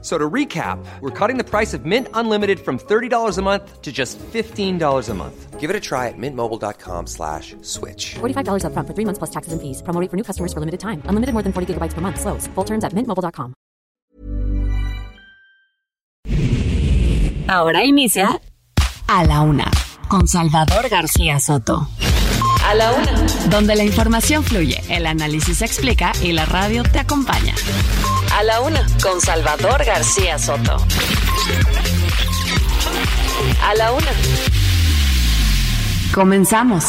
So 0.00 0.16
to 0.16 0.30
recap, 0.30 0.78
we're 1.00 1.10
cutting 1.10 1.38
the 1.38 1.44
price 1.44 1.74
of 1.74 1.84
Mint 1.84 2.06
Unlimited 2.14 2.60
from 2.60 2.78
$30 2.78 3.36
a 3.36 3.42
month 3.42 3.82
to 3.82 3.90
just 3.90 4.16
$15 4.32 5.08
a 5.08 5.14
month. 5.14 5.58
Give 5.58 5.70
it 5.70 5.74
a 5.74 5.80
try 5.80 6.06
at 6.06 6.14
mintmobile.com 6.16 7.08
slash 7.08 7.56
switch. 7.62 8.14
$45 8.20 8.64
up 8.64 8.72
front 8.74 8.86
for 8.86 8.94
three 8.94 9.04
months 9.04 9.18
plus 9.18 9.30
taxes 9.30 9.52
and 9.52 9.60
fees. 9.60 9.82
Promo 9.82 10.00
rate 10.00 10.08
for 10.08 10.16
new 10.16 10.22
customers 10.22 10.52
for 10.52 10.60
limited 10.60 10.78
time. 10.78 11.02
Unlimited 11.06 11.32
more 11.32 11.42
than 11.42 11.52
40 11.52 11.74
gigabytes 11.74 11.94
per 11.94 12.00
month. 12.00 12.20
Slows. 12.20 12.46
Full 12.54 12.64
terms 12.64 12.84
at 12.84 12.92
mintmobile.com. 12.94 13.54
Ahora 17.48 17.82
inicia 17.82 18.40
A 19.08 19.24
la 19.24 19.40
Una 19.40 19.70
con 20.06 20.28
Salvador 20.28 20.88
García 20.88 21.40
Soto. 21.40 21.88
A 22.64 22.74
la 22.74 22.92
Una. 22.92 23.26
Donde 23.50 23.74
la 23.74 23.82
información 23.84 24.44
fluye, 24.44 24.80
el 24.90 25.06
análisis 25.06 25.58
se 25.58 25.64
explica 25.64 26.12
y 26.22 26.32
la 26.32 26.44
radio 26.44 26.82
te 26.82 26.98
acompaña. 27.00 27.54
A 28.38 28.44
la 28.44 28.60
Una 28.60 28.86
con 29.02 29.20
Salvador 29.20 29.84
García 29.84 30.38
Soto. 30.38 30.76
A 33.64 33.74
la 33.74 33.90
Una. 33.90 34.12
Comenzamos. 36.14 36.84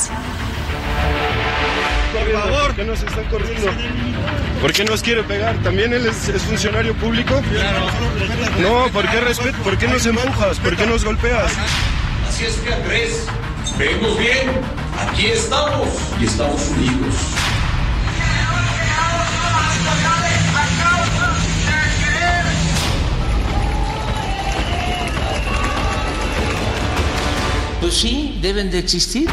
Por 2.13 2.31
favor. 2.31 2.61
¿Por 2.67 2.75
qué 2.75 2.83
nos 2.83 3.01
están 3.01 3.25
corriendo? 3.31 3.71
¿Por 4.61 4.73
qué 4.73 4.85
nos 4.85 5.01
quiere 5.01 5.23
pegar? 5.23 5.55
¿También 5.63 5.91
él 5.91 6.05
es, 6.05 6.29
es 6.29 6.43
funcionario 6.43 6.93
público? 6.93 7.41
No, 8.59 8.87
¿por 8.91 9.09
qué 9.09 9.19
respeto? 9.19 9.57
¿Por 9.63 9.75
qué 9.79 9.87
nos 9.87 10.05
empujas? 10.05 10.59
¿Por 10.59 10.77
qué 10.77 10.85
nos 10.85 11.03
golpeas? 11.03 11.51
Así 12.29 12.45
es 12.45 12.57
que 12.57 12.71
Andrés, 12.71 13.25
vemos 13.75 14.19
bien, 14.19 14.51
aquí 14.99 15.25
estamos 15.25 15.87
y 16.21 16.25
estamos 16.25 16.61
unidos. 16.69 17.38
Pues 27.79 27.93
sí, 27.93 28.37
deben 28.41 28.71
de 28.71 28.79
existir, 28.79 29.29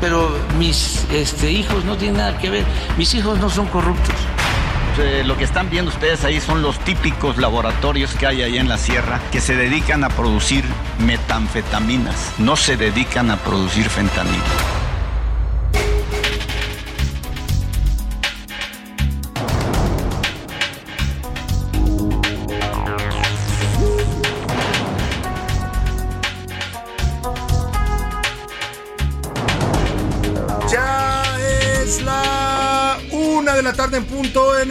pero 0.00 0.36
mis 0.58 1.04
este, 1.12 1.50
hijos 1.50 1.84
no 1.84 1.96
tienen 1.96 2.18
nada 2.18 2.38
que 2.38 2.50
ver, 2.50 2.64
mis 2.98 3.14
hijos 3.14 3.38
no 3.38 3.48
son 3.48 3.66
corruptos. 3.66 4.14
Lo 5.24 5.38
que 5.38 5.44
están 5.44 5.70
viendo 5.70 5.90
ustedes 5.90 6.24
ahí 6.24 6.40
son 6.40 6.60
los 6.60 6.78
típicos 6.80 7.38
laboratorios 7.38 8.12
que 8.14 8.26
hay 8.26 8.42
ahí 8.42 8.58
en 8.58 8.68
la 8.68 8.76
sierra 8.76 9.18
que 9.32 9.40
se 9.40 9.56
dedican 9.56 10.04
a 10.04 10.10
producir 10.10 10.62
metanfetaminas, 10.98 12.32
no 12.36 12.54
se 12.54 12.76
dedican 12.76 13.30
a 13.30 13.38
producir 13.38 13.88
fentanilo. 13.88 14.44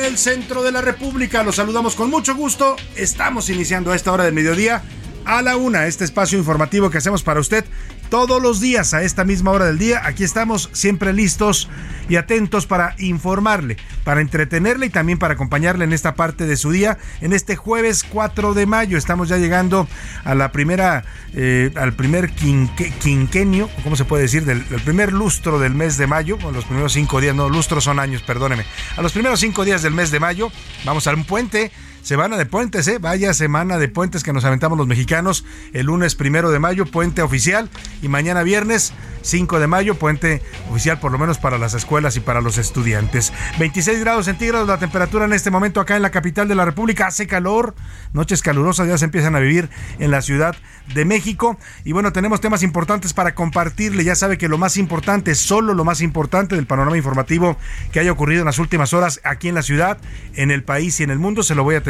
Punto 0.09 0.13
en 0.13 0.13
el 0.13 0.17
centro 0.17 0.63
de 0.63 0.71
la 0.71 0.81
República. 0.81 1.43
Los 1.43 1.57
saludamos 1.57 1.95
con 1.95 2.09
mucho 2.09 2.35
gusto. 2.35 2.75
Estamos 2.95 3.49
iniciando 3.49 3.91
a 3.91 3.95
esta 3.95 4.11
hora 4.11 4.23
del 4.23 4.33
mediodía 4.33 4.81
a 5.29 5.43
la 5.43 5.57
una 5.57 5.85
este 5.85 6.03
espacio 6.05 6.39
informativo 6.39 6.89
que 6.89 6.97
hacemos 6.97 7.21
para 7.21 7.39
usted 7.39 7.63
todos 8.09 8.41
los 8.41 8.59
días 8.59 8.95
a 8.95 9.03
esta 9.03 9.23
misma 9.23 9.51
hora 9.51 9.65
del 9.65 9.77
día. 9.77 10.01
Aquí 10.03 10.23
estamos 10.23 10.71
siempre 10.73 11.13
listos 11.13 11.69
y 12.09 12.15
atentos 12.15 12.65
para 12.65 12.95
informarle, 12.97 13.77
para 14.03 14.21
entretenerle 14.21 14.87
y 14.87 14.89
también 14.89 15.19
para 15.19 15.35
acompañarle 15.35 15.83
en 15.85 15.93
esta 15.93 16.15
parte 16.15 16.47
de 16.47 16.57
su 16.57 16.71
día. 16.71 16.97
En 17.21 17.31
este 17.33 17.55
jueves 17.55 18.03
4 18.03 18.55
de 18.55 18.65
mayo 18.65 18.97
estamos 18.97 19.29
ya 19.29 19.37
llegando 19.37 19.87
a 20.23 20.33
la 20.33 20.51
primera, 20.51 21.03
eh, 21.35 21.69
al 21.75 21.93
primer 21.93 22.31
quinque- 22.31 22.91
quinquenio, 22.97 23.69
¿cómo 23.83 23.95
se 23.95 24.05
puede 24.05 24.23
decir? 24.23 24.45
Del, 24.45 24.67
del 24.67 24.81
primer 24.81 25.13
lustro 25.13 25.59
del 25.59 25.75
mes 25.75 25.97
de 25.97 26.07
mayo, 26.07 26.39
o 26.43 26.51
los 26.51 26.65
primeros 26.65 26.93
cinco 26.93 27.21
días, 27.21 27.35
no, 27.35 27.47
lustros 27.49 27.83
son 27.83 27.99
años, 27.99 28.23
perdóneme. 28.23 28.65
A 28.97 29.03
los 29.03 29.11
primeros 29.13 29.39
cinco 29.39 29.63
días 29.63 29.83
del 29.83 29.93
mes 29.93 30.09
de 30.09 30.19
mayo 30.19 30.51
vamos 30.85 31.05
a 31.05 31.13
un 31.13 31.25
puente. 31.25 31.71
Semana 32.01 32.37
de 32.37 32.45
puentes, 32.45 32.87
¿eh? 32.87 32.97
Vaya 32.97 33.33
semana 33.33 33.77
de 33.77 33.89
puentes 33.89 34.23
que 34.23 34.33
nos 34.33 34.45
aventamos 34.45 34.77
los 34.77 34.87
mexicanos. 34.87 35.45
El 35.73 35.87
lunes 35.87 36.15
primero 36.15 36.49
de 36.49 36.57
mayo, 36.57 36.85
puente 36.85 37.21
oficial. 37.21 37.69
Y 38.01 38.07
mañana 38.07 38.41
viernes 38.41 38.93
5 39.21 39.59
de 39.59 39.67
mayo, 39.67 39.95
puente 39.95 40.41
oficial 40.71 40.99
por 40.99 41.11
lo 41.11 41.19
menos 41.19 41.37
para 41.37 41.57
las 41.57 41.73
escuelas 41.73 42.15
y 42.15 42.21
para 42.21 42.41
los 42.41 42.57
estudiantes. 42.57 43.33
26 43.59 43.99
grados 43.99 44.25
centígrados 44.25 44.67
la 44.67 44.79
temperatura 44.79 45.25
en 45.25 45.33
este 45.33 45.51
momento 45.51 45.81
acá 45.81 45.97
en 45.97 46.01
la 46.01 46.09
capital 46.09 46.47
de 46.47 46.55
la 46.55 46.65
República. 46.65 47.07
Hace 47.07 47.27
calor, 47.27 47.75
noches 48.13 48.41
calurosas 48.41 48.87
ya 48.87 48.97
se 48.97 49.05
empiezan 49.05 49.35
a 49.35 49.39
vivir 49.39 49.69
en 49.99 50.09
la 50.09 50.21
Ciudad 50.21 50.55
de 50.95 51.05
México. 51.05 51.59
Y 51.83 51.91
bueno, 51.91 52.13
tenemos 52.13 52.39
temas 52.39 52.63
importantes 52.63 53.13
para 53.13 53.35
compartirle. 53.35 54.05
Ya 54.05 54.15
sabe 54.15 54.37
que 54.37 54.47
lo 54.47 54.57
más 54.57 54.77
importante, 54.77 55.35
solo 55.35 55.73
lo 55.73 55.83
más 55.83 56.01
importante 56.01 56.55
del 56.55 56.65
panorama 56.65 56.97
informativo 56.97 57.57
que 57.91 57.99
haya 57.99 58.11
ocurrido 58.11 58.41
en 58.41 58.45
las 58.45 58.57
últimas 58.57 58.93
horas 58.93 59.19
aquí 59.23 59.49
en 59.49 59.55
la 59.55 59.63
ciudad, 59.63 59.97
en 60.33 60.49
el 60.49 60.63
país 60.63 60.99
y 61.01 61.03
en 61.03 61.09
el 61.11 61.19
mundo, 61.19 61.43
se 61.43 61.55
lo 61.55 61.63
voy 61.63 61.75
a 61.75 61.83
tener 61.83 61.88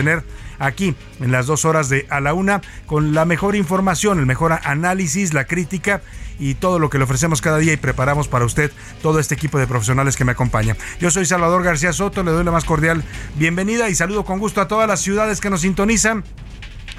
aquí 0.59 0.95
en 1.19 1.31
las 1.31 1.47
dos 1.47 1.65
horas 1.65 1.89
de 1.89 2.05
a 2.09 2.19
la 2.19 2.33
una 2.33 2.61
con 2.85 3.13
la 3.13 3.25
mejor 3.25 3.55
información, 3.55 4.19
el 4.19 4.25
mejor 4.25 4.53
análisis, 4.63 5.33
la 5.33 5.45
crítica 5.45 6.01
y 6.39 6.55
todo 6.55 6.79
lo 6.79 6.89
que 6.89 6.97
le 6.97 7.03
ofrecemos 7.03 7.41
cada 7.41 7.57
día 7.57 7.73
y 7.73 7.77
preparamos 7.77 8.27
para 8.27 8.45
usted 8.45 8.71
todo 9.01 9.19
este 9.19 9.35
equipo 9.35 9.59
de 9.59 9.67
profesionales 9.67 10.15
que 10.15 10.25
me 10.25 10.31
acompaña. 10.31 10.75
Yo 10.99 11.11
soy 11.11 11.25
Salvador 11.25 11.63
García 11.63 11.93
Soto, 11.93 12.23
le 12.23 12.31
doy 12.31 12.43
la 12.43 12.51
más 12.51 12.65
cordial 12.65 13.03
bienvenida 13.35 13.89
y 13.89 13.95
saludo 13.95 14.23
con 14.23 14.39
gusto 14.39 14.61
a 14.61 14.67
todas 14.67 14.87
las 14.87 15.01
ciudades 15.01 15.41
que 15.41 15.49
nos 15.49 15.61
sintonizan 15.61 16.23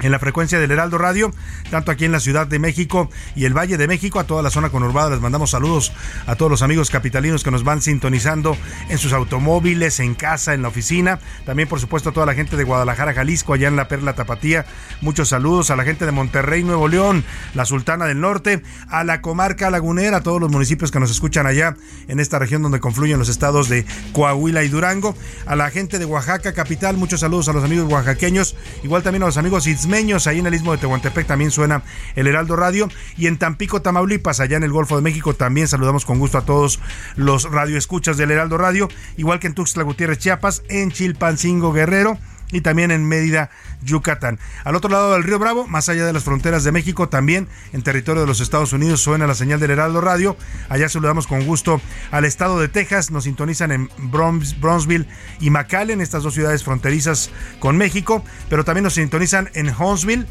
en 0.01 0.11
la 0.11 0.19
frecuencia 0.19 0.59
del 0.59 0.71
Heraldo 0.71 0.97
Radio, 0.97 1.33
tanto 1.69 1.91
aquí 1.91 2.05
en 2.05 2.11
la 2.11 2.19
Ciudad 2.19 2.47
de 2.47 2.59
México 2.59 3.09
y 3.35 3.45
el 3.45 3.57
Valle 3.57 3.77
de 3.77 3.87
México, 3.87 4.19
a 4.19 4.25
toda 4.25 4.41
la 4.41 4.49
zona 4.49 4.69
conurbada. 4.69 5.11
Les 5.11 5.21
mandamos 5.21 5.51
saludos 5.51 5.93
a 6.27 6.35
todos 6.35 6.51
los 6.51 6.61
amigos 6.61 6.89
capitalinos 6.89 7.43
que 7.43 7.51
nos 7.51 7.63
van 7.63 7.81
sintonizando 7.81 8.57
en 8.89 8.97
sus 8.97 9.13
automóviles, 9.13 9.99
en 9.99 10.15
casa, 10.15 10.53
en 10.53 10.61
la 10.61 10.67
oficina. 10.67 11.19
También, 11.45 11.69
por 11.69 11.79
supuesto, 11.79 12.09
a 12.09 12.13
toda 12.13 12.25
la 12.25 12.33
gente 12.33 12.57
de 12.57 12.63
Guadalajara, 12.63 13.13
Jalisco, 13.13 13.53
allá 13.53 13.67
en 13.67 13.75
la 13.75 13.87
Perla 13.87 14.13
Tapatía. 14.13 14.65
Muchos 15.01 15.29
saludos 15.29 15.71
a 15.71 15.75
la 15.75 15.83
gente 15.83 16.05
de 16.05 16.11
Monterrey, 16.11 16.63
Nuevo 16.63 16.87
León, 16.87 17.23
la 17.53 17.65
Sultana 17.65 18.05
del 18.05 18.19
Norte, 18.19 18.63
a 18.89 19.03
la 19.03 19.21
comarca 19.21 19.69
lagunera, 19.69 20.17
a 20.17 20.21
todos 20.21 20.41
los 20.41 20.51
municipios 20.51 20.91
que 20.91 20.99
nos 20.99 21.11
escuchan 21.11 21.45
allá 21.45 21.75
en 22.07 22.19
esta 22.19 22.39
región 22.39 22.61
donde 22.61 22.79
confluyen 22.79 23.19
los 23.19 23.29
estados 23.29 23.69
de 23.69 23.85
Coahuila 24.13 24.63
y 24.63 24.69
Durango, 24.69 25.15
a 25.45 25.55
la 25.55 25.69
gente 25.69 25.99
de 25.99 26.05
Oaxaca, 26.05 26.53
capital. 26.53 26.97
Muchos 26.97 27.21
saludos 27.21 27.47
a 27.49 27.53
los 27.53 27.63
amigos 27.63 27.91
oaxaqueños, 27.91 28.55
igual 28.83 29.03
también 29.03 29.23
a 29.23 29.27
los 29.27 29.37
amigos 29.37 29.67
ismeños, 29.91 30.25
ahí 30.25 30.39
en 30.39 30.47
el 30.47 30.53
istmo 30.53 30.71
de 30.71 30.77
Tehuantepec 30.77 31.27
también 31.27 31.51
suena 31.51 31.83
el 32.15 32.25
Heraldo 32.25 32.55
Radio. 32.55 32.87
Y 33.17 33.27
en 33.27 33.37
Tampico, 33.37 33.81
Tamaulipas, 33.81 34.39
allá 34.39 34.55
en 34.55 34.63
el 34.63 34.71
Golfo 34.71 34.95
de 34.95 35.01
México, 35.01 35.33
también 35.33 35.67
saludamos 35.67 36.05
con 36.05 36.17
gusto 36.17 36.37
a 36.37 36.45
todos 36.45 36.79
los 37.17 37.51
radioescuchas 37.51 38.15
del 38.15 38.31
Heraldo 38.31 38.57
Radio, 38.57 38.87
igual 39.17 39.41
que 39.41 39.47
en 39.47 39.53
Tuxtla 39.53 39.83
Gutiérrez, 39.83 40.19
Chiapas, 40.19 40.63
en 40.69 40.91
Chilpancingo, 40.91 41.73
Guerrero 41.73 42.17
y 42.53 42.61
también 42.61 42.91
en 42.91 43.05
Mérida, 43.05 43.49
Yucatán. 43.81 44.39
Al 44.63 44.75
otro 44.75 44.89
lado 44.89 45.13
del 45.13 45.23
río 45.23 45.39
Bravo, 45.39 45.67
más 45.67 45.89
allá 45.89 46.05
de 46.05 46.13
las 46.13 46.23
fronteras 46.23 46.63
de 46.63 46.71
México, 46.71 47.09
también 47.09 47.47
en 47.73 47.81
territorio 47.81 48.21
de 48.21 48.27
los 48.27 48.39
Estados 48.39 48.73
Unidos 48.73 49.01
suena 49.01 49.27
la 49.27 49.35
señal 49.35 49.59
del 49.59 49.71
Heraldo 49.71 50.01
Radio. 50.01 50.37
Allá 50.69 50.89
saludamos 50.89 51.27
con 51.27 51.45
gusto 51.45 51.81
al 52.11 52.25
estado 52.25 52.59
de 52.59 52.67
Texas, 52.67 53.11
nos 53.11 53.25
sintonizan 53.25 53.71
en 53.71 53.89
Bronzeville 53.97 55.07
y 55.39 55.49
McAllen, 55.49 56.01
estas 56.01 56.23
dos 56.23 56.33
ciudades 56.33 56.63
fronterizas 56.63 57.31
con 57.59 57.77
México, 57.77 58.23
pero 58.49 58.63
también 58.63 58.83
nos 58.83 58.93
sintonizan 58.93 59.49
en 59.53 59.73
Huntsville, 59.77 60.25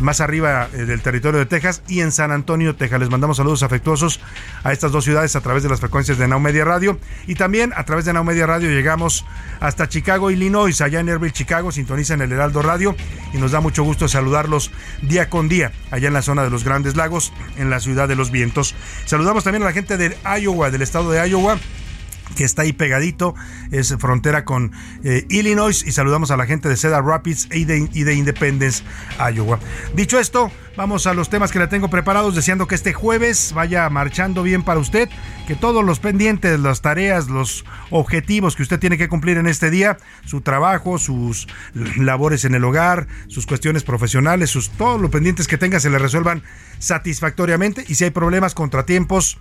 más 0.00 0.20
arriba 0.20 0.68
eh, 0.72 0.84
del 0.84 1.02
territorio 1.02 1.38
de 1.38 1.46
Texas, 1.46 1.82
y 1.88 2.00
en 2.00 2.12
San 2.12 2.32
Antonio, 2.32 2.76
Texas. 2.76 3.00
Les 3.00 3.10
mandamos 3.10 3.36
saludos 3.36 3.62
afectuosos 3.62 4.20
a 4.64 4.72
estas 4.72 4.92
dos 4.92 5.04
ciudades 5.04 5.36
a 5.36 5.40
través 5.40 5.62
de 5.62 5.68
las 5.68 5.80
frecuencias 5.80 6.18
de 6.18 6.28
Now 6.28 6.40
Media 6.40 6.64
Radio 6.64 6.98
y 7.26 7.34
también 7.34 7.72
a 7.76 7.84
través 7.84 8.04
de 8.04 8.12
Now 8.12 8.24
Media 8.24 8.46
Radio 8.46 8.70
llegamos 8.70 9.24
hasta 9.60 9.88
Chicago, 9.88 10.30
Illinois, 10.30 10.80
allá 10.80 11.00
en 11.00 11.08
Airville, 11.08 11.32
Chicago, 11.32 11.72
sintonizan 11.72 12.20
el 12.22 12.32
Heraldo 12.32 12.62
Radio 12.62 12.91
y 13.32 13.38
nos 13.38 13.52
da 13.52 13.60
mucho 13.60 13.82
gusto 13.82 14.08
saludarlos 14.08 14.70
día 15.00 15.30
con 15.30 15.48
día 15.48 15.72
allá 15.90 16.08
en 16.08 16.14
la 16.14 16.22
zona 16.22 16.42
de 16.42 16.50
los 16.50 16.64
Grandes 16.64 16.96
Lagos, 16.96 17.32
en 17.56 17.70
la 17.70 17.80
ciudad 17.80 18.08
de 18.08 18.16
los 18.16 18.30
vientos. 18.30 18.74
Saludamos 19.04 19.44
también 19.44 19.62
a 19.62 19.66
la 19.66 19.72
gente 19.72 19.96
de 19.96 20.16
Iowa, 20.40 20.70
del 20.70 20.82
estado 20.82 21.10
de 21.10 21.28
Iowa 21.28 21.58
que 22.34 22.44
está 22.44 22.62
ahí 22.62 22.72
pegadito, 22.72 23.34
es 23.70 23.94
frontera 23.98 24.44
con 24.44 24.72
eh, 25.04 25.26
Illinois 25.28 25.84
y 25.86 25.92
saludamos 25.92 26.30
a 26.30 26.36
la 26.36 26.46
gente 26.46 26.68
de 26.68 26.76
Cedar 26.76 27.04
Rapids 27.04 27.48
y 27.52 27.64
de, 27.64 27.88
y 27.92 28.04
de, 28.04 28.14
Independence, 28.14 28.82
Iowa. 29.18 29.58
Dicho 29.94 30.18
esto, 30.18 30.50
vamos 30.76 31.06
a 31.06 31.14
los 31.14 31.28
temas 31.28 31.52
que 31.52 31.58
le 31.58 31.66
tengo 31.66 31.88
preparados, 31.88 32.34
deseando 32.34 32.66
que 32.66 32.74
este 32.74 32.92
jueves 32.92 33.52
vaya 33.54 33.88
marchando 33.90 34.42
bien 34.42 34.62
para 34.62 34.80
usted, 34.80 35.08
que 35.46 35.54
todos 35.54 35.84
los 35.84 35.98
pendientes, 35.98 36.58
las 36.60 36.82
tareas, 36.82 37.28
los 37.28 37.64
objetivos 37.90 38.56
que 38.56 38.62
usted 38.62 38.78
tiene 38.78 38.98
que 38.98 39.08
cumplir 39.08 39.36
en 39.36 39.46
este 39.46 39.70
día, 39.70 39.98
su 40.24 40.40
trabajo, 40.40 40.98
sus 40.98 41.48
labores 41.96 42.44
en 42.44 42.54
el 42.54 42.64
hogar, 42.64 43.06
sus 43.28 43.46
cuestiones 43.46 43.84
profesionales, 43.84 44.50
sus 44.50 44.70
todos 44.70 45.00
los 45.00 45.10
pendientes 45.10 45.46
que 45.46 45.58
tenga 45.58 45.80
se 45.80 45.90
le 45.90 45.98
resuelvan 45.98 46.42
satisfactoriamente 46.78 47.84
y 47.88 47.94
si 47.94 48.04
hay 48.04 48.10
problemas, 48.10 48.54
contratiempos, 48.54 49.38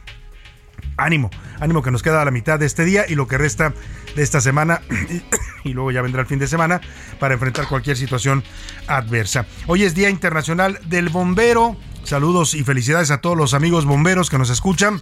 ánimo, 1.03 1.30
ánimo 1.59 1.81
que 1.81 1.92
nos 1.92 2.03
queda 2.03 2.21
a 2.21 2.25
la 2.25 2.31
mitad 2.31 2.59
de 2.59 2.65
este 2.65 2.86
día 2.86 3.06
y 3.07 3.15
lo 3.15 3.27
que 3.27 3.38
resta 3.38 3.74
de 4.15 4.24
esta 4.24 4.42
semana 4.42 4.81
y 5.63 5.74
luego 5.74 5.92
ya 5.92 6.01
vendrá 6.01 6.21
el 6.21 6.27
fin 6.27 6.39
de 6.39 6.48
semana 6.48 6.81
para 7.19 7.33
enfrentar 7.33 7.68
cualquier 7.68 7.98
situación 7.98 8.44
adversa. 8.88 9.45
Hoy 9.68 9.83
es 9.83 9.95
Día 9.95 10.09
Internacional 10.09 10.80
del 10.86 11.09
Bombero. 11.09 11.77
Saludos 12.03 12.53
y 12.53 12.63
felicidades 12.63 13.12
a 13.12 13.19
todos 13.19 13.38
los 13.38 13.53
amigos 13.53 13.86
bomberos 13.86 14.30
que 14.30 14.38
nos 14.38 14.50
escuchan. 14.50 15.01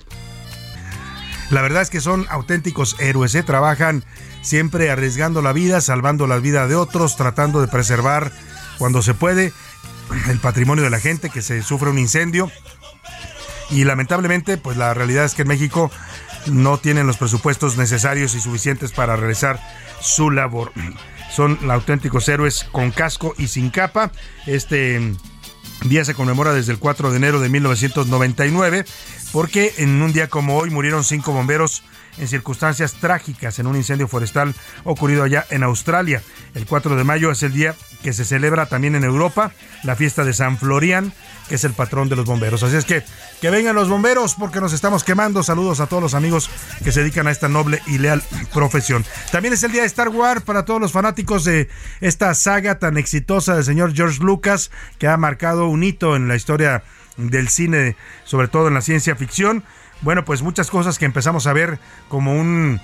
La 1.50 1.62
verdad 1.62 1.82
es 1.82 1.90
que 1.90 2.02
son 2.02 2.28
auténticos 2.30 2.96
héroes, 3.00 3.34
¿eh? 3.34 3.42
trabajan 3.42 4.04
siempre 4.42 4.92
arriesgando 4.92 5.42
la 5.42 5.52
vida, 5.52 5.82
salvando 5.82 6.28
la 6.28 6.38
vida 6.38 6.68
de 6.68 6.76
otros, 6.76 7.16
tratando 7.16 7.62
de 7.62 7.68
preservar 7.68 8.32
cuando 8.78 9.02
se 9.02 9.14
puede 9.14 9.52
el 10.30 10.40
patrimonio 10.40 10.84
de 10.84 10.90
la 10.90 11.00
gente 11.00 11.30
que 11.30 11.42
se 11.42 11.62
sufre 11.64 11.90
un 11.90 11.98
incendio 11.98 12.52
y 13.70 13.84
lamentablemente 13.84 14.58
pues 14.58 14.78
la 14.78 14.94
realidad 14.94 15.26
es 15.26 15.36
que 15.36 15.44
en 15.44 15.48
México 15.48 15.92
no 16.48 16.78
tienen 16.78 17.08
los 17.08 17.18
presupuestos 17.18 17.78
necesarios 17.78 18.36
y 18.36 18.42
suficientes 18.42 18.92
para 18.92 19.16
realizar 19.16 19.60
su 20.00 20.32
labor. 20.32 20.72
Son 21.32 21.60
auténticos 21.70 22.28
héroes 22.28 22.66
con 22.72 22.92
casco 22.92 23.36
y 23.38 23.48
sin 23.48 23.70
capa. 23.70 24.12
Este 24.48 25.00
día 25.86 26.04
se 26.04 26.16
conmemora 26.16 26.54
desde 26.54 26.72
el 26.72 26.80
4 26.80 27.12
de 27.12 27.18
enero 27.18 27.40
de 27.40 27.50
1999 27.50 28.86
porque 29.32 29.76
en 29.78 30.02
un 30.02 30.12
día 30.12 30.28
como 30.28 30.58
hoy 30.58 30.72
murieron 30.72 31.04
cinco 31.04 31.32
bomberos 31.32 31.84
en 32.18 32.28
circunstancias 32.28 32.94
trágicas 32.94 33.60
en 33.60 33.68
un 33.68 33.76
incendio 33.76 34.08
forestal 34.08 34.56
ocurrido 34.84 35.24
allá 35.24 35.46
en 35.52 35.64
Australia. 35.64 36.24
El 36.56 36.66
4 36.66 36.96
de 36.96 37.04
mayo 37.04 37.32
es 37.32 37.44
el 37.44 37.54
día 37.54 37.76
que 38.04 38.14
se 38.14 38.26
celebra 38.26 38.68
también 38.68 38.96
en 38.96 39.04
Europa, 39.04 39.52
la 39.84 39.96
fiesta 39.96 40.24
de 40.24 40.34
San 40.34 40.58
Florian, 40.58 41.14
que 41.48 41.56
es 41.56 41.64
el 41.64 41.74
patrón 41.74 42.10
de 42.10 42.16
los 42.16 42.26
bomberos. 42.26 42.64
Así 42.64 42.76
es 42.76 42.86
que 42.86 43.04
que 43.42 43.50
vengan 43.50 43.76
los 43.76 43.90
bomberos 43.90 44.36
porque 44.36 44.60
nos 44.60 44.74
estamos 44.74 45.04
quemando. 45.04 45.44
Saludos 45.44 45.80
a 45.80 45.88
todos 45.88 46.04
los 46.04 46.14
amigos 46.14 46.50
que 46.84 46.92
se 46.92 47.02
dedican 47.02 47.28
a 47.28 47.32
esta 47.32 47.48
noble 47.48 47.82
y 47.88 47.98
leal 47.98 48.22
profesión. 48.54 49.06
También 49.32 49.54
es 49.54 49.64
el 49.64 49.72
día 49.72 49.82
de 49.82 49.88
Star 49.88 50.10
Wars 50.10 50.42
para 50.42 50.66
todos 50.66 50.82
los 50.82 50.92
fanáticos 50.92 51.46
de 51.46 51.70
esta 52.02 52.34
saga 52.34 52.80
tan 52.80 52.98
exitosa 52.98 53.56
del 53.56 53.64
señor 53.64 53.94
George 53.94 54.22
Lucas, 54.22 54.72
que 54.98 55.08
ha 55.08 55.18
marcado 55.18 55.68
un 55.68 55.84
hito 55.84 56.16
en 56.16 56.28
la 56.28 56.36
historia 56.36 56.84
del 57.18 57.50
cine, 57.50 57.96
sobre 58.24 58.48
todo 58.48 58.68
en 58.68 58.74
la 58.74 58.82
ciencia 58.82 59.16
ficción 59.16 59.64
bueno, 60.02 60.24
pues 60.24 60.42
muchas 60.42 60.70
cosas 60.70 60.98
que 60.98 61.06
empezamos 61.06 61.48
a 61.48 61.54
ver 61.54 61.80
como 62.08 62.34
un 62.34 62.80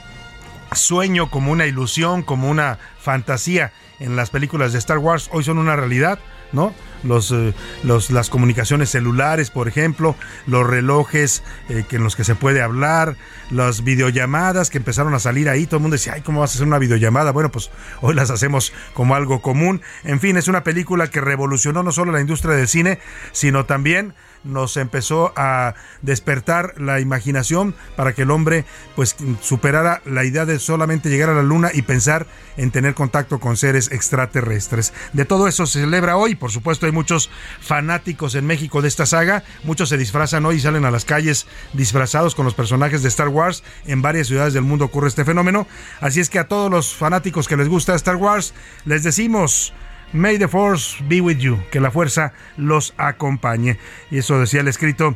sueño, 0.76 1.30
como 1.30 1.52
una 1.52 1.66
ilusión, 1.66 2.24
como 2.24 2.50
una 2.50 2.80
fantasía 3.00 3.72
en 4.00 4.16
las 4.16 4.30
películas 4.30 4.74
de 4.74 4.80
Star 4.80 4.98
Wars, 4.98 5.30
hoy 5.32 5.44
son 5.44 5.58
una 5.58 5.76
realidad, 5.76 6.20
¿no? 6.52 6.74
Los, 7.04 7.32
eh, 7.32 7.54
los, 7.84 8.10
las 8.10 8.30
comunicaciones 8.30 8.90
celulares, 8.90 9.52
por 9.52 9.68
ejemplo, 9.68 10.16
los 10.48 10.68
relojes 10.68 11.44
eh, 11.70 11.86
que 11.88 11.98
en 11.98 12.04
los 12.04 12.16
que 12.16 12.24
se 12.24 12.36
puede 12.36 12.62
hablar, 12.62 13.16
las 13.52 13.84
videollamadas 13.84 14.70
que 14.70 14.80
empezaron 14.80 15.14
a 15.14 15.20
salir 15.20 15.50
ahí, 15.50 15.66
todo 15.66 15.78
el 15.78 15.82
mundo 15.84 15.96
decía, 15.96 16.14
ay, 16.16 16.22
¿cómo 16.22 16.42
vas 16.42 16.52
a 16.52 16.54
hacer 16.56 16.68
una 16.68 16.80
videollamada? 16.80 17.32
Bueno, 17.32 17.52
pues 17.52 17.70
hoy 18.02 18.16
las 18.16 18.32
hacemos 18.32 18.74
como 18.94 19.16
algo 19.16 19.42
común. 19.42 19.82
En 20.04 20.20
fin, 20.20 20.38
es 20.38 20.48
una 20.48 20.64
película 20.64 21.08
que 21.08 21.22
revolucionó 21.22 21.84
no 21.84 21.92
solo 21.92 22.12
la 22.12 22.22
industria 22.22 22.56
del 22.56 22.68
cine, 22.68 23.00
sino 23.32 23.66
también 23.66 24.14
nos 24.46 24.78
empezó 24.78 25.34
a 25.36 25.74
despertar 26.02 26.80
la 26.80 27.00
imaginación 27.00 27.76
para 27.96 28.14
que 28.14 28.22
el 28.22 28.32
hombre 28.32 28.66
pues 28.96 29.16
superara 29.42 30.02
la 30.06 30.24
idea 30.24 30.46
de 30.46 30.60
solamente 30.60 31.10
llegar 31.10 31.30
a 31.30 31.34
la 31.34 31.44
luna 31.44 31.72
y 31.74 31.82
pensar 31.82 32.28
en 32.58 32.72
tener 32.72 32.94
contacto 32.94 33.40
con 33.40 33.58
seres 33.58 33.92
extraterrestres. 33.92 34.94
De 35.14 35.26
todo 35.26 35.48
eso 35.48 35.66
se 35.66 35.82
celebra 35.82 36.18
hoy, 36.18 36.36
por 36.36 36.52
supuesto 36.52 36.86
hay 36.86 36.92
muchos 36.92 37.30
fanáticos 37.60 38.36
en 38.36 38.46
México 38.46 38.82
de 38.82 38.88
esta 38.88 39.06
saga, 39.06 39.44
muchos 39.64 39.90
se 39.90 39.98
disfrazan 39.98 40.46
hoy 40.46 40.58
y 40.58 40.62
salen 40.62 40.86
a 40.86 40.92
las 40.92 41.06
calles 41.06 41.48
disfrazados 41.74 42.36
con 42.36 42.46
los 42.46 42.54
personajes 42.54 43.02
de 43.02 43.10
Star 43.10 43.30
Wars, 43.30 43.64
en 43.86 44.02
varias 44.02 44.28
ciudades 44.28 44.54
del 44.54 44.64
mundo 44.64 44.86
ocurre 44.86 45.08
este 45.08 45.26
fenómeno, 45.26 45.68
así 46.00 46.20
es 46.20 46.30
que 46.30 46.40
a 46.40 46.48
todos 46.48 46.72
los 46.72 46.96
fanáticos 46.96 47.48
que 47.48 47.58
les 47.58 47.68
gusta 47.68 47.96
Star 47.96 48.16
Wars 48.16 48.54
les 48.86 49.04
decimos 49.04 49.74
May 50.14 50.38
the 50.38 50.48
Force 50.48 51.04
be 51.08 51.22
with 51.22 51.38
you, 51.38 51.60
que 51.72 51.80
la 51.80 51.92
fuerza 51.92 52.34
los 52.58 52.94
acompañe. 52.98 53.78
Y 54.12 54.20
eso 54.20 54.40
decía 54.40 54.62
el 54.62 54.68
escrito 54.68 55.16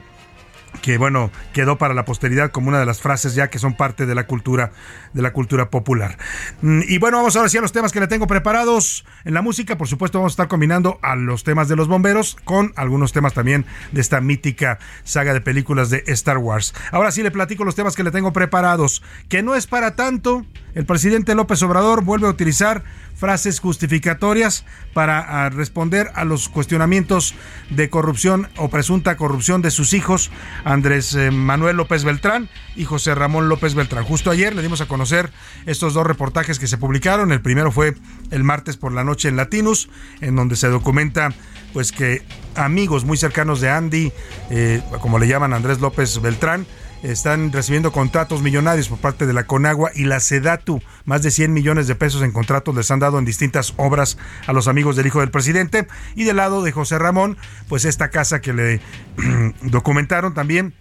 que 0.81 0.97
bueno, 0.97 1.31
quedó 1.53 1.77
para 1.77 1.93
la 1.93 2.05
posteridad 2.05 2.51
como 2.51 2.69
una 2.69 2.79
de 2.79 2.85
las 2.85 3.01
frases 3.01 3.35
ya 3.35 3.49
que 3.49 3.59
son 3.59 3.75
parte 3.75 4.05
de 4.05 4.15
la 4.15 4.27
cultura 4.27 4.71
de 5.13 5.21
la 5.21 5.33
cultura 5.33 5.69
popular. 5.69 6.17
Mm, 6.61 6.81
y 6.87 6.97
bueno, 6.99 7.17
vamos 7.17 7.35
ahora 7.35 7.49
sí 7.49 7.57
a 7.57 7.61
los 7.61 7.71
temas 7.71 7.91
que 7.91 7.99
le 7.99 8.07
tengo 8.07 8.27
preparados 8.27 9.05
en 9.25 9.33
la 9.33 9.41
música, 9.41 9.77
por 9.77 9.87
supuesto 9.87 10.19
vamos 10.19 10.31
a 10.31 10.35
estar 10.35 10.47
combinando 10.47 10.99
a 11.01 11.15
los 11.15 11.43
temas 11.43 11.67
de 11.67 11.75
los 11.75 11.87
bomberos 11.87 12.37
con 12.43 12.71
algunos 12.75 13.11
temas 13.11 13.33
también 13.33 13.65
de 13.91 14.01
esta 14.01 14.21
mítica 14.21 14.79
saga 15.03 15.33
de 15.33 15.41
películas 15.41 15.89
de 15.89 16.03
Star 16.07 16.37
Wars. 16.37 16.73
Ahora 16.91 17.11
sí 17.11 17.23
le 17.23 17.31
platico 17.31 17.65
los 17.65 17.75
temas 17.75 17.95
que 17.95 18.03
le 18.03 18.11
tengo 18.11 18.31
preparados, 18.31 19.03
que 19.27 19.43
no 19.43 19.55
es 19.55 19.67
para 19.67 19.95
tanto. 19.95 20.45
El 20.75 20.85
presidente 20.85 21.35
López 21.35 21.61
Obrador 21.63 22.03
vuelve 22.03 22.27
a 22.27 22.31
utilizar 22.31 22.83
frases 23.15 23.59
justificatorias 23.59 24.65
para 24.93 25.19
ah, 25.19 25.49
responder 25.49 26.09
a 26.15 26.23
los 26.23 26.47
cuestionamientos 26.47 27.35
de 27.69 27.89
corrupción 27.89 28.47
o 28.55 28.69
presunta 28.69 29.17
corrupción 29.17 29.61
de 29.61 29.71
sus 29.71 29.93
hijos, 29.93 30.31
Andrés 30.63 31.13
eh, 31.15 31.29
Manuel 31.29 31.75
López 31.75 32.05
Beltrán 32.05 32.49
y 32.75 32.85
José 32.85 33.15
Ramón 33.15 33.49
López 33.49 33.75
Beltrán. 33.75 34.05
Justo 34.05 34.31
ayer 34.31 34.55
le 34.55 34.61
dimos 34.61 34.79
a 34.79 34.87
conocer 34.87 35.31
estos 35.65 35.93
dos 35.93 36.07
reportajes 36.07 36.59
que 36.59 36.67
se 36.67 36.77
publicaron. 36.77 37.31
El 37.31 37.41
primero 37.41 37.71
fue 37.71 37.95
el 38.31 38.43
martes 38.43 38.77
por 38.77 38.93
la 38.93 39.03
noche 39.03 39.27
en 39.27 39.35
Latinus, 39.35 39.89
en 40.21 40.35
donde 40.35 40.55
se 40.55 40.69
documenta 40.69 41.33
pues 41.73 41.91
que 41.91 42.23
amigos 42.55 43.05
muy 43.05 43.17
cercanos 43.17 43.61
de 43.61 43.69
Andy, 43.69 44.11
eh, 44.49 44.81
como 45.01 45.19
le 45.19 45.27
llaman 45.27 45.53
Andrés 45.53 45.79
López 45.81 46.21
Beltrán, 46.21 46.65
están 47.03 47.51
recibiendo 47.51 47.91
contratos 47.91 48.41
millonarios 48.41 48.89
por 48.89 48.99
parte 48.99 49.25
de 49.25 49.33
la 49.33 49.45
Conagua 49.45 49.91
y 49.93 50.05
la 50.05 50.19
Sedatu. 50.19 50.81
Más 51.05 51.23
de 51.23 51.31
100 51.31 51.53
millones 51.53 51.87
de 51.87 51.95
pesos 51.95 52.21
en 52.21 52.31
contratos 52.31 52.75
les 52.75 52.91
han 52.91 52.99
dado 52.99 53.19
en 53.19 53.25
distintas 53.25 53.73
obras 53.77 54.17
a 54.47 54.53
los 54.53 54.67
amigos 54.67 54.95
del 54.95 55.07
hijo 55.07 55.19
del 55.19 55.31
presidente. 55.31 55.87
Y 56.15 56.23
del 56.23 56.37
lado 56.37 56.63
de 56.63 56.71
José 56.71 56.99
Ramón, 56.99 57.37
pues 57.67 57.85
esta 57.85 58.09
casa 58.09 58.41
que 58.41 58.53
le 58.53 58.81
documentaron 59.61 60.33
también 60.33 60.73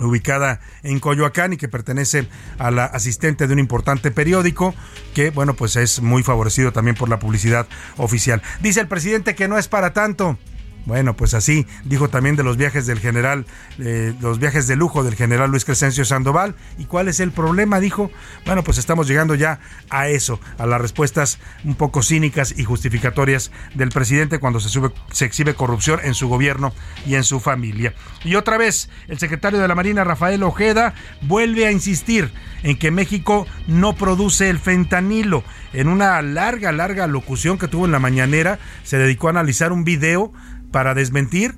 ubicada 0.00 0.60
en 0.82 1.00
Coyoacán 1.00 1.52
y 1.52 1.56
que 1.56 1.68
pertenece 1.68 2.26
a 2.58 2.70
la 2.70 2.84
asistente 2.86 3.46
de 3.46 3.52
un 3.52 3.58
importante 3.58 4.10
periódico 4.10 4.74
que, 5.14 5.30
bueno, 5.30 5.54
pues 5.54 5.76
es 5.76 6.00
muy 6.00 6.22
favorecido 6.22 6.72
también 6.72 6.96
por 6.96 7.08
la 7.08 7.18
publicidad 7.18 7.66
oficial. 7.96 8.42
Dice 8.60 8.80
el 8.80 8.88
presidente 8.88 9.34
que 9.34 9.48
no 9.48 9.58
es 9.58 9.68
para 9.68 9.92
tanto. 9.92 10.38
Bueno, 10.84 11.16
pues 11.16 11.34
así 11.34 11.66
dijo 11.84 12.08
también 12.08 12.34
de 12.34 12.42
los 12.42 12.56
viajes 12.56 12.86
del 12.86 12.98
general, 12.98 13.46
eh, 13.78 14.14
los 14.20 14.40
viajes 14.40 14.66
de 14.66 14.74
lujo 14.74 15.04
del 15.04 15.14
general 15.14 15.50
Luis 15.50 15.64
Crescencio 15.64 16.04
Sandoval. 16.04 16.56
¿Y 16.76 16.86
cuál 16.86 17.08
es 17.08 17.20
el 17.20 17.30
problema? 17.30 17.78
Dijo. 17.78 18.10
Bueno, 18.44 18.64
pues 18.64 18.78
estamos 18.78 19.06
llegando 19.06 19.34
ya 19.34 19.60
a 19.90 20.08
eso, 20.08 20.40
a 20.58 20.66
las 20.66 20.80
respuestas 20.80 21.38
un 21.64 21.76
poco 21.76 22.02
cínicas 22.02 22.54
y 22.56 22.64
justificatorias 22.64 23.52
del 23.74 23.90
presidente 23.90 24.40
cuando 24.40 24.58
se, 24.58 24.68
sube, 24.68 24.92
se 25.12 25.24
exhibe 25.24 25.54
corrupción 25.54 26.00
en 26.02 26.14
su 26.14 26.28
gobierno 26.28 26.72
y 27.06 27.14
en 27.14 27.24
su 27.24 27.38
familia. 27.38 27.94
Y 28.24 28.34
otra 28.34 28.58
vez, 28.58 28.90
el 29.08 29.18
secretario 29.18 29.60
de 29.60 29.68
la 29.68 29.74
Marina, 29.74 30.04
Rafael 30.04 30.42
Ojeda, 30.42 30.94
vuelve 31.20 31.66
a 31.66 31.72
insistir 31.72 32.32
en 32.62 32.78
que 32.78 32.90
México 32.90 33.46
no 33.66 33.94
produce 33.94 34.50
el 34.50 34.58
fentanilo. 34.58 35.44
En 35.72 35.88
una 35.88 36.20
larga, 36.22 36.72
larga 36.72 37.06
locución 37.06 37.58
que 37.58 37.68
tuvo 37.68 37.86
en 37.86 37.92
la 37.92 37.98
mañanera, 37.98 38.58
se 38.84 38.98
dedicó 38.98 39.28
a 39.28 39.30
analizar 39.30 39.72
un 39.72 39.84
video 39.84 40.32
para 40.72 40.94
desmentir 40.94 41.54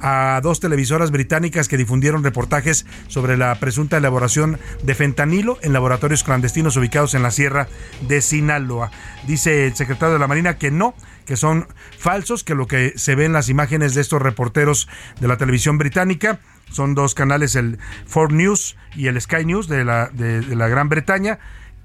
a 0.00 0.40
dos 0.42 0.60
televisoras 0.60 1.10
británicas 1.10 1.68
que 1.68 1.76
difundieron 1.76 2.22
reportajes 2.22 2.86
sobre 3.08 3.36
la 3.36 3.54
presunta 3.56 3.96
elaboración 3.96 4.58
de 4.82 4.94
fentanilo 4.94 5.58
en 5.62 5.72
laboratorios 5.72 6.22
clandestinos 6.22 6.76
ubicados 6.76 7.14
en 7.14 7.22
la 7.22 7.30
sierra 7.30 7.68
de 8.06 8.20
Sinaloa. 8.20 8.90
Dice 9.26 9.66
el 9.66 9.74
secretario 9.74 10.12
de 10.12 10.20
la 10.20 10.28
Marina 10.28 10.56
que 10.56 10.70
no, 10.70 10.94
que 11.26 11.36
son 11.36 11.66
falsos, 11.98 12.44
que 12.44 12.54
lo 12.54 12.66
que 12.66 12.92
se 12.96 13.14
ve 13.14 13.24
en 13.24 13.32
las 13.32 13.48
imágenes 13.48 13.94
de 13.94 14.00
estos 14.00 14.22
reporteros 14.22 14.88
de 15.20 15.28
la 15.28 15.36
televisión 15.36 15.78
británica 15.78 16.40
son 16.70 16.94
dos 16.94 17.14
canales, 17.14 17.56
el 17.56 17.78
Four 18.06 18.32
News 18.32 18.76
y 18.94 19.06
el 19.06 19.20
Sky 19.20 19.44
News 19.44 19.68
de 19.68 19.84
la, 19.84 20.08
de 20.08 20.42
la 20.54 20.68
Gran 20.68 20.88
Bretaña, 20.88 21.38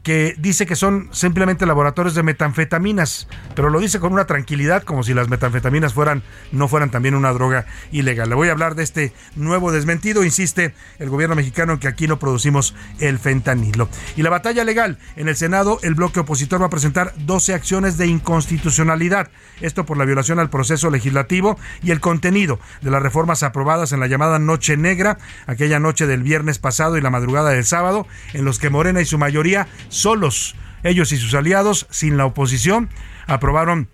que 0.03 0.35
dice 0.37 0.65
que 0.65 0.75
son 0.75 1.07
simplemente 1.13 1.65
laboratorios 1.65 2.13
de 2.13 2.23
metanfetaminas, 2.23 3.29
pero 3.55 3.69
lo 3.69 3.79
dice 3.79 4.01
con 4.01 4.11
una 4.11 4.27
tranquilidad 4.27 4.83
como 4.83 5.01
si 5.01 5.13
las 5.13 5.29
metanfetaminas 5.29 5.93
fueran 5.93 6.23
no 6.51 6.67
fueran 6.67 6.91
también 6.91 7.15
una 7.15 7.31
droga 7.31 7.65
ilegal. 7.91 8.29
Le 8.29 8.35
voy 8.35 8.49
a 8.49 8.51
hablar 8.51 8.75
de 8.75 8.83
este 8.83 9.13
nuevo 9.35 9.71
desmentido, 9.71 10.25
insiste 10.25 10.75
el 10.99 11.09
gobierno 11.09 11.35
mexicano 11.35 11.73
en 11.73 11.79
que 11.79 11.87
aquí 11.87 12.07
no 12.07 12.19
producimos 12.19 12.75
el 12.99 13.17
fentanilo. 13.17 13.87
Y 14.17 14.23
la 14.23 14.29
batalla 14.29 14.65
legal 14.65 14.97
en 15.15 15.29
el 15.29 15.37
Senado, 15.37 15.79
el 15.83 15.95
bloque 15.95 16.19
opositor 16.19 16.61
va 16.61 16.65
a 16.65 16.69
presentar 16.69 17.13
12 17.17 17.53
acciones 17.53 17.97
de 17.97 18.07
inconstitucionalidad, 18.07 19.29
esto 19.61 19.85
por 19.85 19.97
la 19.97 20.05
violación 20.05 20.39
al 20.39 20.49
proceso 20.49 20.89
legislativo 20.89 21.57
y 21.81 21.91
el 21.91 22.01
contenido 22.01 22.59
de 22.81 22.91
las 22.91 23.01
reformas 23.01 23.41
aprobadas 23.41 23.93
en 23.93 24.01
la 24.01 24.07
llamada 24.07 24.37
Noche 24.37 24.75
Negra, 24.75 25.17
aquella 25.47 25.79
noche 25.79 26.07
del 26.07 26.23
viernes 26.23 26.59
pasado 26.59 26.97
y 26.97 27.01
la 27.01 27.09
madrugada 27.09 27.51
del 27.51 27.63
sábado, 27.63 28.05
en 28.33 28.43
los 28.43 28.59
que 28.59 28.69
Morena 28.69 28.99
y 28.99 29.05
su 29.05 29.17
mayoría 29.17 29.67
solos, 29.93 30.55
ellos 30.83 31.11
y 31.11 31.17
sus 31.17 31.33
aliados, 31.33 31.87
sin 31.89 32.17
la 32.17 32.25
oposición, 32.25 32.89
aprobaron 33.27 33.89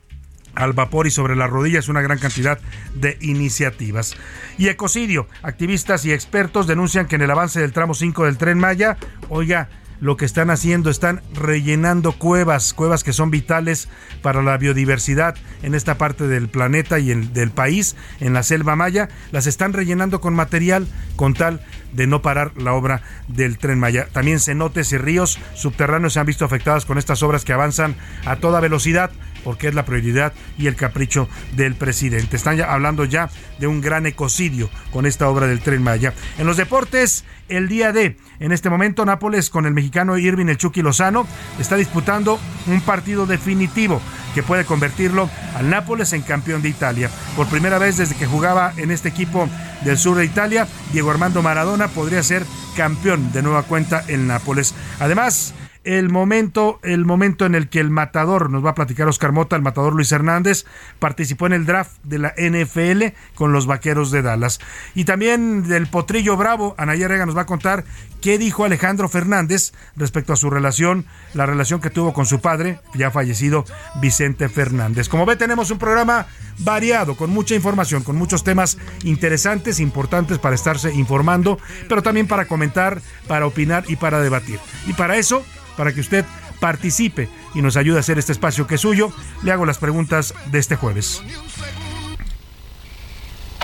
al 0.55 0.73
vapor 0.73 1.07
y 1.07 1.11
sobre 1.11 1.35
las 1.35 1.49
rodillas 1.49 1.87
una 1.87 2.01
gran 2.01 2.17
cantidad 2.17 2.59
de 2.95 3.17
iniciativas. 3.21 4.15
Y 4.57 4.67
ecocidio, 4.67 5.27
activistas 5.43 6.05
y 6.05 6.11
expertos 6.11 6.67
denuncian 6.67 7.07
que 7.07 7.15
en 7.15 7.21
el 7.21 7.31
avance 7.31 7.59
del 7.59 7.73
tramo 7.73 7.93
5 7.93 8.25
del 8.25 8.37
tren 8.37 8.57
Maya, 8.57 8.97
oiga, 9.29 9.69
lo 9.99 10.17
que 10.17 10.25
están 10.25 10.49
haciendo, 10.49 10.89
están 10.89 11.21
rellenando 11.33 12.13
cuevas, 12.13 12.73
cuevas 12.73 13.03
que 13.03 13.13
son 13.13 13.31
vitales 13.31 13.87
para 14.21 14.41
la 14.41 14.57
biodiversidad 14.57 15.35
en 15.61 15.75
esta 15.75 15.97
parte 15.97 16.27
del 16.27 16.49
planeta 16.49 16.99
y 16.99 17.13
del 17.13 17.51
país, 17.51 17.95
en 18.19 18.33
la 18.33 18.43
selva 18.43 18.75
maya, 18.75 19.09
las 19.31 19.47
están 19.47 19.73
rellenando 19.73 20.21
con 20.21 20.33
material 20.33 20.87
con 21.15 21.33
tal 21.33 21.61
de 21.93 22.07
no 22.07 22.21
parar 22.21 22.51
la 22.55 22.73
obra 22.73 23.01
del 23.27 23.57
tren 23.57 23.79
Maya. 23.79 24.07
También 24.11 24.39
cenotes 24.39 24.91
y 24.91 24.97
ríos 24.97 25.39
subterráneos 25.55 26.13
se 26.13 26.19
han 26.19 26.25
visto 26.25 26.45
afectados 26.45 26.85
con 26.85 26.97
estas 26.97 27.23
obras 27.23 27.45
que 27.45 27.53
avanzan 27.53 27.95
a 28.25 28.37
toda 28.37 28.59
velocidad 28.59 29.11
porque 29.43 29.67
es 29.67 29.75
la 29.75 29.85
prioridad 29.85 30.33
y 30.57 30.67
el 30.67 30.75
capricho 30.75 31.27
del 31.55 31.75
presidente. 31.75 32.35
Están 32.35 32.57
ya 32.57 32.71
hablando 32.71 33.05
ya 33.05 33.29
de 33.59 33.67
un 33.67 33.81
gran 33.81 34.05
ecocidio 34.05 34.69
con 34.91 35.05
esta 35.05 35.27
obra 35.27 35.47
del 35.47 35.61
tren 35.61 35.83
Maya. 35.83 36.13
En 36.37 36.45
los 36.45 36.57
deportes, 36.57 37.25
el 37.47 37.67
día 37.67 37.91
de, 37.91 38.17
en 38.39 38.51
este 38.51 38.69
momento, 38.69 39.05
Nápoles 39.05 39.49
con 39.49 39.65
el 39.65 39.73
mexicano 39.73 40.17
Irving 40.17 40.47
El 40.47 40.57
Chucky 40.57 40.81
Lozano 40.81 41.27
está 41.59 41.75
disputando 41.75 42.39
un 42.67 42.81
partido 42.81 43.25
definitivo 43.25 44.01
que 44.33 44.43
puede 44.43 44.65
convertirlo 44.65 45.29
al 45.55 45.69
Nápoles 45.69 46.13
en 46.13 46.21
campeón 46.21 46.61
de 46.61 46.69
Italia. 46.69 47.09
Por 47.35 47.47
primera 47.47 47.77
vez 47.79 47.97
desde 47.97 48.15
que 48.15 48.27
jugaba 48.27 48.73
en 48.77 48.91
este 48.91 49.09
equipo 49.09 49.49
del 49.83 49.97
sur 49.97 50.17
de 50.17 50.25
Italia, 50.25 50.67
Diego 50.91 51.11
Armando 51.11 51.41
Maradona 51.41 51.87
podría 51.87 52.21
ser 52.23 52.45
campeón 52.75 53.31
de 53.31 53.41
nueva 53.41 53.63
cuenta 53.63 54.03
en 54.07 54.27
Nápoles. 54.27 54.75
Además, 54.99 55.53
el 55.97 56.09
momento, 56.09 56.79
el 56.83 57.03
momento 57.03 57.47
en 57.47 57.55
el 57.55 57.67
que 57.67 57.79
el 57.79 57.89
matador, 57.89 58.51
nos 58.51 58.63
va 58.63 58.69
a 58.69 58.75
platicar 58.75 59.07
Oscar 59.07 59.31
Mota, 59.31 59.55
el 59.55 59.63
matador 59.63 59.95
Luis 59.95 60.11
Hernández, 60.11 60.65
participó 60.99 61.47
en 61.47 61.53
el 61.53 61.65
draft 61.65 61.93
de 62.03 62.19
la 62.19 62.35
NFL 62.37 63.15
con 63.33 63.53
los 63.53 63.65
Vaqueros 63.65 64.11
de 64.11 64.21
Dallas. 64.21 64.59
Y 64.93 65.05
también 65.05 65.67
del 65.67 65.87
Potrillo 65.87 66.37
Bravo, 66.37 66.75
Anaya 66.77 67.07
Rega 67.07 67.25
nos 67.25 67.35
va 67.35 67.41
a 67.41 67.45
contar 67.47 67.85
qué 68.21 68.37
dijo 68.37 68.65
Alejandro 68.65 69.09
Fernández 69.09 69.73
respecto 69.95 70.31
a 70.31 70.35
su 70.35 70.51
relación, 70.51 71.07
la 71.33 71.47
relación 71.47 71.81
que 71.81 71.89
tuvo 71.89 72.13
con 72.13 72.27
su 72.27 72.39
padre, 72.39 72.79
ya 72.93 73.09
fallecido 73.09 73.65
Vicente 73.99 74.47
Fernández. 74.47 75.09
Como 75.09 75.25
ve, 75.25 75.37
tenemos 75.37 75.71
un 75.71 75.79
programa 75.79 76.27
variado, 76.59 77.17
con 77.17 77.31
mucha 77.31 77.55
información, 77.55 78.03
con 78.03 78.15
muchos 78.15 78.43
temas 78.43 78.77
interesantes, 79.03 79.79
importantes 79.79 80.37
para 80.37 80.53
estarse 80.53 80.93
informando, 80.93 81.57
pero 81.87 82.03
también 82.03 82.27
para 82.27 82.45
comentar, 82.45 83.01
para 83.27 83.47
opinar 83.47 83.85
y 83.87 83.95
para 83.95 84.21
debatir. 84.21 84.59
Y 84.85 84.93
para 84.93 85.17
eso 85.17 85.43
para 85.79 85.93
que 85.93 86.01
usted 86.01 86.25
participe 86.59 87.29
y 87.55 87.61
nos 87.61 87.77
ayude 87.77 87.95
a 87.95 87.99
hacer 88.01 88.19
este 88.19 88.33
espacio 88.33 88.67
que 88.67 88.75
es 88.75 88.81
suyo, 88.81 89.13
le 89.43 89.53
hago 89.53 89.65
las 89.65 89.77
preguntas 89.77 90.33
de 90.47 90.59
este 90.59 90.75
jueves. 90.75 91.23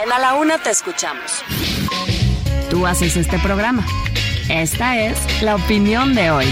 En 0.02 0.10
A 0.14 0.20
la 0.20 0.36
Una 0.36 0.58
te 0.58 0.70
escuchamos. 0.70 1.44
Tú 2.70 2.88
haces 2.88 3.18
este 3.18 3.38
programa. 3.40 3.86
Esta 4.48 4.98
es 4.98 5.18
la 5.42 5.56
opinión 5.56 6.16
de 6.16 6.32
hoy. 6.32 6.46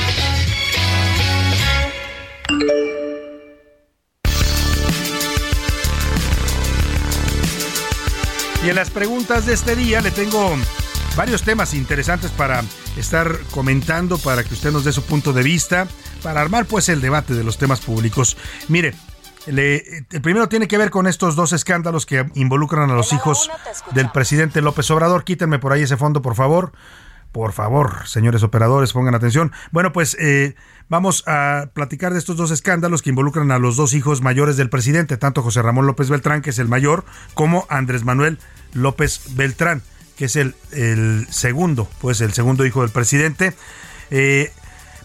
Y 8.65 8.70
en 8.70 8.75
las 8.75 8.89
preguntas 8.89 9.46
de 9.46 9.53
este 9.53 9.77
día 9.77 10.01
le 10.01 10.12
tengo 10.12 10.58
varios 11.15 11.43
temas 11.43 11.74
interesantes 11.74 12.32
para 12.32 12.63
estar 12.98 13.38
comentando, 13.52 14.18
para 14.18 14.44
que 14.44 14.54
usted 14.54 14.72
nos 14.72 14.84
dé 14.84 14.92
su 14.92 15.04
punto 15.04 15.34
de 15.34 15.44
vista, 15.44 15.88
para 16.22 16.42
armar 16.42 16.66
pues 16.66 16.90
el 16.90 17.02
debate 17.02 17.34
de 17.34 17.44
los 17.44 17.58
temas 17.58 17.82
públicos. 17.82 18.38
Mire, 18.70 18.94
el 19.46 20.22
primero 20.22 20.48
tiene 20.48 20.68
que 20.68 20.78
ver 20.78 20.90
con 20.90 21.08
estos 21.08 21.36
dos 21.36 21.54
escándalos 21.54 22.06
que 22.06 22.26
involucran 22.36 22.90
a 22.90 22.94
los 22.94 23.12
hijos 23.14 23.50
del 23.94 24.10
presidente 24.12 24.62
López 24.62 24.90
Obrador. 24.92 25.24
Quítenme 25.24 25.60
por 25.60 25.74
ahí 25.74 25.82
ese 25.82 25.98
fondo, 25.98 26.22
por 26.22 26.36
favor. 26.36 26.72
Por 27.32 27.52
favor, 27.52 28.08
señores 28.08 28.44
operadores, 28.44 28.94
pongan 28.94 29.16
atención. 29.16 29.52
Bueno, 29.72 29.92
pues 29.92 30.16
eh, 30.20 30.56
vamos 30.88 31.24
a 31.26 31.72
platicar 31.74 32.14
de 32.14 32.20
estos 32.20 32.38
dos 32.38 32.52
escándalos 32.52 33.02
que 33.02 33.10
involucran 33.10 33.50
a 33.52 33.58
los 33.58 33.76
dos 33.76 33.94
hijos 33.94 34.22
mayores 34.22 34.56
del 34.56 34.70
presidente, 34.70 35.18
tanto 35.18 35.42
José 35.42 35.64
Ramón 35.64 35.88
López 35.88 36.10
Beltrán, 36.10 36.44
que 36.44 36.52
es 36.52 36.60
el 36.60 36.68
mayor, 36.68 37.06
como 37.34 37.66
Andrés 37.70 38.04
Manuel 38.04 38.38
López 38.74 39.36
Beltrán 39.36 39.82
que 40.15 40.25
es 40.25 40.36
el, 40.36 40.55
el 40.72 41.27
segundo, 41.29 41.89
pues 42.00 42.22
el 42.22 42.34
segundo 42.34 42.65
hijo 42.65 42.82
del 42.82 42.91
presidente. 42.91 43.53
Eh, 44.12 44.51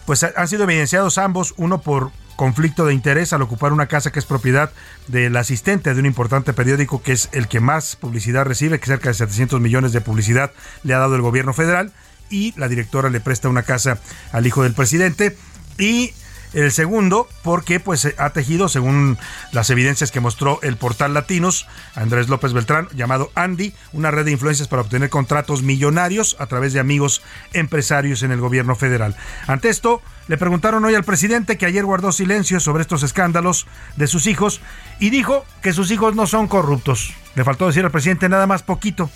pues 0.05 0.23
han 0.23 0.47
sido 0.47 0.63
evidenciados 0.63 1.17
ambos, 1.17 1.53
uno 1.57 1.81
por 1.81 2.11
conflicto 2.35 2.85
de 2.85 2.93
interés 2.93 3.33
al 3.33 3.41
ocupar 3.41 3.73
una 3.73 3.87
casa 3.87 4.11
que 4.11 4.19
es 4.19 4.25
propiedad 4.25 4.71
del 5.07 5.35
asistente 5.35 5.93
de 5.93 5.99
un 5.99 6.05
importante 6.05 6.53
periódico 6.53 7.03
que 7.03 7.11
es 7.11 7.27
el 7.33 7.49
que 7.49 7.59
más 7.59 7.97
publicidad 7.97 8.45
recibe, 8.45 8.79
que 8.79 8.85
cerca 8.85 9.09
de 9.09 9.15
700 9.15 9.59
millones 9.59 9.91
de 9.91 9.99
publicidad 10.01 10.51
le 10.83 10.93
ha 10.93 10.99
dado 10.99 11.15
el 11.15 11.21
gobierno 11.21 11.53
federal, 11.53 11.91
y 12.29 12.53
la 12.57 12.67
directora 12.67 13.09
le 13.09 13.19
presta 13.19 13.49
una 13.49 13.63
casa 13.63 13.99
al 14.31 14.47
hijo 14.47 14.63
del 14.63 14.73
presidente. 14.73 15.35
Y 15.77 16.13
el 16.53 16.71
segundo, 16.71 17.27
porque 17.43 17.79
pues 17.79 18.07
ha 18.17 18.29
tejido, 18.31 18.69
según 18.69 19.17
las 19.51 19.69
evidencias 19.69 20.11
que 20.11 20.19
mostró 20.19 20.59
el 20.61 20.77
portal 20.77 21.13
Latinos, 21.13 21.67
Andrés 21.95 22.29
López 22.29 22.53
Beltrán, 22.53 22.87
llamado 22.93 23.31
Andy, 23.35 23.73
una 23.93 24.11
red 24.11 24.25
de 24.25 24.31
influencias 24.31 24.67
para 24.67 24.81
obtener 24.81 25.09
contratos 25.09 25.63
millonarios 25.63 26.35
a 26.39 26.47
través 26.47 26.73
de 26.73 26.79
amigos 26.79 27.21
empresarios 27.53 28.23
en 28.23 28.31
el 28.31 28.39
gobierno 28.39 28.75
federal. 28.75 29.15
Ante 29.47 29.69
esto, 29.69 30.01
le 30.27 30.37
preguntaron 30.37 30.83
hoy 30.85 30.95
al 30.95 31.03
presidente 31.03 31.57
que 31.57 31.65
ayer 31.65 31.85
guardó 31.85 32.11
silencio 32.11 32.59
sobre 32.59 32.81
estos 32.81 33.03
escándalos 33.03 33.67
de 33.95 34.07
sus 34.07 34.27
hijos 34.27 34.61
y 34.99 35.09
dijo 35.09 35.45
que 35.61 35.73
sus 35.73 35.91
hijos 35.91 36.15
no 36.15 36.27
son 36.27 36.47
corruptos. 36.47 37.13
Le 37.35 37.43
faltó 37.43 37.67
decir 37.67 37.85
al 37.85 37.91
presidente 37.91 38.29
nada 38.29 38.47
más 38.47 38.63
poquito. 38.63 39.09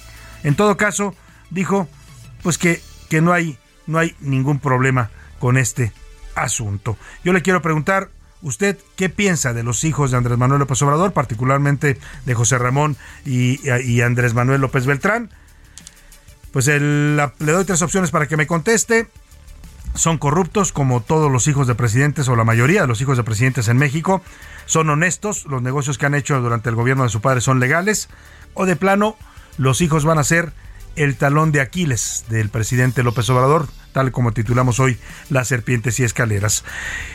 En 0.43 0.55
todo 0.55 0.77
caso, 0.77 1.15
dijo 1.49 1.87
pues 2.41 2.57
que, 2.57 2.81
que 3.09 3.21
no 3.21 3.31
hay 3.31 3.57
no 3.85 3.99
hay 3.99 4.15
ningún 4.19 4.59
problema 4.59 5.09
con 5.39 5.57
este 5.57 5.91
asunto. 6.35 6.97
Yo 7.23 7.33
le 7.33 7.41
quiero 7.41 7.61
preguntar, 7.61 8.09
¿usted 8.41 8.77
qué 8.95 9.09
piensa 9.09 9.53
de 9.53 9.63
los 9.63 9.83
hijos 9.83 10.11
de 10.11 10.17
Andrés 10.17 10.37
Manuel 10.37 10.59
López 10.59 10.81
Obrador, 10.81 11.13
particularmente 11.13 11.97
de 12.25 12.33
José 12.33 12.57
Ramón 12.57 12.97
y, 13.25 14.01
Andrés 14.01 14.33
Manuel 14.33 14.61
López 14.61 14.85
Beltrán? 14.85 15.29
Pues 16.51 16.67
le 16.67 17.31
doy 17.39 17.65
tres 17.65 17.81
opciones 17.81 18.11
para 18.11 18.27
que 18.27 18.37
me 18.37 18.47
conteste. 18.47 19.07
Son 19.95 20.17
corruptos 20.17 20.71
como 20.71 21.01
todos 21.01 21.31
los 21.31 21.47
hijos 21.47 21.67
de 21.67 21.75
presidentes 21.75 22.27
o 22.27 22.35
la 22.35 22.43
mayoría 22.43 22.81
de 22.81 22.87
los 22.87 23.01
hijos 23.01 23.17
de 23.17 23.23
presidentes 23.23 23.67
en 23.67 23.77
México. 23.77 24.21
Son 24.65 24.89
honestos, 24.89 25.45
los 25.45 25.61
negocios 25.61 25.97
que 25.97 26.05
han 26.05 26.15
hecho 26.15 26.41
durante 26.41 26.69
el 26.69 26.75
gobierno 26.75 27.03
de 27.03 27.09
su 27.09 27.21
padre 27.21 27.41
son 27.41 27.59
legales. 27.59 28.09
O 28.55 28.65
de 28.65 28.75
plano, 28.75 29.15
los 29.57 29.81
hijos 29.81 30.05
van 30.05 30.17
a 30.17 30.23
ser 30.23 30.53
el 30.95 31.15
talón 31.15 31.51
de 31.51 31.61
Aquiles 31.61 32.25
del 32.29 32.49
presidente 32.49 33.03
López 33.03 33.29
Obrador 33.29 33.67
tal 33.93 34.11
como 34.11 34.33
titulamos 34.33 34.79
hoy 34.79 34.97
Las 35.29 35.47
serpientes 35.47 35.99
y 35.99 36.03
escaleras. 36.03 36.65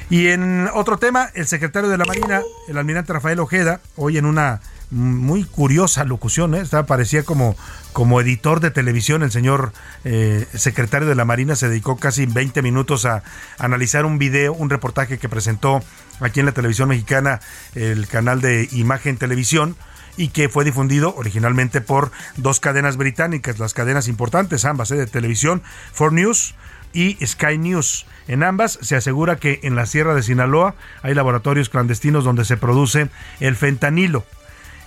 Y 0.08 0.28
en 0.28 0.68
otro 0.72 0.96
tema, 0.96 1.28
el 1.34 1.46
secretario 1.46 1.90
de 1.90 1.98
la 1.98 2.06
Marina, 2.06 2.40
el 2.68 2.78
almirante 2.78 3.12
Rafael 3.12 3.40
Ojeda, 3.40 3.80
hoy 3.96 4.16
en 4.16 4.24
una 4.24 4.60
muy 4.90 5.44
curiosa 5.44 6.04
locución, 6.04 6.54
¿eh? 6.54 6.62
Parecía 6.86 7.22
como, 7.22 7.56
como 7.92 8.22
editor 8.22 8.60
de 8.60 8.70
televisión, 8.70 9.22
el 9.22 9.30
señor 9.30 9.72
eh, 10.04 10.46
secretario 10.54 11.06
de 11.06 11.14
la 11.14 11.26
Marina 11.26 11.56
se 11.56 11.68
dedicó 11.68 11.98
casi 11.98 12.24
20 12.24 12.62
minutos 12.62 13.04
a, 13.04 13.22
analizar 13.58 14.06
un 14.06 14.18
video, 14.18 14.54
un 14.54 14.70
reportaje 14.70 15.18
que 15.18 15.28
presentó 15.28 15.82
aquí 16.20 16.40
en 16.40 16.46
la 16.46 16.52
televisión 16.52 16.88
mexicana, 16.88 17.40
el 17.74 18.06
canal 18.06 18.40
de 18.40 18.66
Imagen 18.72 19.18
Televisión, 19.18 19.76
y 20.18 20.28
que 20.28 20.50
fue 20.50 20.64
difundido 20.64 21.14
originalmente 21.16 21.80
por 21.80 22.10
dos 22.36 22.60
cadenas 22.60 22.98
británicas, 22.98 23.58
las 23.58 23.72
cadenas 23.72 24.08
importantes, 24.08 24.66
ambas 24.66 24.90
¿eh? 24.90 24.96
de 24.96 25.06
televisión, 25.06 25.62
Four 25.92 26.12
News 26.12 26.54
y 26.92 27.24
Sky 27.24 27.56
News. 27.56 28.04
En 28.26 28.42
ambas 28.42 28.78
se 28.82 28.96
asegura 28.96 29.36
que 29.36 29.60
en 29.62 29.76
la 29.76 29.86
Sierra 29.86 30.14
de 30.14 30.22
Sinaloa 30.22 30.74
hay 31.02 31.14
laboratorios 31.14 31.68
clandestinos 31.68 32.24
donde 32.24 32.44
se 32.44 32.56
produce 32.56 33.08
el 33.40 33.56
fentanilo. 33.56 34.26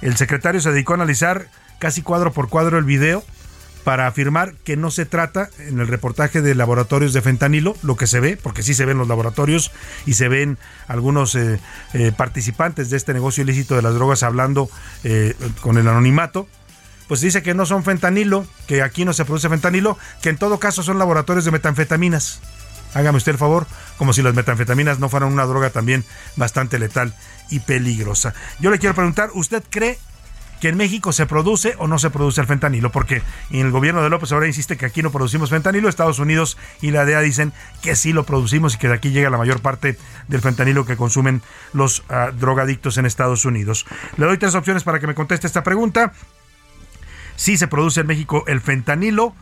El 0.01 0.17
secretario 0.17 0.59
se 0.59 0.71
dedicó 0.71 0.93
a 0.93 0.95
analizar 0.97 1.47
casi 1.79 2.01
cuadro 2.01 2.33
por 2.33 2.49
cuadro 2.49 2.77
el 2.77 2.83
video 2.83 3.23
para 3.83 4.07
afirmar 4.07 4.53
que 4.63 4.77
no 4.77 4.91
se 4.91 5.05
trata 5.05 5.49
en 5.59 5.79
el 5.79 5.87
reportaje 5.87 6.41
de 6.41 6.55
laboratorios 6.55 7.13
de 7.13 7.21
fentanilo, 7.21 7.75
lo 7.83 7.97
que 7.97 8.07
se 8.07 8.19
ve, 8.19 8.37
porque 8.41 8.63
sí 8.63 8.73
se 8.73 8.85
ven 8.85 8.97
los 8.97 9.07
laboratorios 9.07 9.71
y 10.05 10.13
se 10.13 10.27
ven 10.27 10.57
algunos 10.87 11.35
eh, 11.35 11.59
eh, 11.93 12.11
participantes 12.15 12.89
de 12.89 12.97
este 12.97 13.13
negocio 13.13 13.43
ilícito 13.43 13.75
de 13.75 13.81
las 13.81 13.93
drogas 13.93 14.23
hablando 14.23 14.69
eh, 15.03 15.35
con 15.61 15.77
el 15.77 15.87
anonimato, 15.87 16.47
pues 17.07 17.21
dice 17.21 17.41
que 17.41 17.53
no 17.53 17.65
son 17.65 17.83
fentanilo, 17.83 18.45
que 18.67 18.81
aquí 18.81 19.03
no 19.03 19.13
se 19.13 19.25
produce 19.25 19.49
fentanilo, 19.49 19.97
que 20.21 20.29
en 20.29 20.37
todo 20.37 20.59
caso 20.59 20.83
son 20.83 20.97
laboratorios 20.97 21.43
de 21.43 21.51
metanfetaminas. 21.51 22.39
Hágame 22.93 23.17
usted 23.17 23.33
el 23.33 23.37
favor, 23.37 23.67
como 23.97 24.13
si 24.13 24.21
las 24.21 24.33
metanfetaminas 24.33 24.99
no 24.99 25.09
fueran 25.09 25.31
una 25.31 25.45
droga 25.45 25.69
también 25.69 26.03
bastante 26.35 26.77
letal 26.77 27.13
y 27.49 27.59
peligrosa. 27.59 28.33
Yo 28.59 28.69
le 28.69 28.79
quiero 28.79 28.95
preguntar, 28.95 29.29
¿usted 29.33 29.63
cree 29.69 29.97
que 30.61 30.69
en 30.69 30.77
México 30.77 31.11
se 31.11 31.25
produce 31.25 31.73
o 31.79 31.87
no 31.87 31.97
se 31.97 32.11
produce 32.11 32.39
el 32.39 32.47
fentanilo, 32.47 32.91
porque 32.91 33.23
en 33.49 33.65
el 33.65 33.71
gobierno 33.71 34.03
de 34.03 34.11
López 34.11 34.31
ahora 34.31 34.45
insiste 34.45 34.77
que 34.77 34.85
aquí 34.85 35.01
no 35.01 35.11
producimos 35.11 35.49
fentanilo, 35.49 35.89
Estados 35.89 36.19
Unidos 36.19 36.55
y 36.81 36.91
la 36.91 37.03
DEA 37.03 37.19
dicen 37.21 37.51
que 37.81 37.95
sí 37.95 38.13
lo 38.13 38.25
producimos 38.25 38.75
y 38.75 38.77
que 38.77 38.87
de 38.87 38.93
aquí 38.93 39.09
llega 39.09 39.31
la 39.31 39.39
mayor 39.39 39.61
parte 39.61 39.97
del 40.27 40.39
fentanilo 40.39 40.85
que 40.85 40.95
consumen 40.95 41.41
los 41.73 42.01
uh, 42.01 42.31
drogadictos 42.39 42.99
en 42.99 43.07
Estados 43.07 43.43
Unidos. 43.43 43.87
Le 44.17 44.27
doy 44.27 44.37
tres 44.37 44.53
opciones 44.53 44.83
para 44.83 44.99
que 44.99 45.07
me 45.07 45.15
conteste 45.15 45.47
esta 45.47 45.63
pregunta. 45.63 46.13
Sí 47.35 47.57
se 47.57 47.67
produce 47.67 48.01
en 48.01 48.07
México 48.07 48.43
el 48.45 48.61
fentanilo. 48.61 49.33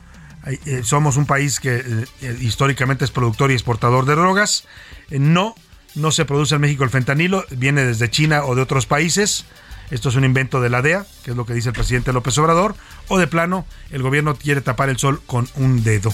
Eh, 0.46 0.84
somos 0.84 1.18
un 1.18 1.26
país 1.26 1.60
que 1.60 1.84
eh, 2.22 2.38
históricamente 2.40 3.04
es 3.04 3.12
productor 3.12 3.52
y 3.52 3.56
exportador 3.56 4.06
de 4.06 4.16
drogas. 4.16 4.66
Eh, 5.10 5.20
no, 5.20 5.54
no 5.96 6.12
se 6.12 6.24
produce 6.24 6.56
en 6.56 6.62
México 6.62 6.86
el 6.86 6.92
fentanilo, 6.92 7.44
viene 7.52 7.84
desde 7.84 8.10
China 8.10 8.46
o 8.46 8.56
de 8.56 8.62
otros 8.62 8.86
países 8.86 9.46
esto 9.92 10.10
es 10.10 10.16
un 10.16 10.24
invento 10.24 10.62
de 10.62 10.70
la 10.70 10.82
DEA, 10.82 11.06
que 11.24 11.32
es 11.32 11.38
lo 11.38 11.46
que 11.46 11.54
dice 11.54 11.70
el 11.70 11.76
presidente 11.76 12.14
López 12.14 12.38
Obrador, 12.38 12.76
o 13.08 13.18
de 13.18 13.28
plano 13.28 13.66
el 13.92 14.02
gobierno 14.02 14.36
quiere 14.36 14.62
tapar 14.62 14.90
el 14.90 14.98
sol 14.98 15.22
con 15.26 15.48
un 15.56 15.84
dedo. 15.84 16.12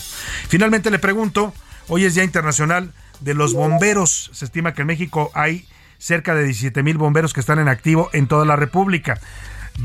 Finalmente 0.48 0.91
le 0.91 1.00
pregunto, 1.00 1.53
hoy 1.88 2.05
es 2.05 2.15
Día 2.15 2.24
Internacional 2.24 2.94
de 3.20 3.34
los 3.34 3.53
Bomberos. 3.53 4.29
Se 4.34 4.46
estima 4.46 4.74
que 4.74 4.82
en 4.82 4.88
México 4.88 5.32
hay 5.34 5.67
cerca 5.98 6.36
de 6.36 6.44
17 6.44 6.84
mil 6.84 6.98
bomberos 6.98 7.34
que 7.34 7.39
están 7.39 7.60
en 7.60 7.67
activo 7.67 8.10
en 8.13 8.27
toda 8.27 8.46
la 8.46 8.55
República. 8.55 9.20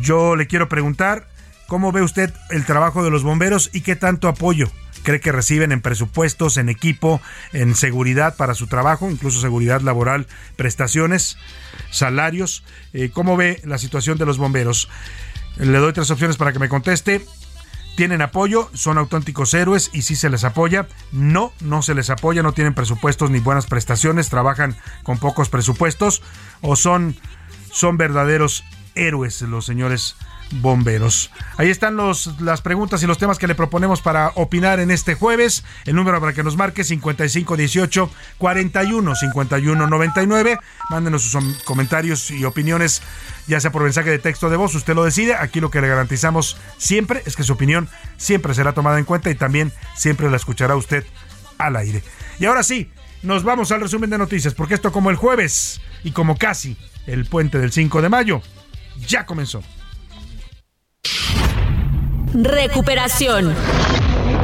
Yo 0.01 0.37
le 0.37 0.47
quiero 0.47 0.69
preguntar, 0.69 1.29
¿cómo 1.67 1.93
ve 1.93 2.03
usted 2.03 2.33
el 2.51 2.65
trabajo 2.65 3.03
de 3.03 3.11
los 3.11 3.23
bomberos 3.23 3.71
y 3.73 3.81
qué 3.81 3.97
tanto 3.97 4.29
apoyo 4.29 4.71
cree 5.03 5.21
que 5.21 5.33
reciben 5.33 5.73
en 5.73 5.81
presupuestos, 5.81 6.57
en 6.57 6.69
equipo, 6.69 7.21
en 7.53 7.75
seguridad 7.75 8.37
para 8.37 8.55
su 8.55 8.67
trabajo, 8.67 9.11
incluso 9.11 9.41
seguridad 9.41 9.81
laboral, 9.81 10.27
prestaciones, 10.57 11.39
salarios. 11.91 12.65
Eh, 12.93 13.11
¿Cómo 13.11 13.37
ve 13.37 13.61
la 13.65 13.79
situación 13.79 14.19
de 14.19 14.27
los 14.27 14.39
bomberos? 14.39 14.89
Le 15.57 15.79
doy 15.79 15.93
tres 15.93 16.11
opciones 16.11 16.37
para 16.37 16.53
que 16.53 16.59
me 16.59 16.69
conteste. 16.69 17.25
¿Tienen 17.97 18.23
apoyo? 18.23 18.71
¿Son 18.73 18.99
auténticos 18.99 19.53
héroes? 19.53 19.91
¿Y 19.93 20.03
si 20.03 20.17
se 20.17 20.31
les 20.31 20.45
apoya? 20.45 20.87
No, 21.13 21.53
no 21.61 21.83
se 21.83 21.95
les 21.95 22.09
apoya, 22.09 22.43
no 22.43 22.53
tienen 22.53 22.73
presupuestos 22.73 23.31
ni 23.31 23.41
buenas 23.41 23.67
prestaciones, 23.67 24.31
trabajan 24.31 24.77
con 25.03 25.19
pocos 25.19 25.49
presupuestos 25.49 26.23
o 26.63 26.77
son, 26.77 27.17
son 27.73 27.99
verdaderos 27.99 28.65
héroes 28.95 29.43
los 29.43 29.67
señores 29.67 30.17
bomberos. 30.51 31.31
Ahí 31.57 31.71
están 31.71 31.97
los, 31.97 32.41
las 32.41 32.61
preguntas 32.61 33.03
y 33.03 33.07
los 33.07 33.19
temas 33.19 33.39
que 33.39 33.47
le 33.47 33.55
proponemos 33.55 34.01
para 34.01 34.33
opinar 34.35 34.81
en 34.81 34.91
este 34.91 35.15
jueves. 35.15 35.65
El 35.85 35.97
número 35.97 36.21
para 36.21 36.33
que 36.33 36.43
nos 36.43 36.57
marque 36.57 36.85
5518 36.85 38.11
41 38.39 39.15
51 39.15 39.87
99. 39.87 40.59
Mándenos 40.89 41.23
sus 41.23 41.63
comentarios 41.65 42.31
y 42.31 42.45
opiniones, 42.45 43.03
ya 43.47 43.61
sea 43.61 43.73
por 43.73 43.83
mensaje 43.83 44.11
de 44.11 44.19
texto 44.19 44.51
de 44.51 44.57
voz, 44.57 44.75
usted 44.75 44.95
lo 44.95 45.05
decide. 45.05 45.35
Aquí 45.35 45.61
lo 45.61 45.71
que 45.71 45.81
le 45.81 45.89
garantizamos 45.89 46.57
siempre 46.79 47.23
es 47.27 47.37
que 47.37 47.43
su 47.43 47.53
opinión 47.53 47.89
siempre 48.17 48.55
será 48.55 48.73
tomada 48.73 48.99
en 48.99 49.05
cuenta 49.05 49.31
y 49.31 49.35
también 49.35 49.73
siempre 49.95 50.31
la 50.31 50.37
escuchará 50.37 50.77
usted 50.77 51.05
al 51.59 51.77
aire. 51.77 52.03
Y 52.39 52.47
ahora 52.47 52.63
sí, 52.63 52.91
nos 53.23 53.45
vamos 53.45 53.71
al 53.71 53.83
resumen 53.83 54.11
de 54.11 54.19
noticias, 54.19 54.55
porque 54.55 54.75
esto 54.75 54.93
como 54.93 55.11
el 55.11 55.17
jueves 55.17 55.81
y 56.03 56.13
como 56.13 56.37
casi 56.37 56.77
el 57.07 57.27
puente 57.27 57.59
del 57.59 57.73
5 57.73 58.03
de 58.03 58.09
mayo, 58.09 58.43
ya 59.07 59.27
comenzó. 59.27 59.63
Recuperación. 62.35 63.55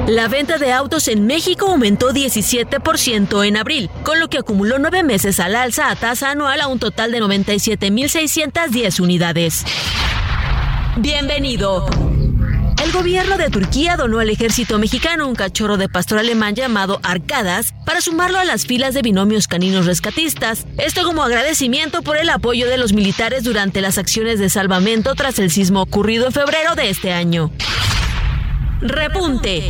La 0.08 0.28
venta 0.28 0.58
de 0.58 0.72
autos 0.72 1.08
en 1.08 1.26
México 1.26 1.66
aumentó 1.66 2.12
17% 2.12 3.46
en 3.46 3.56
abril, 3.56 3.90
con 4.02 4.18
lo 4.20 4.28
que 4.28 4.38
acumuló 4.38 4.78
nueve 4.78 5.02
meses 5.02 5.40
al 5.40 5.54
alza 5.54 5.90
a 5.90 5.96
tasa 5.96 6.30
anual 6.30 6.60
a 6.60 6.68
un 6.68 6.78
total 6.78 7.12
de 7.12 7.20
97.610 7.20 9.00
unidades. 9.00 9.64
Bienvenido. 10.96 11.86
El 12.86 12.92
gobierno 12.92 13.36
de 13.36 13.50
Turquía 13.50 13.96
donó 13.96 14.20
al 14.20 14.30
ejército 14.30 14.78
mexicano 14.78 15.26
un 15.26 15.34
cachorro 15.34 15.76
de 15.76 15.88
pastor 15.88 16.20
alemán 16.20 16.54
llamado 16.54 17.00
Arcadas 17.02 17.74
para 17.84 18.00
sumarlo 18.00 18.38
a 18.38 18.44
las 18.44 18.64
filas 18.64 18.94
de 18.94 19.02
binomios 19.02 19.48
caninos 19.48 19.86
rescatistas. 19.86 20.68
Esto 20.78 21.02
como 21.02 21.24
agradecimiento 21.24 22.02
por 22.02 22.16
el 22.16 22.30
apoyo 22.30 22.68
de 22.68 22.78
los 22.78 22.92
militares 22.92 23.42
durante 23.42 23.80
las 23.80 23.98
acciones 23.98 24.38
de 24.38 24.50
salvamento 24.50 25.16
tras 25.16 25.40
el 25.40 25.50
sismo 25.50 25.82
ocurrido 25.82 26.26
en 26.26 26.32
febrero 26.32 26.76
de 26.76 26.90
este 26.90 27.12
año. 27.12 27.50
Repunte. 28.80 29.64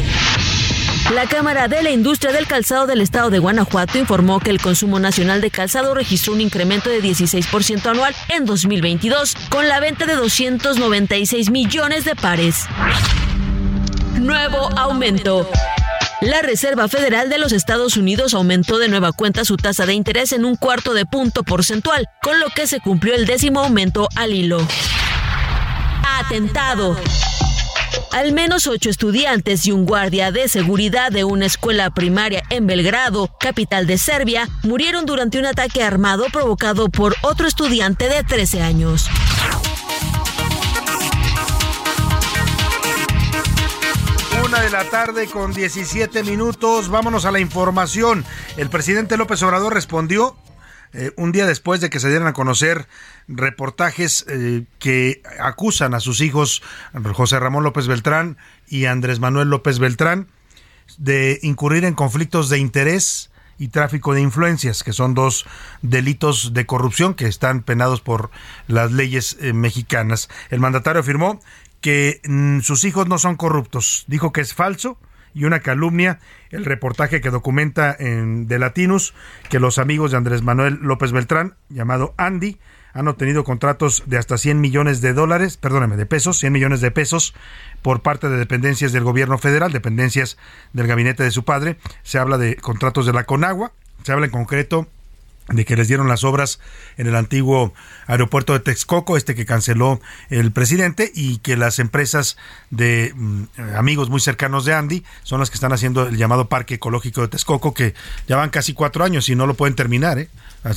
La 1.14 1.26
Cámara 1.26 1.68
de 1.68 1.84
la 1.84 1.90
Industria 1.90 2.32
del 2.32 2.48
Calzado 2.48 2.86
del 2.86 3.00
Estado 3.00 3.30
de 3.30 3.38
Guanajuato 3.38 3.96
informó 3.96 4.40
que 4.40 4.50
el 4.50 4.60
consumo 4.60 4.98
nacional 4.98 5.40
de 5.40 5.52
calzado 5.52 5.94
registró 5.94 6.32
un 6.32 6.40
incremento 6.40 6.90
de 6.90 7.00
16% 7.00 7.86
anual 7.86 8.14
en 8.28 8.44
2022, 8.44 9.36
con 9.48 9.68
la 9.68 9.78
venta 9.78 10.06
de 10.06 10.16
296 10.16 11.50
millones 11.50 12.04
de 12.04 12.16
pares. 12.16 12.66
Nuevo 14.18 14.68
aumento. 14.76 15.48
La 16.22 16.42
Reserva 16.42 16.88
Federal 16.88 17.28
de 17.28 17.38
los 17.38 17.52
Estados 17.52 17.96
Unidos 17.96 18.34
aumentó 18.34 18.78
de 18.78 18.88
nueva 18.88 19.12
cuenta 19.12 19.44
su 19.44 19.56
tasa 19.56 19.86
de 19.86 19.94
interés 19.94 20.32
en 20.32 20.44
un 20.44 20.56
cuarto 20.56 20.92
de 20.92 21.06
punto 21.06 21.44
porcentual, 21.44 22.08
con 22.20 22.40
lo 22.40 22.48
que 22.48 22.66
se 22.66 22.80
cumplió 22.80 23.14
el 23.14 23.26
décimo 23.26 23.60
aumento 23.60 24.08
al 24.16 24.34
hilo. 24.34 24.66
Atentado. 26.18 26.96
Al 28.12 28.32
menos 28.32 28.66
ocho 28.66 28.88
estudiantes 28.90 29.66
y 29.66 29.72
un 29.72 29.84
guardia 29.84 30.32
de 30.32 30.48
seguridad 30.48 31.10
de 31.12 31.24
una 31.24 31.46
escuela 31.46 31.90
primaria 31.90 32.42
en 32.50 32.66
Belgrado, 32.66 33.30
capital 33.38 33.86
de 33.86 33.98
Serbia, 33.98 34.48
murieron 34.62 35.06
durante 35.06 35.38
un 35.38 35.46
ataque 35.46 35.82
armado 35.82 36.26
provocado 36.32 36.88
por 36.88 37.14
otro 37.22 37.46
estudiante 37.46 38.08
de 38.08 38.22
13 38.24 38.62
años. 38.62 39.08
Una 44.44 44.60
de 44.60 44.70
la 44.70 44.84
tarde 44.84 45.26
con 45.26 45.52
17 45.52 46.22
minutos. 46.22 46.88
Vámonos 46.88 47.24
a 47.24 47.32
la 47.32 47.40
información. 47.40 48.24
El 48.56 48.70
presidente 48.70 49.16
López 49.16 49.42
Obrador 49.42 49.74
respondió 49.74 50.36
eh, 50.96 51.12
un 51.16 51.30
día 51.30 51.46
después 51.46 51.82
de 51.82 51.90
que 51.90 52.00
se 52.00 52.08
dieran 52.08 52.26
a 52.26 52.32
conocer 52.32 52.88
reportajes 53.28 54.24
eh, 54.28 54.64
que 54.78 55.22
acusan 55.38 55.92
a 55.92 56.00
sus 56.00 56.22
hijos 56.22 56.62
José 57.12 57.38
Ramón 57.38 57.64
López 57.64 57.86
Beltrán 57.86 58.38
y 58.66 58.86
Andrés 58.86 59.20
Manuel 59.20 59.50
López 59.50 59.78
Beltrán 59.78 60.28
de 60.96 61.38
incurrir 61.42 61.84
en 61.84 61.94
conflictos 61.94 62.48
de 62.48 62.58
interés 62.58 63.30
y 63.58 63.68
tráfico 63.68 64.14
de 64.14 64.22
influencias, 64.22 64.82
que 64.82 64.92
son 64.92 65.14
dos 65.14 65.46
delitos 65.82 66.54
de 66.54 66.64
corrupción 66.64 67.14
que 67.14 67.26
están 67.26 67.62
penados 67.62 68.00
por 68.00 68.30
las 68.66 68.92
leyes 68.92 69.36
eh, 69.40 69.52
mexicanas. 69.52 70.28
El 70.50 70.60
mandatario 70.60 71.00
afirmó 71.00 71.40
que 71.80 72.20
mm, 72.24 72.60
sus 72.60 72.84
hijos 72.84 73.06
no 73.06 73.18
son 73.18 73.36
corruptos, 73.36 74.04
dijo 74.08 74.32
que 74.32 74.40
es 74.40 74.54
falso 74.54 74.98
y 75.36 75.44
una 75.44 75.60
calumnia 75.60 76.18
el 76.50 76.64
reportaje 76.64 77.20
que 77.20 77.30
documenta 77.30 77.94
en 77.96 78.48
de 78.48 78.58
Latinus 78.58 79.12
que 79.50 79.60
los 79.60 79.78
amigos 79.78 80.10
de 80.10 80.16
Andrés 80.16 80.42
Manuel 80.42 80.78
López 80.80 81.12
Beltrán, 81.12 81.56
llamado 81.68 82.14
Andy, 82.16 82.58
han 82.94 83.06
obtenido 83.06 83.44
contratos 83.44 84.04
de 84.06 84.16
hasta 84.16 84.38
100 84.38 84.58
millones 84.58 85.02
de 85.02 85.12
dólares, 85.12 85.58
perdóneme, 85.58 85.98
de 85.98 86.06
pesos, 86.06 86.38
100 86.38 86.54
millones 86.54 86.80
de 86.80 86.90
pesos 86.90 87.34
por 87.82 88.00
parte 88.00 88.30
de 88.30 88.38
dependencias 88.38 88.92
del 88.92 89.04
gobierno 89.04 89.36
federal, 89.36 89.72
dependencias 89.72 90.38
del 90.72 90.86
gabinete 90.86 91.22
de 91.22 91.30
su 91.30 91.44
padre. 91.44 91.76
Se 92.02 92.18
habla 92.18 92.38
de 92.38 92.56
contratos 92.56 93.04
de 93.04 93.12
la 93.12 93.24
Conagua, 93.24 93.72
se 94.04 94.12
habla 94.12 94.24
en 94.24 94.32
concreto 94.32 94.88
de 95.48 95.64
que 95.64 95.76
les 95.76 95.88
dieron 95.88 96.08
las 96.08 96.24
obras 96.24 96.58
en 96.96 97.06
el 97.06 97.14
antiguo 97.14 97.72
aeropuerto 98.06 98.52
de 98.52 98.60
Texcoco, 98.60 99.16
este 99.16 99.34
que 99.34 99.46
canceló 99.46 100.00
el 100.28 100.52
presidente, 100.52 101.10
y 101.14 101.38
que 101.38 101.56
las 101.56 101.78
empresas 101.78 102.36
de 102.70 103.12
mm, 103.14 103.44
amigos 103.76 104.10
muy 104.10 104.20
cercanos 104.20 104.64
de 104.64 104.74
Andy 104.74 105.04
son 105.22 105.40
las 105.40 105.50
que 105.50 105.54
están 105.54 105.72
haciendo 105.72 106.06
el 106.06 106.16
llamado 106.16 106.48
Parque 106.48 106.74
Ecológico 106.74 107.22
de 107.22 107.28
Texcoco, 107.28 107.74
que 107.74 107.94
ya 108.26 108.36
van 108.36 108.50
casi 108.50 108.72
cuatro 108.72 109.04
años 109.04 109.28
y 109.28 109.36
no 109.36 109.46
lo 109.46 109.54
pueden 109.54 109.76
terminar, 109.76 110.18
¿eh? 110.18 110.28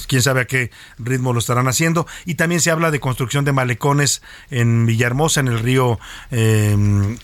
quién 0.07 0.21
sabe 0.21 0.41
a 0.41 0.45
qué 0.45 0.71
ritmo 0.97 1.33
lo 1.33 1.39
estarán 1.39 1.67
haciendo. 1.67 2.05
Y 2.25 2.35
también 2.35 2.61
se 2.61 2.71
habla 2.71 2.91
de 2.91 2.99
construcción 2.99 3.45
de 3.45 3.51
malecones 3.51 4.21
en 4.49 4.85
Villahermosa, 4.85 5.39
en 5.39 5.47
el 5.47 5.59
río, 5.59 5.99
eh, 6.31 7.17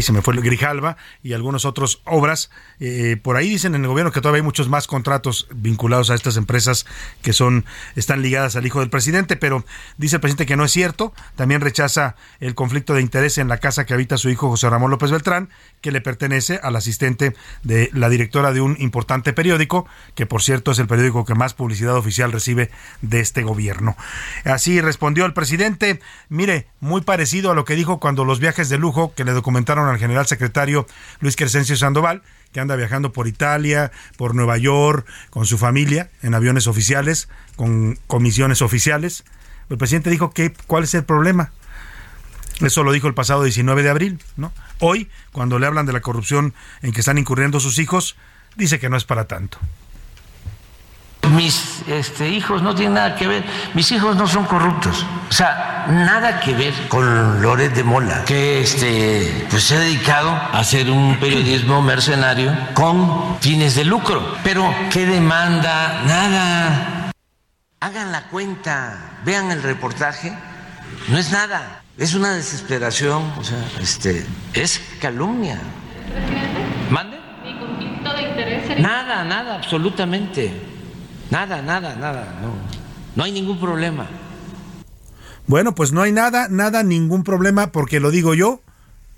se 0.00 0.12
me 0.12 0.22
fue 0.22 0.34
el 0.34 0.42
Grijalva, 0.42 0.96
y 1.22 1.32
algunas 1.32 1.64
otras 1.64 2.00
obras. 2.04 2.50
Eh, 2.78 3.16
por 3.22 3.36
ahí 3.36 3.48
dicen 3.48 3.74
en 3.74 3.82
el 3.82 3.88
gobierno 3.88 4.12
que 4.12 4.20
todavía 4.20 4.40
hay 4.40 4.44
muchos 4.44 4.68
más 4.68 4.86
contratos 4.86 5.48
vinculados 5.54 6.10
a 6.10 6.14
estas 6.14 6.36
empresas 6.36 6.86
que 7.22 7.32
son 7.32 7.64
están 7.96 8.22
ligadas 8.22 8.56
al 8.56 8.66
hijo 8.66 8.80
del 8.80 8.90
presidente, 8.90 9.36
pero 9.36 9.64
dice 9.96 10.16
el 10.16 10.20
presidente 10.20 10.46
que 10.46 10.56
no 10.56 10.64
es 10.64 10.72
cierto. 10.72 11.12
También 11.36 11.60
rechaza 11.60 12.16
el 12.40 12.54
conflicto 12.54 12.94
de 12.94 13.02
interés 13.02 13.38
en 13.38 13.48
la 13.48 13.58
casa 13.58 13.86
que 13.86 13.94
habita 13.94 14.18
su 14.18 14.30
hijo 14.30 14.48
José 14.48 14.70
Ramón 14.70 14.90
López 14.90 15.10
Beltrán, 15.10 15.48
que 15.80 15.92
le 15.92 16.00
pertenece 16.00 16.60
al 16.62 16.76
asistente 16.76 17.34
de 17.62 17.90
la 17.92 18.08
directora 18.08 18.52
de 18.52 18.60
un 18.60 18.76
importante 18.78 19.32
periódico, 19.32 19.86
que 20.14 20.26
por 20.26 20.42
cierto 20.42 20.72
es 20.72 20.78
el 20.78 20.86
periódico 20.86 21.24
que 21.24 21.34
más 21.34 21.54
publicidad 21.54 21.96
oficial 21.96 22.32
recibe 22.32 22.70
de 23.02 23.20
este 23.20 23.42
gobierno. 23.42 23.96
Así 24.44 24.80
respondió 24.80 25.26
el 25.26 25.32
presidente, 25.32 26.00
mire, 26.28 26.66
muy 26.80 27.02
parecido 27.02 27.50
a 27.50 27.54
lo 27.54 27.64
que 27.64 27.76
dijo 27.76 28.00
cuando 28.00 28.24
los 28.24 28.40
viajes 28.40 28.68
de 28.68 28.78
lujo 28.78 29.14
que 29.14 29.24
le 29.24 29.32
documentaron 29.32 29.88
al 29.88 29.98
general 29.98 30.26
secretario 30.26 30.86
Luis 31.20 31.36
Crescencio 31.36 31.76
Sandoval, 31.76 32.22
que 32.52 32.60
anda 32.60 32.76
viajando 32.76 33.12
por 33.12 33.28
Italia, 33.28 33.92
por 34.16 34.34
Nueva 34.34 34.58
York, 34.58 35.06
con 35.30 35.46
su 35.46 35.58
familia, 35.58 36.10
en 36.22 36.34
aviones 36.34 36.66
oficiales, 36.66 37.28
con 37.56 37.98
comisiones 38.06 38.62
oficiales. 38.62 39.24
El 39.68 39.78
presidente 39.78 40.10
dijo 40.10 40.32
que 40.32 40.52
cuál 40.66 40.84
es 40.84 40.94
el 40.94 41.04
problema. 41.04 41.52
Eso 42.60 42.82
lo 42.82 42.92
dijo 42.92 43.06
el 43.08 43.14
pasado 43.14 43.42
19 43.42 43.82
de 43.82 43.90
abril, 43.90 44.22
¿no? 44.36 44.52
Hoy, 44.80 45.08
cuando 45.32 45.58
le 45.58 45.66
hablan 45.66 45.86
de 45.86 45.92
la 45.92 46.00
corrupción 46.00 46.54
en 46.82 46.92
que 46.92 47.00
están 47.00 47.18
incurriendo 47.18 47.60
sus 47.60 47.78
hijos, 47.78 48.16
dice 48.56 48.78
que 48.78 48.90
no 48.90 48.96
es 48.96 49.04
para 49.04 49.26
tanto. 49.26 49.58
Mis 51.28 51.82
este, 51.86 52.28
hijos 52.28 52.62
no 52.62 52.74
tienen 52.74 52.94
nada 52.94 53.14
que 53.14 53.26
ver, 53.26 53.44
mis 53.74 53.92
hijos 53.92 54.16
no 54.16 54.26
son 54.26 54.46
corruptos. 54.46 55.04
O 55.28 55.32
sea, 55.32 55.84
nada 55.88 56.40
que 56.40 56.54
ver 56.54 56.74
con 56.88 57.42
Loret 57.42 57.74
de 57.74 57.84
Mola, 57.84 58.24
que 58.24 58.62
este, 58.62 59.46
pues 59.50 59.64
se 59.64 59.76
ha 59.76 59.80
dedicado 59.80 60.30
a 60.30 60.58
hacer 60.58 60.90
un 60.90 61.16
periodismo 61.20 61.82
mercenario 61.82 62.56
con 62.74 63.38
fines 63.40 63.74
de 63.74 63.84
lucro. 63.84 64.36
Pero, 64.42 64.74
¿qué 64.90 65.06
demanda? 65.06 66.02
Nada. 66.06 67.12
Hagan 67.80 68.12
la 68.12 68.22
cuenta, 68.28 69.20
vean 69.24 69.50
el 69.50 69.62
reportaje, 69.62 70.36
no 71.08 71.18
es 71.18 71.30
nada, 71.30 71.82
es 71.96 72.14
una 72.14 72.32
desesperación, 72.32 73.32
o 73.38 73.44
sea, 73.44 73.62
este, 73.80 74.26
es 74.54 74.80
calumnia. 75.00 75.60
¿Mande? 76.90 77.18
¿Ni 77.44 77.58
conflicto 77.58 78.12
de 78.14 78.22
interés? 78.22 78.80
Nada, 78.80 79.22
nada, 79.24 79.54
absolutamente. 79.56 80.69
Nada, 81.30 81.62
nada, 81.62 81.94
nada, 81.96 82.38
no. 82.42 82.54
No 83.16 83.24
hay 83.24 83.32
ningún 83.32 83.58
problema. 83.60 84.08
Bueno, 85.46 85.74
pues 85.74 85.92
no 85.92 86.02
hay 86.02 86.12
nada, 86.12 86.48
nada, 86.48 86.82
ningún 86.82 87.24
problema, 87.24 87.72
porque 87.72 88.00
lo 88.00 88.10
digo 88.10 88.34
yo, 88.34 88.60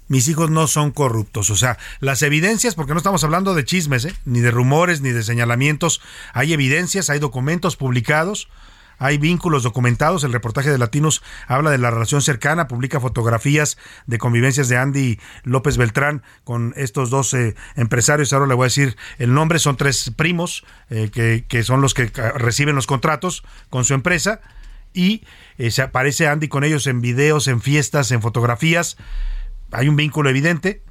mis 0.09 0.29
hijos 0.29 0.51
no 0.51 0.67
son 0.67 0.91
corruptos. 0.91 1.51
O 1.51 1.57
sea, 1.57 1.79
las 2.01 2.23
evidencias, 2.23 2.75
porque 2.75 2.93
no 2.93 2.99
estamos 2.99 3.25
hablando 3.25 3.55
de 3.55 3.65
chismes, 3.65 4.05
¿eh? 4.05 4.15
ni 4.25 4.41
de 4.41 4.51
rumores, 4.51 5.01
ni 5.01 5.11
de 5.11 5.23
señalamientos, 5.23 6.01
hay 6.33 6.53
evidencias, 6.53 7.11
hay 7.11 7.19
documentos 7.19 7.77
publicados 7.77 8.49
hay 8.99 9.19
vínculos 9.19 9.63
documentados. 9.63 10.25
El 10.25 10.33
reportaje 10.33 10.71
de 10.71 10.79
Latinos 10.79 11.23
habla 11.47 11.71
de 11.71 11.79
la 11.79 11.91
relación 11.91 12.23
cercana, 12.23 12.69
publica 12.69 13.01
fotografías 13.01 13.79
de 14.07 14.19
convivencias 14.19 14.69
de 14.69 14.77
Andy 14.77 15.19
López 15.45 15.77
Beltrán 15.77 16.23
con 16.45 16.73
estos 16.77 17.11
dos 17.11 17.35
eh, 17.35 17.55
empresarios. 17.77 18.33
Ahora 18.33 18.47
le 18.47 18.55
voy 18.55 18.65
a 18.65 18.67
decir 18.67 18.97
el 19.19 19.35
nombre. 19.35 19.59
Son 19.59 19.77
tres 19.77 20.13
primos 20.17 20.65
eh, 20.91 21.11
que, 21.11 21.63
son 21.63 21.81
los 21.81 21.95
que 21.95 22.07
reciben 22.35 22.75
los 22.75 22.87
contratos 22.87 23.45
con 23.71 23.85
su 23.85 23.95
empresa. 23.95 24.41
Y 24.95 25.25
eh, 25.57 25.71
se 25.71 25.83
aparece 25.83 26.29
Andy 26.29 26.49
con 26.49 26.65
ellos 26.65 26.87
en 26.87 27.01
videos, 27.01 27.49
en 27.49 27.61
fiestas, 27.61 28.11
en 28.11 28.21
fotografías. 28.21 28.97
Hay 29.71 29.89
un 29.89 29.97
vínculo 29.97 30.29
evidente, 30.29 30.83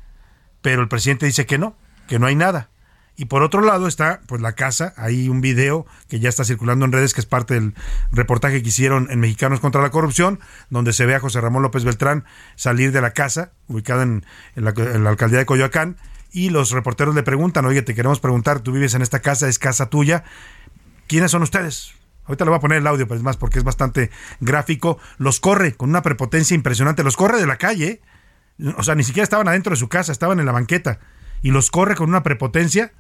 pero 0.62 0.82
el 0.82 0.88
presidente 0.88 1.28
dice 1.28 1.46
que 1.46 1.58
no, 1.58 1.78
que 2.08 2.18
no 2.18 2.26
hay 2.26 2.36
nada. 2.36 2.70
Y 3.18 3.26
por 3.26 3.44
otro 3.44 3.62
lado 3.62 3.88
está 3.88 4.22
pues 4.26 4.42
la 4.42 4.54
casa, 4.54 4.94
hay 4.98 5.30
un 5.30 5.42
video 5.42 5.86
que 6.08 6.20
ya 6.20 6.30
está 6.30 6.44
circulando 6.44 6.86
en 6.86 6.92
redes 6.92 7.14
que 7.14 7.22
es 7.22 7.26
parte 7.26 7.54
del 7.54 7.76
reportaje 8.12 8.64
que 8.64 8.70
hicieron 8.70 9.08
en 9.12 9.20
Mexicanos 9.20 9.60
contra 9.60 9.82
la 9.82 9.92
Corrupción, 9.92 10.40
donde 10.70 10.94
se 10.94 11.06
ve 11.06 11.16
a 11.16 11.20
José 11.20 11.42
Ramón 11.42 11.62
López 11.62 11.84
Beltrán 11.84 12.24
salir 12.56 12.92
de 12.92 13.02
la 13.02 13.12
casa, 13.12 13.52
ubicada 13.68 14.04
en, 14.04 14.26
la, 14.56 14.74
alcaldía 15.10 15.40
de 15.40 15.46
Coyoacán, 15.46 15.98
y 16.32 16.50
los 16.50 16.72
reporteros 16.72 17.14
le 17.14 17.24
preguntan, 17.24 17.66
oye, 17.66 17.82
te 17.82 17.94
queremos 17.94 18.20
preguntar, 18.20 18.62
tú 18.62 18.72
vives 18.72 18.94
en 18.94 19.02
esta 19.02 19.20
casa, 19.20 19.50
es 19.50 19.60
casa 19.60 19.88
tuya, 19.88 20.24
¿quiénes 21.08 21.32
son 21.32 21.44
ustedes? 21.44 21.94
Ahorita 22.26 22.46
le 22.46 22.50
voy 22.50 22.58
a 22.58 22.62
poner 22.62 22.78
el 22.78 22.88
audio, 22.88 23.08
pero 23.08 23.18
es 23.18 23.24
más 23.24 23.36
porque 23.36 23.60
es 23.60 23.66
bastante 23.66 24.10
gráfico. 24.40 25.00
Los 25.18 25.40
corre 25.40 25.74
con 25.74 25.90
una 25.90 26.02
prepotencia 26.02 26.56
impresionante, 26.56 27.04
los 27.04 27.18
corre 27.18 27.40
de 27.40 27.48
la 27.48 27.58
calle, 27.58 28.02
o 28.78 28.84
sea, 28.84 28.96
ni 28.96 29.04
siquiera 29.04 29.24
estaban 29.24 29.48
adentro 29.50 29.72
de 29.72 29.78
su 29.78 29.90
casa, 29.90 30.12
estaban 30.12 30.40
en 30.40 30.46
la 30.46 30.54
banqueta, 30.54 31.00
y 31.42 31.52
los 31.52 31.70
corre 31.70 31.96
con 31.96 32.10
una 32.10 32.24
prepotencia 32.24 32.94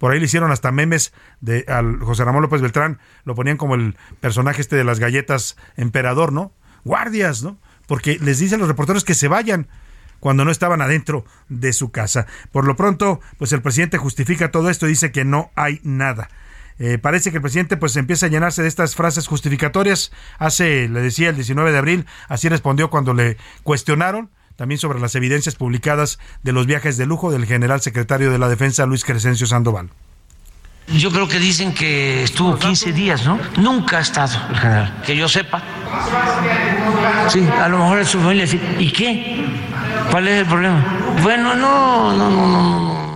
por 0.00 0.12
ahí 0.12 0.18
le 0.18 0.24
hicieron 0.24 0.50
hasta 0.50 0.72
memes 0.72 1.12
de 1.42 1.66
al 1.68 1.98
José 1.98 2.24
Ramón 2.24 2.40
López 2.40 2.62
Beltrán, 2.62 2.98
lo 3.24 3.34
ponían 3.34 3.58
como 3.58 3.74
el 3.74 3.98
personaje 4.20 4.62
este 4.62 4.74
de 4.74 4.82
las 4.82 4.98
galletas 4.98 5.58
emperador, 5.76 6.32
¿no? 6.32 6.54
Guardias, 6.84 7.42
¿no? 7.42 7.58
Porque 7.86 8.18
les 8.18 8.38
dicen 8.38 8.60
los 8.60 8.68
reporteros 8.68 9.04
que 9.04 9.12
se 9.12 9.28
vayan 9.28 9.68
cuando 10.18 10.46
no 10.46 10.50
estaban 10.50 10.80
adentro 10.80 11.26
de 11.50 11.74
su 11.74 11.92
casa. 11.92 12.26
Por 12.50 12.66
lo 12.66 12.76
pronto, 12.76 13.20
pues 13.36 13.52
el 13.52 13.60
presidente 13.60 13.98
justifica 13.98 14.50
todo 14.50 14.70
esto 14.70 14.86
y 14.86 14.90
dice 14.90 15.12
que 15.12 15.26
no 15.26 15.50
hay 15.54 15.80
nada. 15.82 16.30
Eh, 16.78 16.96
parece 16.96 17.30
que 17.30 17.36
el 17.36 17.42
presidente 17.42 17.76
pues 17.76 17.94
empieza 17.96 18.24
a 18.24 18.30
llenarse 18.30 18.62
de 18.62 18.68
estas 18.68 18.96
frases 18.96 19.26
justificatorias. 19.26 20.12
Hace, 20.38 20.88
le 20.88 21.02
decía, 21.02 21.28
el 21.28 21.34
19 21.34 21.72
de 21.72 21.78
abril, 21.78 22.06
así 22.26 22.48
respondió 22.48 22.88
cuando 22.88 23.12
le 23.12 23.36
cuestionaron 23.64 24.30
también 24.56 24.78
sobre 24.78 25.00
las 25.00 25.14
evidencias 25.14 25.54
publicadas 25.54 26.18
de 26.42 26.52
los 26.52 26.66
viajes 26.66 26.96
de 26.96 27.06
lujo 27.06 27.30
del 27.30 27.46
general 27.46 27.80
secretario 27.80 28.30
de 28.30 28.38
la 28.38 28.48
Defensa, 28.48 28.86
Luis 28.86 29.04
Crescencio 29.04 29.46
Sandoval. 29.46 29.90
Yo 30.88 31.10
creo 31.12 31.28
que 31.28 31.38
dicen 31.38 31.72
que 31.72 32.24
estuvo 32.24 32.58
15 32.58 32.92
días, 32.92 33.24
¿no? 33.24 33.38
Nunca 33.58 33.98
ha 33.98 34.00
estado 34.00 34.36
el 34.50 34.56
general, 34.56 35.02
que 35.06 35.16
yo 35.16 35.28
sepa. 35.28 35.62
Sí, 37.28 37.46
a 37.46 37.68
lo 37.68 37.78
mejor 37.78 38.00
es 38.00 38.08
su 38.08 38.18
familia 38.18 38.44
¿y 38.78 38.90
qué? 38.90 39.46
¿Cuál 40.10 40.26
es 40.28 40.40
el 40.40 40.46
problema? 40.46 40.84
Bueno, 41.22 41.54
no, 41.54 42.16
no, 42.16 42.30
no, 42.30 42.46
no, 42.48 43.09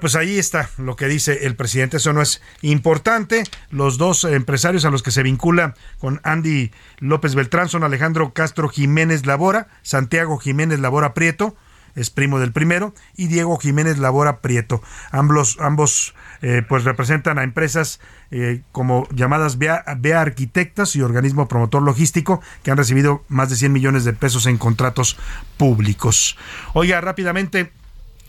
pues 0.00 0.14
ahí 0.14 0.38
está 0.38 0.70
lo 0.78 0.96
que 0.96 1.06
dice 1.06 1.46
el 1.46 1.56
presidente, 1.56 1.98
eso 1.98 2.12
no 2.12 2.22
es 2.22 2.42
importante. 2.62 3.44
Los 3.70 3.98
dos 3.98 4.24
empresarios 4.24 4.84
a 4.84 4.90
los 4.90 5.02
que 5.02 5.10
se 5.10 5.22
vincula 5.22 5.74
con 5.98 6.20
Andy 6.24 6.70
López 6.98 7.34
Beltrán 7.34 7.68
son 7.68 7.84
Alejandro 7.84 8.32
Castro 8.32 8.68
Jiménez 8.68 9.26
Labora, 9.26 9.68
Santiago 9.82 10.38
Jiménez 10.38 10.80
Labora 10.80 11.14
Prieto, 11.14 11.56
es 11.96 12.10
primo 12.10 12.38
del 12.38 12.52
primero, 12.52 12.94
y 13.16 13.26
Diego 13.26 13.56
Jiménez 13.56 13.98
Labora 13.98 14.40
Prieto. 14.40 14.82
Ambos, 15.10 15.56
ambos 15.60 16.14
eh, 16.42 16.62
pues 16.68 16.84
representan 16.84 17.38
a 17.38 17.42
empresas 17.42 18.00
eh, 18.30 18.62
como 18.70 19.08
llamadas 19.10 19.58
BEA, 19.58 19.82
Arquitectas 20.20 20.94
y 20.94 21.02
Organismo 21.02 21.48
Promotor 21.48 21.82
Logístico, 21.82 22.40
que 22.62 22.70
han 22.70 22.76
recibido 22.76 23.24
más 23.28 23.48
de 23.48 23.56
100 23.56 23.72
millones 23.72 24.04
de 24.04 24.12
pesos 24.12 24.46
en 24.46 24.58
contratos 24.58 25.16
públicos. 25.56 26.36
Oiga, 26.74 27.00
rápidamente, 27.00 27.72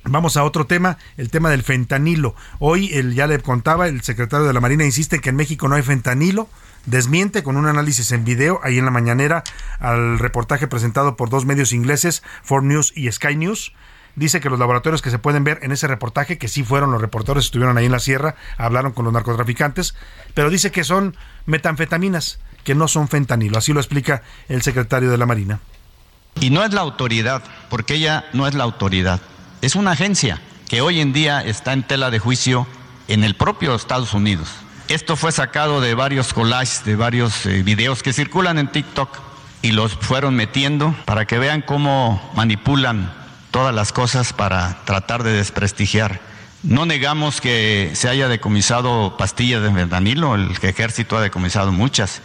Vamos 0.09 0.37
a 0.37 0.43
otro 0.43 0.65
tema, 0.65 0.97
el 1.17 1.29
tema 1.29 1.49
del 1.49 1.63
fentanilo. 1.63 2.35
Hoy, 2.59 2.93
el, 2.93 3.13
ya 3.13 3.27
le 3.27 3.39
contaba, 3.39 3.87
el 3.87 4.01
secretario 4.03 4.45
de 4.45 4.53
la 4.53 4.61
Marina 4.61 4.85
insiste 4.85 5.19
que 5.19 5.29
en 5.29 5.35
México 5.35 5.67
no 5.67 5.75
hay 5.75 5.81
fentanilo. 5.81 6.49
Desmiente 6.85 7.43
con 7.43 7.57
un 7.57 7.67
análisis 7.67 8.13
en 8.13 8.23
video 8.23 8.61
ahí 8.63 8.77
en 8.77 8.85
la 8.85 8.91
mañanera 8.91 9.43
al 9.79 10.19
reportaje 10.19 10.67
presentado 10.67 11.17
por 11.17 11.29
dos 11.29 11.45
medios 11.45 11.73
ingleses, 11.73 12.23
Four 12.43 12.63
News 12.63 12.93
y 12.95 13.11
Sky 13.11 13.35
News. 13.35 13.73
Dice 14.15 14.39
que 14.39 14.49
los 14.49 14.57
laboratorios 14.57 15.01
que 15.01 15.11
se 15.11 15.19
pueden 15.19 15.43
ver 15.43 15.59
en 15.61 15.73
ese 15.73 15.87
reportaje, 15.87 16.37
que 16.37 16.47
sí 16.47 16.63
fueron 16.63 16.91
los 16.91 17.01
reporteros, 17.01 17.45
estuvieron 17.45 17.77
ahí 17.77 17.85
en 17.85 17.91
la 17.91 17.99
sierra, 17.99 18.35
hablaron 18.57 18.93
con 18.93 19.03
los 19.03 19.13
narcotraficantes, 19.13 19.95
pero 20.33 20.49
dice 20.49 20.71
que 20.71 20.85
son 20.85 21.17
metanfetaminas, 21.45 22.39
que 22.63 22.73
no 22.73 22.87
son 22.87 23.09
fentanilo. 23.09 23.57
Así 23.57 23.73
lo 23.73 23.81
explica 23.81 24.23
el 24.47 24.61
secretario 24.61 25.11
de 25.11 25.17
la 25.17 25.25
Marina. 25.25 25.59
Y 26.39 26.51
no 26.51 26.63
es 26.63 26.73
la 26.73 26.81
autoridad, 26.81 27.43
porque 27.69 27.95
ella 27.95 28.25
no 28.33 28.47
es 28.47 28.55
la 28.55 28.63
autoridad 28.63 29.19
es 29.61 29.75
una 29.75 29.91
agencia 29.91 30.41
que 30.69 30.81
hoy 30.81 30.99
en 30.99 31.13
día 31.13 31.41
está 31.41 31.73
en 31.73 31.83
tela 31.83 32.11
de 32.11 32.19
juicio 32.19 32.67
en 33.07 33.23
el 33.23 33.35
propio 33.35 33.75
Estados 33.75 34.13
Unidos. 34.13 34.49
Esto 34.87 35.15
fue 35.15 35.31
sacado 35.31 35.81
de 35.81 35.95
varios 35.95 36.33
collages, 36.33 36.83
de 36.85 36.95
varios 36.95 37.45
eh, 37.45 37.63
videos 37.63 38.03
que 38.03 38.13
circulan 38.13 38.57
en 38.57 38.71
TikTok 38.71 39.17
y 39.61 39.71
los 39.71 39.93
fueron 39.93 40.35
metiendo 40.35 40.95
para 41.05 41.25
que 41.25 41.39
vean 41.39 41.61
cómo 41.61 42.31
manipulan 42.35 43.13
todas 43.51 43.73
las 43.73 43.91
cosas 43.91 44.33
para 44.33 44.83
tratar 44.85 45.23
de 45.23 45.31
desprestigiar. 45.33 46.21
No 46.63 46.85
negamos 46.85 47.41
que 47.41 47.91
se 47.93 48.09
haya 48.09 48.27
decomisado 48.27 49.17
pastillas 49.17 49.61
de 49.61 49.71
fentanilo, 49.71 50.35
el 50.35 50.51
ejército 50.61 51.17
ha 51.17 51.21
decomisado 51.21 51.71
muchas, 51.71 52.21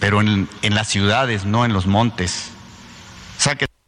pero 0.00 0.20
en, 0.20 0.48
las 0.62 0.88
ciudades, 0.88 1.44
no 1.44 1.64
en 1.64 1.72
los 1.72 1.86
montes. 1.86 2.50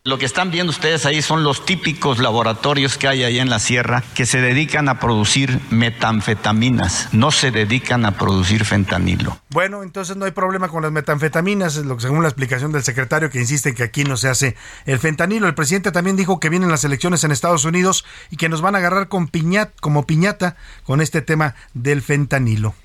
Lo 0.06 0.18
que 0.18 0.24
están 0.24 0.52
viendo 0.52 0.70
ustedes 0.70 1.04
ahí 1.04 1.20
son 1.20 1.42
los 1.42 1.66
típicos 1.66 2.20
laboratorios 2.20 2.96
que 2.96 3.08
hay 3.08 3.24
ahí 3.24 3.40
en 3.40 3.50
la 3.50 3.58
sierra 3.58 4.04
que 4.14 4.24
se 4.24 4.40
dedican 4.40 4.88
a 4.88 5.00
producir 5.00 5.58
metanfetaminas, 5.70 7.08
no 7.10 7.32
se 7.32 7.50
dedican 7.50 8.04
a 8.04 8.12
producir 8.12 8.64
fentanilo. 8.64 9.40
Bueno, 9.50 9.82
entonces 9.82 10.16
no 10.16 10.24
hay 10.24 10.30
problema 10.30 10.68
con 10.68 10.84
las 10.84 10.92
metanfetaminas, 10.92 11.78
lo 11.78 11.96
que 11.96 12.02
según 12.02 12.22
la 12.22 12.28
explicación 12.28 12.70
del 12.70 12.84
secretario 12.84 13.30
que 13.30 13.40
insiste 13.40 13.74
que 13.74 13.82
aquí 13.82 14.04
no 14.04 14.16
se 14.16 14.28
hace 14.28 14.54
el 14.84 15.00
fentanilo. 15.00 15.48
El 15.48 15.56
presidente 15.56 15.90
también 15.90 16.14
dijo 16.14 16.38
que 16.38 16.50
vienen 16.50 16.70
las 16.70 16.84
elecciones 16.84 17.24
en 17.24 17.32
Estados 17.32 17.64
Unidos 17.64 18.04
y 18.30 18.36
que 18.36 18.48
nos 18.48 18.60
van 18.60 18.76
a 18.76 18.78
agarrar 18.78 19.08
con 19.08 19.26
piñat, 19.26 19.72
como 19.80 20.06
piñata 20.06 20.54
con 20.84 21.00
este 21.00 21.20
tema 21.20 21.56
del 21.74 22.00
fentanilo. 22.00 22.76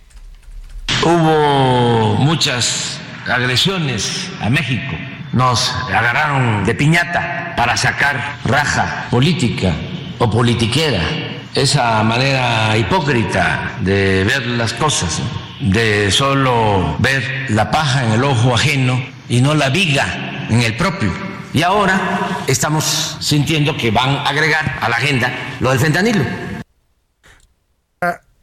Hubo 1.04 2.16
muchas 2.16 3.00
agresiones 3.28 4.28
a 4.42 4.50
México 4.50 5.11
nos 5.34 5.72
agarraron 5.88 6.66
de 6.66 6.76
piñata 6.76 7.54
para 7.56 7.78
sacar 7.78 8.38
raja 8.44 9.08
política 9.10 9.74
o 10.20 10.30
politiquera, 10.30 11.02
esa 11.56 12.04
manera 12.04 12.78
hipócrita 12.78 13.74
de 13.82 14.24
ver 14.24 14.46
las 14.46 14.74
cosas, 14.74 15.22
de 15.60 16.12
solo 16.12 16.96
ver 17.00 17.48
la 17.50 17.72
paja 17.72 18.04
en 18.06 18.12
el 18.12 18.24
ojo 18.24 18.54
ajeno 18.54 19.04
y 19.30 19.42
no 19.42 19.56
la 19.56 19.70
viga 19.70 20.46
en 20.50 20.62
el 20.62 20.76
propio. 20.76 21.12
Y 21.54 21.64
ahora 21.64 22.44
estamos 22.48 23.18
sintiendo 23.20 23.76
que 23.76 23.92
van 23.92 24.10
a 24.10 24.24
agregar 24.24 24.78
a 24.82 24.90
la 24.90 24.98
agenda 24.98 25.34
lo 25.60 25.72
del 25.72 25.80
fentanilo. 25.80 26.24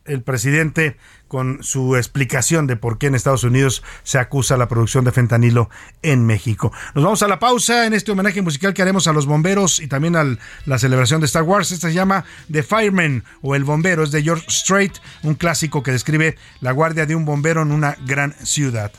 El 0.04 0.22
presidente 0.22 0.96
con 1.28 1.62
su 1.62 1.96
explicación 1.96 2.66
de 2.66 2.76
por 2.76 2.98
qué 2.98 3.06
en 3.06 3.14
Estados 3.14 3.44
Unidos 3.44 3.82
se 4.02 4.18
acusa 4.18 4.56
la 4.56 4.68
producción 4.68 5.04
de 5.04 5.12
fentanilo 5.12 5.70
en 6.02 6.26
México. 6.26 6.72
Nos 6.94 7.04
vamos 7.04 7.22
a 7.22 7.28
la 7.28 7.38
pausa 7.38 7.86
en 7.86 7.92
este 7.92 8.12
homenaje 8.12 8.42
musical 8.42 8.74
que 8.74 8.82
haremos 8.82 9.06
a 9.06 9.12
los 9.12 9.26
bomberos 9.26 9.78
y 9.78 9.86
también 9.86 10.16
a 10.16 10.24
la 10.64 10.78
celebración 10.78 11.20
de 11.20 11.26
Star 11.26 11.42
Wars. 11.42 11.70
Esta 11.70 11.88
se 11.88 11.94
llama 11.94 12.24
The 12.50 12.62
Fireman 12.62 13.24
o 13.42 13.54
El 13.54 13.64
Bombero. 13.64 14.02
Es 14.02 14.10
de 14.10 14.22
George 14.22 14.46
Strait, 14.48 14.94
un 15.22 15.34
clásico 15.34 15.82
que 15.82 15.92
describe 15.92 16.36
la 16.60 16.72
guardia 16.72 17.06
de 17.06 17.14
un 17.14 17.24
bombero 17.24 17.62
en 17.62 17.72
una 17.72 17.96
gran 18.04 18.34
ciudad. 18.44 18.90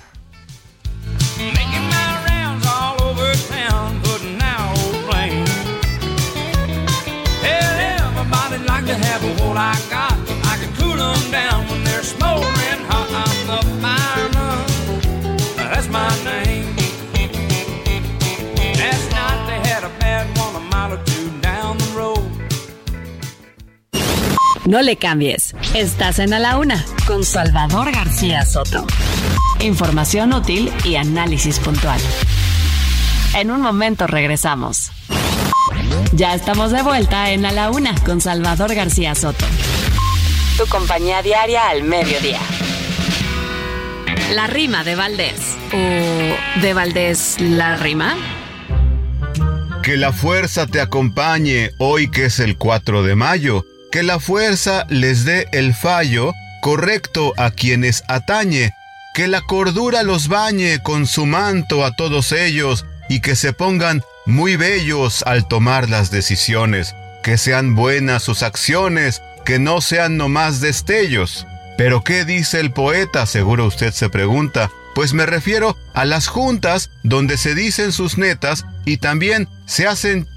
No 24.70 24.84
le 24.84 24.98
cambies. 24.98 25.56
Estás 25.74 26.20
en 26.20 26.32
A 26.32 26.38
la 26.38 26.60
Una 26.60 26.86
con 27.08 27.24
Salvador 27.24 27.92
García 27.92 28.46
Soto. 28.46 28.86
Información 29.62 30.32
útil 30.32 30.72
y 30.86 30.96
análisis 30.96 31.58
puntual. 31.58 32.00
En 33.34 33.50
un 33.50 33.62
momento 33.62 34.06
regresamos. 34.06 34.92
Ya 36.12 36.36
estamos 36.36 36.70
de 36.70 36.84
vuelta 36.84 37.32
en 37.32 37.48
A 37.48 37.52
la 37.52 37.72
Una 37.72 37.96
con 38.04 38.22
Salvador 38.22 38.76
García 38.76 39.16
Soto. 39.16 39.44
Tu 40.56 40.68
compañía 40.68 41.24
diaria 41.24 41.68
al 41.68 41.82
mediodía. 41.82 42.40
La 44.36 44.46
rima 44.46 44.84
de 44.84 44.94
Valdés. 44.94 45.58
¿O 45.74 46.62
de 46.62 46.74
Valdés 46.76 47.38
la 47.40 47.76
rima? 47.76 48.16
Que 49.82 49.98
la 49.98 50.14
fuerza 50.14 50.68
te 50.68 50.80
acompañe 50.80 51.72
hoy 51.80 52.12
que 52.12 52.26
es 52.26 52.40
el 52.40 52.56
4 52.56 53.02
de 53.02 53.16
mayo 53.16 53.66
que 53.92 54.04
la 54.04 54.20
fuerza 54.20 54.86
les 54.90 55.26
dé 55.26 55.48
el 55.52 55.74
fallo 55.74 56.34
correcto 56.62 57.34
a 57.38 57.52
quienes 57.52 58.04
atañe, 58.08 58.74
que 59.14 59.28
la 59.28 59.42
cordura 59.42 60.04
los 60.04 60.28
bañe 60.28 60.82
con 60.84 61.08
su 61.08 61.26
manto 61.26 61.86
a 61.86 61.96
todos 61.96 62.32
ellos 62.32 62.86
y 63.10 63.22
que 63.22 63.36
se 63.36 63.54
pongan 63.54 64.04
muy 64.26 64.56
bellos 64.56 65.24
al 65.26 65.48
tomar 65.48 65.90
las 65.90 66.12
decisiones, 66.12 66.96
que 67.24 67.38
sean 67.38 67.76
buenas 67.76 68.24
sus 68.24 68.44
acciones, 68.44 69.22
que 69.46 69.60
no 69.60 69.82
sean 69.82 70.18
nomás 70.18 70.62
destellos. 70.62 71.48
Pero 71.78 72.04
¿qué 72.04 72.26
dice 72.26 72.60
el 72.60 72.72
poeta? 72.72 73.26
Seguro 73.26 73.66
usted 73.66 73.94
se 73.94 74.10
pregunta. 74.10 74.70
Pues 74.94 75.14
me 75.14 75.26
refiero 75.26 75.78
a 75.94 76.06
las 76.06 76.28
juntas 76.28 76.90
donde 77.04 77.38
se 77.38 77.56
dicen 77.56 77.92
sus 77.92 78.18
netas 78.18 78.66
y 78.86 78.98
también 78.98 79.48
se 79.66 79.88
hacen 79.88 80.28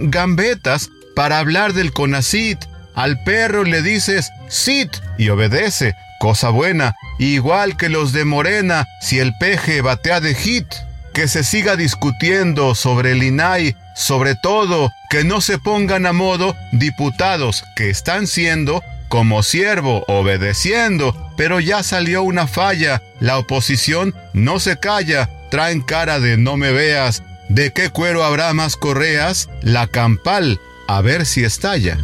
gambetas 0.00 0.90
para 1.16 1.38
hablar 1.38 1.72
del 1.72 1.92
CONACIT, 1.92 2.58
al 2.94 3.22
perro 3.22 3.64
le 3.64 3.82
dices 3.82 4.30
sit 4.48 4.90
y 5.18 5.28
obedece, 5.28 5.94
cosa 6.18 6.50
buena, 6.50 6.94
igual 7.18 7.76
que 7.76 7.88
los 7.88 8.12
de 8.12 8.24
Morena 8.24 8.86
si 9.00 9.18
el 9.18 9.36
peje 9.38 9.80
batea 9.80 10.20
de 10.20 10.34
hit. 10.34 10.66
Que 11.12 11.28
se 11.28 11.44
siga 11.44 11.76
discutiendo 11.76 12.74
sobre 12.74 13.12
el 13.12 13.22
INAI, 13.22 13.76
sobre 13.94 14.34
todo 14.34 14.90
que 15.10 15.24
no 15.24 15.42
se 15.42 15.58
pongan 15.58 16.06
a 16.06 16.14
modo 16.14 16.56
diputados 16.72 17.64
que 17.76 17.90
están 17.90 18.26
siendo 18.26 18.82
como 19.12 19.42
siervo 19.42 20.04
obedeciendo, 20.08 21.30
pero 21.36 21.60
ya 21.60 21.82
salió 21.82 22.22
una 22.22 22.46
falla, 22.46 23.02
la 23.20 23.36
oposición 23.36 24.14
no 24.32 24.58
se 24.58 24.78
calla, 24.78 25.28
traen 25.50 25.82
cara 25.82 26.18
de 26.18 26.38
no 26.38 26.56
me 26.56 26.72
veas, 26.72 27.22
¿de 27.50 27.74
qué 27.74 27.90
cuero 27.90 28.24
habrá 28.24 28.54
más 28.54 28.74
correas? 28.76 29.50
La 29.60 29.86
campal, 29.86 30.58
a 30.88 31.02
ver 31.02 31.26
si 31.26 31.44
estalla. 31.44 31.98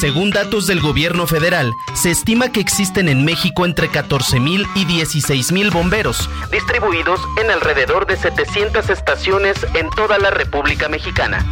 Según 0.00 0.30
datos 0.30 0.66
del 0.66 0.80
gobierno 0.80 1.26
federal, 1.26 1.74
se 1.92 2.10
estima 2.10 2.50
que 2.50 2.60
existen 2.60 3.06
en 3.06 3.22
México 3.22 3.66
entre 3.66 3.90
14.000 3.90 4.66
y 4.74 4.86
16.000 4.86 5.70
bomberos, 5.70 6.30
distribuidos 6.50 7.20
en 7.38 7.50
alrededor 7.50 8.06
de 8.06 8.16
700 8.16 8.88
estaciones 8.88 9.58
en 9.74 9.90
toda 9.90 10.16
la 10.18 10.30
República 10.30 10.88
Mexicana. 10.88 11.44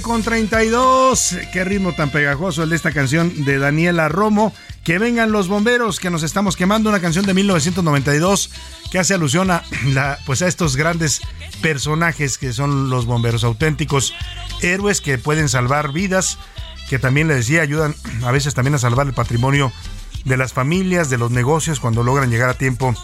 con 0.00 0.22
32. 0.22 1.36
Qué 1.52 1.64
ritmo 1.64 1.92
tan 1.92 2.10
pegajoso 2.10 2.62
el 2.62 2.70
de 2.70 2.76
esta 2.76 2.92
canción 2.92 3.44
de 3.44 3.58
Daniela 3.58 4.08
Romo. 4.08 4.52
Que 4.84 4.98
vengan 4.98 5.32
los 5.32 5.48
bomberos 5.48 6.00
que 6.00 6.10
nos 6.10 6.22
estamos 6.22 6.56
quemando. 6.56 6.90
Una 6.90 7.00
canción 7.00 7.24
de 7.24 7.34
1992 7.34 8.50
que 8.90 8.98
hace 8.98 9.14
alusión 9.14 9.50
a, 9.50 9.62
pues 10.26 10.42
a 10.42 10.48
estos 10.48 10.76
grandes 10.76 11.20
personajes 11.62 12.38
que 12.38 12.52
son 12.52 12.90
los 12.90 13.06
bomberos 13.06 13.44
auténticos. 13.44 14.14
Héroes 14.60 15.00
que 15.00 15.18
pueden 15.18 15.48
salvar 15.48 15.92
vidas. 15.92 16.38
Que 16.88 16.98
también 16.98 17.28
les 17.28 17.38
decía, 17.38 17.62
ayudan 17.62 17.94
a 18.24 18.32
veces 18.32 18.54
también 18.54 18.74
a 18.74 18.78
salvar 18.78 19.06
el 19.06 19.14
patrimonio 19.14 19.72
de 20.24 20.36
las 20.36 20.52
familias, 20.52 21.10
de 21.10 21.18
los 21.18 21.30
negocios, 21.30 21.80
cuando 21.80 22.02
logran 22.02 22.30
llegar 22.30 22.50
a 22.50 22.54
tiempo 22.54 22.94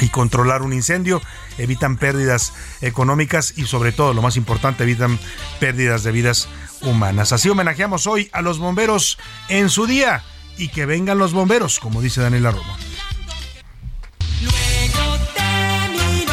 y 0.00 0.08
controlar 0.08 0.62
un 0.62 0.72
incendio, 0.72 1.20
evitan 1.58 1.96
pérdidas 1.96 2.52
económicas 2.80 3.54
y 3.56 3.66
sobre 3.66 3.92
todo, 3.92 4.14
lo 4.14 4.22
más 4.22 4.36
importante, 4.36 4.84
evitan 4.84 5.18
pérdidas 5.60 6.02
de 6.02 6.12
vidas 6.12 6.48
humanas. 6.82 7.32
Así 7.32 7.48
homenajeamos 7.48 8.06
hoy 8.06 8.30
a 8.32 8.42
los 8.42 8.58
bomberos 8.58 9.18
en 9.48 9.68
su 9.68 9.86
día 9.86 10.22
y 10.56 10.68
que 10.68 10.86
vengan 10.86 11.18
los 11.18 11.32
bomberos, 11.32 11.78
como 11.78 12.00
dice 12.00 12.20
Daniela 12.20 12.50
Roma. 12.50 12.76
Luego 14.42 15.18
te 15.34 15.88
miro 15.90 16.32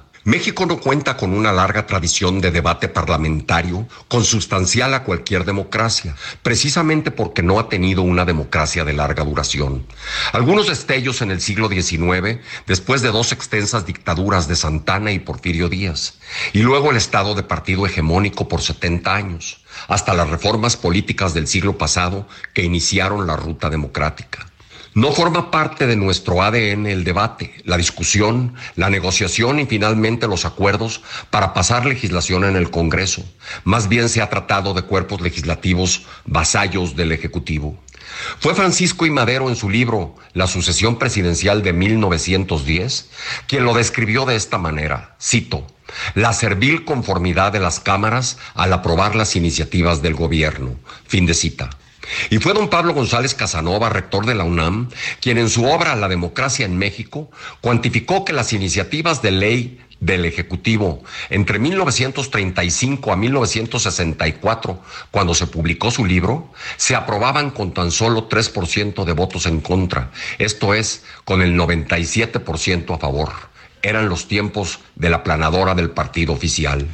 México 0.23 0.67
no 0.67 0.79
cuenta 0.79 1.17
con 1.17 1.33
una 1.33 1.51
larga 1.51 1.87
tradición 1.87 2.41
de 2.41 2.51
debate 2.51 2.87
parlamentario 2.87 3.87
consustancial 4.07 4.93
a 4.93 5.03
cualquier 5.03 5.45
democracia, 5.45 6.15
precisamente 6.43 7.09
porque 7.09 7.41
no 7.41 7.59
ha 7.59 7.69
tenido 7.69 8.03
una 8.03 8.23
democracia 8.23 8.85
de 8.85 8.93
larga 8.93 9.23
duración. 9.23 9.87
Algunos 10.31 10.67
destellos 10.67 11.23
en 11.23 11.31
el 11.31 11.41
siglo 11.41 11.69
XIX, 11.69 12.39
después 12.67 13.01
de 13.01 13.09
dos 13.09 13.31
extensas 13.31 13.87
dictaduras 13.87 14.47
de 14.47 14.55
Santana 14.55 15.11
y 15.11 15.17
Porfirio 15.17 15.69
Díaz, 15.69 16.19
y 16.53 16.59
luego 16.59 16.91
el 16.91 16.97
estado 16.97 17.33
de 17.33 17.41
partido 17.41 17.87
hegemónico 17.87 18.47
por 18.47 18.61
70 18.61 19.15
años, 19.15 19.65
hasta 19.87 20.13
las 20.13 20.29
reformas 20.29 20.77
políticas 20.77 21.33
del 21.33 21.47
siglo 21.47 21.79
pasado 21.79 22.27
que 22.53 22.63
iniciaron 22.63 23.25
la 23.25 23.37
ruta 23.37 23.71
democrática. 23.71 24.50
No 24.93 25.13
forma 25.13 25.51
parte 25.51 25.87
de 25.87 25.95
nuestro 25.95 26.43
ADN 26.43 26.85
el 26.85 27.05
debate, 27.05 27.53
la 27.63 27.77
discusión, 27.77 28.55
la 28.75 28.89
negociación 28.89 29.61
y 29.61 29.65
finalmente 29.65 30.27
los 30.27 30.43
acuerdos 30.43 31.01
para 31.29 31.53
pasar 31.53 31.85
legislación 31.85 32.43
en 32.43 32.57
el 32.57 32.69
Congreso. 32.71 33.23
Más 33.63 33.87
bien 33.87 34.09
se 34.09 34.21
ha 34.21 34.29
tratado 34.29 34.73
de 34.73 34.81
cuerpos 34.81 35.21
legislativos 35.21 36.03
vasallos 36.25 36.97
del 36.97 37.13
Ejecutivo. 37.13 37.81
Fue 38.39 38.53
Francisco 38.53 39.05
I. 39.05 39.11
Madero 39.11 39.47
en 39.47 39.55
su 39.55 39.69
libro 39.69 40.17
La 40.33 40.47
sucesión 40.47 40.99
presidencial 40.99 41.63
de 41.63 41.71
1910 41.71 43.09
quien 43.47 43.63
lo 43.63 43.73
describió 43.73 44.25
de 44.25 44.35
esta 44.35 44.57
manera, 44.57 45.15
cito, 45.21 45.65
la 46.15 46.33
servil 46.33 46.83
conformidad 46.83 47.53
de 47.53 47.61
las 47.61 47.79
cámaras 47.79 48.37
al 48.55 48.73
aprobar 48.73 49.15
las 49.15 49.37
iniciativas 49.37 50.01
del 50.01 50.15
gobierno. 50.15 50.75
Fin 51.07 51.25
de 51.25 51.33
cita. 51.33 51.69
Y 52.29 52.37
fue 52.37 52.53
don 52.53 52.69
Pablo 52.69 52.93
González 52.93 53.33
Casanova, 53.33 53.89
rector 53.89 54.25
de 54.25 54.35
la 54.35 54.43
UNAM, 54.43 54.89
quien 55.21 55.37
en 55.37 55.49
su 55.49 55.65
obra 55.65 55.95
La 55.95 56.07
democracia 56.07 56.65
en 56.65 56.77
México 56.77 57.29
cuantificó 57.61 58.25
que 58.25 58.33
las 58.33 58.53
iniciativas 58.53 59.21
de 59.21 59.31
ley 59.31 59.79
del 60.01 60.25
Ejecutivo 60.25 61.03
entre 61.29 61.59
1935 61.59 63.11
a 63.13 63.15
1964, 63.15 64.81
cuando 65.11 65.33
se 65.33 65.47
publicó 65.47 65.91
su 65.91 66.05
libro, 66.05 66.51
se 66.75 66.95
aprobaban 66.95 67.51
con 67.51 67.73
tan 67.73 67.91
solo 67.91 68.27
3% 68.27 69.05
de 69.05 69.13
votos 69.13 69.45
en 69.45 69.61
contra, 69.61 70.11
esto 70.39 70.73
es, 70.73 71.03
con 71.23 71.41
el 71.41 71.55
97% 71.55 72.95
a 72.95 72.97
favor. 72.97 73.31
Eran 73.83 74.09
los 74.09 74.27
tiempos 74.27 74.79
de 74.95 75.09
la 75.09 75.23
planadora 75.23 75.73
del 75.75 75.91
partido 75.91 76.33
oficial. 76.33 76.87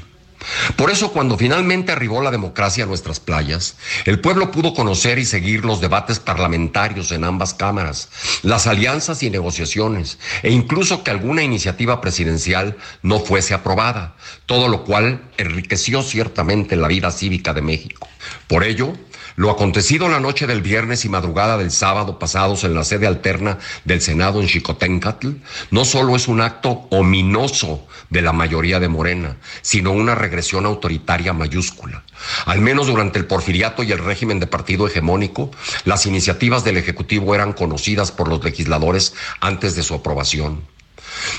Por 0.75 0.91
eso 0.91 1.11
cuando 1.11 1.37
finalmente 1.37 1.91
arribó 1.91 2.21
la 2.21 2.31
democracia 2.31 2.83
a 2.83 2.87
nuestras 2.87 3.19
playas, 3.19 3.75
el 4.05 4.19
pueblo 4.19 4.51
pudo 4.51 4.73
conocer 4.73 5.19
y 5.19 5.25
seguir 5.25 5.65
los 5.65 5.81
debates 5.81 6.19
parlamentarios 6.19 7.11
en 7.11 7.23
ambas 7.23 7.53
cámaras, 7.53 8.09
las 8.43 8.67
alianzas 8.67 9.23
y 9.23 9.29
negociaciones, 9.29 10.19
e 10.43 10.51
incluso 10.51 11.03
que 11.03 11.11
alguna 11.11 11.43
iniciativa 11.43 12.01
presidencial 12.01 12.77
no 13.01 13.19
fuese 13.19 13.53
aprobada, 13.53 14.15
todo 14.45 14.67
lo 14.67 14.83
cual 14.83 15.29
enriqueció 15.37 16.03
ciertamente 16.03 16.75
la 16.75 16.87
vida 16.87 17.11
cívica 17.11 17.53
de 17.53 17.61
México. 17.61 18.07
Por 18.47 18.63
ello, 18.63 18.93
lo 19.37 19.51
acontecido 19.51 20.09
la 20.09 20.19
noche 20.19 20.47
del 20.47 20.63
viernes 20.63 21.05
y 21.05 21.09
madrugada 21.09 21.59
del 21.59 21.69
sábado 21.69 22.17
pasados 22.17 22.63
en 22.63 22.73
la 22.73 22.83
sede 22.83 23.05
alterna 23.05 23.59
del 23.85 24.01
Senado 24.01 24.41
en 24.41 24.47
Chicoténcatl 24.47 25.29
no 25.69 25.85
solo 25.85 26.15
es 26.15 26.27
un 26.27 26.41
acto 26.41 26.87
ominoso 26.89 27.85
de 28.09 28.23
la 28.23 28.33
mayoría 28.33 28.79
de 28.79 28.87
Morena, 28.87 29.37
sino 29.61 29.91
una 29.91 30.15
regresión 30.15 30.65
autoritaria 30.65 31.33
mayúscula. 31.33 32.03
Al 32.47 32.61
menos 32.61 32.87
durante 32.87 33.19
el 33.19 33.27
porfiriato 33.27 33.83
y 33.83 33.91
el 33.91 33.99
régimen 33.99 34.39
de 34.39 34.47
partido 34.47 34.87
hegemónico, 34.87 35.51
las 35.85 36.07
iniciativas 36.07 36.63
del 36.63 36.77
Ejecutivo 36.77 37.35
eran 37.35 37.53
conocidas 37.53 38.11
por 38.11 38.29
los 38.29 38.43
legisladores 38.43 39.13
antes 39.39 39.75
de 39.75 39.83
su 39.83 39.93
aprobación. 39.93 40.63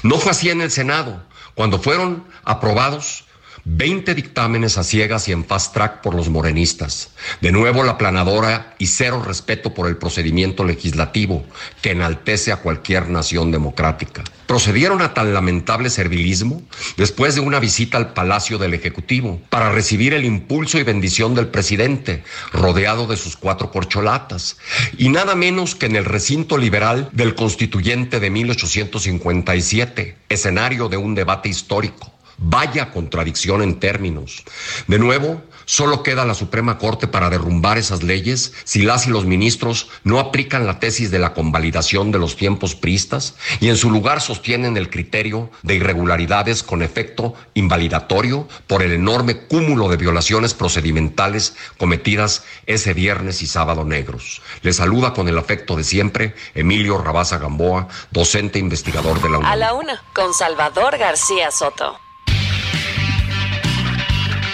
No 0.04 0.18
fue 0.18 0.30
así 0.30 0.50
en 0.50 0.61
el 0.61 0.70
Senado. 0.70 1.20
Cuando 1.56 1.80
fueron 1.80 2.22
aprobados, 2.44 3.24
20 3.70 4.14
dictámenes 4.14 4.78
a 4.78 4.83
ciegas 4.83 5.28
y 5.28 5.33
en 5.33 5.44
fast 5.44 5.74
track 5.74 6.00
por 6.00 6.14
los 6.14 6.31
morenistas. 6.31 7.11
De 7.42 7.52
nuevo 7.52 7.85
la 7.85 7.98
planadora 7.98 8.74
y 8.78 8.87
cero 8.87 9.22
respeto 9.22 9.74
por 9.74 9.88
el 9.88 9.98
procedimiento 9.98 10.64
legislativo 10.64 11.44
que 11.83 11.90
enaltece 11.90 12.50
a 12.50 12.62
cualquier 12.62 13.11
nación 13.11 13.52
democrática. 13.52 14.24
Procedieron 14.46 15.02
a 15.02 15.12
tan 15.12 15.35
lamentable 15.35 15.90
servilismo 15.90 16.62
después 16.96 17.35
de 17.35 17.42
una 17.42 17.61
visita 17.61 17.98
al 17.98 18.14
Palacio 18.14 18.57
del 18.57 18.72
Ejecutivo 18.72 19.38
para 19.50 19.70
recibir 19.70 20.14
el 20.14 20.24
impulso 20.24 20.78
y 20.78 20.83
bendición 20.83 21.35
del 21.35 21.48
presidente, 21.48 22.24
rodeado 22.54 23.07
de 23.07 23.18
sus 23.18 23.37
cuatro 23.37 23.70
corcholatas, 23.70 24.57
y 24.96 25.11
nada 25.11 25.35
menos 25.35 25.74
que 25.74 25.85
en 25.85 25.96
el 25.96 26.07
recinto 26.07 26.57
liberal 26.57 27.11
del 27.12 27.35
constituyente 27.35 28.18
de 28.18 28.31
1857, 28.31 30.16
escenario 30.31 30.88
de 30.88 30.96
un 30.96 31.14
debate 31.14 31.50
histórico. 31.50 32.17
Vaya 32.40 32.92
contradicción 32.92 33.62
en 33.62 33.81
términos. 33.81 34.44
De 34.87 35.01
nuevo, 35.01 35.42
solo 35.64 36.05
queda 36.05 36.24
la 36.24 36.35
Suprema 36.35 36.79
Corte 36.79 37.09
para 37.09 37.31
derrumbar 37.31 37.79
esas 37.79 38.05
leyes 38.05 38.53
si 38.62 38.83
las 38.83 39.09
y 39.09 39.11
los 39.11 39.24
ministros 39.24 39.88
no 40.05 40.20
aplican 40.20 40.64
la 40.64 40.79
tesis 40.79 41.11
de 41.11 41.18
la 41.18 41.35
convalidación 41.35 42.12
de 42.12 42.20
los 42.20 42.37
tiempos 42.37 42.77
pristas 42.77 43.35
y 43.59 43.68
en 43.68 43.77
su 43.77 43.90
lugar 43.90 44.20
sostienen 44.20 44.77
el 44.77 44.88
criterio 44.88 45.51
de 45.64 45.74
irregularidades 45.74 46.62
con 46.62 46.83
efecto 46.83 47.35
invalidatorio 47.55 48.46
por 48.68 48.83
el 48.83 48.92
enorme 48.92 49.46
cúmulo 49.46 49.88
de 49.88 49.96
violaciones 49.96 50.55
procedimentales 50.55 51.57
cometidas 51.77 52.44
ese 52.66 52.94
viernes 52.94 53.42
y 53.42 53.48
sábado 53.48 53.85
negros. 53.85 54.42
Le 54.62 54.72
saluda 54.72 55.12
con 55.12 55.29
el 55.29 55.38
afecto 55.38 55.74
de 55.74 55.83
siempre 55.83 56.37
Emilio 56.55 56.98
Rabaza 56.98 57.38
Gamboa, 57.38 57.88
docente 58.12 58.61
investigador 58.61 59.20
de 59.20 59.29
la 59.29 59.38
UNAM. 59.38 59.53
A 59.53 59.57
la 59.57 59.74
una. 59.74 60.03
Con 60.14 60.33
Salvador 60.35 60.98
García 60.98 61.51
Soto. 61.51 61.98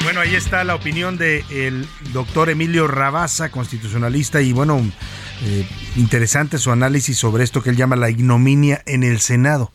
Bueno, 0.05 0.21
ahí 0.21 0.35
está 0.35 0.65
la 0.65 0.75
opinión 0.75 1.17
del 1.17 1.89
doctor 2.13 2.51
Emilio 2.51 2.87
Rabaza, 2.87 3.51
constitucionalista, 3.51 4.43
y 4.43 4.53
bueno, 4.53 4.79
eh, 5.43 5.67
interesante 5.97 6.59
su 6.59 6.71
análisis 6.71 7.17
sobre 7.17 7.43
esto 7.43 7.63
que 7.63 7.71
él 7.71 7.77
llama 7.77 7.97
la 7.97 8.11
ignominia 8.11 8.83
en 8.85 9.03
el 9.03 9.21
Senado. 9.21 9.73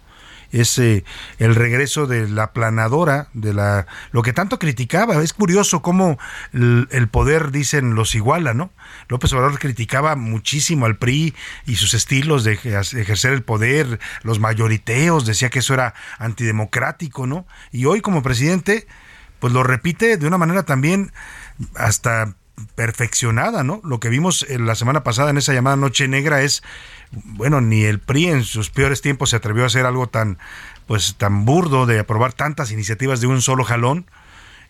Es 0.51 0.77
eh, 0.77 1.03
el 1.39 1.55
regreso 1.55 2.05
de 2.05 2.27
la 2.29 2.53
planadora, 2.53 3.29
de 3.33 3.53
la 3.53 3.87
lo 4.11 4.21
que 4.21 4.33
tanto 4.33 4.59
criticaba. 4.59 5.21
Es 5.23 5.33
curioso 5.33 5.81
cómo 5.81 6.17
el, 6.53 6.87
el 6.91 7.07
poder, 7.07 7.51
dicen, 7.51 7.95
los 7.95 8.13
iguala, 8.13 8.53
¿no? 8.53 8.71
López 9.09 9.33
Obrador 9.33 9.57
criticaba 9.59 10.15
muchísimo 10.15 10.85
al 10.85 10.97
PRI 10.97 11.35
y 11.65 11.75
sus 11.75 11.93
estilos 11.95 12.43
de 12.43 12.57
ejer- 12.57 12.99
ejercer 12.99 13.33
el 13.33 13.43
poder, 13.43 13.99
los 14.23 14.39
mayoriteos, 14.39 15.25
decía 15.25 15.49
que 15.49 15.59
eso 15.59 15.73
era 15.73 15.93
antidemocrático, 16.19 17.25
¿no? 17.27 17.47
Y 17.71 17.85
hoy 17.85 18.01
como 18.01 18.23
presidente 18.23 18.87
pues 19.39 19.54
lo 19.54 19.63
repite 19.63 20.17
de 20.17 20.28
una 20.28 20.38
manera 20.38 20.63
también 20.63 21.12
hasta 21.75 22.36
perfeccionada, 22.75 23.63
¿no? 23.63 23.82
Lo 23.84 23.99
que 23.99 24.10
vimos 24.10 24.45
en 24.49 24.65
la 24.65 24.75
semana 24.75 25.04
pasada 25.04 25.30
en 25.30 25.38
esa 25.38 25.54
llamada 25.54 25.75
Noche 25.75 26.08
Negra 26.08 26.41
es, 26.41 26.63
bueno, 27.12 27.62
ni 27.62 27.84
el 27.84 27.99
PRI 27.99 28.28
en 28.28 28.43
sus 28.43 28.69
peores 28.69 29.02
tiempos 29.02 29.30
se 29.30 29.38
atrevió 29.38 29.63
a 29.63 29.67
hacer 29.67 29.86
algo 29.86 30.08
tan, 30.08 30.38
pues 30.88 31.15
tan 31.17 31.45
burdo 31.45 31.86
de 31.86 31.99
aprobar 31.99 32.34
tantas 32.34 32.71
iniciativas 32.71 33.21
de 33.21 33.28
un 33.28 33.41
solo 33.41 33.63
jalón 33.63 34.06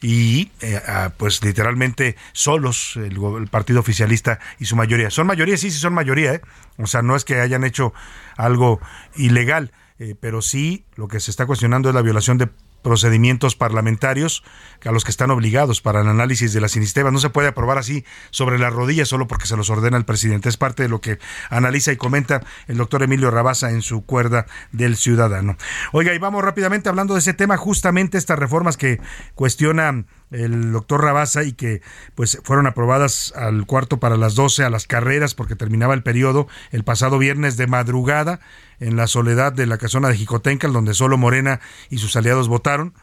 y 0.02 0.52
eh, 0.62 0.80
pues 1.18 1.44
literalmente 1.44 2.16
solos 2.32 2.96
el, 2.96 3.48
partido 3.50 3.80
oficialista 3.80 4.40
y 4.60 4.66
su 4.66 4.76
mayoría. 4.76 5.10
Son 5.10 5.28
mayoría, 5.28 5.58
sí, 5.58 5.72
sí 5.72 5.80
son 5.80 5.94
mayoría, 5.94 6.36
¿eh? 6.36 6.42
o 6.78 6.88
sea, 6.88 7.02
no 7.02 7.16
es 7.16 7.26
que 7.26 7.40
hayan 7.42 7.64
hecho 7.64 7.94
algo 8.38 8.80
ilegal, 9.16 9.72
eh, 9.98 10.16
pero 10.20 10.42
sí 10.42 10.86
lo 10.96 11.08
que 11.08 11.20
se 11.20 11.32
está 11.32 11.46
cuestionando 11.46 11.90
es 11.90 11.96
la 11.96 12.02
violación 12.02 12.38
de 12.38 12.50
procedimientos 12.82 13.56
parlamentarios 13.56 14.44
a 14.86 14.92
los 14.92 15.04
que 15.04 15.12
están 15.12 15.32
obligados 15.32 15.82
para 15.82 16.02
el 16.02 16.08
análisis 16.08 16.54
de 16.54 16.62
las 16.62 16.76
iniciativas. 16.76 17.12
No 17.12 17.20
se 17.20 17.30
puede 17.30 17.50
aprobar 17.50 17.78
así 17.78 18.06
sobre 18.30 18.60
las 18.60 18.74
rodillas 18.74 19.10
solo 19.10 19.28
porque 19.28 19.46
se 19.46 19.58
los 19.58 19.70
ordena 19.70 19.98
el 19.98 20.06
presidente. 20.06 20.50
Es 20.50 20.58
parte 20.58 20.84
de 20.84 20.90
lo 20.90 21.02
que 21.02 21.20
analiza 21.50 21.92
y 21.92 21.98
comenta 21.98 22.42
el 22.68 22.78
doctor 22.78 23.04
Emilio 23.04 23.32
Rabasa 23.32 23.72
en 23.72 23.82
su 23.82 24.06
cuerda 24.06 24.46
del 24.72 24.96
ciudadano. 24.96 25.58
Oiga, 25.92 26.14
y 26.14 26.20
vamos 26.20 26.44
rápidamente 26.44 26.90
hablando 26.90 27.14
de 27.14 27.20
ese 27.20 27.34
tema, 27.34 27.58
justamente 27.58 28.18
estas 28.18 28.40
reformas 28.40 28.78
que 28.78 29.00
cuestiona 29.36 30.06
el 30.32 30.72
doctor 30.72 31.04
Rabasa 31.04 31.44
y 31.44 31.54
que 31.54 31.82
pues 32.16 32.40
fueron 32.44 32.68
aprobadas 32.68 33.34
al 33.36 33.66
cuarto 33.66 34.00
para 34.00 34.18
las 34.18 34.36
12 34.36 34.64
a 34.64 34.70
las 34.70 34.88
carreras 34.88 35.34
porque 35.34 35.56
terminaba 35.56 35.94
el 35.94 36.04
periodo 36.04 36.48
el 36.72 36.84
pasado 36.84 37.18
viernes 37.18 37.58
de 37.58 37.68
madrugada 37.68 38.40
en 38.80 38.96
la 38.96 39.08
soledad 39.08 39.54
de 39.54 39.66
la 39.66 39.78
casona 39.78 40.10
de 40.10 40.18
Jicotencal 40.18 40.74
donde 40.74 40.94
solo 40.94 41.18
Morena 41.18 41.60
y 41.90 41.98
sus 41.98 42.16
aliados 42.16 42.48
votaron 42.48 42.94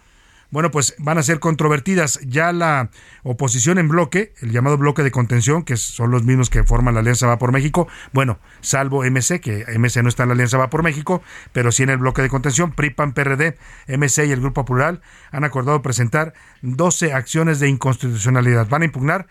bueno, 0.56 0.70
pues 0.70 0.94
van 0.96 1.18
a 1.18 1.22
ser 1.22 1.38
controvertidas. 1.38 2.18
Ya 2.22 2.50
la 2.50 2.88
oposición 3.24 3.76
en 3.76 3.88
bloque, 3.88 4.32
el 4.40 4.52
llamado 4.52 4.78
bloque 4.78 5.02
de 5.02 5.10
contención, 5.10 5.64
que 5.64 5.76
son 5.76 6.10
los 6.10 6.22
mismos 6.22 6.48
que 6.48 6.64
forman 6.64 6.94
la 6.94 7.00
Alianza 7.00 7.26
Va 7.26 7.36
por 7.36 7.52
México, 7.52 7.88
bueno, 8.14 8.38
salvo 8.62 9.04
MC, 9.04 9.42
que 9.42 9.66
MC 9.78 10.02
no 10.02 10.08
está 10.08 10.22
en 10.22 10.30
la 10.30 10.32
Alianza 10.32 10.56
Va 10.56 10.70
por 10.70 10.82
México, 10.82 11.22
pero 11.52 11.72
sí 11.72 11.82
en 11.82 11.90
el 11.90 11.98
bloque 11.98 12.22
de 12.22 12.30
contención, 12.30 12.72
PRIPAN, 12.72 13.12
PRD, 13.12 13.58
MC 13.86 14.24
y 14.28 14.32
el 14.32 14.40
Grupo 14.40 14.64
Plural 14.64 15.02
han 15.30 15.44
acordado 15.44 15.82
presentar 15.82 16.32
12 16.62 17.12
acciones 17.12 17.60
de 17.60 17.68
inconstitucionalidad. 17.68 18.66
Van 18.66 18.80
a 18.80 18.86
impugnar 18.86 19.26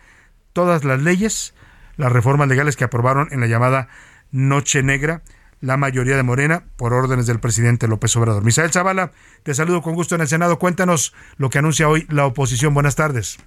todas 0.53 0.83
las 0.83 1.01
leyes, 1.01 1.55
las 1.97 2.11
reformas 2.11 2.49
legales 2.49 2.75
que 2.75 2.83
aprobaron 2.83 3.29
en 3.31 3.39
la 3.39 3.47
llamada 3.47 3.87
Noche 4.29 4.83
Negra 4.83 5.23
la 5.61 5.77
mayoría 5.77 6.15
de 6.15 6.23
Morena 6.23 6.65
por 6.75 6.93
órdenes 6.93 7.27
del 7.27 7.39
presidente 7.39 7.87
López 7.87 8.15
Obrador. 8.15 8.43
Misael 8.43 8.71
Zavala, 8.71 9.11
te 9.43 9.53
saludo 9.53 9.81
con 9.81 9.95
gusto 9.95 10.15
en 10.15 10.21
el 10.21 10.27
Senado. 10.27 10.59
Cuéntanos 10.59 11.13
lo 11.37 11.49
que 11.49 11.59
anuncia 11.59 11.89
hoy 11.89 12.05
la 12.09 12.25
oposición. 12.25 12.73
Buenas 12.73 12.95
tardes. 12.95 13.37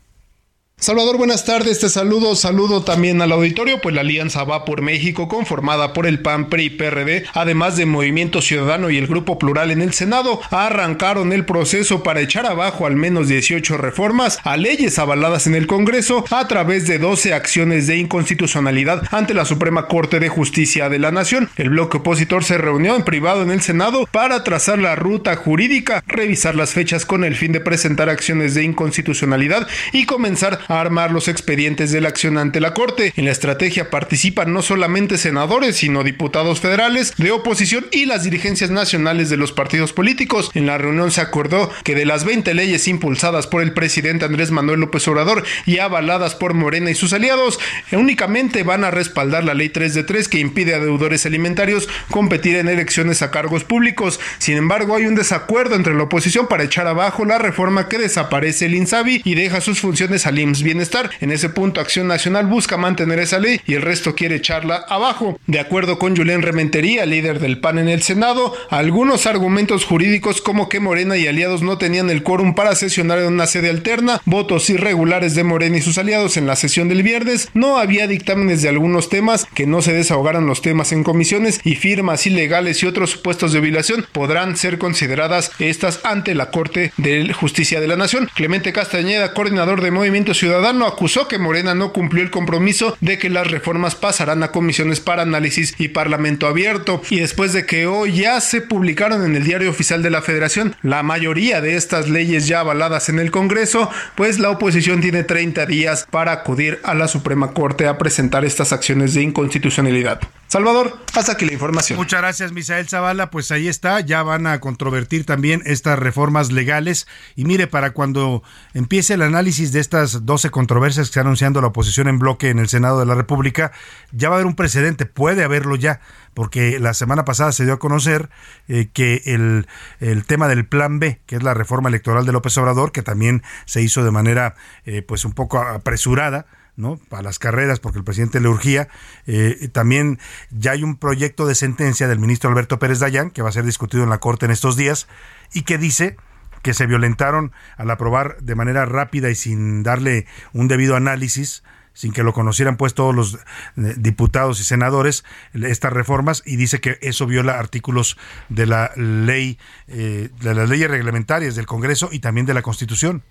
Salvador, 0.81 1.17
buenas 1.17 1.45
tardes, 1.45 1.81
te 1.81 1.89
saludo, 1.89 2.37
saludo 2.37 2.85
también 2.85 3.21
al 3.21 3.33
auditorio, 3.33 3.81
pues 3.81 3.97
la 3.97 4.03
Alianza 4.03 4.45
Va 4.45 4.65
por 4.65 4.81
México, 4.81 5.27
conformada 5.27 5.93
por 5.93 6.07
el 6.07 6.21
PAN, 6.21 6.49
PRI 6.49 6.67
y 6.67 6.71
PRD, 6.71 7.25
además 7.35 7.77
de 7.77 7.85
Movimiento 7.85 8.41
Ciudadano 8.41 8.89
y 8.89 8.97
el 8.97 9.09
Grupo 9.09 9.41
Plural 9.41 9.73
en 9.73 9.83
el 9.83 9.93
Senado, 9.93 10.41
arrancaron 10.53 11.33
el 11.33 11.45
proceso 11.45 12.05
para 12.05 12.21
echar 12.21 12.47
abajo 12.47 12.87
al 12.87 12.95
menos 12.95 13.27
18 13.27 13.77
reformas 13.77 14.39
a 14.45 14.57
leyes 14.57 15.01
avaladas 15.01 15.49
en 15.49 15.57
el 15.57 15.67
Congreso 15.67 16.25
a 16.31 16.47
través 16.47 16.87
de 16.87 17.01
12 17.01 17.35
acciones 17.35 17.89
de 17.89 17.97
inconstitucionalidad 17.97 19.03
ante 19.11 19.35
la 19.35 19.47
Suprema 19.47 19.89
Corte 19.89 20.21
de 20.21 20.29
Justicia 20.29 20.89
de 20.89 21.01
la 21.01 21.11
Nación. 21.11 21.51
El 21.57 21.71
bloque 21.71 21.97
opositor 21.97 22.45
se 22.45 22.57
reunió 22.57 22.95
en 22.95 23.03
privado 23.03 23.43
en 23.43 23.51
el 23.51 23.63
Senado 23.63 24.07
para 24.13 24.45
trazar 24.45 24.79
la 24.79 24.95
ruta 24.95 25.35
jurídica, 25.35 26.05
revisar 26.07 26.55
las 26.55 26.71
fechas 26.71 27.05
con 27.05 27.25
el 27.25 27.35
fin 27.35 27.51
de 27.51 27.61
presentar 27.61 28.09
acciones 28.09 28.55
de 28.55 28.63
inconstitucionalidad 28.63 29.67
y 29.93 30.07
comenzar 30.07 30.68
a 30.69 30.81
armar 30.81 31.11
los 31.11 31.29
expedientes 31.29 31.91
de 31.91 32.01
la 32.01 32.09
acción 32.09 32.39
ante 32.39 32.61
la 32.61 32.75
Corte. 32.75 33.13
En 33.17 33.25
la 33.25 33.33
estrategia 33.33 33.91
participan 33.91 34.53
no 34.53 34.63
solamente 34.63 35.19
senadores, 35.19 35.77
sino 35.77 36.05
diputados 36.05 36.61
federales 36.61 37.15
de 37.17 37.31
oposición 37.31 37.87
y 37.91 38.07
las 38.07 38.25
dirigencias 38.25 38.71
nacionales 38.71 39.31
de 39.31 39.37
los 39.37 39.53
partidos 39.53 39.93
políticos. 39.93 40.51
En 40.55 40.67
la 40.67 40.79
reunión 40.79 41.11
se 41.11 41.21
acordó 41.21 41.71
que 41.85 41.95
de 41.95 42.05
las 42.05 42.25
20 42.25 42.55
leyes 42.55 42.87
impulsadas 42.87 43.47
por 43.47 43.63
el 43.63 43.73
presidente 43.73 44.25
Andrés 44.27 44.51
Manuel 44.51 44.81
López 44.81 45.09
Obrador 45.09 45.45
y 45.67 45.79
avaladas 45.79 46.35
por 46.35 46.55
Morena 46.55 46.91
y 46.91 46.95
sus 46.95 47.13
aliados, 47.13 47.59
únicamente 47.93 48.63
van 48.63 48.85
a 48.85 48.91
respaldar 48.91 49.45
la 49.45 49.55
ley 49.55 49.71
3 49.71 49.95
de 49.95 50.05
3 50.05 50.29
que 50.29 50.41
impide 50.41 50.75
a 50.75 50.81
deudores 50.81 51.27
alimentarios 51.27 51.89
competir 52.11 52.57
en 52.57 52.69
elecciones 52.69 53.23
a 53.23 53.31
cargos 53.31 53.65
públicos. 53.65 54.21
Sin 54.39 54.57
embargo, 54.57 54.95
hay 54.95 55.07
un 55.07 55.15
desacuerdo 55.15 55.75
entre 55.75 55.95
la 55.95 56.05
oposición 56.05 56.47
para 56.47 56.65
echar 56.65 56.87
abajo 56.87 57.25
la 57.25 57.39
reforma 57.39 57.89
que 57.89 57.99
desaparece 57.99 58.67
el 58.67 58.75
INSABI 58.75 59.23
y 59.25 59.35
deja 59.35 59.61
sus 59.61 59.81
funciones 59.81 60.27
al 60.27 60.39
IMSS 60.39 60.58
Bienestar. 60.63 61.11
En 61.21 61.31
ese 61.31 61.49
punto, 61.49 61.81
Acción 61.81 62.09
Nacional 62.09 62.47
busca 62.47 62.77
mantener 62.77 63.19
esa 63.19 63.39
ley 63.39 63.61
y 63.67 63.75
el 63.75 63.83
resto 63.83 64.15
quiere 64.15 64.37
echarla 64.37 64.85
abajo. 64.89 65.39
De 65.47 65.61
acuerdo 65.61 65.99
con 65.99 66.17
Julián 66.17 66.43
Rementería, 66.43 67.07
líder 67.07 67.41
del 67.41 67.61
PAN 67.61 67.79
en 67.79 67.89
el 67.89 68.03
Senado, 68.03 68.55
algunos 68.71 69.27
argumentos 69.27 69.85
jurídicos 69.85 70.41
como 70.41 70.69
que 70.69 70.81
Morena 70.81 71.17
y 71.17 71.27
aliados 71.27 71.63
no 71.63 71.79
tenían 71.79 72.11
el 72.11 72.23
quórum 72.23 72.55
para 72.55 72.75
sesionar 72.75 73.19
en 73.19 73.27
una 73.27 73.47
sede 73.47 73.71
alterna, 73.71 74.21
votos 74.25 74.69
irregulares 74.71 75.35
de 75.35 75.45
Morena 75.45 75.79
y 75.79 75.83
sus 75.83 75.99
aliados 75.99 76.37
en 76.37 76.47
la 76.47 76.57
sesión 76.57 76.89
del 76.89 77.03
viernes, 77.03 77.49
no 77.55 77.79
había 77.79 78.07
dictámenes 78.07 78.63
de 78.63 78.69
algunos 78.69 79.09
temas, 79.09 79.47
que 79.55 79.67
no 79.67 79.83
se 79.83 79.93
desahogaran 79.93 80.47
los 80.47 80.63
temas 80.63 80.93
en 80.93 81.05
comisiones 81.05 81.61
y 81.65 81.77
firmas 81.77 82.27
ilegales 82.27 82.83
y 82.83 82.87
otros 82.87 83.11
supuestos 83.11 83.53
de 83.53 83.61
violación 83.61 84.07
podrán 84.13 84.57
ser 84.57 84.79
consideradas 84.79 85.51
estas 85.59 86.01
ante 86.05 86.35
la 86.35 86.51
Corte 86.51 86.93
de 86.97 87.33
Justicia 87.33 87.81
de 87.81 87.89
la 87.89 87.97
Nación. 87.97 88.29
Clemente 88.35 88.73
Castañeda, 88.73 89.35
coordinador 89.35 89.83
de 89.83 89.91
Movimiento 89.91 90.35
Ciudadano, 90.35 90.48
Ciudadano 90.49 90.87
acusó 90.87 91.29
que 91.29 91.39
Morena 91.39 91.75
no 91.75 91.93
cumplió 91.93 92.23
el 92.23 92.31
compromiso 92.31 92.97
de 93.03 93.19
que 93.19 93.29
las 93.29 93.51
reformas 93.51 93.95
pasarán 93.95 94.43
a 94.43 94.51
comisiones 94.51 94.99
para 94.99 95.21
análisis 95.21 95.75
y 95.77 95.89
parlamento 95.89 96.47
abierto. 96.47 97.03
Y 97.11 97.21
después 97.21 97.53
de 97.53 97.67
que 97.67 97.87
hoy 97.87 98.21
ya 98.23 98.41
se 98.41 98.63
publicaron 98.63 99.23
en 99.27 99.37
el 99.37 99.45
diario 99.45 99.69
oficial 99.69 100.03
de 100.03 100.09
la 100.09 100.23
Federación 100.23 100.75
la 100.81 101.03
mayoría 101.03 101.61
de 101.61 101.77
estas 101.77 102.09
leyes 102.09 102.47
ya 102.47 102.61
avaladas 102.61 103.11
en 103.11 103.19
el 103.19 103.31
Congreso, 103.31 103.91
pues 104.15 104.39
la 104.39 104.49
oposición 104.49 105.03
tiene 105.03 105.23
30 105.23 105.67
días 105.67 106.07
para 106.11 106.33
acudir 106.33 106.81
a 106.83 106.95
la 106.95 107.09
Suprema 107.09 107.53
Corte 107.53 107.87
a 107.87 107.99
presentar 107.99 108.47
estas 108.47 108.73
acciones 108.73 109.13
de 109.13 109.21
inconstitucionalidad. 109.21 110.19
Salvador, 110.49 110.99
hasta 111.15 111.33
aquí 111.33 111.45
la 111.45 111.53
información. 111.53 111.99
Muchas 111.99 112.23
gracias, 112.23 112.53
Misael 112.53 112.89
Zavala. 112.89 113.31
Pues 113.31 113.53
ahí 113.53 113.69
está, 113.69 114.01
ya 114.01 114.23
van 114.23 114.47
a 114.47 114.61
controvertir 114.61 115.27
también 115.27 115.61
estas 115.67 115.99
reformas 115.99 116.51
legales. 116.51 117.07
Y 117.37 117.45
mire, 117.45 117.67
para 117.67 117.91
cuando 117.91 118.43
empiece 118.73 119.13
el 119.13 119.21
análisis 119.21 119.73
de 119.73 119.81
estas 119.81 120.25
12 120.39 120.51
controversias 120.51 121.09
que 121.09 121.11
está 121.11 121.23
anunciando 121.23 121.61
la 121.61 121.67
oposición 121.67 122.07
en 122.07 122.21
bloque 122.21 122.51
en 122.51 122.61
el 122.61 122.69
Senado 122.69 123.01
de 123.01 123.07
la 123.07 123.17
República, 123.17 123.73
ya 124.13 124.29
va 124.29 124.37
a 124.37 124.39
haber 124.39 124.47
un 124.47 124.55
precedente, 124.55 125.05
puede 125.05 125.43
haberlo 125.43 125.75
ya, 125.75 126.01
porque 126.33 126.79
la 126.79 126.95
semana 126.95 127.25
pasada 127.25 127.51
se 127.51 127.65
dio 127.65 127.75
a 127.75 127.79
conocer 127.81 128.31
eh, 128.69 128.89
que 128.93 129.23
el, 129.27 129.67
el, 129.99 130.25
tema 130.27 130.47
del 130.47 130.65
Plan 130.65 131.01
B, 131.01 131.21
que 131.27 131.35
es 131.35 131.43
la 131.43 131.55
reforma 131.55 131.89
electoral 131.89 132.25
de 132.25 132.31
López 132.31 132.57
Obrador, 132.57 132.93
que 132.93 133.03
también 133.03 133.43
se 133.65 133.83
hizo 133.83 134.05
de 134.05 134.13
manera 134.13 134.55
eh, 134.85 135.03
pues 135.03 135.25
un 135.25 135.33
poco 135.33 135.59
apresurada, 135.59 136.47
¿no? 136.77 137.01
Para 137.09 137.25
las 137.25 137.41
carreras, 137.41 137.81
porque 137.81 137.99
el 137.99 138.05
presidente 138.05 138.39
le 138.39 138.47
urgía. 138.47 138.87
Eh, 139.27 139.69
también 139.73 140.21
ya 140.51 140.71
hay 140.71 140.85
un 140.85 140.97
proyecto 140.99 141.47
de 141.49 141.57
sentencia 141.57 142.07
del 142.07 142.21
ministro 142.21 142.49
Alberto 142.49 142.79
Pérez 142.79 143.01
Dayán, 143.01 143.31
que 143.31 143.43
va 143.43 143.49
a 143.49 143.53
ser 143.53 143.65
discutido 143.65 144.05
en 144.05 144.11
la 144.11 144.19
Corte 144.19 144.47
en 144.47 144.53
estos 144.53 144.77
días, 144.77 145.09
y 145.53 145.63
que 145.63 145.79
dice 145.79 146.17
que 146.63 146.75
se 146.75 146.87
violentaron 146.87 147.53
al 147.77 147.91
aprobar 147.91 148.39
de 148.41 148.55
manera 148.55 148.85
rápida 148.85 149.31
y 149.31 149.35
sin 149.35 149.83
darle 149.83 150.27
un 150.53 150.69
debido 150.69 150.97
análisis 150.97 151.63
sin 151.99 152.13
que 152.13 152.23
lo 152.23 152.33
conocieran 152.33 152.77
pues 152.77 152.95
todos 152.95 153.13
los 153.13 153.35
eh, 153.35 153.95
diputados 153.97 154.61
y 154.61 154.65
senadores 154.65 155.25
estas 155.53 155.93
reformas 155.93 156.45
y 156.47 156.55
dice 156.55 156.81
que 156.81 156.97
eso 157.01 157.27
viola 157.27 157.59
artículos 157.59 158.17
de 158.49 158.67
la 158.67 158.93
ley 158.95 159.59
eh, 159.89 160.31
de 160.41 160.55
las 160.55 160.69
leyes 160.69 160.89
reglamentarias 160.89 161.57
del 161.57 161.67
Congreso 161.67 162.11
y 162.13 162.21
también 162.21 162.47
de 162.47 162.55
la 162.55 162.63
Constitución 162.63 163.25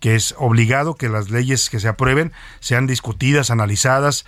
que 0.00 0.14
es 0.14 0.34
obligado 0.38 0.94
que 0.94 1.08
las 1.08 1.30
leyes 1.30 1.70
que 1.70 1.80
se 1.80 1.88
aprueben 1.88 2.32
sean 2.60 2.86
discutidas, 2.86 3.50
analizadas, 3.50 4.26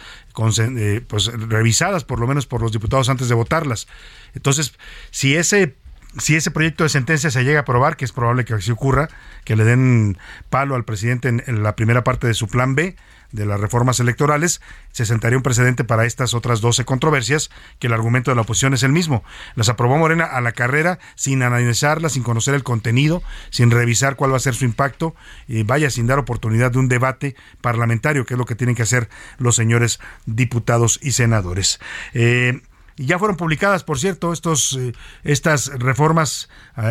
eh, 0.59 1.03
pues 1.07 1.27
revisadas 1.27 2.05
por 2.05 2.21
lo 2.21 2.27
menos 2.27 2.47
por 2.47 2.63
los 2.63 2.73
diputados 2.73 3.09
antes 3.09 3.29
de 3.29 3.35
votarlas. 3.35 3.87
Entonces, 4.35 4.73
si 5.11 5.37
ese 5.37 5.77
si 6.19 6.37
ese 6.37 6.51
proyecto 6.51 6.85
de 6.85 6.91
sentencia 6.91 7.31
se 7.31 7.45
llega 7.45 7.61
a 7.61 7.63
aprobar, 7.63 7.97
que 7.97 8.05
es 8.05 8.13
probable 8.13 8.45
que 8.45 8.55
así 8.55 8.71
ocurra, 8.71 9.09
que 9.45 9.57
le 9.57 9.65
den 9.65 10.19
palo 10.51 10.75
al 10.75 10.85
presidente 10.85 11.29
en 11.29 11.63
la 11.63 11.77
primera 11.77 12.05
parte 12.05 12.27
de 12.27 12.35
su 12.35 12.49
plan 12.49 12.75
B, 12.75 12.97
de 13.33 13.45
las 13.45 13.61
reformas 13.61 14.01
electorales, 14.01 14.61
se 14.93 15.05
sentaría 15.05 15.37
un 15.37 15.43
precedente 15.43 15.85
para 15.85 16.07
estas 16.07 16.33
otras 16.33 16.61
12 16.61 16.85
controversias, 16.85 17.51
que 17.79 17.89
el 17.89 17.93
argumento 17.93 18.31
de 18.31 18.35
la 18.37 18.43
oposición 18.43 18.75
es 18.75 18.83
el 18.83 18.93
mismo. 18.93 19.23
Las 19.55 19.69
aprobó 19.69 19.99
Morena 19.99 20.25
a 20.25 20.41
la 20.41 20.53
carrera 20.53 20.99
sin 21.15 21.43
analizarlas, 21.43 22.13
sin 22.13 22.23
conocer 22.23 22.55
el 22.55 22.63
contenido, 22.63 23.23
sin 23.51 23.71
revisar 23.71 24.17
cuál 24.17 24.33
va 24.33 24.37
a 24.37 24.41
ser 24.41 24.55
su 24.55 24.65
impacto, 24.65 25.15
y 25.47 25.63
vaya 25.63 25.91
sin 25.91 26.07
dar 26.07 26.19
oportunidad 26.19 26.73
de 26.73 26.79
un 26.79 26.89
debate 26.89 27.37
parlamentario, 27.61 28.25
que 28.25 28.35
es 28.35 28.39
lo 28.39 28.47
que 28.47 28.55
tienen 28.55 28.75
que 28.75 28.83
hacer 28.83 29.09
los 29.39 29.57
señores 29.57 30.01
diputados 30.25 30.99
y 31.03 31.13
senadores. 31.13 31.81
Eh, 32.15 32.63
y 32.99 33.07
ya 33.07 33.19
fueron 33.19 33.37
publicadas, 33.37 33.85
por 33.85 33.99
cierto, 33.99 34.33
estos, 34.33 34.75
eh, 34.75 34.93
estas 35.23 35.69
reformas 35.79 36.49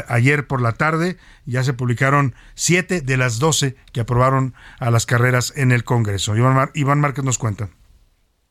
ayer 0.07 0.47
por 0.47 0.61
la 0.61 0.71
tarde. 0.71 1.17
Ya 1.45 1.63
se 1.63 1.73
publicaron 1.73 2.33
siete 2.55 3.01
de 3.01 3.17
las 3.17 3.39
doce 3.39 3.75
que 3.91 4.01
aprobaron 4.01 4.53
a 4.79 4.89
las 4.89 5.05
carreras 5.05 5.53
en 5.55 5.71
el 5.71 5.83
Congreso. 5.83 6.35
Iván, 6.35 6.71
Iván 6.73 6.99
Márquez 6.99 7.23
nos 7.23 7.37
cuenta. 7.37 7.69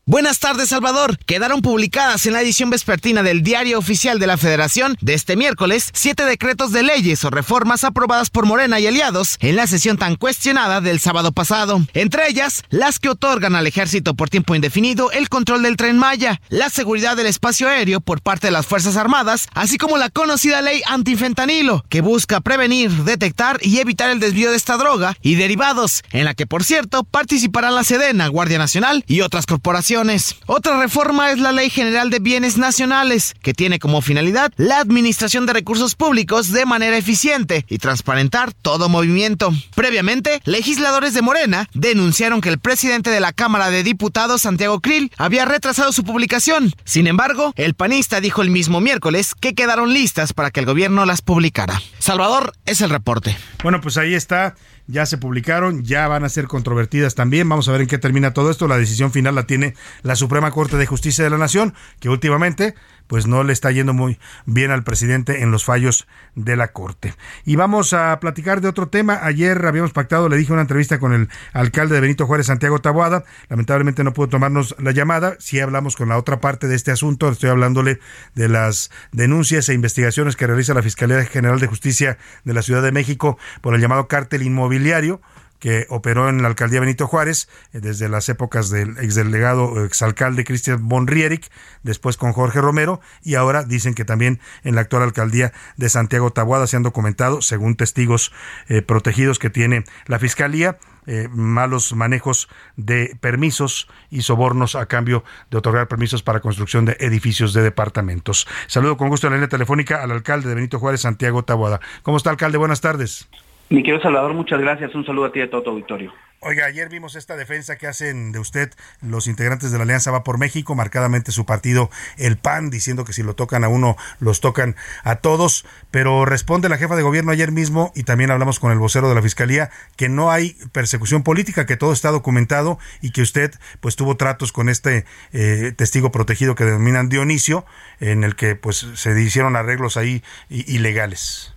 Buenas 0.08 0.38
tardes, 0.38 0.68
Salvador. 0.68 1.18
Quedaron 1.26 1.62
publicadas 1.62 2.26
en 2.26 2.34
la 2.34 2.40
edición 2.40 2.70
vespertina 2.70 3.24
del 3.24 3.42
Diario 3.42 3.76
Oficial 3.76 4.20
de 4.20 4.28
la 4.28 4.36
Federación 4.36 4.96
de 5.00 5.14
este 5.14 5.34
miércoles 5.34 5.90
siete 5.94 6.24
decretos 6.24 6.70
de 6.70 6.84
leyes 6.84 7.24
o 7.24 7.30
reformas 7.30 7.82
aprobadas 7.82 8.30
por 8.30 8.46
Morena 8.46 8.78
y 8.78 8.86
aliados 8.86 9.36
en 9.40 9.56
la 9.56 9.66
sesión 9.66 9.98
tan 9.98 10.14
cuestionada 10.14 10.80
del 10.80 11.00
sábado 11.00 11.32
pasado. 11.32 11.84
Entre 11.92 12.28
ellas, 12.28 12.62
las 12.70 13.00
que 13.00 13.08
otorgan 13.08 13.56
al 13.56 13.66
ejército 13.66 14.14
por 14.14 14.30
tiempo 14.30 14.54
indefinido 14.54 15.10
el 15.10 15.28
control 15.28 15.64
del 15.64 15.76
tren 15.76 15.98
Maya, 15.98 16.40
la 16.50 16.70
seguridad 16.70 17.16
del 17.16 17.26
espacio 17.26 17.68
aéreo 17.68 18.00
por 18.00 18.22
parte 18.22 18.46
de 18.46 18.52
las 18.52 18.66
Fuerzas 18.66 18.96
Armadas, 18.96 19.48
así 19.54 19.76
como 19.76 19.98
la 19.98 20.10
conocida 20.10 20.62
ley 20.62 20.82
antifentanilo, 20.86 21.84
que 21.88 22.00
busca 22.00 22.40
prevenir, 22.40 22.92
detectar 22.92 23.58
y 23.60 23.80
evitar 23.80 24.10
el 24.10 24.20
desvío 24.20 24.52
de 24.52 24.56
esta 24.56 24.76
droga 24.76 25.16
y 25.20 25.34
derivados, 25.34 26.04
en 26.12 26.26
la 26.26 26.34
que, 26.34 26.46
por 26.46 26.62
cierto, 26.62 27.02
participarán 27.02 27.74
la 27.74 27.82
Sedena, 27.82 28.28
Guardia 28.28 28.58
Nacional 28.58 29.02
y 29.08 29.22
otras 29.22 29.46
corporaciones. 29.46 29.95
Otra 30.44 30.78
reforma 30.78 31.30
es 31.30 31.38
la 31.38 31.52
Ley 31.52 31.70
General 31.70 32.10
de 32.10 32.18
Bienes 32.18 32.58
Nacionales, 32.58 33.34
que 33.40 33.54
tiene 33.54 33.78
como 33.78 34.02
finalidad 34.02 34.52
la 34.58 34.78
administración 34.78 35.46
de 35.46 35.54
recursos 35.54 35.94
públicos 35.94 36.52
de 36.52 36.66
manera 36.66 36.98
eficiente 36.98 37.64
y 37.68 37.78
transparentar 37.78 38.52
todo 38.52 38.90
movimiento. 38.90 39.50
Previamente, 39.74 40.42
legisladores 40.44 41.14
de 41.14 41.22
Morena 41.22 41.70
denunciaron 41.72 42.42
que 42.42 42.50
el 42.50 42.58
presidente 42.58 43.08
de 43.08 43.20
la 43.20 43.32
Cámara 43.32 43.70
de 43.70 43.82
Diputados, 43.82 44.42
Santiago 44.42 44.80
Krill, 44.80 45.10
había 45.16 45.46
retrasado 45.46 45.92
su 45.92 46.04
publicación. 46.04 46.74
Sin 46.84 47.06
embargo, 47.06 47.54
el 47.56 47.72
panista 47.72 48.20
dijo 48.20 48.42
el 48.42 48.50
mismo 48.50 48.82
miércoles 48.82 49.34
que 49.34 49.54
quedaron 49.54 49.94
listas 49.94 50.34
para 50.34 50.50
que 50.50 50.60
el 50.60 50.66
gobierno 50.66 51.06
las 51.06 51.22
publicara. 51.22 51.80
Salvador 51.98 52.52
es 52.66 52.82
el 52.82 52.90
reporte. 52.90 53.34
Bueno, 53.62 53.80
pues 53.80 53.96
ahí 53.96 54.14
está 54.14 54.56
ya 54.86 55.06
se 55.06 55.18
publicaron, 55.18 55.82
ya 55.82 56.08
van 56.08 56.24
a 56.24 56.28
ser 56.28 56.46
controvertidas 56.46 57.14
también. 57.14 57.48
Vamos 57.48 57.68
a 57.68 57.72
ver 57.72 57.82
en 57.82 57.86
qué 57.86 57.98
termina 57.98 58.32
todo 58.32 58.50
esto. 58.50 58.68
La 58.68 58.78
decisión 58.78 59.12
final 59.12 59.34
la 59.34 59.46
tiene 59.46 59.74
la 60.02 60.16
Suprema 60.16 60.50
Corte 60.50 60.76
de 60.76 60.86
Justicia 60.86 61.24
de 61.24 61.30
la 61.30 61.38
Nación, 61.38 61.74
que 62.00 62.08
últimamente 62.08 62.74
pues 63.06 63.26
no 63.26 63.44
le 63.44 63.52
está 63.52 63.70
yendo 63.70 63.94
muy 63.94 64.18
bien 64.44 64.70
al 64.70 64.84
presidente 64.84 65.42
en 65.42 65.50
los 65.50 65.64
fallos 65.64 66.06
de 66.34 66.56
la 66.56 66.68
Corte. 66.68 67.14
Y 67.44 67.56
vamos 67.56 67.92
a 67.92 68.18
platicar 68.20 68.60
de 68.60 68.68
otro 68.68 68.88
tema. 68.88 69.20
Ayer 69.22 69.64
habíamos 69.66 69.92
pactado, 69.92 70.28
le 70.28 70.36
dije 70.36 70.52
una 70.52 70.62
entrevista 70.62 70.98
con 70.98 71.12
el 71.12 71.28
alcalde 71.52 71.94
de 71.94 72.00
Benito 72.00 72.26
Juárez, 72.26 72.46
Santiago 72.46 72.80
Taboada. 72.80 73.24
Lamentablemente 73.48 74.04
no 74.04 74.12
pudo 74.12 74.28
tomarnos 74.28 74.74
la 74.78 74.92
llamada. 74.92 75.36
Sí 75.38 75.60
hablamos 75.60 75.96
con 75.96 76.08
la 76.08 76.18
otra 76.18 76.40
parte 76.40 76.68
de 76.68 76.74
este 76.74 76.90
asunto. 76.90 77.28
Estoy 77.28 77.50
hablándole 77.50 78.00
de 78.34 78.48
las 78.48 78.90
denuncias 79.12 79.68
e 79.68 79.74
investigaciones 79.74 80.36
que 80.36 80.46
realiza 80.46 80.74
la 80.74 80.82
Fiscalía 80.82 81.24
General 81.24 81.60
de 81.60 81.66
Justicia 81.66 82.18
de 82.44 82.54
la 82.54 82.62
Ciudad 82.62 82.82
de 82.82 82.92
México 82.92 83.38
por 83.60 83.74
el 83.74 83.80
llamado 83.80 84.08
cártel 84.08 84.42
inmobiliario 84.42 85.20
que 85.58 85.86
operó 85.88 86.28
en 86.28 86.42
la 86.42 86.48
alcaldía 86.48 86.80
Benito 86.80 87.06
Juárez 87.06 87.48
eh, 87.72 87.80
desde 87.80 88.08
las 88.08 88.28
épocas 88.28 88.70
del 88.70 88.98
exdelegado 88.98 89.84
exalcalde 89.84 90.44
Cristian 90.44 90.88
Bonrieric, 90.88 91.50
después 91.82 92.16
con 92.16 92.32
Jorge 92.32 92.60
Romero 92.60 93.00
y 93.22 93.34
ahora 93.34 93.64
dicen 93.64 93.94
que 93.94 94.04
también 94.04 94.40
en 94.64 94.74
la 94.74 94.82
actual 94.82 95.02
alcaldía 95.02 95.52
de 95.76 95.88
Santiago 95.88 96.30
Tabuada 96.32 96.66
se 96.66 96.76
han 96.76 96.82
documentado, 96.82 97.42
según 97.42 97.76
testigos 97.76 98.32
eh, 98.68 98.82
protegidos 98.82 99.38
que 99.38 99.50
tiene 99.50 99.84
la 100.06 100.18
fiscalía, 100.18 100.78
eh, 101.06 101.28
malos 101.30 101.94
manejos 101.94 102.48
de 102.76 103.16
permisos 103.20 103.88
y 104.10 104.22
sobornos 104.22 104.74
a 104.74 104.86
cambio 104.86 105.22
de 105.50 105.58
otorgar 105.58 105.86
permisos 105.86 106.24
para 106.24 106.40
construcción 106.40 106.84
de 106.84 106.96
edificios 106.98 107.52
de 107.52 107.62
departamentos. 107.62 108.48
Saludo 108.66 108.96
con 108.96 109.08
gusto 109.08 109.28
en 109.28 109.32
la 109.32 109.36
línea 109.36 109.48
telefónica 109.48 110.02
al 110.02 110.10
alcalde 110.10 110.48
de 110.48 110.56
Benito 110.56 110.80
Juárez, 110.80 111.02
Santiago 111.02 111.44
Tabuada. 111.44 111.80
¿Cómo 112.02 112.16
está, 112.16 112.30
alcalde? 112.30 112.58
Buenas 112.58 112.80
tardes. 112.80 113.28
Mi 113.68 113.82
querido 113.82 114.00
Salvador, 114.00 114.32
muchas 114.34 114.60
gracias. 114.60 114.94
Un 114.94 115.04
saludo 115.04 115.26
a 115.26 115.32
ti 115.32 115.40
y 115.40 115.42
a 115.42 115.50
todo 115.50 115.62
tu 115.62 115.70
auditorio. 115.70 116.12
Oiga, 116.40 116.66
ayer 116.66 116.88
vimos 116.90 117.16
esta 117.16 117.34
defensa 117.34 117.76
que 117.76 117.86
hacen 117.86 118.30
de 118.30 118.38
usted 118.38 118.70
los 119.00 119.26
integrantes 119.26 119.72
de 119.72 119.78
la 119.78 119.84
Alianza 119.84 120.10
Va 120.10 120.22
por 120.22 120.38
México, 120.38 120.74
marcadamente 120.74 121.32
su 121.32 121.46
partido, 121.46 121.90
el 122.18 122.36
PAN, 122.36 122.68
diciendo 122.70 123.04
que 123.04 123.14
si 123.14 123.22
lo 123.22 123.34
tocan 123.34 123.64
a 123.64 123.68
uno, 123.68 123.96
los 124.20 124.40
tocan 124.40 124.76
a 125.02 125.16
todos. 125.16 125.64
Pero 125.90 126.24
responde 126.26 126.68
la 126.68 126.76
jefa 126.76 126.94
de 126.94 127.02
gobierno 127.02 127.32
ayer 127.32 127.50
mismo, 127.50 127.90
y 127.96 128.04
también 128.04 128.30
hablamos 128.30 128.60
con 128.60 128.70
el 128.70 128.78
vocero 128.78 129.08
de 129.08 129.14
la 129.14 129.22
Fiscalía, 129.22 129.70
que 129.96 130.08
no 130.08 130.30
hay 130.30 130.56
persecución 130.72 131.22
política, 131.22 131.66
que 131.66 131.76
todo 131.76 131.92
está 131.92 132.10
documentado 132.10 132.78
y 133.00 133.10
que 133.10 133.22
usted 133.22 133.52
pues 133.80 133.96
tuvo 133.96 134.16
tratos 134.16 134.52
con 134.52 134.68
este 134.68 135.06
eh, 135.32 135.72
testigo 135.74 136.12
protegido 136.12 136.54
que 136.54 136.64
denominan 136.64 137.08
Dionisio, 137.08 137.64
en 137.98 138.22
el 138.22 138.36
que 138.36 138.54
pues 138.54 138.86
se 138.94 139.20
hicieron 139.20 139.56
arreglos 139.56 139.96
ahí 139.96 140.22
ilegales. 140.50 141.55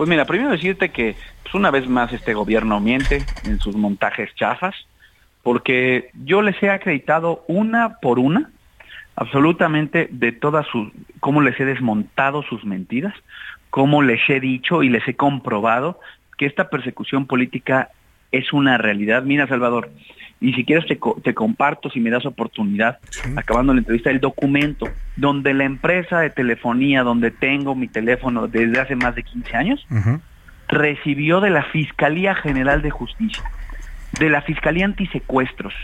Pues 0.00 0.08
mira, 0.08 0.24
primero 0.24 0.48
decirte 0.48 0.92
que 0.92 1.14
pues 1.42 1.54
una 1.54 1.70
vez 1.70 1.86
más 1.86 2.10
este 2.14 2.32
gobierno 2.32 2.80
miente 2.80 3.28
en 3.44 3.60
sus 3.60 3.76
montajes 3.76 4.34
chafas, 4.34 4.74
porque 5.42 6.08
yo 6.24 6.40
les 6.40 6.56
he 6.62 6.70
acreditado 6.70 7.44
una 7.48 7.98
por 8.00 8.18
una 8.18 8.48
absolutamente 9.14 10.08
de 10.10 10.32
todas 10.32 10.66
sus, 10.68 10.90
cómo 11.20 11.42
les 11.42 11.60
he 11.60 11.66
desmontado 11.66 12.42
sus 12.44 12.64
mentiras, 12.64 13.12
cómo 13.68 14.00
les 14.00 14.22
he 14.30 14.40
dicho 14.40 14.82
y 14.82 14.88
les 14.88 15.06
he 15.06 15.16
comprobado 15.16 16.00
que 16.38 16.46
esta 16.46 16.70
persecución 16.70 17.26
política 17.26 17.90
es 18.32 18.54
una 18.54 18.78
realidad. 18.78 19.24
Mira, 19.24 19.48
Salvador, 19.48 19.90
y 20.40 20.54
si 20.54 20.64
quieres 20.64 20.86
te, 20.86 21.34
comparto, 21.34 21.90
si 21.90 22.00
me 22.00 22.08
das 22.08 22.24
oportunidad, 22.24 22.98
acabando 23.36 23.74
la 23.74 23.80
entrevista, 23.80 24.10
el 24.10 24.20
documento 24.20 24.88
donde 25.16 25.52
la 25.52 25.64
empresa 25.64 26.20
de 26.20 26.30
telefonía, 26.30 27.02
donde 27.02 27.30
tengo 27.30 27.74
mi 27.74 27.88
teléfono 27.88 28.48
desde 28.48 28.80
hace 28.80 28.96
más 28.96 29.14
de 29.14 29.22
15 29.22 29.56
años, 29.56 29.86
recibió 30.66 31.40
de 31.40 31.50
la 31.50 31.64
Fiscalía 31.64 32.34
General 32.34 32.80
de 32.80 32.90
Justicia, 32.90 33.44
de 34.18 34.30
la 34.30 34.40
Fiscalía 34.40 34.86
Antisecuestros 34.86 35.74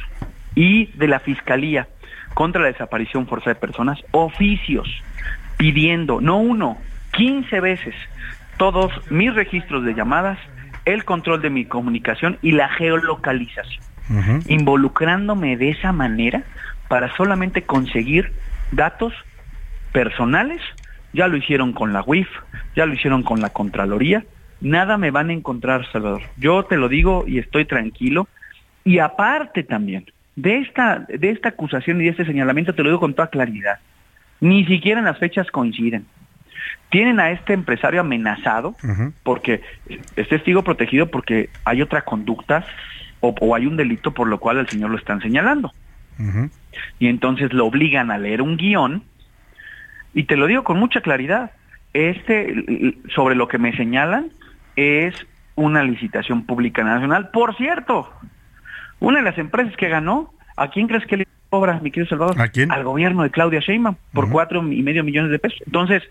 y 0.54 0.86
de 0.94 1.09
la 1.09 1.20
Fiscalía 1.20 1.86
contra 2.32 2.62
la 2.62 2.68
desaparición 2.68 3.26
forzada 3.26 3.54
de 3.54 3.61
personas, 3.61 3.98
oficios 4.12 4.88
pidiendo, 5.59 6.22
no 6.22 6.38
uno, 6.38 6.78
15 7.12 7.61
veces, 7.61 7.94
todos 8.57 8.90
mis 9.11 9.34
registros 9.34 9.84
de 9.84 9.94
llamadas, 9.94 10.38
el 10.86 11.04
control 11.04 11.42
de 11.42 11.50
mi 11.50 11.66
comunicación 11.66 12.38
y 12.40 12.52
la 12.52 12.68
geolocalización 12.70 13.86
involucrándome 14.46 15.57
de 15.57 15.70
esa 15.70 15.92
manera 15.92 16.44
para 16.88 17.14
solamente 17.16 17.62
conseguir 17.62 18.32
datos 18.72 19.12
personales. 19.92 20.61
Ya 21.12 21.28
lo 21.28 21.36
hicieron 21.36 21.72
con 21.72 21.92
la 21.92 22.02
UIF, 22.07 22.28
ya 22.74 22.86
lo 22.86 22.94
hicieron 22.94 23.22
con 23.22 23.40
la 23.40 23.50
Contraloría. 23.50 24.24
Nada 24.61 24.98
me 24.98 25.11
van 25.11 25.30
a 25.30 25.32
encontrar, 25.32 25.90
Salvador. 25.90 26.22
Yo 26.36 26.64
te 26.64 26.76
lo 26.76 26.88
digo 26.88 27.24
y 27.26 27.38
estoy 27.38 27.64
tranquilo. 27.64 28.28
Y 28.84 28.98
aparte 28.98 29.62
también, 29.62 30.07
de 30.36 30.59
esta, 30.59 31.00
de 31.09 31.30
esta 31.30 31.50
acusación 31.50 32.00
y 32.00 32.04
de 32.04 32.11
este 32.11 32.26
señalamiento, 32.26 32.74
te 32.74 32.82
lo 32.82 32.90
digo 32.90 33.00
con 33.00 33.14
toda 33.14 33.28
claridad, 33.28 33.78
ni 34.40 34.64
siquiera 34.66 35.00
en 35.00 35.07
las 35.07 35.18
fechas 35.18 35.50
coinciden. 35.50 36.07
Tienen 36.90 37.18
a 37.18 37.30
este 37.30 37.52
empresario 37.52 38.00
amenazado 38.00 38.76
porque 39.22 39.61
es 40.14 40.28
testigo 40.28 40.62
protegido 40.62 41.11
porque 41.11 41.50
hay 41.64 41.82
otra 41.82 42.02
conducta 42.02 42.64
o, 43.28 43.54
hay 43.54 43.66
un 43.66 43.76
delito 43.76 44.12
por 44.12 44.28
lo 44.28 44.38
cual 44.38 44.58
el 44.58 44.68
señor 44.68 44.90
lo 44.90 44.98
están 44.98 45.20
señalando. 45.20 45.72
Y 46.98 47.08
entonces 47.08 47.52
lo 47.52 47.66
obligan 47.66 48.10
a 48.10 48.18
leer 48.18 48.42
un 48.42 48.56
guion, 48.56 49.02
y 50.14 50.24
te 50.24 50.36
lo 50.36 50.46
digo 50.46 50.64
con 50.64 50.78
mucha 50.78 51.02
claridad, 51.02 51.50
este, 51.92 52.96
sobre 53.14 53.34
lo 53.34 53.48
que 53.48 53.58
me 53.58 53.76
señalan, 53.76 54.30
es 54.76 55.14
una 55.56 55.82
licitación 55.82 56.44
pública 56.44 56.82
nacional. 56.82 57.30
Por 57.30 57.56
cierto, 57.56 58.10
una 58.98 59.18
de 59.18 59.24
las 59.24 59.38
empresas 59.38 59.76
que 59.76 59.88
ganó, 59.88 60.32
¿a 60.56 60.68
quién 60.68 60.88
crees 60.88 61.06
que 61.06 61.18
le 61.18 61.26
cobra, 61.50 61.80
mi 61.80 61.90
querido 61.90 62.08
Salvador? 62.08 62.36
Al 62.70 62.84
gobierno 62.84 63.22
de 63.22 63.30
Claudia 63.30 63.60
Sheinbaum, 63.60 63.96
por 64.12 64.30
cuatro 64.30 64.60
y 64.70 64.82
medio 64.82 65.04
millones 65.04 65.30
de 65.30 65.38
pesos. 65.38 65.60
Entonces, 65.66 66.02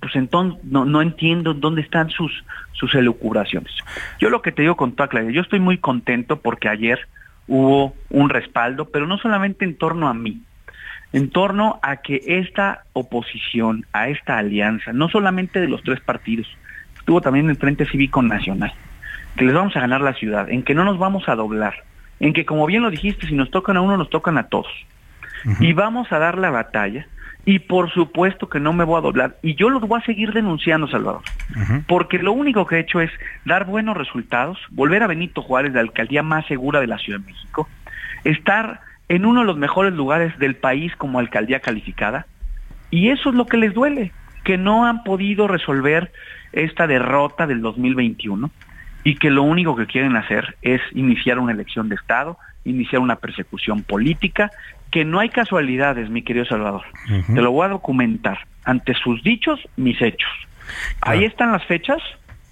pues 0.00 0.14
entonces 0.16 0.62
no, 0.64 0.84
no 0.84 1.02
entiendo 1.02 1.54
dónde 1.54 1.82
están 1.82 2.10
sus, 2.10 2.44
sus 2.72 2.94
elucubraciones. 2.94 3.72
Yo 4.20 4.30
lo 4.30 4.42
que 4.42 4.52
te 4.52 4.62
digo 4.62 4.76
con 4.76 4.92
toda 4.92 5.08
claridad, 5.08 5.32
yo 5.32 5.42
estoy 5.42 5.60
muy 5.60 5.78
contento 5.78 6.40
porque 6.40 6.68
ayer 6.68 7.00
hubo 7.48 7.94
un 8.10 8.28
respaldo, 8.28 8.90
pero 8.90 9.06
no 9.06 9.18
solamente 9.18 9.64
en 9.64 9.76
torno 9.76 10.08
a 10.08 10.14
mí, 10.14 10.42
en 11.12 11.30
torno 11.30 11.80
a 11.82 11.96
que 11.96 12.20
esta 12.26 12.84
oposición, 12.92 13.86
a 13.92 14.08
esta 14.08 14.38
alianza, 14.38 14.92
no 14.92 15.08
solamente 15.08 15.60
de 15.60 15.68
los 15.68 15.82
tres 15.82 16.00
partidos, 16.00 16.46
estuvo 16.96 17.20
también 17.20 17.48
el 17.48 17.56
Frente 17.56 17.86
Cívico 17.86 18.22
Nacional, 18.22 18.72
que 19.36 19.44
les 19.44 19.54
vamos 19.54 19.74
a 19.76 19.80
ganar 19.80 20.02
la 20.02 20.14
ciudad, 20.14 20.50
en 20.50 20.62
que 20.62 20.74
no 20.74 20.84
nos 20.84 20.98
vamos 20.98 21.28
a 21.28 21.34
doblar, 21.34 21.84
en 22.20 22.32
que 22.32 22.44
como 22.44 22.66
bien 22.66 22.82
lo 22.82 22.90
dijiste, 22.90 23.26
si 23.26 23.34
nos 23.34 23.50
tocan 23.50 23.76
a 23.76 23.80
uno, 23.80 23.96
nos 23.96 24.10
tocan 24.10 24.38
a 24.38 24.48
todos. 24.48 24.68
Y 25.60 25.72
vamos 25.72 26.10
a 26.12 26.18
dar 26.18 26.36
la 26.36 26.50
batalla 26.50 27.06
y 27.48 27.60
por 27.60 27.90
supuesto 27.90 28.50
que 28.50 28.60
no 28.60 28.74
me 28.74 28.84
voy 28.84 28.98
a 28.98 29.00
doblar. 29.00 29.38
Y 29.40 29.54
yo 29.54 29.70
los 29.70 29.80
voy 29.80 29.98
a 29.98 30.04
seguir 30.04 30.34
denunciando, 30.34 30.86
Salvador. 30.86 31.22
Porque 31.86 32.18
lo 32.18 32.32
único 32.32 32.66
que 32.66 32.76
he 32.76 32.80
hecho 32.80 33.00
es 33.00 33.10
dar 33.46 33.64
buenos 33.64 33.96
resultados, 33.96 34.58
volver 34.68 35.02
a 35.02 35.06
Benito 35.06 35.40
Juárez, 35.40 35.72
la 35.72 35.80
alcaldía 35.80 36.22
más 36.22 36.44
segura 36.44 36.78
de 36.78 36.88
la 36.88 36.98
Ciudad 36.98 37.20
de 37.20 37.24
México, 37.24 37.66
estar 38.24 38.82
en 39.08 39.24
uno 39.24 39.40
de 39.40 39.46
los 39.46 39.56
mejores 39.56 39.94
lugares 39.94 40.38
del 40.38 40.56
país 40.56 40.94
como 40.96 41.20
alcaldía 41.20 41.60
calificada. 41.60 42.26
Y 42.90 43.08
eso 43.08 43.30
es 43.30 43.34
lo 43.34 43.46
que 43.46 43.56
les 43.56 43.72
duele, 43.72 44.12
que 44.44 44.58
no 44.58 44.84
han 44.84 45.02
podido 45.02 45.48
resolver 45.48 46.12
esta 46.52 46.86
derrota 46.86 47.46
del 47.46 47.62
2021 47.62 48.50
y 49.04 49.14
que 49.14 49.30
lo 49.30 49.42
único 49.42 49.74
que 49.74 49.86
quieren 49.86 50.16
hacer 50.16 50.58
es 50.60 50.82
iniciar 50.92 51.38
una 51.38 51.52
elección 51.52 51.88
de 51.88 51.94
Estado, 51.94 52.36
iniciar 52.66 53.00
una 53.00 53.16
persecución 53.16 53.84
política 53.84 54.50
que 54.90 55.04
no 55.04 55.20
hay 55.20 55.28
casualidades, 55.28 56.10
mi 56.10 56.22
querido 56.22 56.46
Salvador. 56.46 56.82
Te 57.26 57.40
lo 57.40 57.52
voy 57.52 57.66
a 57.66 57.68
documentar. 57.68 58.46
Ante 58.64 58.94
sus 58.94 59.22
dichos, 59.22 59.60
mis 59.76 60.00
hechos. 60.00 60.30
Ahí 61.00 61.24
están 61.24 61.52
las 61.52 61.64
fechas 61.64 61.98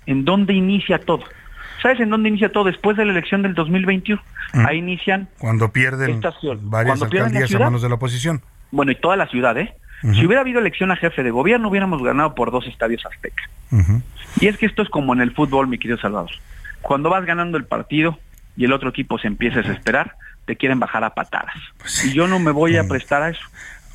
en 0.06 0.24
donde 0.24 0.54
inicia 0.54 0.98
todo. 0.98 1.24
¿Sabes 1.82 2.00
en 2.00 2.10
dónde 2.10 2.30
inicia 2.30 2.50
todo? 2.50 2.64
Después 2.64 2.96
de 2.96 3.04
la 3.04 3.12
elección 3.12 3.42
del 3.42 3.54
2021. 3.54 4.20
Ahí 4.66 4.78
inician... 4.78 5.28
Cuando 5.38 5.70
pierden 5.70 6.20
varias 6.62 7.02
alcaldías 7.02 7.54
a 7.54 7.58
manos 7.58 7.82
de 7.82 7.88
la 7.88 7.96
oposición. 7.96 8.42
Bueno, 8.70 8.92
y 8.92 8.94
toda 8.96 9.16
la 9.16 9.26
ciudad, 9.26 9.56
¿eh? 9.58 9.74
Si 10.02 10.24
hubiera 10.26 10.42
habido 10.42 10.60
elección 10.60 10.90
a 10.90 10.96
jefe 10.96 11.22
de 11.22 11.30
gobierno, 11.30 11.68
hubiéramos 11.68 12.02
ganado 12.02 12.34
por 12.34 12.50
dos 12.50 12.66
estadios 12.66 13.04
azteca. 13.06 13.42
Y 14.40 14.46
es 14.46 14.56
que 14.56 14.66
esto 14.66 14.82
es 14.82 14.88
como 14.88 15.12
en 15.12 15.20
el 15.20 15.32
fútbol, 15.32 15.68
mi 15.68 15.78
querido 15.78 15.98
Salvador. 15.98 16.30
Cuando 16.82 17.10
vas 17.10 17.24
ganando 17.24 17.58
el 17.58 17.64
partido 17.64 18.18
y 18.56 18.64
el 18.64 18.72
otro 18.72 18.90
equipo 18.90 19.18
se 19.18 19.26
empieza 19.26 19.58
a 19.58 19.62
desesperar, 19.62 20.14
te 20.46 20.56
quieren 20.56 20.80
bajar 20.80 21.04
a 21.04 21.14
patadas. 21.14 21.54
Pues 21.78 22.04
y 22.04 22.12
yo 22.12 22.26
no 22.26 22.38
me 22.38 22.52
voy 22.52 22.76
a 22.76 22.84
prestar 22.84 23.22
a 23.22 23.30
eso. 23.30 23.42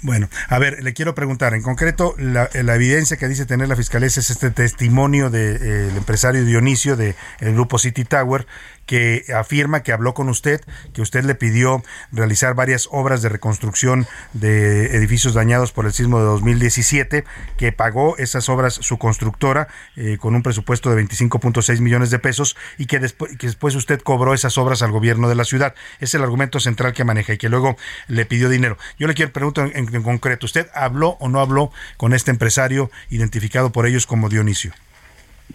Bueno, 0.04 0.30
a 0.49 0.58
ver, 0.58 0.84
le 0.84 0.93
quiero 0.93 1.14
preguntar, 1.14 1.54
en 1.54 1.62
concreto, 1.62 2.16
la, 2.18 2.49
evidencia 2.54 3.18
que 3.18 3.28
dice 3.28 3.45
tener 3.45 3.68
la 3.68 3.76
Fiscalía 3.76 4.08
es 4.08 4.18
este 4.18 4.49
testimonio 4.49 5.30
del 5.30 5.60
de, 5.60 5.89
eh, 5.89 5.91
empresario 5.95 6.43
Dionisio 6.43 6.95
del 6.95 7.16
grupo 7.39 7.78
City 7.78 8.04
Tower, 8.04 8.47
que 8.86 9.26
afirma 9.36 9.84
que 9.84 9.94
habló 9.94 10.14
con 10.14 10.30
usted, 10.30 10.62
que 10.94 11.02
usted 11.02 11.24
le 11.24 11.36
pidió 11.36 11.84
realizar 12.12 12.56
varias 12.56 12.88
obras 12.92 13.22
de 13.22 13.30
reconstrucción 13.30 14.08
de 14.34 14.96
edificios 14.98 15.34
dañados 15.34 15.72
por 15.72 15.86
el 15.86 15.94
sismo 15.94 16.20
de 16.20 16.26
2017, 16.26 17.24
que 17.58 17.72
pagó 17.72 18.18
esas 18.18 18.50
obras 18.50 18.74
su 18.74 18.98
constructora 18.98 19.68
eh, 19.96 20.18
con 20.20 20.36
un 20.36 20.44
presupuesto 20.44 20.94
de 20.94 21.04
25.6 21.04 21.80
millones 21.80 22.12
de 22.12 22.20
pesos 22.20 22.58
y 22.78 22.86
que, 22.86 23.00
después, 23.00 23.76
usted 23.76 24.02
cobró 24.02 24.34
esas 24.34 24.58
obras 24.58 24.82
al 24.82 24.92
gobierno 24.92 25.30
de 25.30 25.36
la 25.36 25.46
ciudad. 25.46 25.74
Es 26.00 26.14
el 26.14 26.24
argumento 26.24 26.60
central 26.60 26.94
que 26.94 27.04
maneja 27.04 27.34
y 27.34 27.38
que 27.38 27.50
luego 27.50 27.78
le 28.08 28.26
pidió 28.26 28.50
dinero. 28.50 28.78
Yo 29.00 29.08
le 29.08 29.14
quiero 29.14 29.32
preguntar 29.32 29.72
en, 29.74 29.94
en 29.94 30.04
concreto, 30.04 30.46
¿usted 30.46 30.68
habló 30.74 31.18
o 31.20 31.30
no 31.30 31.40
habló 31.40 31.72
con 31.98 32.14
este 32.14 32.32
empresario 32.32 32.92
identificado 33.10 33.72
por 33.72 33.86
ellos 33.86 34.06
como 34.06 34.30
Dionisio? 34.30 34.74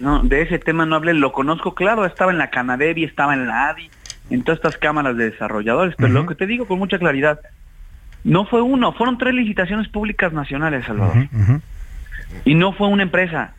No, 0.00 0.22
de 0.22 0.42
ese 0.42 0.58
tema 0.58 0.86
no 0.86 0.96
hablé, 0.96 1.14
lo 1.14 1.32
conozco 1.32 1.74
claro, 1.74 2.04
estaba 2.04 2.30
en 2.30 2.38
la 2.38 2.50
Canadevi, 2.50 3.04
estaba 3.04 3.34
en 3.34 3.46
la 3.46 3.68
ADI, 3.70 3.90
en 4.30 4.42
todas 4.42 4.58
estas 4.58 4.76
cámaras 4.78 5.16
de 5.16 5.30
desarrolladores, 5.30 5.94
pero 5.96 6.12
lo 6.12 6.26
que 6.26 6.34
te 6.34 6.46
digo 6.46 6.66
con 6.66 6.78
mucha 6.78 6.98
claridad, 6.98 7.40
no 8.24 8.44
fue 8.46 8.60
uno, 8.60 8.92
fueron 8.92 9.18
tres 9.18 9.34
licitaciones 9.34 9.88
públicas 9.88 10.32
nacionales, 10.32 10.84
Salvador. 10.84 11.28
Y 12.44 12.54
no 12.54 12.72
fue 12.72 12.88
una 12.88 13.04
empresa. 13.04 13.54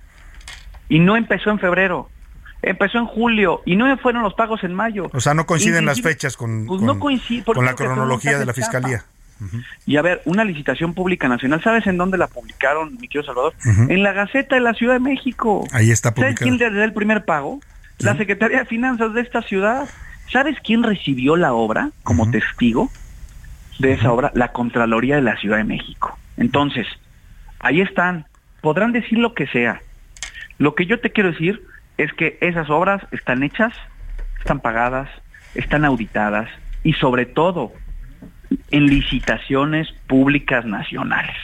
Y 0.90 1.00
no 1.00 1.16
empezó 1.16 1.50
en 1.52 1.60
febrero. 1.60 2.10
Empezó 2.62 2.98
en 2.98 3.06
julio 3.06 3.62
y 3.66 3.76
no 3.76 3.96
fueron 3.98 4.24
los 4.24 4.34
pagos 4.34 4.64
en 4.64 4.74
mayo. 4.74 5.10
O 5.14 5.22
sea, 5.22 5.34
no 5.34 5.46
coinciden 5.46 5.86
las 5.86 6.02
fechas 6.02 6.36
con, 6.36 6.66
pues 6.66 6.82
no 6.82 7.00
con 7.00 7.66
la 7.66 7.76
cronología 7.76 8.40
de 8.40 8.46
la 8.46 8.54
fiscalía. 8.54 9.06
Y 9.86 9.98
a 9.98 10.02
ver, 10.02 10.22
una 10.26 10.44
licitación 10.44 10.94
pública 10.94 11.28
nacional, 11.28 11.62
¿sabes 11.64 11.88
en 11.88 11.98
dónde 11.98 12.18
la 12.18 12.28
publicaron, 12.28 12.98
mi 13.00 13.08
querido 13.08 13.24
Salvador? 13.24 13.54
En 13.90 14.04
la 14.04 14.14
Gaceta 14.14 14.56
de 14.56 14.62
la 14.62 14.74
Ciudad 14.74 14.94
de 14.94 15.00
México. 15.00 15.68
Ahí 15.72 15.92
está 15.92 16.14
publicado. 16.14 16.38
¿Sabes 16.38 16.58
quién 16.58 16.72
le 16.74 16.78
da 16.78 16.86
el 16.86 16.94
primer 16.94 17.26
pago? 17.26 17.60
La 18.00 18.16
Secretaría 18.16 18.60
de 18.60 18.66
Finanzas 18.66 19.14
de 19.14 19.22
esta 19.22 19.42
ciudad. 19.42 19.88
¿Sabes 20.32 20.58
quién 20.64 20.84
recibió 20.84 21.36
la 21.36 21.54
obra 21.54 21.92
como 22.04 22.30
testigo 22.30 22.92
de 23.80 23.94
esa 23.94 24.12
obra? 24.12 24.32
La 24.36 24.52
Contraloría 24.52 25.16
de 25.16 25.22
la 25.22 25.38
Ciudad 25.38 25.58
de 25.58 25.64
México. 25.64 26.18
Entonces, 26.38 26.86
ahí 27.60 27.82
están. 27.82 28.26
Podrán 28.62 28.92
decir 28.92 29.18
lo 29.18 29.34
que 29.34 29.48
sea. 29.48 29.82
Lo 30.58 30.76
que 30.76 30.86
yo 30.86 31.00
te 31.00 31.12
quiero 31.12 31.32
decir 31.32 31.64
es 31.98 32.12
que 32.14 32.38
esas 32.42 32.70
obras 32.70 33.02
están 33.12 33.44
hechas, 33.44 33.74
están 34.40 34.60
pagadas, 34.60 35.10
están 35.56 35.86
auditadas 35.86 36.50
y 36.84 36.94
sobre 36.94 37.26
todo 37.26 37.72
en 38.72 38.86
licitaciones 38.86 39.92
públicas 40.08 40.66
nacionales. 40.66 41.36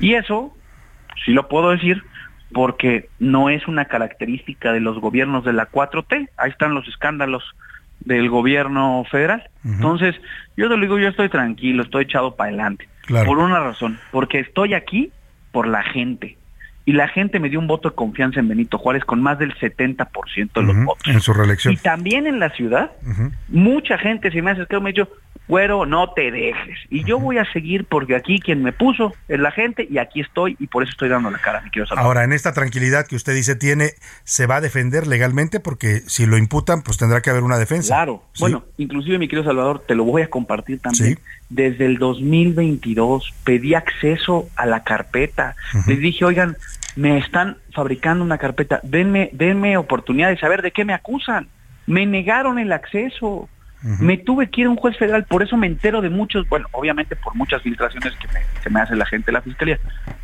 Y 0.00 0.14
eso, 0.14 0.56
sí 1.24 1.32
lo 1.32 1.48
puedo 1.48 1.70
decir, 1.70 2.02
porque 2.52 3.08
no 3.18 3.50
es 3.50 3.66
una 3.68 3.86
característica 3.86 4.72
de 4.72 4.80
los 4.80 4.98
gobiernos 5.00 5.44
de 5.44 5.52
la 5.52 5.70
4T. 5.70 6.28
Ahí 6.36 6.50
están 6.50 6.74
los 6.74 6.86
escándalos 6.88 7.44
del 8.00 8.30
gobierno 8.30 9.04
federal. 9.10 9.48
Entonces, 9.64 10.14
yo 10.56 10.68
te 10.68 10.76
lo 10.76 10.80
digo, 10.80 10.98
yo 10.98 11.08
estoy 11.08 11.28
tranquilo, 11.28 11.82
estoy 11.82 12.04
echado 12.04 12.36
para 12.36 12.48
adelante. 12.48 12.88
Por 13.08 13.38
una 13.38 13.60
razón, 13.60 13.98
porque 14.10 14.40
estoy 14.40 14.74
aquí 14.74 15.10
por 15.50 15.66
la 15.66 15.82
gente 15.82 16.36
y 16.88 16.92
la 16.92 17.06
gente 17.08 17.38
me 17.38 17.50
dio 17.50 17.58
un 17.58 17.66
voto 17.66 17.90
de 17.90 17.94
confianza 17.94 18.40
en 18.40 18.48
Benito 18.48 18.78
Juárez 18.78 19.04
con 19.04 19.20
más 19.20 19.38
del 19.38 19.54
70% 19.54 20.52
de 20.54 20.62
los 20.62 20.84
votos. 20.84 21.06
En 21.06 21.20
su 21.20 21.34
reelección. 21.34 21.74
Y 21.74 21.76
también 21.76 22.26
en 22.26 22.40
la 22.40 22.48
ciudad, 22.48 22.92
mucha 23.48 23.98
gente 23.98 24.30
se 24.30 24.40
me 24.40 24.52
hace 24.52 24.64
que 24.64 24.80
me 24.80 24.88
ha 24.88 24.92
dicho, 24.92 25.10
güero, 25.48 25.86
no 25.86 26.12
te 26.12 26.30
dejes. 26.30 26.78
Y 26.90 27.04
yo 27.04 27.18
voy 27.18 27.38
a 27.38 27.50
seguir 27.52 27.86
porque 27.86 28.14
aquí 28.14 28.38
quien 28.38 28.62
me 28.62 28.72
puso 28.72 29.14
es 29.26 29.40
la 29.40 29.50
gente 29.50 29.88
y 29.90 29.98
aquí 29.98 30.20
estoy 30.20 30.56
y 30.60 30.66
por 30.66 30.82
eso 30.82 30.90
estoy 30.90 31.08
dando 31.08 31.30
la 31.30 31.38
cara, 31.38 31.62
mi 31.62 31.70
quiero 31.70 31.88
Ahora, 31.96 32.24
en 32.24 32.32
esta 32.32 32.52
tranquilidad 32.52 33.06
que 33.06 33.16
usted 33.16 33.34
dice 33.34 33.56
tiene, 33.56 33.92
¿se 34.24 34.46
va 34.46 34.56
a 34.56 34.60
defender 34.60 35.06
legalmente? 35.06 35.58
Porque 35.58 36.02
si 36.06 36.26
lo 36.26 36.36
imputan, 36.36 36.82
pues 36.82 36.98
tendrá 36.98 37.22
que 37.22 37.30
haber 37.30 37.42
una 37.42 37.58
defensa. 37.58 37.94
Claro. 37.94 38.22
Bueno, 38.38 38.64
inclusive, 38.76 39.18
mi 39.18 39.26
querido 39.26 39.44
Salvador, 39.44 39.82
te 39.86 39.94
lo 39.94 40.04
voy 40.04 40.22
a 40.22 40.30
compartir 40.30 40.80
también. 40.80 41.18
Desde 41.48 41.86
el 41.86 41.98
2022 41.98 43.32
pedí 43.44 43.74
acceso 43.74 44.48
a 44.54 44.66
la 44.66 44.84
carpeta. 44.84 45.56
Les 45.86 45.98
dije, 45.98 46.24
oigan, 46.24 46.56
me 46.96 47.16
están 47.18 47.58
fabricando 47.72 48.24
una 48.24 48.38
carpeta, 48.38 48.80
denme, 48.82 49.30
denme 49.32 49.76
oportunidad 49.76 50.30
de 50.30 50.38
saber 50.38 50.62
de 50.62 50.72
qué 50.72 50.84
me 50.84 50.92
acusan. 50.92 51.48
Me 51.86 52.04
negaron 52.04 52.58
el 52.58 52.72
acceso. 52.72 53.48
Me 53.82 54.16
tuve 54.16 54.48
que 54.50 54.62
ir 54.62 54.66
a 54.66 54.70
un 54.70 54.76
juez 54.76 54.96
federal, 54.96 55.24
por 55.24 55.42
eso 55.42 55.56
me 55.56 55.68
entero 55.68 56.00
de 56.00 56.10
muchos, 56.10 56.48
bueno, 56.48 56.66
obviamente 56.72 57.14
por 57.14 57.34
muchas 57.36 57.62
filtraciones 57.62 58.12
que 58.16 58.26
me, 58.28 58.40
que 58.62 58.70
me 58.70 58.80
hace 58.80 58.96
la 58.96 59.06
gente 59.06 59.26
de 59.26 59.32
la 59.32 59.40
fiscalía, 59.40 59.78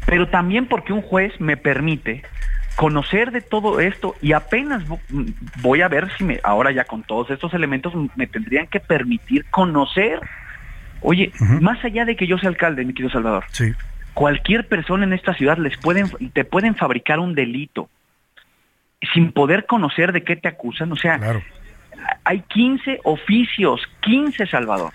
pero 0.07 0.29
también 0.29 0.67
porque 0.67 0.93
un 0.93 1.03
juez 1.03 1.33
me 1.41 1.57
permite 1.57 2.23
conocer 2.75 3.31
de 3.31 3.41
todo 3.41 3.79
esto 3.79 4.17
y 4.21 4.33
apenas 4.33 4.83
voy 5.63 5.83
a 5.83 5.89
ver 5.89 6.11
si 6.19 6.25
me, 6.25 6.41
ahora 6.43 6.73
ya 6.73 6.85
con 6.85 7.05
todos 7.05 7.31
estos 7.31 7.55
elementos 7.55 7.93
me 8.17 8.27
tendrían 8.27 8.67
que 8.67 8.81
permitir 8.81 9.45
conocer. 9.51 10.21
Oye, 11.01 11.33
más 11.61 11.85
allá 11.85 12.05
de 12.05 12.17
que 12.17 12.27
yo 12.27 12.39
sea 12.39 12.49
alcalde, 12.49 12.85
mi 12.85 12.93
querido 12.93 13.13
Salvador, 13.13 13.45
sí 13.53 13.73
cualquier 14.15 14.67
persona 14.67 15.05
en 15.05 15.13
esta 15.13 15.35
ciudad 15.35 15.59
les 15.59 15.77
pueden, 15.77 16.09
te 16.33 16.45
pueden 16.45 16.77
fabricar 16.77 17.19
un 17.19 17.35
delito 17.35 17.91
sin 19.13 19.33
poder 19.33 19.67
conocer 19.67 20.13
de 20.13 20.23
qué 20.23 20.37
te 20.37 20.49
acusan. 20.49 20.91
O 20.93 20.97
sea, 20.97 21.21
hay 22.25 22.41
15 22.41 23.01
oficios, 23.05 23.81
15 24.01 24.47
Salvador, 24.47 24.93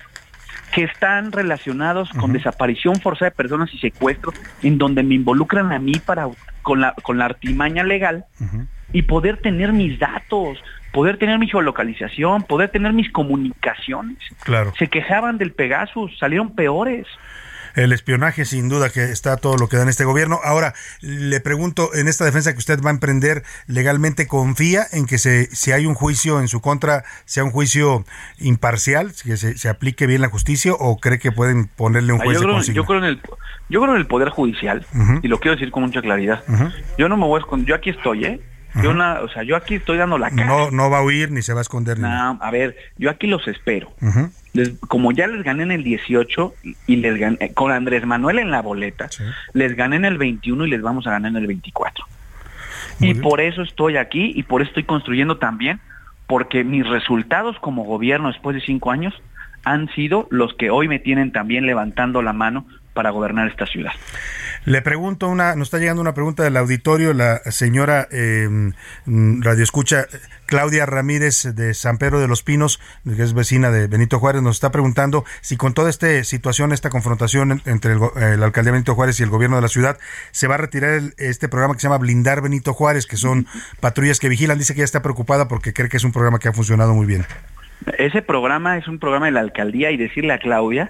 que 0.73 0.83
están 0.83 1.31
relacionados 1.31 2.09
con 2.11 2.33
desaparición 2.33 2.95
forzada 2.95 3.31
de 3.31 3.35
personas 3.35 3.73
y 3.73 3.79
secuestro, 3.79 4.33
en 4.61 4.77
donde 4.77 5.03
me 5.03 5.15
involucran 5.15 5.71
a 5.71 5.79
mí 5.79 5.93
para 6.05 6.27
con 6.61 6.81
la, 6.81 6.93
con 7.01 7.17
la 7.17 7.25
artimaña 7.25 7.83
legal 7.83 8.25
y 8.93 9.03
poder 9.03 9.37
tener 9.37 9.73
mis 9.73 9.99
datos, 9.99 10.59
poder 10.91 11.17
tener 11.17 11.39
mi 11.39 11.47
geolocalización, 11.47 12.43
poder 12.43 12.69
tener 12.69 12.93
mis 12.93 13.11
comunicaciones. 13.11 14.17
Claro. 14.43 14.73
Se 14.77 14.87
quejaban 14.87 15.37
del 15.37 15.51
Pegasus, 15.51 16.17
salieron 16.17 16.55
peores 16.55 17.07
el 17.75 17.91
espionaje, 17.91 18.45
sin 18.45 18.69
duda 18.69 18.89
que 18.89 19.05
está 19.05 19.37
todo 19.37 19.57
lo 19.57 19.67
que 19.67 19.77
da 19.77 19.83
en 19.83 19.89
este 19.89 20.05
gobierno. 20.05 20.39
Ahora, 20.43 20.73
le 21.01 21.39
pregunto, 21.39 21.93
en 21.93 22.07
esta 22.07 22.25
defensa 22.25 22.53
que 22.53 22.59
usted 22.59 22.81
va 22.81 22.89
a 22.89 22.93
emprender 22.93 23.43
legalmente, 23.67 24.27
¿confía 24.27 24.85
en 24.91 25.05
que 25.05 25.17
se, 25.17 25.47
si 25.55 25.71
hay 25.71 25.85
un 25.85 25.93
juicio 25.93 26.39
en 26.39 26.47
su 26.47 26.61
contra, 26.61 27.03
sea 27.25 27.43
un 27.43 27.51
juicio 27.51 28.05
imparcial, 28.39 29.13
que 29.23 29.37
se, 29.37 29.69
aplique 29.69 30.07
bien 30.07 30.21
la 30.21 30.29
justicia 30.29 30.73
o 30.73 30.97
cree 30.97 31.19
que 31.19 31.31
pueden 31.31 31.67
ponerle 31.67 32.13
un 32.13 32.21
ah, 32.21 32.25
juez 32.25 32.39
yo, 32.39 32.47
creo, 32.47 32.61
yo 32.61 32.85
creo 32.85 32.99
en 32.99 33.05
el 33.05 33.21
yo 33.69 33.81
creo 33.81 33.93
en 33.93 34.01
el 34.01 34.07
poder 34.07 34.29
judicial 34.29 34.85
y 35.21 35.27
lo 35.27 35.39
quiero 35.39 35.55
decir 35.55 35.71
con 35.71 35.83
mucha 35.83 36.01
claridad. 36.01 36.43
Yo 36.97 37.07
no 37.07 37.17
me 37.17 37.25
voy 37.25 37.37
a 37.37 37.41
esconder, 37.41 37.67
yo 37.67 37.75
aquí 37.75 37.91
estoy, 37.91 38.25
¿eh? 38.25 38.41
Yo, 38.75 38.91
una, 38.91 39.21
o 39.21 39.29
sea, 39.29 39.43
yo 39.43 39.55
aquí 39.55 39.75
estoy 39.75 39.97
dando 39.97 40.17
la 40.17 40.29
cara. 40.29 40.45
No, 40.45 40.71
no 40.71 40.89
va 40.89 40.99
a 40.99 41.03
huir 41.03 41.31
ni 41.31 41.41
se 41.41 41.53
va 41.53 41.59
a 41.59 41.61
esconder. 41.61 41.99
No, 41.99 42.37
a 42.39 42.51
ver, 42.51 42.75
yo 42.97 43.09
aquí 43.09 43.27
los 43.27 43.47
espero. 43.47 43.91
como 44.87 45.11
ya 45.11 45.27
les 45.27 45.43
gané 45.43 45.63
en 45.63 45.71
el 45.71 45.83
18 45.83 46.53
y 46.87 46.95
les 46.97 47.17
gané, 47.17 47.37
eh, 47.39 47.53
con 47.53 47.71
Andrés 47.71 48.05
Manuel 48.05 48.39
en 48.39 48.51
la 48.51 48.61
boleta, 48.61 49.09
les 49.53 49.75
gané 49.75 49.95
en 49.95 50.05
el 50.05 50.17
21 50.17 50.65
y 50.65 50.69
les 50.69 50.81
vamos 50.81 51.07
a 51.07 51.11
ganar 51.11 51.31
en 51.31 51.37
el 51.37 51.47
24. 51.47 52.05
y 52.99 53.13
por 53.15 53.41
eso 53.41 53.61
estoy 53.61 53.97
aquí 53.97 54.31
y 54.35 54.43
por 54.43 54.61
eso 54.61 54.69
estoy 54.69 54.83
construyendo 54.83 55.37
también, 55.37 55.79
porque 56.27 56.63
mis 56.63 56.87
resultados 56.87 57.57
como 57.59 57.83
gobierno 57.83 58.27
después 58.27 58.55
de 58.55 58.61
cinco 58.61 58.91
años 58.91 59.13
han 59.63 59.89
sido 59.89 60.27
los 60.29 60.53
que 60.53 60.69
hoy 60.69 60.87
me 60.87 60.99
tienen 60.99 61.31
también 61.31 61.65
levantando 61.65 62.21
la 62.21 62.33
mano 62.33 62.65
para 62.99 63.11
gobernar 63.11 63.47
esta 63.47 63.65
ciudad. 63.65 63.93
Le 64.65 64.81
pregunto 64.81 65.29
una, 65.29 65.55
nos 65.55 65.67
está 65.67 65.77
llegando 65.77 66.01
una 66.01 66.13
pregunta 66.13 66.43
del 66.43 66.57
auditorio, 66.57 67.13
la 67.13 67.39
señora 67.49 68.09
eh, 68.11 68.73
Radio 69.05 69.63
Escucha, 69.63 70.05
Claudia 70.47 70.85
Ramírez 70.85 71.43
de 71.55 71.73
San 71.73 71.97
Pedro 71.97 72.19
de 72.19 72.27
los 72.27 72.43
Pinos, 72.43 72.81
que 73.05 73.23
es 73.23 73.33
vecina 73.33 73.71
de 73.71 73.87
Benito 73.87 74.19
Juárez, 74.19 74.41
nos 74.41 74.57
está 74.57 74.69
preguntando 74.69 75.23
si 75.39 75.55
con 75.55 75.73
toda 75.73 75.89
esta 75.89 76.25
situación, 76.25 76.73
esta 76.73 76.89
confrontación 76.89 77.61
entre 77.63 77.93
el, 77.93 78.01
el 78.17 78.43
alcalde 78.43 78.71
Benito 78.71 78.95
Juárez 78.95 79.17
y 79.21 79.23
el 79.23 79.29
gobierno 79.29 79.55
de 79.55 79.61
la 79.61 79.69
ciudad, 79.69 79.97
se 80.31 80.47
va 80.47 80.55
a 80.55 80.57
retirar 80.57 80.99
este 81.17 81.47
programa 81.47 81.75
que 81.75 81.79
se 81.79 81.87
llama 81.87 81.99
Blindar 81.99 82.41
Benito 82.41 82.73
Juárez, 82.73 83.05
que 83.05 83.15
son 83.15 83.47
patrullas 83.79 84.19
que 84.19 84.27
vigilan. 84.27 84.59
Dice 84.59 84.73
que 84.73 84.79
ya 84.79 84.83
está 84.85 85.01
preocupada 85.01 85.47
porque 85.47 85.71
cree 85.71 85.87
que 85.87 85.95
es 85.95 86.03
un 86.03 86.11
programa 86.11 86.37
que 86.37 86.49
ha 86.49 86.53
funcionado 86.53 86.93
muy 86.93 87.05
bien. 87.05 87.25
Ese 87.97 88.21
programa 88.21 88.77
es 88.77 88.87
un 88.87 88.99
programa 88.99 89.27
de 89.27 89.31
la 89.31 89.39
alcaldía 89.39 89.91
y 89.91 89.97
decirle 89.97 90.33
a 90.33 90.39
Claudia, 90.39 90.89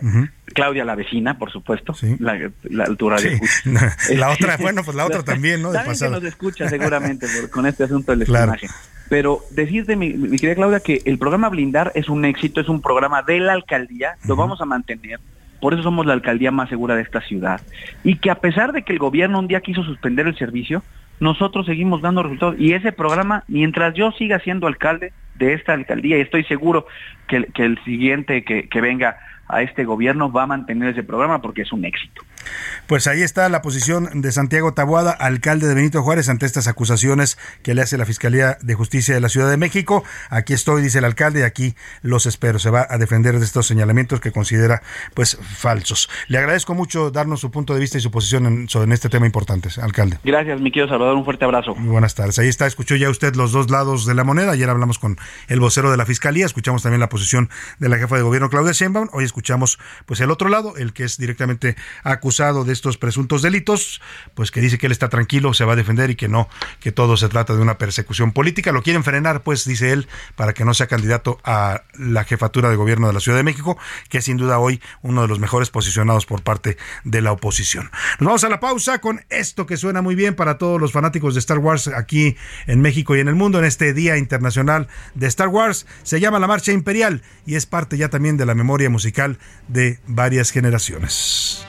Claudia 0.53 0.85
la 0.85 0.95
vecina, 0.95 1.37
por 1.37 1.51
supuesto, 1.51 1.93
la, 2.19 2.51
la, 2.63 2.85
radio 2.85 3.31
la 4.15 4.29
otra, 4.31 4.57
bueno, 4.59 4.83
pues 4.83 4.95
la 4.95 5.05
otra 5.05 5.23
también, 5.23 5.61
¿no? 5.61 5.71
De 5.71 5.79
que 5.79 6.09
nos 6.09 6.23
escucha 6.23 6.67
seguramente 6.67 7.27
con 7.51 7.65
este 7.65 7.83
asunto 7.83 8.11
del 8.11 8.23
espionaje. 8.23 8.67
Pero 9.07 9.41
decirte, 9.51 9.95
mi, 9.95 10.13
mi, 10.13 10.37
querida 10.37 10.55
Claudia, 10.55 10.79
que 10.79 11.01
el 11.05 11.17
programa 11.17 11.49
Blindar 11.49 11.91
es 11.95 12.09
un 12.09 12.25
éxito, 12.25 12.61
es 12.61 12.69
un 12.69 12.81
programa 12.81 13.23
de 13.23 13.39
la 13.39 13.53
alcaldía, 13.53 14.15
lo 14.27 14.35
vamos 14.35 14.61
a 14.61 14.65
mantener. 14.65 15.19
Por 15.59 15.73
eso 15.73 15.83
somos 15.83 16.05
la 16.05 16.13
alcaldía 16.13 16.51
más 16.51 16.69
segura 16.69 16.95
de 16.95 17.01
esta 17.01 17.21
ciudad. 17.21 17.61
Y 18.03 18.17
que 18.17 18.31
a 18.31 18.35
pesar 18.35 18.71
de 18.71 18.83
que 18.83 18.93
el 18.93 18.99
gobierno 18.99 19.39
un 19.39 19.47
día 19.47 19.61
quiso 19.61 19.83
suspender 19.83 20.27
el 20.27 20.37
servicio, 20.37 20.83
nosotros 21.19 21.65
seguimos 21.65 22.01
dando 22.01 22.23
resultados. 22.23 22.55
Y 22.59 22.73
ese 22.73 22.91
programa, 22.91 23.43
mientras 23.47 23.93
yo 23.93 24.11
siga 24.11 24.39
siendo 24.39 24.67
alcalde 24.67 25.11
de 25.39 25.53
esta 25.53 25.73
alcaldía, 25.73 26.17
y 26.17 26.21
estoy 26.21 26.43
seguro 26.43 26.85
que, 27.27 27.45
que 27.45 27.65
el 27.65 27.83
siguiente 27.83 28.43
que, 28.43 28.69
que 28.69 28.81
venga 28.81 29.17
a 29.47 29.63
este 29.63 29.83
gobierno 29.83 30.31
va 30.31 30.43
a 30.43 30.47
mantener 30.47 30.89
ese 30.89 31.03
programa 31.03 31.41
porque 31.41 31.63
es 31.63 31.71
un 31.73 31.83
éxito. 31.83 32.21
Pues 32.87 33.05
ahí 33.05 33.21
está 33.21 33.47
la 33.49 33.61
posición 33.61 34.21
de 34.21 34.31
Santiago 34.31 34.73
Tabuada, 34.73 35.11
alcalde 35.11 35.67
de 35.67 35.75
Benito 35.75 36.01
Juárez, 36.01 36.27
ante 36.27 36.47
estas 36.47 36.67
acusaciones 36.67 37.37
que 37.61 37.75
le 37.75 37.83
hace 37.83 37.99
la 37.99 38.05
Fiscalía 38.07 38.57
de 38.61 38.73
Justicia 38.73 39.13
de 39.13 39.21
la 39.21 39.29
Ciudad 39.29 39.47
de 39.47 39.57
México. 39.57 40.03
Aquí 40.31 40.53
estoy, 40.53 40.81
dice 40.81 40.97
el 40.97 41.05
alcalde, 41.05 41.41
y 41.41 41.43
aquí 41.43 41.75
los 42.01 42.25
espero. 42.25 42.57
Se 42.57 42.71
va 42.71 42.87
a 42.89 42.97
defender 42.97 43.37
de 43.37 43.45
estos 43.45 43.67
señalamientos 43.67 44.21
que 44.21 44.31
considera 44.31 44.81
pues 45.13 45.37
falsos. 45.37 46.09
Le 46.29 46.39
agradezco 46.39 46.73
mucho 46.73 47.11
darnos 47.11 47.41
su 47.41 47.51
punto 47.51 47.75
de 47.75 47.79
vista 47.79 47.99
y 47.99 48.01
su 48.01 48.09
posición 48.09 48.67
en, 48.73 48.91
este 48.91 49.09
tema 49.09 49.27
importante, 49.27 49.69
alcalde. 49.79 50.17
Gracias, 50.23 50.59
mi 50.59 50.71
querido 50.71 50.89
Salvador. 50.89 51.15
Un 51.15 51.25
fuerte 51.25 51.45
abrazo. 51.45 51.75
Muy 51.75 51.91
buenas 51.91 52.15
tardes. 52.15 52.39
Ahí 52.39 52.47
está, 52.47 52.65
escuchó 52.65 52.95
ya 52.95 53.11
usted 53.11 53.35
los 53.35 53.51
dos 53.51 53.69
lados 53.69 54.07
de 54.07 54.15
la 54.15 54.23
moneda. 54.23 54.53
Ayer 54.53 54.67
hablamos 54.67 54.97
con 54.97 55.17
el 55.47 55.59
vocero 55.59 55.91
de 55.91 55.97
la 55.97 56.07
Fiscalía, 56.07 56.47
escuchamos 56.47 56.81
también 56.81 56.99
la 56.99 57.09
posición 57.09 57.51
de 57.77 57.87
la 57.87 57.99
jefa 57.99 58.15
de 58.15 58.23
gobierno, 58.23 58.49
Claudia 58.49 58.71
Sheinbaum. 58.71 59.09
Hoy 59.11 59.25
escuchamos 59.25 59.77
pues 60.07 60.21
el 60.21 60.31
otro 60.31 60.49
lado, 60.49 60.75
el 60.75 60.91
que 60.91 61.03
es 61.03 61.19
directamente 61.19 61.75
acusado 62.03 62.38
de 62.39 62.71
estos 62.71 62.97
presuntos 62.97 63.41
delitos, 63.41 64.01
pues 64.33 64.49
que 64.49 64.61
dice 64.61 64.77
que 64.77 64.85
él 64.85 64.93
está 64.93 65.09
tranquilo, 65.09 65.53
se 65.53 65.65
va 65.65 65.73
a 65.73 65.75
defender 65.75 66.09
y 66.09 66.15
que 66.15 66.29
no, 66.29 66.47
que 66.79 66.93
todo 66.93 67.17
se 67.17 67.27
trata 67.27 67.53
de 67.53 67.61
una 67.61 67.77
persecución 67.77 68.31
política. 68.31 68.71
Lo 68.71 68.81
quieren 68.81 69.03
frenar, 69.03 69.43
pues, 69.43 69.65
dice 69.65 69.91
él, 69.91 70.07
para 70.37 70.53
que 70.53 70.63
no 70.63 70.73
sea 70.73 70.87
candidato 70.87 71.37
a 71.43 71.83
la 71.97 72.23
jefatura 72.23 72.69
de 72.69 72.77
gobierno 72.77 73.07
de 73.07 73.13
la 73.13 73.19
Ciudad 73.19 73.37
de 73.37 73.43
México, 73.43 73.77
que 74.07 74.19
es 74.19 74.25
sin 74.25 74.37
duda 74.37 74.57
hoy 74.57 74.81
uno 75.01 75.21
de 75.21 75.27
los 75.27 75.39
mejores 75.39 75.69
posicionados 75.69 76.25
por 76.25 76.41
parte 76.41 76.77
de 77.03 77.21
la 77.21 77.33
oposición. 77.33 77.91
Nos 78.19 78.27
vamos 78.27 78.43
a 78.45 78.49
la 78.49 78.61
pausa 78.61 78.99
con 78.99 79.25
esto 79.29 79.65
que 79.65 79.75
suena 79.75 80.01
muy 80.01 80.15
bien 80.15 80.33
para 80.35 80.57
todos 80.57 80.79
los 80.79 80.93
fanáticos 80.93 81.33
de 81.33 81.39
Star 81.41 81.57
Wars 81.57 81.89
aquí 81.89 82.37
en 82.67 82.79
México 82.81 83.17
y 83.17 83.19
en 83.19 83.27
el 83.27 83.35
mundo 83.35 83.59
en 83.59 83.65
este 83.65 83.93
Día 83.93 84.17
Internacional 84.17 84.87
de 85.13 85.27
Star 85.27 85.49
Wars. 85.49 85.85
Se 86.03 86.21
llama 86.21 86.39
la 86.39 86.47
Marcha 86.47 86.71
Imperial 86.71 87.21
y 87.45 87.55
es 87.55 87.65
parte 87.65 87.97
ya 87.97 88.07
también 88.09 88.37
de 88.37 88.45
la 88.45 88.55
memoria 88.55 88.89
musical 88.89 89.39
de 89.67 89.99
varias 90.07 90.51
generaciones. 90.51 91.68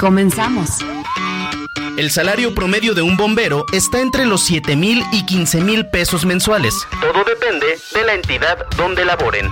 Comenzamos. 0.00 0.78
El 1.98 2.10
salario 2.10 2.54
promedio 2.54 2.94
de 2.94 3.02
un 3.02 3.18
bombero 3.18 3.66
está 3.70 4.00
entre 4.00 4.24
los 4.24 4.42
7 4.46 4.74
mil 4.74 5.04
y 5.12 5.26
15 5.26 5.60
mil 5.60 5.86
pesos 5.88 6.24
mensuales. 6.24 6.74
Todo 7.02 7.22
depende 7.24 7.78
de 7.92 8.04
la 8.04 8.14
entidad 8.14 8.66
donde 8.78 9.04
laboren. 9.04 9.50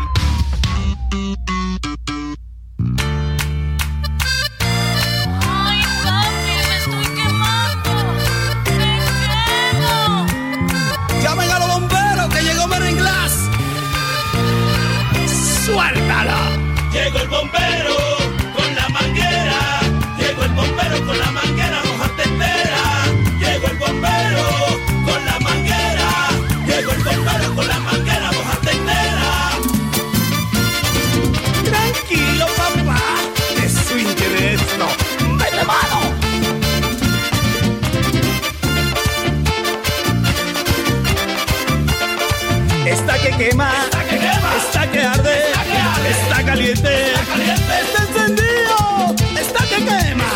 Quema, 43.38 43.70
está 43.84 44.04
que, 44.04 44.18
quema. 44.18 44.56
Está 44.56 44.86
que 44.90 44.98
arde, 44.98 45.38
está, 45.46 45.64
que 45.64 45.76
arde. 45.76 46.10
está 46.10 46.44
caliente, 46.44 47.12
está, 47.12 47.24
caliente. 47.24 47.74
está 47.82 48.02
encendido, 48.02 49.14
está 49.40 49.64
que 49.66 49.76
quema 49.76 50.28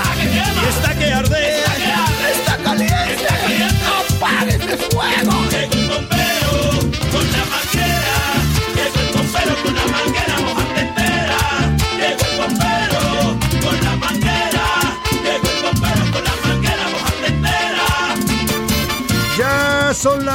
está 0.68 0.94
que 0.94 1.12
arde, 1.12 1.60
está 2.32 2.56
caliente, 2.58 3.14
está 3.14 3.36
caliente, 3.38 3.84
apague 4.14 4.54
ese 4.54 4.76
fuego. 4.76 5.51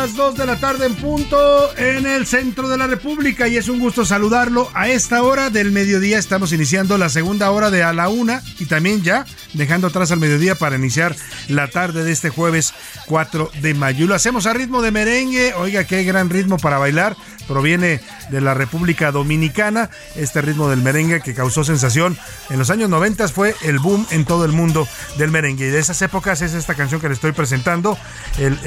Las 0.02 0.16
2 0.16 0.38
de 0.38 0.46
la 0.46 0.60
tarde 0.60 0.86
en 0.86 0.94
punto 0.94 1.76
en 1.76 2.06
el 2.06 2.28
centro 2.28 2.70
de 2.70 2.78
la 2.78 2.86
República 2.86 3.48
y 3.48 3.58
es 3.58 3.68
un 3.68 3.80
gusto 3.80 4.06
saludarlo 4.06 4.70
a 4.76 4.90
esta 4.90 5.24
hora 5.24 5.50
del 5.50 5.72
mediodía. 5.72 6.20
Estamos 6.20 6.54
iniciando 6.54 7.00
la 7.00 7.10
segunda 7.10 7.50
hora 7.50 7.72
de 7.72 7.82
a 7.82 7.94
la 7.94 8.08
una 8.08 8.44
y 8.60 8.66
también 8.66 9.02
ya 9.02 9.26
dejando 9.54 9.88
atrás 9.88 10.12
al 10.12 10.20
mediodía 10.20 10.54
para 10.54 10.76
iniciar 10.76 11.16
la 11.48 11.68
tarde 11.70 12.04
de 12.04 12.12
este 12.12 12.30
jueves 12.30 12.76
4 13.08 13.50
de 13.60 13.74
mayo. 13.74 14.06
Lo 14.06 14.14
hacemos 14.14 14.46
a 14.46 14.54
ritmo 14.54 14.84
de 14.84 14.92
merengue. 14.92 15.56
Oiga, 15.56 15.86
qué 15.86 16.04
gran 16.04 16.30
ritmo 16.30 16.58
para 16.60 16.78
bailar. 16.78 17.18
Proviene 17.48 18.02
de 18.30 18.42
la 18.42 18.54
República 18.54 19.12
Dominicana. 19.12 19.90
Este 20.16 20.42
ritmo 20.42 20.70
del 20.70 20.82
merengue 20.82 21.22
que 21.22 21.34
causó 21.34 21.64
sensación 21.64 22.18
en 22.50 22.60
los 22.60 22.70
años 22.70 22.90
90 22.90 23.28
fue 23.30 23.56
el 23.64 23.80
boom 23.80 24.06
en 24.12 24.26
todo 24.26 24.46
el 24.46 24.52
mundo 24.52 24.88
del 25.18 25.32
merengue. 25.32 25.68
Y 25.68 25.70
de 25.70 25.80
esas 25.80 26.02
épocas 26.02 26.42
es 26.42 26.54
esta 26.54 26.76
canción 26.76 27.02
que 27.02 27.08
le 27.08 27.14
estoy 27.14 27.32
presentando, 27.32 27.98
el, 28.38 28.58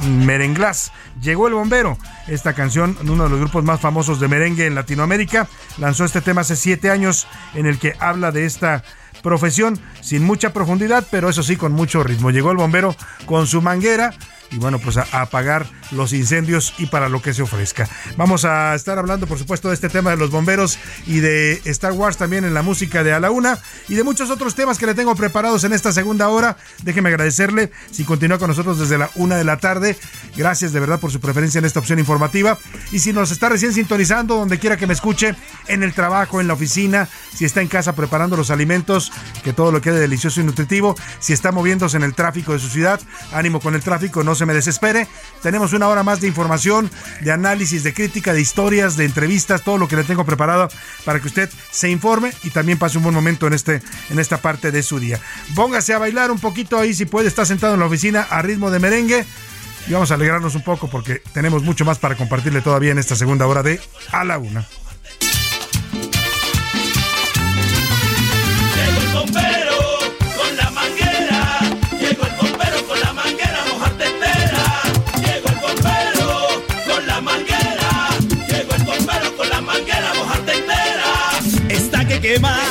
Merenglás. 0.00 0.92
Llegó 1.20 1.48
el 1.48 1.54
bombero. 1.54 1.98
Esta 2.26 2.54
canción, 2.54 2.96
uno 3.02 3.24
de 3.24 3.30
los 3.30 3.38
grupos 3.38 3.64
más 3.64 3.80
famosos 3.80 4.20
de 4.20 4.28
merengue 4.28 4.66
en 4.66 4.74
Latinoamérica, 4.74 5.48
lanzó 5.78 6.04
este 6.04 6.20
tema 6.20 6.42
hace 6.42 6.56
siete 6.56 6.90
años 6.90 7.26
en 7.54 7.66
el 7.66 7.78
que 7.78 7.94
habla 8.00 8.32
de 8.32 8.46
esta 8.46 8.82
profesión 9.22 9.80
sin 10.00 10.22
mucha 10.22 10.52
profundidad, 10.52 11.06
pero 11.10 11.28
eso 11.28 11.42
sí 11.42 11.56
con 11.56 11.72
mucho 11.72 12.02
ritmo. 12.02 12.30
Llegó 12.30 12.50
el 12.50 12.58
bombero 12.58 12.94
con 13.26 13.46
su 13.46 13.62
manguera 13.62 14.14
y 14.54 14.58
bueno, 14.58 14.78
pues 14.78 14.96
a, 14.96 15.06
a 15.10 15.22
apagar 15.22 15.66
los 15.90 16.12
incendios 16.12 16.74
y 16.78 16.86
para 16.86 17.08
lo 17.08 17.20
que 17.20 17.34
se 17.34 17.42
ofrezca. 17.42 17.88
Vamos 18.16 18.44
a 18.44 18.74
estar 18.74 18.98
hablando, 18.98 19.26
por 19.26 19.38
supuesto, 19.38 19.68
de 19.68 19.74
este 19.74 19.88
tema 19.88 20.10
de 20.10 20.16
los 20.16 20.30
bomberos 20.30 20.78
y 21.06 21.18
de 21.18 21.60
Star 21.64 21.92
Wars 21.92 22.16
también 22.16 22.44
en 22.44 22.54
la 22.54 22.62
música 22.62 23.02
de 23.02 23.12
A 23.12 23.20
la 23.20 23.30
Una 23.30 23.58
y 23.88 23.94
de 23.94 24.04
muchos 24.04 24.30
otros 24.30 24.54
temas 24.54 24.78
que 24.78 24.86
le 24.86 24.94
tengo 24.94 25.14
preparados 25.16 25.64
en 25.64 25.72
esta 25.72 25.92
segunda 25.92 26.28
hora. 26.28 26.56
Déjeme 26.82 27.08
agradecerle 27.08 27.72
si 27.90 28.04
continúa 28.04 28.38
con 28.38 28.48
nosotros 28.48 28.78
desde 28.78 28.98
la 28.98 29.10
una 29.16 29.36
de 29.36 29.44
la 29.44 29.58
tarde. 29.58 29.96
Gracias 30.36 30.72
de 30.72 30.80
verdad 30.80 31.00
por 31.00 31.10
su 31.10 31.20
preferencia 31.20 31.58
en 31.58 31.64
esta 31.64 31.80
opción 31.80 31.98
informativa. 31.98 32.58
Y 32.92 33.00
si 33.00 33.12
nos 33.12 33.30
está 33.30 33.48
recién 33.48 33.72
sintonizando, 33.72 34.36
donde 34.36 34.58
quiera 34.58 34.76
que 34.76 34.86
me 34.86 34.94
escuche, 34.94 35.34
en 35.66 35.82
el 35.82 35.94
trabajo, 35.94 36.40
en 36.40 36.46
la 36.46 36.54
oficina, 36.54 37.08
si 37.34 37.44
está 37.44 37.60
en 37.60 37.68
casa 37.68 37.94
preparando 37.94 38.36
los 38.36 38.50
alimentos, 38.50 39.12
que 39.42 39.52
todo 39.52 39.72
lo 39.72 39.80
quede 39.80 39.98
delicioso 39.98 40.40
y 40.40 40.44
nutritivo, 40.44 40.94
si 41.18 41.32
está 41.32 41.52
moviéndose 41.52 41.96
en 41.96 42.02
el 42.04 42.14
tráfico 42.14 42.52
de 42.52 42.58
su 42.58 42.68
ciudad, 42.68 43.00
ánimo 43.32 43.60
con 43.60 43.74
el 43.74 43.82
tráfico, 43.82 44.22
no 44.22 44.34
se 44.34 44.43
me 44.46 44.54
desespere. 44.54 45.06
Tenemos 45.42 45.72
una 45.72 45.88
hora 45.88 46.02
más 46.02 46.20
de 46.20 46.28
información, 46.28 46.90
de 47.20 47.32
análisis, 47.32 47.82
de 47.82 47.94
crítica, 47.94 48.32
de 48.32 48.40
historias, 48.40 48.96
de 48.96 49.04
entrevistas, 49.04 49.62
todo 49.62 49.78
lo 49.78 49.88
que 49.88 49.96
le 49.96 50.04
tengo 50.04 50.24
preparado 50.24 50.68
para 51.04 51.20
que 51.20 51.28
usted 51.28 51.50
se 51.70 51.90
informe 51.90 52.32
y 52.42 52.50
también 52.50 52.78
pase 52.78 52.98
un 52.98 53.04
buen 53.04 53.14
momento 53.14 53.46
en, 53.46 53.52
este, 53.52 53.82
en 54.10 54.18
esta 54.18 54.38
parte 54.38 54.70
de 54.70 54.82
su 54.82 54.98
día. 54.98 55.20
Póngase 55.54 55.94
a 55.94 55.98
bailar 55.98 56.30
un 56.30 56.38
poquito 56.38 56.78
ahí 56.78 56.94
si 56.94 57.06
puede, 57.06 57.28
está 57.28 57.44
sentado 57.44 57.74
en 57.74 57.80
la 57.80 57.86
oficina 57.86 58.26
a 58.30 58.42
ritmo 58.42 58.70
de 58.70 58.78
merengue. 58.78 59.24
Y 59.86 59.92
vamos 59.92 60.10
a 60.10 60.14
alegrarnos 60.14 60.54
un 60.54 60.62
poco 60.62 60.88
porque 60.88 61.20
tenemos 61.32 61.62
mucho 61.62 61.84
más 61.84 61.98
para 61.98 62.16
compartirle 62.16 62.62
todavía 62.62 62.92
en 62.92 62.98
esta 62.98 63.16
segunda 63.16 63.46
hora 63.46 63.62
de 63.62 63.80
A 64.12 64.24
la 64.24 64.38
Una. 64.38 64.66
Está 82.24 82.63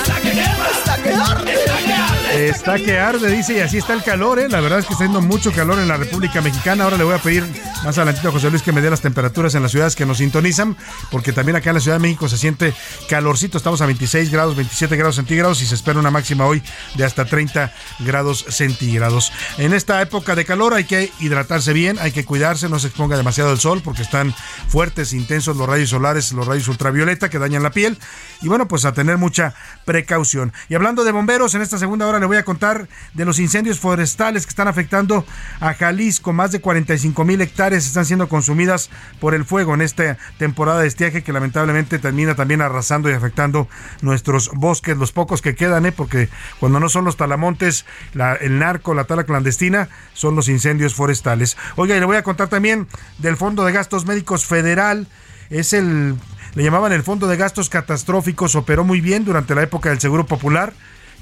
Está 2.63 2.77
que 2.77 2.97
arde, 2.97 3.29
dice, 3.29 3.57
y 3.57 3.59
así 3.59 3.77
está 3.77 3.91
el 3.91 4.03
calor, 4.03 4.39
¿eh? 4.39 4.47
La 4.47 4.61
verdad 4.61 4.79
es 4.79 4.85
que 4.85 4.93
está 4.93 5.03
haciendo 5.03 5.19
mucho 5.19 5.51
calor 5.51 5.79
en 5.79 5.87
la 5.89 5.97
República 5.97 6.39
Mexicana. 6.39 6.85
Ahora 6.85 6.95
le 6.95 7.03
voy 7.03 7.13
a 7.13 7.17
pedir 7.17 7.43
más 7.83 7.97
adelantito 7.97 8.29
a 8.29 8.31
José 8.31 8.49
Luis 8.49 8.63
que 8.63 8.71
me 8.71 8.79
dé 8.79 8.89
las 8.89 9.01
temperaturas 9.01 9.53
en 9.55 9.63
las 9.63 9.71
ciudades 9.71 9.97
que 9.97 10.05
nos 10.05 10.19
sintonizan, 10.19 10.77
porque 11.11 11.33
también 11.33 11.57
acá 11.57 11.71
en 11.71 11.73
la 11.73 11.81
Ciudad 11.81 11.97
de 11.97 12.01
México 12.01 12.29
se 12.29 12.37
siente 12.37 12.73
calorcito. 13.09 13.57
Estamos 13.57 13.81
a 13.81 13.85
26 13.85 14.31
grados, 14.31 14.55
27 14.55 14.95
grados 14.95 15.17
centígrados 15.17 15.61
y 15.61 15.65
se 15.65 15.75
espera 15.75 15.99
una 15.99 16.09
máxima 16.09 16.45
hoy 16.45 16.63
de 16.95 17.03
hasta 17.03 17.25
30 17.25 17.73
grados 17.99 18.45
centígrados. 18.47 19.33
En 19.57 19.73
esta 19.73 20.01
época 20.01 20.33
de 20.33 20.45
calor 20.45 20.73
hay 20.73 20.85
que 20.85 21.11
hidratarse 21.19 21.73
bien, 21.73 21.97
hay 21.99 22.13
que 22.13 22.23
cuidarse, 22.23 22.69
no 22.69 22.79
se 22.79 22.87
exponga 22.87 23.17
demasiado 23.17 23.51
el 23.51 23.59
sol, 23.59 23.81
porque 23.83 24.03
están 24.03 24.33
fuertes, 24.69 25.11
intensos 25.11 25.57
los 25.57 25.67
rayos 25.67 25.89
solares, 25.89 26.31
los 26.31 26.47
rayos 26.47 26.69
ultravioleta 26.69 27.29
que 27.29 27.39
dañan 27.39 27.61
la 27.61 27.71
piel. 27.71 27.97
Y 28.41 28.47
bueno, 28.47 28.69
pues 28.69 28.85
a 28.85 28.93
tener 28.93 29.17
mucha 29.17 29.53
precaución. 29.83 30.53
Y 30.69 30.75
hablando 30.75 31.03
de 31.03 31.11
bomberos, 31.11 31.55
en 31.55 31.61
esta 31.61 31.77
segunda 31.77 32.07
hora 32.07 32.21
le 32.21 32.25
voy 32.25 32.37
a 32.37 32.43
contar 32.43 32.52
de 32.57 33.25
los 33.25 33.39
incendios 33.39 33.79
forestales 33.79 34.45
que 34.45 34.49
están 34.49 34.67
afectando 34.67 35.25
a 35.59 35.73
Jalisco. 35.73 36.33
Más 36.33 36.51
de 36.51 36.61
45 36.61 37.23
mil 37.25 37.41
hectáreas 37.41 37.85
están 37.85 38.05
siendo 38.05 38.29
consumidas 38.29 38.89
por 39.19 39.33
el 39.33 39.45
fuego 39.45 39.73
en 39.73 39.81
esta 39.81 40.17
temporada 40.37 40.81
de 40.81 40.87
estiaje 40.87 41.23
que 41.23 41.33
lamentablemente 41.33 41.99
termina 41.99 42.35
también 42.35 42.61
arrasando 42.61 43.09
y 43.09 43.13
afectando 43.13 43.67
nuestros 44.01 44.49
bosques, 44.53 44.97
los 44.97 45.11
pocos 45.11 45.41
que 45.41 45.55
quedan, 45.55 45.85
¿eh? 45.85 45.91
porque 45.91 46.29
cuando 46.59 46.79
no 46.79 46.89
son 46.89 47.05
los 47.05 47.17
talamontes, 47.17 47.85
la- 48.13 48.35
el 48.35 48.59
narco, 48.59 48.93
la 48.93 49.05
tala 49.05 49.23
clandestina, 49.23 49.89
son 50.13 50.35
los 50.35 50.49
incendios 50.49 50.93
forestales. 50.95 51.57
Oiga, 51.75 51.95
y 51.95 51.99
le 51.99 52.05
voy 52.05 52.17
a 52.17 52.23
contar 52.23 52.47
también 52.49 52.87
del 53.17 53.37
Fondo 53.37 53.63
de 53.65 53.71
Gastos 53.71 54.05
Médicos 54.05 54.45
Federal. 54.45 55.07
Es 55.49 55.73
el, 55.73 56.15
le 56.55 56.63
llamaban 56.63 56.93
el 56.93 57.03
Fondo 57.03 57.27
de 57.27 57.37
Gastos 57.37 57.69
Catastróficos, 57.69 58.55
operó 58.55 58.83
muy 58.83 59.01
bien 59.01 59.25
durante 59.25 59.55
la 59.55 59.63
época 59.63 59.89
del 59.89 59.99
Seguro 59.99 60.25
Popular. 60.25 60.73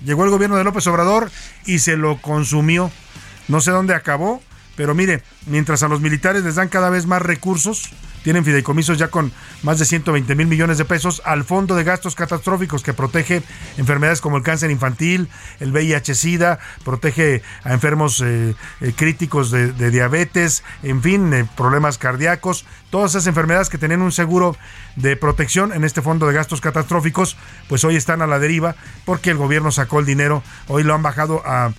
Llegó 0.03 0.23
el 0.23 0.31
gobierno 0.31 0.57
de 0.57 0.63
López 0.63 0.85
Obrador 0.87 1.31
y 1.65 1.79
se 1.79 1.97
lo 1.97 2.21
consumió. 2.21 2.91
No 3.47 3.61
sé 3.61 3.71
dónde 3.71 3.93
acabó, 3.93 4.41
pero 4.75 4.95
mire, 4.95 5.23
mientras 5.45 5.83
a 5.83 5.87
los 5.87 6.01
militares 6.01 6.43
les 6.43 6.55
dan 6.55 6.69
cada 6.69 6.89
vez 6.89 7.05
más 7.05 7.21
recursos, 7.21 7.91
tienen 8.23 8.45
fideicomisos 8.45 8.97
ya 8.97 9.07
con 9.09 9.31
más 9.63 9.79
de 9.79 9.85
120 9.85 10.35
mil 10.35 10.47
millones 10.47 10.77
de 10.77 10.85
pesos 10.85 11.21
al 11.25 11.43
Fondo 11.43 11.75
de 11.75 11.83
Gastos 11.83 12.15
Catastróficos 12.15 12.83
que 12.83 12.93
protege 12.93 13.41
enfermedades 13.77 14.21
como 14.21 14.37
el 14.37 14.43
cáncer 14.43 14.71
infantil, 14.71 15.27
el 15.59 15.71
VIH-Sida, 15.71 16.59
protege 16.83 17.41
a 17.63 17.73
enfermos 17.73 18.21
eh, 18.25 18.55
eh, 18.81 18.93
críticos 18.95 19.51
de, 19.51 19.71
diabetes, 19.91 20.63
en 20.83 21.01
fin, 21.01 21.33
eh, 21.33 21.45
problemas 21.57 21.97
cardíacos, 21.97 22.65
todas 22.89 23.11
esas 23.11 23.27
enfermedades 23.27 23.69
que 23.69 23.77
tenían 23.77 24.01
un 24.01 24.11
seguro 24.11 24.55
de 24.95 25.15
protección 25.15 25.73
en 25.73 25.83
este 25.83 26.01
Fondo 26.01 26.27
de 26.27 26.33
Gastos 26.33 26.61
Catastróficos, 26.61 27.37
pues 27.67 27.83
hoy 27.83 27.95
están 27.95 28.21
a 28.21 28.27
la 28.27 28.39
deriva 28.39 28.75
porque 29.05 29.31
el 29.31 29.37
gobierno 29.37 29.71
sacó 29.71 29.99
el 29.99 30.05
dinero, 30.05 30.43
hoy 30.67 30.83
lo 30.83 30.93
han 30.93 31.03
bajado 31.03 31.41
a 31.45 31.71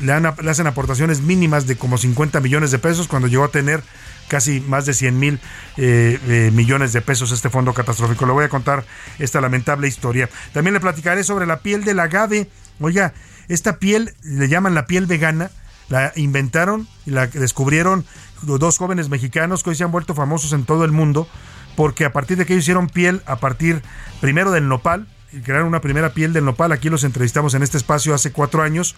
le, 0.00 0.12
han- 0.12 0.32
le 0.40 0.50
hacen 0.50 0.68
aportaciones 0.68 1.22
mínimas 1.22 1.66
de 1.66 1.76
como 1.76 1.98
50 1.98 2.38
millones 2.40 2.70
de 2.70 2.78
pesos 2.78 3.08
cuando 3.08 3.26
llegó 3.26 3.42
a 3.44 3.48
tener 3.48 3.82
casi 4.28 4.60
más 4.60 4.86
de 4.86 4.94
100 4.94 5.18
mil 5.18 5.40
eh, 5.76 6.50
millones 6.52 6.92
de 6.92 7.00
pesos 7.00 7.32
este 7.32 7.50
fondo 7.50 7.74
catastrófico. 7.74 8.26
Le 8.26 8.32
voy 8.32 8.44
a 8.44 8.48
contar 8.48 8.84
esta 9.18 9.40
lamentable 9.40 9.88
historia. 9.88 10.28
También 10.52 10.74
le 10.74 10.80
platicaré 10.80 11.24
sobre 11.24 11.46
la 11.46 11.60
piel 11.60 11.84
del 11.84 12.00
agave. 12.00 12.48
Oiga, 12.80 13.12
esta 13.48 13.78
piel 13.78 14.14
le 14.22 14.48
llaman 14.48 14.74
la 14.74 14.86
piel 14.86 15.06
vegana. 15.06 15.50
La 15.88 16.12
inventaron 16.16 16.88
y 17.04 17.10
la 17.10 17.26
descubrieron 17.26 18.06
dos 18.42 18.78
jóvenes 18.78 19.08
mexicanos 19.08 19.62
que 19.62 19.70
hoy 19.70 19.76
se 19.76 19.84
han 19.84 19.92
vuelto 19.92 20.14
famosos 20.14 20.52
en 20.52 20.64
todo 20.64 20.84
el 20.84 20.92
mundo 20.92 21.28
porque 21.76 22.04
a 22.04 22.12
partir 22.12 22.36
de 22.36 22.46
que 22.46 22.54
ellos 22.54 22.64
hicieron 22.64 22.88
piel, 22.88 23.22
a 23.26 23.36
partir 23.36 23.82
primero 24.20 24.50
del 24.52 24.68
nopal, 24.68 25.06
crearon 25.44 25.68
una 25.68 25.80
primera 25.80 26.12
piel 26.12 26.32
del 26.32 26.44
nopal, 26.44 26.72
aquí 26.72 26.90
los 26.90 27.04
entrevistamos 27.04 27.54
en 27.54 27.62
este 27.62 27.78
espacio 27.78 28.14
hace 28.14 28.32
cuatro 28.32 28.62
años, 28.62 28.94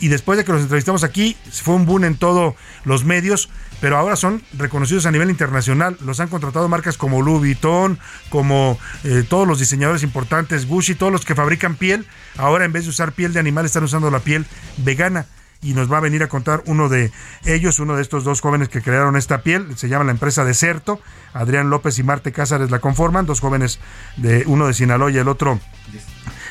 y 0.00 0.08
después 0.08 0.38
de 0.38 0.44
que 0.44 0.52
los 0.52 0.62
entrevistamos 0.62 1.04
aquí, 1.04 1.36
fue 1.50 1.74
un 1.74 1.86
boom 1.86 2.04
en 2.04 2.16
todos 2.16 2.54
los 2.84 3.04
medios, 3.04 3.48
pero 3.80 3.96
ahora 3.96 4.16
son 4.16 4.42
reconocidos 4.56 5.06
a 5.06 5.10
nivel 5.10 5.30
internacional. 5.30 5.96
Los 6.00 6.20
han 6.20 6.28
contratado 6.28 6.68
marcas 6.68 6.96
como 6.96 7.22
Louis 7.22 7.40
Vuitton, 7.40 7.98
como 8.28 8.78
eh, 9.04 9.24
todos 9.28 9.46
los 9.46 9.58
diseñadores 9.58 10.02
importantes, 10.02 10.66
Gucci, 10.66 10.94
todos 10.94 11.12
los 11.12 11.24
que 11.24 11.34
fabrican 11.34 11.76
piel. 11.76 12.06
Ahora 12.36 12.64
en 12.64 12.72
vez 12.72 12.84
de 12.84 12.90
usar 12.90 13.12
piel 13.12 13.32
de 13.32 13.40
animal 13.40 13.66
están 13.66 13.84
usando 13.84 14.10
la 14.10 14.20
piel 14.20 14.46
vegana. 14.78 15.26
Y 15.60 15.74
nos 15.74 15.90
va 15.92 15.96
a 15.96 16.00
venir 16.00 16.22
a 16.22 16.28
contar 16.28 16.62
uno 16.66 16.88
de 16.88 17.10
ellos, 17.44 17.80
uno 17.80 17.96
de 17.96 18.02
estos 18.02 18.22
dos 18.22 18.40
jóvenes 18.40 18.68
que 18.68 18.80
crearon 18.80 19.16
esta 19.16 19.42
piel. 19.42 19.76
Se 19.76 19.88
llama 19.88 20.04
la 20.04 20.12
empresa 20.12 20.44
Deserto. 20.44 21.00
Adrián 21.32 21.68
López 21.68 21.98
y 21.98 22.04
Marte 22.04 22.30
Cázares 22.30 22.70
la 22.70 22.78
conforman. 22.78 23.26
Dos 23.26 23.40
jóvenes, 23.40 23.80
de 24.16 24.44
uno 24.46 24.68
de 24.68 24.74
Sinaloa 24.74 25.10
y 25.10 25.18
el 25.18 25.26
otro 25.26 25.58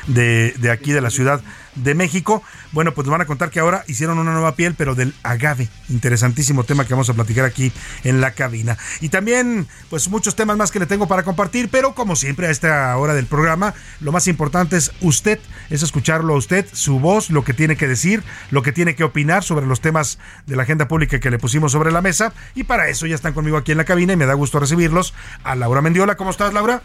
de, 0.08 0.54
de 0.58 0.70
aquí 0.70 0.92
de 0.92 1.00
la 1.00 1.10
Ciudad 1.10 1.40
de 1.76 1.94
México. 1.94 2.42
Bueno, 2.72 2.92
pues 2.92 3.06
nos 3.06 3.12
van 3.12 3.20
a 3.20 3.26
contar 3.26 3.50
que 3.50 3.60
ahora 3.60 3.84
hicieron 3.86 4.18
una 4.18 4.32
nueva 4.32 4.54
piel, 4.54 4.74
pero 4.74 4.94
del 4.94 5.14
agave. 5.22 5.68
Interesantísimo 5.88 6.64
tema 6.64 6.84
que 6.84 6.92
vamos 6.92 7.08
a 7.08 7.14
platicar 7.14 7.44
aquí 7.44 7.72
en 8.04 8.20
la 8.20 8.32
cabina. 8.32 8.76
Y 9.00 9.08
también, 9.08 9.66
pues 9.88 10.08
muchos 10.08 10.36
temas 10.36 10.56
más 10.56 10.70
que 10.70 10.78
le 10.78 10.86
tengo 10.86 11.06
para 11.08 11.22
compartir, 11.22 11.68
pero 11.70 11.94
como 11.94 12.16
siempre 12.16 12.46
a 12.46 12.50
esta 12.50 12.96
hora 12.96 13.14
del 13.14 13.26
programa, 13.26 13.74
lo 14.00 14.12
más 14.12 14.26
importante 14.26 14.76
es 14.76 14.92
usted, 15.00 15.38
es 15.70 15.82
escucharlo 15.82 16.34
a 16.34 16.36
usted, 16.36 16.66
su 16.72 16.98
voz, 17.00 17.30
lo 17.30 17.44
que 17.44 17.54
tiene 17.54 17.76
que 17.76 17.88
decir, 17.88 18.22
lo 18.50 18.62
que 18.62 18.72
tiene 18.72 18.94
que 18.94 19.04
opinar 19.04 19.44
sobre 19.44 19.66
los 19.66 19.80
temas 19.80 20.18
de 20.46 20.56
la 20.56 20.64
agenda 20.64 20.88
pública 20.88 21.20
que 21.20 21.30
le 21.30 21.38
pusimos 21.38 21.72
sobre 21.72 21.92
la 21.92 22.02
mesa. 22.02 22.32
Y 22.54 22.64
para 22.64 22.88
eso 22.88 23.06
ya 23.06 23.14
están 23.14 23.32
conmigo 23.32 23.56
aquí 23.56 23.72
en 23.72 23.78
la 23.78 23.84
cabina 23.84 24.12
y 24.12 24.16
me 24.16 24.26
da 24.26 24.34
gusto 24.34 24.58
recibirlos. 24.60 25.14
A 25.44 25.54
Laura 25.54 25.80
Mendiola, 25.80 26.16
¿cómo 26.16 26.30
estás, 26.30 26.52
Laura? 26.52 26.82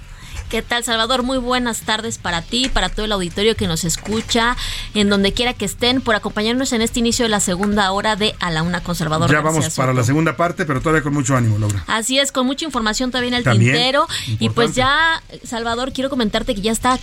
¿Qué 0.49 0.61
tal, 0.61 0.83
Salvador? 0.83 1.23
Muy 1.23 1.37
buenas 1.37 1.81
tardes 1.81 2.17
para 2.17 2.41
ti, 2.41 2.69
para 2.69 2.89
todo 2.89 3.05
el 3.05 3.12
auditorio 3.13 3.55
que 3.55 3.67
nos 3.67 3.83
escucha, 3.83 4.55
en 4.93 5.09
donde 5.09 5.33
quiera 5.33 5.53
que 5.53 5.65
estén, 5.65 6.01
por 6.01 6.15
acompañarnos 6.15 6.73
en 6.73 6.81
este 6.81 6.99
inicio 6.99 7.23
de 7.25 7.29
la 7.29 7.39
segunda 7.39 7.91
hora 7.91 8.15
de 8.15 8.35
A 8.39 8.51
la 8.51 8.63
Una 8.63 8.81
con 8.81 8.95
Salvador 8.95 9.29
Ya 9.29 9.37
García 9.41 9.51
vamos 9.61 9.73
para 9.75 9.93
la 9.93 10.03
segunda 10.03 10.35
parte, 10.35 10.65
pero 10.65 10.81
todavía 10.81 11.01
con 11.03 11.13
mucho 11.13 11.35
ánimo, 11.35 11.57
Laura. 11.57 11.83
Así 11.87 12.19
es, 12.19 12.31
con 12.31 12.45
mucha 12.45 12.65
información 12.65 13.11
todavía 13.11 13.29
en 13.29 13.33
el 13.35 13.43
También, 13.43 13.73
tintero. 13.73 14.07
Y 14.39 14.49
pues 14.49 14.75
ya, 14.75 15.21
Salvador, 15.45 15.93
quiero 15.93 16.09
comentarte 16.09 16.55
que 16.55 16.61
ya 16.61 16.71
está 16.71 16.99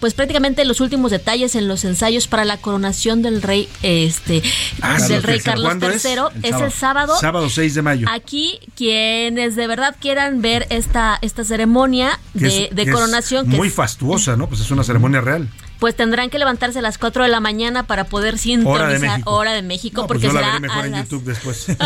pues 0.00 0.12
prácticamente 0.12 0.66
los 0.66 0.82
últimos 0.82 1.10
detalles 1.10 1.54
en 1.54 1.66
los 1.66 1.82
ensayos 1.86 2.28
para 2.28 2.44
la 2.44 2.58
coronación 2.58 3.22
del 3.22 3.40
rey 3.40 3.70
este 3.82 4.42
Ah, 4.82 4.98
del 5.00 5.22
rey 5.22 5.40
Carlos 5.40 5.64
¿cuándo 5.64 5.86
III 5.88 5.94
es? 5.96 6.04
es, 6.04 6.60
el 6.60 6.70
sábado 6.72 7.16
Sábado 7.18 7.48
6 7.48 7.74
de 7.74 7.80
mayo. 7.82 8.06
Aquí, 8.12 8.58
quienes 8.76 9.56
de 9.56 9.66
verdad 9.66 9.96
quieran 9.98 10.42
ver 10.42 10.66
esta, 10.68 11.18
esta 11.22 11.42
ceremonia 11.42 12.20
Que 12.34 12.38
de, 12.40 12.64
es- 12.64 12.70
de 12.76 12.84
que 12.84 12.90
es 12.90 12.94
coronación, 12.94 13.48
que 13.48 13.56
muy 13.56 13.68
es- 13.68 13.74
fastuosa, 13.74 14.36
¿no? 14.36 14.46
Pues 14.48 14.60
es 14.60 14.70
una 14.70 14.84
ceremonia 14.84 15.22
real. 15.22 15.47
Pues 15.78 15.94
tendrán 15.96 16.28
que 16.30 16.38
levantarse 16.38 16.80
a 16.80 16.82
las 16.82 16.98
4 16.98 17.22
de 17.24 17.28
la 17.28 17.40
mañana 17.40 17.86
para 17.86 18.04
poder 18.04 18.34
Hora 18.34 18.38
sintonizar 18.38 18.92
de 18.92 18.98
México. 18.98 19.30
hora 19.30 19.52
de 19.52 19.62
México, 19.62 20.00
No, 20.02 20.06
pues 20.08 20.16
porque 20.20 20.26
yo 20.28 20.32
la 20.32 20.40
será 20.40 20.52
veré 20.54 20.60
mejor 20.68 20.82
a 20.82 20.86
en 20.86 20.92
las- 20.92 21.02
YouTube 21.08 21.24
después. 21.24 21.66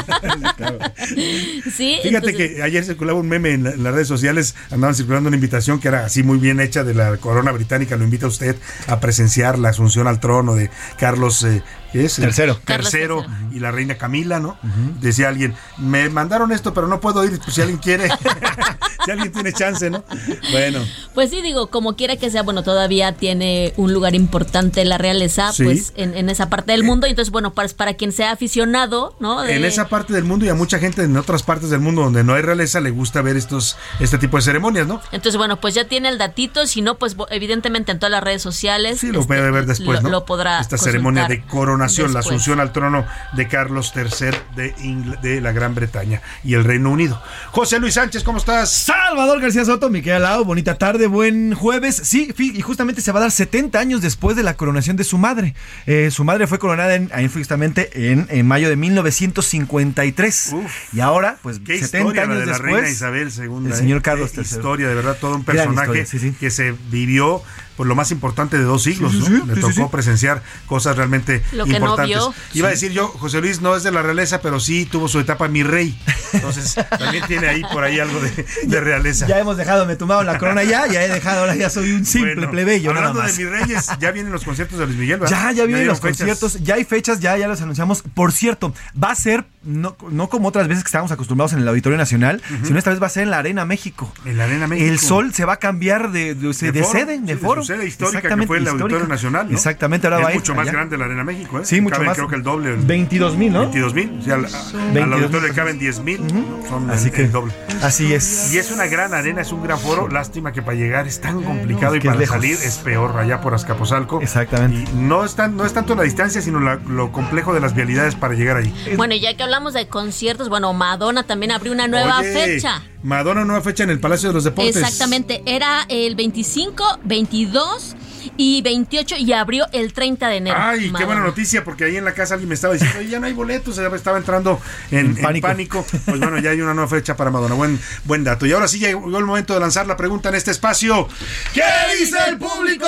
Sí, 1.76 1.98
Fíjate 2.02 2.08
entonces- 2.30 2.36
que 2.56 2.62
ayer 2.62 2.84
circulaba 2.84 3.18
un 3.18 3.28
meme 3.28 3.52
en, 3.52 3.64
la- 3.64 3.70
en 3.70 3.82
las 3.84 3.92
redes 3.94 4.08
sociales, 4.08 4.54
andaban 4.70 4.94
circulando 4.94 5.28
una 5.28 5.36
invitación 5.36 5.80
que 5.80 5.88
era 5.88 6.04
así 6.04 6.22
muy 6.22 6.38
bien 6.38 6.60
hecha 6.60 6.84
de 6.84 6.94
la 6.94 7.16
corona 7.18 7.52
británica, 7.52 7.96
lo 7.96 8.04
invita 8.04 8.26
a 8.26 8.28
usted 8.28 8.56
a 8.86 9.00
presenciar 9.00 9.58
la 9.58 9.70
asunción 9.70 10.06
al 10.06 10.20
trono 10.20 10.54
de 10.54 10.70
Carlos 10.98 11.42
eh, 11.44 11.62
¿qué 11.62 11.62
es? 12.00 12.16
Tercero. 12.16 12.58
Tercero 12.64 13.24
y 13.52 13.58
la 13.60 13.70
reina 13.70 13.96
Camila, 13.96 14.40
¿no? 14.40 14.56
Decía 15.00 15.28
alguien, 15.28 15.54
me 15.78 16.08
mandaron 16.08 16.52
esto, 16.52 16.72
pero 16.74 16.86
no 16.88 17.00
puedo 17.00 17.24
ir, 17.24 17.38
pues 17.38 17.54
si 17.54 17.60
alguien 17.60 17.78
quiere, 17.78 18.08
si 19.04 19.10
alguien 19.10 19.32
tiene 19.32 19.52
chance, 19.52 19.90
¿no? 19.90 20.04
Bueno. 20.50 20.80
Pues 21.14 21.30
sí, 21.30 21.42
digo, 21.42 21.68
como 21.68 21.96
quiera 21.96 22.16
que 22.16 22.30
sea, 22.30 22.42
bueno, 22.42 22.62
todavía 22.62 23.12
tiene 23.12 23.72
un 23.76 23.92
lugar 23.92 24.14
importante 24.14 24.84
la 24.84 24.98
realeza, 24.98 25.52
Sí. 25.52 25.64
pues 25.64 25.92
en, 25.96 26.16
en 26.16 26.30
esa 26.30 26.48
parte 26.48 26.72
del 26.72 26.84
mundo. 26.84 27.06
Entonces, 27.06 27.30
bueno, 27.32 27.52
para, 27.54 27.68
para 27.70 27.94
quien 27.94 28.12
sea 28.12 28.32
aficionado, 28.32 29.16
¿no? 29.20 29.42
De- 29.42 29.56
En 29.56 29.64
esa 29.64 29.88
parte 29.88 30.12
del 30.12 30.24
mundo 30.24 30.46
y 30.46 30.48
a 30.48 30.54
mucha 30.54 30.78
gente 30.78 31.02
en 31.02 31.16
otras 31.16 31.42
partes 31.42 31.70
del 31.70 31.80
mundo 31.80 32.02
donde 32.02 32.24
no 32.24 32.34
hay 32.34 32.42
realeza 32.42 32.80
le 32.80 32.90
gusta 32.90 33.22
ver 33.22 33.36
estos 33.36 33.76
este 34.00 34.18
tipo 34.18 34.36
de 34.36 34.42
ceremonias, 34.42 34.86
¿no? 34.86 35.00
Entonces, 35.12 35.36
bueno, 35.36 35.60
pues 35.60 35.74
ya 35.74 35.86
tiene 35.88 36.08
el 36.08 36.18
datito, 36.18 36.66
si 36.66 36.80
no, 36.82 36.96
pues 36.98 37.16
evidentemente 37.30 37.92
en 37.92 37.98
todas 37.98 38.10
las 38.12 38.22
redes 38.22 38.42
sociales. 38.42 39.00
Sí, 39.00 39.08
lo 39.12 39.20
este, 39.20 39.28
puede 39.34 39.50
ver 39.50 39.66
después, 39.66 39.98
lo, 40.02 40.08
¿no? 40.08 40.10
lo 40.10 40.24
podrá 40.24 40.60
Esta 40.60 40.76
consultar 40.76 40.92
ceremonia 40.92 41.28
de 41.28 41.42
coronación, 41.86 42.12
la 42.14 42.20
asunción 42.20 42.60
al 42.60 42.72
trono 42.72 43.06
de 43.34 43.48
Carlos 43.48 43.92
III 43.94 44.30
de, 44.56 44.74
Ingl- 44.76 45.20
de 45.20 45.40
la 45.40 45.52
Gran 45.52 45.74
Bretaña 45.74 46.20
y 46.44 46.54
el 46.54 46.64
Reino 46.64 46.90
Unido. 46.90 47.20
José 47.50 47.78
Luis 47.78 47.94
Sánchez, 47.94 48.22
¿cómo 48.24 48.38
estás? 48.38 48.70
Salvador 48.70 49.40
García 49.40 49.64
Soto, 49.64 49.90
mi 49.90 50.00
querida 50.02 50.18
Lau, 50.18 50.44
bonita 50.44 50.76
tarde, 50.78 51.06
buen 51.06 51.54
jueves. 51.54 52.00
Sí, 52.04 52.32
y 52.38 52.60
justamente 52.60 53.00
se 53.00 53.12
va 53.12 53.18
a 53.20 53.22
dar 53.22 53.30
70 53.30 53.78
años 53.78 54.00
después 54.02 54.36
de 54.36 54.42
la 54.42 54.54
coronación 54.54 54.96
de 54.96 55.04
su 55.04 55.18
madre. 55.18 55.54
Eh, 55.86 56.10
su 56.10 56.24
madre 56.24 56.46
fue 56.46 56.58
coronada 56.58 56.94
en, 56.94 57.10
ahí 57.14 57.28
justamente 57.28 58.10
en, 58.12 58.26
en 58.30 58.46
mayo 58.46 58.68
de 58.68 58.76
1953. 58.76 60.54
y 60.92 61.00
ahora, 61.00 61.36
pues 61.42 61.58
Qué 61.64 61.78
70 61.78 61.98
historia 61.98 62.26
la 62.26 62.32
años 62.32 62.40
de 62.40 62.46
la 62.46 62.52
después. 62.52 62.74
reina 62.74 62.88
Isabel 62.90 63.32
II. 63.36 63.66
El 63.66 63.72
¿eh? 63.72 63.76
señor 63.76 64.02
Carlos 64.02 64.30
III. 64.34 64.42
historia, 64.42 64.88
de 64.88 64.94
verdad, 64.94 65.16
todo 65.20 65.36
un 65.36 65.44
personaje 65.44 65.82
historia, 65.82 66.06
sí, 66.06 66.18
sí. 66.18 66.32
que 66.38 66.50
se 66.50 66.74
vivió 66.90 67.42
por 67.76 67.86
lo 67.86 67.94
más 67.94 68.10
importante 68.10 68.58
de 68.58 68.64
dos 68.64 68.82
siglos, 68.82 69.12
Sí, 69.12 69.22
sí, 69.24 69.30
¿no? 69.32 69.40
sí, 69.40 69.46
Le 69.46 69.54
sí, 69.54 69.60
tocó 69.60 69.90
presenciar 69.90 70.42
cosas 70.66 70.96
realmente 70.96 71.42
Lo 71.52 71.64
que 71.64 71.72
no 71.72 71.76
importantes. 71.78 72.16
vio. 72.16 72.34
Iba 72.54 72.68
a 72.68 72.70
decir 72.72 72.92
yo, 72.92 73.08
José 73.08 73.40
Luis 73.40 73.60
no 73.60 73.74
es 73.76 73.82
de 73.82 73.90
la 73.92 74.02
realeza, 74.02 74.40
pero 74.42 74.60
sí 74.60 74.86
tuvo 74.86 75.08
su 75.08 75.18
etapa 75.20 75.48
mi 75.48 75.62
rey. 75.62 75.98
Entonces, 76.32 76.74
también 76.98 77.24
tiene 77.26 77.48
ahí 77.48 77.62
por 77.72 77.84
ahí 77.84 77.98
algo 78.00 78.18
de, 78.20 78.46
de 78.64 78.80
realeza. 78.80 79.26
Ya 79.26 79.38
hemos 79.38 79.56
dejado, 79.56 79.86
me 79.86 79.96
tumbaron 79.96 80.26
la 80.26 80.38
corona 80.38 80.62
ya, 80.64 80.86
ya 80.86 81.02
he 81.04 81.08
dejado, 81.08 81.40
ahora 81.40 81.54
ya 81.54 81.70
soy 81.70 81.92
un 81.92 82.04
simple 82.06 82.34
Bueno, 82.34 82.50
plebeyo, 82.50 82.92
nada 82.92 83.08
Hablando 83.08 83.22
más. 83.22 83.36
de 83.36 83.44
mis 83.44 83.52
reyes, 83.52 83.86
ya 84.00 84.10
vienen 84.10 84.32
los 84.32 84.44
conciertos 84.44 84.78
de 84.78 84.86
Luis 84.86 84.98
Miguel, 84.98 85.20
¿verdad? 85.20 85.36
Ya, 85.50 85.52
ya 85.52 85.64
vienen 85.64 85.86
los 85.86 86.00
fechas. 86.00 86.18
conciertos, 86.18 86.60
ya 86.62 86.74
hay 86.76 86.84
fechas, 86.84 87.20
ya, 87.20 87.36
ya 87.36 87.48
los 87.48 87.60
anunciamos. 87.62 88.02
Por 88.14 88.32
cierto, 88.32 88.74
va 89.02 89.10
a 89.10 89.14
ser, 89.14 89.44
no, 89.62 89.96
no 90.10 90.28
como 90.28 90.48
otras 90.48 90.68
veces 90.68 90.84
que 90.84 90.88
estábamos 90.88 91.12
acostumbrados 91.12 91.52
en 91.52 91.60
el 91.60 91.68
Auditorio 91.68 91.98
Nacional, 91.98 92.42
sino 92.64 92.78
esta 92.78 92.90
vez 92.90 93.02
va 93.02 93.06
a 93.06 93.10
ser 93.10 93.24
en 93.24 93.30
la 93.30 93.38
Arena 93.38 93.64
México. 93.64 94.12
En 94.24 94.38
la 94.38 94.44
Arena 94.44 94.66
México. 94.66 94.88
El 94.90 94.98
sol 94.98 95.32
se 95.34 95.44
va 95.44 95.54
a 95.54 95.58
cambiar 95.58 96.10
de, 96.12 96.34
de, 96.34 96.52
de 96.52 96.72
De 96.72 96.82
foro, 96.82 96.92
sede, 96.98 97.12
de 97.12 97.18
sí, 97.18 97.24
de 97.24 97.36
foro. 97.36 97.61
Su 97.64 97.72
sede 97.72 97.86
histórica 97.86 98.12
que 98.20 98.26
Exactamente, 98.28 98.46
fue 98.46 98.56
el 98.58 98.68
Auditorio 98.68 98.96
histórica. 98.98 99.14
Nacional, 99.14 99.46
¿no? 99.50 99.56
Exactamente, 99.56 100.06
ahora 100.06 100.18
es 100.18 100.24
va 100.24 100.28
a 100.28 100.32
ir 100.32 100.38
mucho 100.38 100.54
más 100.54 100.62
allá. 100.62 100.72
grande 100.72 100.98
la 100.98 101.04
Arena 101.06 101.24
México, 101.24 101.58
¿eh? 101.60 101.64
Sí, 101.64 101.80
mucho 101.80 101.92
Caben, 101.94 102.06
más. 102.08 102.16
creo 102.16 102.28
que 102.28 102.36
el 102.36 102.42
doble. 102.42 102.76
22 102.76 103.36
mil, 103.36 103.52
¿no? 103.52 103.60
22 103.60 103.94
mil. 103.94 104.18
O 104.20 104.22
sea, 104.22 104.34
al, 104.34 104.44
al 104.44 104.52
22,000 104.92 105.12
auditorio 105.14 105.48
le 105.48 105.54
caben 105.54 105.78
10 105.78 106.00
mil. 106.00 106.20
Son 106.68 106.90
Así 106.90 107.08
el, 107.08 107.12
que- 107.14 107.22
el 107.22 107.32
doble. 107.32 107.52
Así 107.82 108.12
es. 108.14 108.52
Y 108.52 108.58
es 108.58 108.70
una 108.70 108.86
gran 108.86 109.14
arena, 109.14 109.40
es 109.40 109.52
un 109.52 109.62
gran 109.62 109.78
foro. 109.78 110.08
Lástima 110.08 110.52
que 110.52 110.62
para 110.62 110.76
llegar 110.76 111.06
es 111.06 111.20
tan 111.20 111.42
complicado 111.42 111.96
y 111.96 112.00
que 112.00 112.08
es 112.08 112.14
para 112.14 112.26
salir 112.26 112.52
es 112.62 112.76
peor 112.78 113.16
allá 113.18 113.40
por 113.40 113.54
Azcapotzalco. 113.54 114.20
Exactamente. 114.20 114.90
Y 114.90 114.96
no 114.96 115.24
es, 115.24 115.34
tan- 115.34 115.56
no 115.56 115.64
es 115.64 115.72
tanto 115.72 115.94
la 115.94 116.02
distancia, 116.02 116.40
sino 116.42 116.60
la- 116.60 116.76
lo 116.88 117.10
complejo 117.12 117.54
de 117.54 117.60
las 117.60 117.74
vialidades 117.74 118.14
para 118.14 118.34
llegar 118.34 118.56
ahí. 118.58 118.72
Bueno, 118.96 119.14
y 119.14 119.20
ya 119.20 119.36
que 119.36 119.42
hablamos 119.42 119.72
de 119.74 119.88
conciertos, 119.88 120.48
bueno, 120.48 120.72
Madonna 120.72 121.24
también 121.24 121.52
abrió 121.52 121.72
una 121.72 121.88
nueva 121.88 122.20
Oye, 122.20 122.32
fecha. 122.32 122.82
Madonna 123.02 123.44
nueva 123.44 123.62
fecha 123.62 123.82
en 123.84 123.90
el 123.90 124.00
Palacio 124.00 124.28
de 124.28 124.34
los 124.34 124.44
Deportes. 124.44 124.76
Exactamente, 124.76 125.42
era 125.46 125.84
el 125.88 126.14
25, 126.14 127.00
22 127.04 127.96
y 128.36 128.62
28 128.62 129.16
y 129.18 129.32
abrió 129.32 129.66
el 129.72 129.92
30 129.92 130.28
de 130.28 130.36
enero. 130.36 130.56
Ay, 130.58 130.92
qué 130.96 131.04
buena 131.04 131.20
noticia, 131.22 131.64
porque 131.64 131.84
ahí 131.84 131.96
en 131.96 132.04
la 132.04 132.14
casa 132.14 132.34
alguien 132.34 132.48
me 132.48 132.54
estaba 132.54 132.74
diciendo, 132.74 132.98
"Oye, 132.98 133.08
ya 133.08 133.20
no 133.20 133.26
hay 133.26 133.32
boletos, 133.32 133.76
ya 133.76 133.86
estaba 133.88 134.18
entrando 134.18 134.60
en, 134.90 134.98
En 134.98 135.06
en 135.16 135.22
pánico. 135.22 135.46
pánico. 135.46 135.86
Pues 136.06 136.18
bueno, 136.20 136.38
ya 136.38 136.50
hay 136.50 136.60
una 136.60 136.74
nueva 136.74 136.88
fecha 136.88 137.16
para 137.16 137.30
Madonna. 137.30 137.54
Buen, 137.54 137.78
buen 138.04 138.24
dato. 138.24 138.46
Y 138.46 138.52
ahora 138.52 138.68
sí 138.68 138.78
llegó 138.78 139.18
el 139.18 139.24
momento 139.24 139.54
de 139.54 139.60
lanzar 139.60 139.86
la 139.86 139.96
pregunta 139.96 140.28
en 140.30 140.34
este 140.34 140.50
espacio. 140.50 141.08
¿Qué 141.54 141.62
dice 141.98 142.16
el 142.28 142.38
público? 142.38 142.86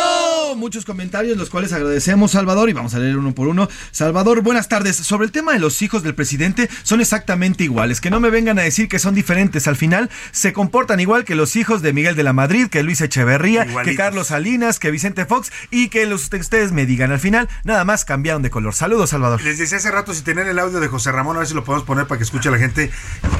Muchos 0.56 0.84
comentarios, 0.84 1.36
los 1.36 1.50
cuales 1.50 1.72
agradecemos, 1.72 2.30
Salvador, 2.32 2.68
y 2.70 2.72
vamos 2.72 2.94
a 2.94 2.98
leer 2.98 3.16
uno 3.16 3.34
por 3.34 3.48
uno. 3.48 3.68
Salvador, 3.90 4.40
buenas 4.42 4.68
tardes. 4.68 4.96
Sobre 4.96 5.26
el 5.26 5.32
tema 5.32 5.52
de 5.52 5.58
los 5.58 5.80
hijos 5.82 6.02
del 6.02 6.14
presidente, 6.14 6.68
son 6.82 7.00
exactamente 7.00 7.64
iguales. 7.64 8.00
Que 8.00 8.10
no 8.10 8.20
me 8.20 8.30
vengan 8.30 8.58
a 8.58 8.62
decir 8.62 8.88
que 8.88 8.98
son 8.98 9.14
diferentes. 9.14 9.66
Al 9.68 9.76
final, 9.76 10.10
se 10.32 10.52
comportan 10.52 11.00
igual 11.00 11.24
que 11.24 11.34
los 11.34 11.56
hijos 11.56 11.82
de 11.82 11.92
Miguel 11.92 12.16
de 12.16 12.22
la 12.22 12.32
Madrid, 12.32 12.68
que 12.68 12.82
Luis 12.82 13.00
Echeverría, 13.00 13.64
Igualitos. 13.66 13.84
que 13.84 13.96
Carlos 13.96 14.28
Salinas, 14.28 14.78
que 14.78 14.90
Vicente 14.90 15.26
Fox, 15.26 15.33
y 15.70 15.88
que 15.88 16.06
los, 16.06 16.30
ustedes 16.32 16.72
me 16.72 16.86
digan. 16.86 17.12
Al 17.12 17.20
final, 17.20 17.48
nada 17.64 17.84
más 17.84 18.04
cambiaron 18.04 18.42
de 18.42 18.50
color. 18.50 18.74
Saludos, 18.74 19.10
Salvador. 19.10 19.42
Les 19.42 19.58
decía 19.58 19.78
hace 19.78 19.90
rato 19.90 20.14
si 20.14 20.22
tener 20.22 20.46
el 20.46 20.58
audio 20.58 20.80
de 20.80 20.88
José 20.88 21.12
Ramón, 21.12 21.36
a 21.36 21.40
ver 21.40 21.48
si 21.48 21.54
lo 21.54 21.64
podemos 21.64 21.86
poner 21.86 22.06
para 22.06 22.18
que 22.18 22.24
escuche 22.24 22.50
la 22.50 22.58
gente. 22.58 22.90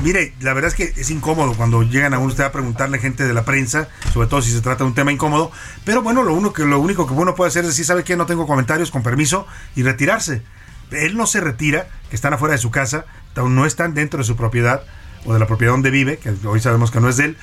Mire, 0.03 0.35
la 0.41 0.53
verdad 0.55 0.69
es 0.69 0.75
que 0.75 1.01
es 1.01 1.11
incómodo 1.11 1.55
cuando 1.55 1.83
llegan 1.83 2.15
a 2.15 2.19
uno 2.19 2.29
usted 2.29 2.45
a 2.45 2.53
preguntarle 2.53 2.99
a 2.99 3.01
gente 3.01 3.25
de 3.25 3.35
la 3.35 3.45
prensa, 3.45 3.89
sobre 4.13 4.29
todo 4.29 4.43
si 4.43 4.51
se 4.51 4.61
trata 4.61 4.85
de 4.85 4.89
un 4.89 4.95
tema 4.95 5.13
incómodo. 5.13 5.53
Pero 5.85 6.03
bueno, 6.03 6.23
lo, 6.23 6.35
uno 6.35 6.53
que, 6.53 6.65
lo 6.65 6.81
único 6.81 7.07
que 7.07 7.13
uno 7.13 7.35
puede 7.35 7.49
hacer 7.49 7.63
es 7.63 7.71
decir, 7.71 7.85
¿sabe 7.85 8.05
qué? 8.05 8.17
No 8.17 8.27
tengo 8.27 8.47
comentarios, 8.47 8.91
con 8.91 9.03
permiso, 9.03 9.47
y 9.77 9.83
retirarse. 9.83 10.43
Él 10.91 11.17
no 11.17 11.27
se 11.27 11.41
retira, 11.41 11.89
que 12.11 12.17
están 12.17 12.35
afuera 12.35 12.53
de 12.53 12.59
su 12.59 12.71
casa, 12.71 13.07
no 13.37 13.67
están 13.67 13.95
dentro 13.95 14.19
de 14.19 14.25
su 14.25 14.37
propiedad 14.37 14.85
o 15.25 15.33
de 15.33 15.39
la 15.39 15.47
propiedad 15.47 15.73
donde 15.73 15.91
vive, 15.91 16.19
que 16.19 16.35
hoy 16.47 16.61
sabemos 16.61 16.91
que 16.91 17.01
no 17.01 17.09
es 17.09 17.17
de 17.17 17.25
él, 17.27 17.37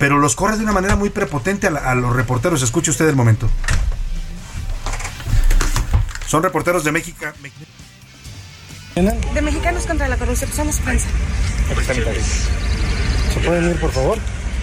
pero 0.00 0.18
los 0.18 0.34
corre 0.34 0.56
de 0.56 0.64
una 0.64 0.72
manera 0.72 0.96
muy 0.96 1.10
prepotente 1.10 1.68
a, 1.68 1.70
la- 1.70 1.80
a 1.90 1.94
los 1.94 2.16
reporteros. 2.16 2.60
Escuche 2.62 2.90
usted 2.90 3.06
el 3.08 3.14
momento. 3.14 3.48
Son 6.26 6.42
reporteros 6.42 6.82
de 6.84 6.90
México. 6.92 7.26
De 9.34 9.42
Mexicanos 9.42 9.86
contra 9.86 10.08
la 10.08 10.16
Corrupción, 10.16 10.50
somos 10.52 10.76
prensa. 10.80 11.06
¿Se 13.34 13.40
pueden 13.40 13.70
ir, 13.70 13.76
por 13.80 13.92
favor? 13.92 14.18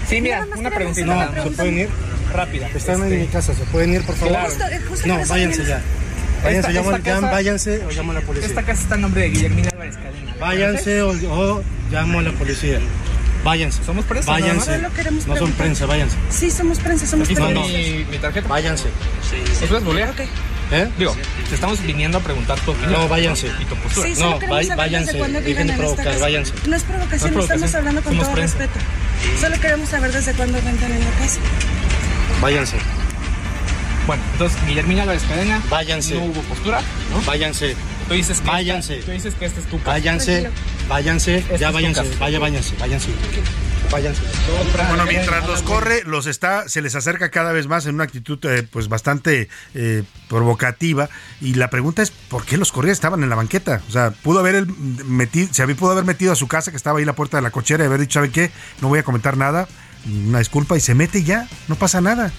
Sí, 0.10 0.22
mira, 0.22 0.46
una 0.58 0.70
preguntita. 0.70 1.06
No, 1.06 1.44
¿se 1.44 1.52
pueden 1.52 1.78
ir? 1.80 1.90
Rápida. 2.34 2.68
Están 2.76 3.04
en 3.04 3.22
mi 3.22 3.28
casa, 3.28 3.54
¿se 3.54 3.64
pueden 3.66 3.94
ir, 3.94 4.06
por 4.06 4.16
favor? 4.16 4.34
Claro. 4.36 4.50
Justo- 4.50 4.66
justo 4.90 5.08
no, 5.08 5.26
váyanse 5.28 5.66
ya. 5.66 5.82
Váyanse, 6.44 6.70
Esta- 6.70 6.82
llamo- 6.82 6.92
esta 6.96 7.04
casa- 7.16 7.32
váyanse 7.32 7.86
o 7.86 7.90
llamo 7.92 8.12
a 8.12 8.16
la 8.16 8.22
policía. 8.22 8.48
Esta 8.50 8.64
casa 8.64 8.82
está 8.82 8.96
en 8.96 9.02
nombre 9.02 9.22
de 9.22 9.30
Guillermina 9.30 9.70
Álvarez 9.70 9.96
Cadena. 9.96 10.36
Váyanse 10.40 11.02
o, 11.02 11.10
o 11.12 11.64
llamo 11.92 12.20
a 12.20 12.22
la 12.22 12.32
policía. 12.34 12.80
Váyanse. 13.48 13.82
Somos 13.86 14.04
prensa, 14.04 14.30
Váyanse. 14.30 14.78
No 15.26 15.38
son 15.38 15.54
prensa, 15.54 15.86
váyanse. 15.86 16.18
Sí, 16.30 16.52
somos 16.52 16.80
prensa, 16.80 17.06
somos 17.08 17.30
prensa. 17.30 17.48
mi- 17.48 18.06
mi 18.12 18.18
tarjeta. 18.18 18.46
Váyanse. 18.46 18.90
¿Eso 19.64 19.78
es 19.78 19.84
bolea? 19.86 20.14
¿Eh? 20.70 20.90
Digo, 20.98 21.16
te 21.48 21.56
estamos 21.56 21.82
viniendo 21.82 22.18
a 22.18 22.22
preguntar 22.22 22.60
tu 22.60 22.72
opinión. 22.72 22.92
No, 22.92 23.08
váyanse. 23.08 23.48
Y 23.62 23.64
tu 23.64 23.76
postura. 23.78 24.06
Sí, 24.14 24.20
No, 24.22 24.38
váyanse, 24.76 25.14
dejen 25.14 25.68
de 25.68 25.74
provocar. 25.78 26.06
No 26.68 26.76
es 26.76 26.84
provocación, 26.84 27.34
No 27.36 27.40
es 27.40 27.44
estamos 27.46 27.74
hablando 27.76 28.02
con 28.02 28.12
somos 28.12 28.26
todo 28.26 28.36
prensa. 28.36 28.58
respeto. 28.58 28.80
Solo 29.40 29.62
queremos 29.62 29.90
saber 29.90 30.12
desde 30.12 30.34
cuándo 30.34 30.60
rentan 30.60 30.92
en 30.92 31.00
la 31.00 31.12
casa. 31.12 31.40
Váyanse. 32.42 32.76
Bueno, 34.08 34.24
entonces 34.34 34.60
Guillermina 34.68 35.04
Álvarez 35.04 35.24
Cadena. 35.24 35.64
Váyanse. 35.70 36.16
No 36.16 36.26
hubo 36.26 36.42
postura, 36.42 36.82
¿no? 37.14 37.22
Váyanse. 37.26 37.78
Tú 38.08 38.14
dices 38.14 38.40
que 38.40 38.48
Váyanse. 38.48 38.94
Esta, 39.00 39.06
tú 39.06 39.12
dices 39.12 39.34
que 39.36 39.46
esta 39.46 39.60
es 39.60 39.66
tu 39.66 39.78
casa. 39.80 39.92
Váyanse. 39.92 40.50
Váyanse. 40.88 41.38
Esta 41.38 41.58
Ya 41.58 41.72
váyanse. 41.72 42.04
Vaya, 42.20 42.40
váyanse. 42.40 42.76
Váyanse. 42.80 43.10
Váyanse. 43.92 44.22
Bueno, 44.88 45.06
mientras 45.06 45.46
los 45.46 45.62
corre, 45.62 46.04
los 46.06 46.26
está, 46.26 46.70
se 46.70 46.82
les 46.82 46.96
acerca 46.96 47.30
cada 47.32 47.52
vez 47.52 47.68
más 47.68 47.86
en 47.86 47.96
una 47.96 48.06
actitud 48.06 48.40
eh, 48.46 48.64
pues 48.64 48.88
bastante 48.88 49.50
eh, 49.76 50.04
provocativa. 50.30 51.10
Y 51.42 51.56
la 51.56 51.70
pregunta 51.70 52.02
es, 52.02 52.12
¿por 52.12 52.46
qué 52.46 52.58
los 52.58 52.72
corría? 52.72 52.94
Estaban 52.94 53.24
en 53.24 53.30
la 53.30 53.36
banqueta. 53.36 53.82
O 53.90 53.92
sea, 53.92 54.12
pudo 54.12 54.40
haber 54.40 54.56
él 54.56 54.68
metido, 55.06 55.54
se 55.54 55.64
había, 55.64 55.76
pudo 55.76 55.92
haber 55.92 56.06
metido 56.06 56.32
a 56.32 56.36
su 56.36 56.48
casa, 56.48 56.72
que 56.72 56.78
estaba 56.78 57.00
ahí 57.00 57.06
la 57.06 57.14
puerta 57.14 57.38
de 57.38 57.44
la 57.44 57.52
cochera, 57.52 57.84
y 57.84 57.88
haber 57.88 58.00
dicho, 58.00 58.20
¿sabe 58.20 58.32
qué? 58.32 58.52
No 58.82 58.88
voy 58.88 59.00
a 59.00 59.04
comentar 59.04 59.36
nada, 59.36 59.68
una 60.28 60.40
disculpa, 60.40 60.78
y 60.78 60.82
se 60.82 60.96
mete 60.96 61.20
y 61.20 61.24
ya, 61.24 61.48
no 61.68 61.76
pasa 61.76 62.00
nada. 62.00 62.32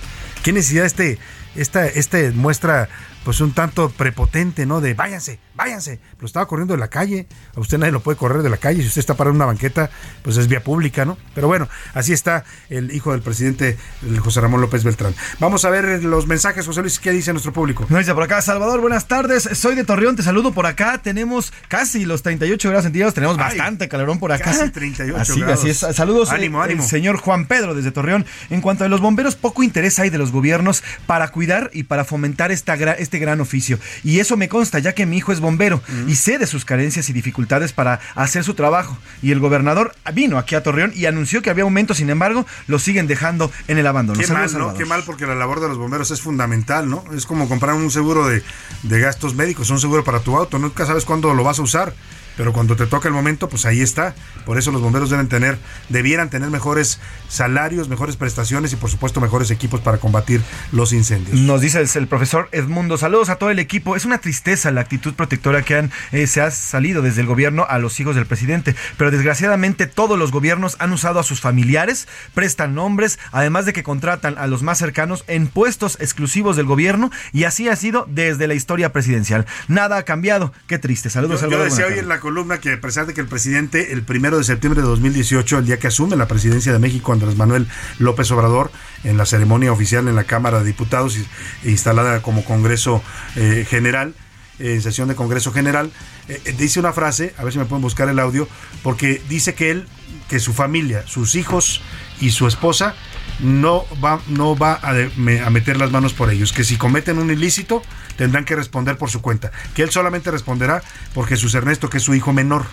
¿Qué 0.43 0.53
necesidad 0.53 0.87
este, 0.87 1.19
esta, 1.57 1.87
este 1.87 2.31
muestra 2.31 2.89
pues 3.29 3.43
un 3.43 3.53
tanto 3.53 3.91
prepotente, 3.91 4.65
¿no? 4.65 4.81
De 4.81 4.95
váyanse, 4.95 5.39
váyanse. 5.55 6.01
Lo 6.19 6.25
estaba 6.25 6.49
corriendo 6.49 6.73
de 6.73 6.81
la 6.81 6.89
calle. 6.89 7.27
A 7.55 7.61
usted 7.61 7.77
nadie 7.77 7.93
lo 7.93 8.01
puede 8.01 8.17
correr 8.17 8.41
de 8.41 8.49
la 8.49 8.57
calle. 8.57 8.81
Si 8.81 8.89
usted 8.89 9.01
está 9.01 9.19
parado 9.19 9.33
en 9.33 9.37
una 9.37 9.45
banqueta, 9.45 9.91
pues 10.23 10.39
es 10.39 10.49
vía 10.49 10.65
pública, 10.65 11.05
¿no? 11.05 11.19
Pero 11.35 11.47
bueno, 11.47 11.69
así 11.93 12.15
está 12.15 12.45
el 12.71 12.91
hijo 12.91 13.13
del 13.13 13.21
presidente 13.21 13.77
el 14.01 14.19
José 14.21 14.41
Ramón 14.41 14.63
López 14.63 14.83
Beltrán. 14.83 15.15
Vamos 15.41 15.67
a 15.67 15.69
ver 15.69 16.03
los 16.05 16.27
mensajes, 16.27 16.65
José 16.65 16.81
Luis, 16.81 16.99
¿qué 16.99 17.11
dice 17.13 17.33
nuestro 17.33 17.53
público? 17.53 17.85
Nos 17.91 17.99
dice 17.99 18.15
por 18.15 18.23
acá, 18.23 18.41
Salvador, 18.41 18.81
buenas 18.81 19.09
tardes. 19.09 19.47
Soy 19.53 19.75
de 19.75 19.85
Torreón, 19.85 20.17
te 20.17 20.23
saludo 20.23 20.53
por 20.53 20.65
acá. 20.65 21.03
Tenemos 21.03 21.53
casi 21.69 22.07
los 22.07 22.23
38 22.23 22.67
grados 22.71 22.85
centígrados, 22.85 23.13
tenemos 23.13 23.37
Ay, 23.37 23.59
bastante 23.59 23.91
calorón 23.91 24.19
por 24.21 24.33
acá. 24.33 24.45
casi 24.45 24.71
38 24.71 25.21
así, 25.21 25.41
grados. 25.41 25.59
Así 25.59 25.69
es. 25.69 25.95
Saludos, 25.95 26.31
Ánimo, 26.31 26.63
eh, 26.63 26.65
ánimo. 26.65 26.83
el 26.83 26.89
señor 26.89 27.19
Juan 27.19 27.45
Pedro 27.45 27.75
desde 27.75 27.91
Torreón. 27.91 28.25
En 28.49 28.63
cuanto 28.63 28.85
a 28.85 28.89
los 28.89 29.03
bomberos, 29.03 29.37
poco 29.37 29.63
interés 29.63 29.99
hay 29.99 30.09
de 30.09 30.17
los 30.17 30.33
gobiernos 30.33 30.83
para 31.07 31.29
cuidar 31.29 31.69
y 31.75 31.83
para 31.83 32.07
fomentar 32.07 32.53
esta 32.53 32.73
este 32.95 33.18
este 33.19 33.25
gran 33.25 33.41
oficio. 33.41 33.79
Y 34.05 34.21
eso 34.21 34.37
me 34.37 34.49
consta, 34.49 34.79
ya 34.79 34.95
que 34.95 35.05
mi 35.05 35.19
hijo 35.19 35.33
es 35.33 35.41
bombero 35.41 35.83
y 36.07 36.15
sé 36.15 36.39
de 36.39 36.47
sus 36.47 36.65
carencias 36.65 37.09
y 37.09 37.13
dificultades 37.13 37.73
para 37.73 38.01
hacer 38.15 38.45
su 38.45 38.55
trabajo. 38.55 38.97
Y 39.23 39.33
el 39.33 39.41
gobernador 39.41 39.95
vino 40.15 40.39
aquí 40.39 40.55
a 40.55 40.63
Torreón 40.63 40.93
y 40.95 41.07
anunció 41.07 41.43
que 41.43 41.51
había 41.51 41.65
aumento, 41.65 41.95
sin 41.95 42.11
embargo, 42.11 42.47
lo 42.69 42.79
siguen 42.79 43.07
dejando 43.07 43.51
en 43.67 43.79
el 43.79 43.87
abandono. 43.87 44.21
Qué 44.21 44.27
Saludos, 44.27 44.53
mal, 44.53 44.53
¿no? 44.53 44.67
Salvador. 44.67 44.79
Qué 44.79 44.89
mal 44.89 45.03
porque 45.05 45.27
la 45.27 45.35
labor 45.35 45.61
de 45.61 45.69
los 45.69 45.79
bomberos 45.79 46.11
es 46.11 46.21
fundamental, 46.21 46.89
¿no? 46.89 47.05
Es 47.13 47.27
como 47.27 47.49
comprar 47.49 47.75
un 47.75 47.91
seguro 47.91 48.27
de, 48.29 48.43
de 48.85 49.01
gastos 49.01 49.35
médicos, 49.35 49.71
un 49.71 49.81
seguro 49.81 50.05
para 50.05 50.21
tu 50.21 50.37
auto. 50.37 50.59
Nunca 50.59 50.87
sabes 50.87 51.05
cuándo 51.05 51.35
lo 51.35 51.43
vas 51.43 51.59
a 51.59 51.63
usar. 51.63 51.95
Pero 52.39 52.53
cuando 52.53 52.77
te 52.77 52.87
toca 52.87 53.09
el 53.09 53.15
momento, 53.15 53.49
pues 53.49 53.67
ahí 53.67 53.83
está. 53.83 54.15
Por 54.47 54.59
eso 54.59 54.71
los 54.71 54.81
bomberos 54.81 55.11
deben 55.11 55.29
tener, 55.29 55.59
debieran 55.89 56.31
tener 56.31 56.49
mejores 56.51 57.01
salarios, 57.29 57.89
mejores 57.89 58.17
prestaciones 58.17 58.73
y 58.73 58.77
por 58.77 58.91
supuesto 58.91 59.21
mejores 59.21 59.51
equipos 59.51 59.81
para 59.81 59.99
combatir 59.99 60.41
los 60.71 60.93
incendios. 60.93 61.37
Nos 61.41 61.61
dice 61.61 61.81
el, 61.81 61.89
el 61.93 62.07
profesor 62.07 62.49
Edmundo, 62.53 62.97
saludos 62.97 63.29
a 63.29 63.37
todo 63.37 63.51
el 63.51 63.59
equipo. 63.59 63.97
Es 63.97 64.05
una 64.05 64.19
tristeza 64.19 64.71
la 64.71 64.83
actitud 64.83 65.15
protectora 65.15 65.63
que 65.63 65.75
han, 65.75 65.91
eh, 66.13 66.29
se 66.29 66.41
ha 66.41 66.53
salido 66.53 67.03
desde 67.03 67.23
el 67.23 67.27
gobierno 67.27 67.67
a 67.69 67.79
los 67.79 67.99
hijos 67.99 68.15
del 68.15 68.27
presidente, 68.27 68.77
pero 68.97 69.11
desgraciadamente 69.11 69.89
todos 69.89 70.17
los 70.17 70.31
gobiernos 70.31 70.77
han 70.79 70.93
usado 70.93 71.19
a 71.19 71.25
sus 71.25 71.41
familiares, 71.41 72.07
prestan 72.35 72.75
nombres, 72.77 73.19
además 73.33 73.67
de 73.67 73.73
que 73.73 73.83
contratan 73.83 74.39
a 74.39 74.47
los 74.47 74.63
más 74.63 74.79
cercanos 74.79 75.25
en 75.27 75.49
puestos 75.49 75.99
exclusivos 76.01 76.57
del 76.57 76.67
gobierno 76.67 77.11
y 77.33 77.45
así 77.45 77.69
ha 77.69 77.75
sido 77.75 78.07
desde 78.09 78.47
la 78.47 78.55
historia 78.55 78.93
presidencial. 78.93 79.45
Nada 79.67 79.97
ha 79.97 80.03
cambiado. 80.05 80.53
Qué 80.69 80.79
triste. 80.79 81.11
Saludos, 81.11 81.41
Yo, 81.41 81.51
yo 81.51 81.65
decía 81.65 81.87
hoy 81.87 81.99
en 81.99 82.07
la 82.07 82.21
columna 82.29 82.61
que 82.61 82.75
a 82.75 82.81
pesar 82.81 83.07
de 83.07 83.15
que 83.15 83.23
el 83.23 83.27
presidente 83.27 83.91
el 83.91 84.03
primero 84.03 84.37
de 84.37 84.45
septiembre 84.45 84.83
de 84.83 84.89
2018, 84.89 85.61
el 85.61 85.65
día 85.65 85.79
que 85.79 85.87
asume 85.87 86.15
la 86.15 86.29
presidencia 86.29 86.75
de 86.75 86.79
México, 86.79 87.11
Andrés 87.15 87.37
Manuel 87.37 87.67
López 87.99 88.31
Obrador, 88.33 88.71
en 89.03 89.17
la 89.17 89.25
ceremonia 89.25 89.73
oficial 89.73 90.09
en 90.09 90.15
la 90.15 90.25
Cámara 90.25 90.59
de 90.59 90.67
Diputados 90.67 91.17
e 91.65 91.71
instalada 91.71 92.21
como 92.21 92.45
Congreso 92.45 93.03
eh, 93.35 93.67
General, 93.67 94.15
eh, 94.59 94.75
en 94.75 94.83
sesión 94.83 95.09
de 95.09 95.15
Congreso 95.15 95.53
General, 95.53 95.91
eh, 96.29 96.55
dice 96.59 96.79
una 96.81 96.93
frase, 96.93 97.33
a 97.39 97.45
ver 97.45 97.55
si 97.55 97.61
me 97.61 97.65
pueden 97.65 97.81
buscar 97.81 98.11
el 98.11 98.19
audio, 98.19 98.47
porque 98.83 99.23
dice 99.31 99.55
que 99.55 99.71
él, 99.71 99.87
que 100.29 100.39
su 100.39 100.53
familia, 100.53 101.05
sus 101.07 101.35
hijos 101.35 101.81
y 102.21 102.33
su 102.33 102.47
esposa 102.47 102.95
no 103.41 103.87
va, 104.05 104.21
no 104.29 104.55
va 104.55 104.81
a 104.83 105.51
meter 105.51 105.79
las 105.79 105.91
manos 105.91 106.13
por 106.13 106.31
ellos, 106.31 106.53
que 106.53 106.65
si 106.65 106.77
cometen 106.77 107.19
un 107.19 107.31
ilícito 107.31 107.83
tendrán 108.19 108.45
que 108.45 108.57
responder 108.57 108.99
por 108.99 109.09
su 109.09 109.23
cuenta, 109.23 109.53
que 109.75 109.83
él 109.83 109.91
solamente 109.91 110.31
responderá 110.31 110.83
por 111.15 111.27
Jesús 111.27 111.55
Ernesto, 111.55 111.89
que 111.89 111.97
es 111.99 112.03
su 112.03 112.15
hijo 112.15 112.35
menor. 112.35 112.67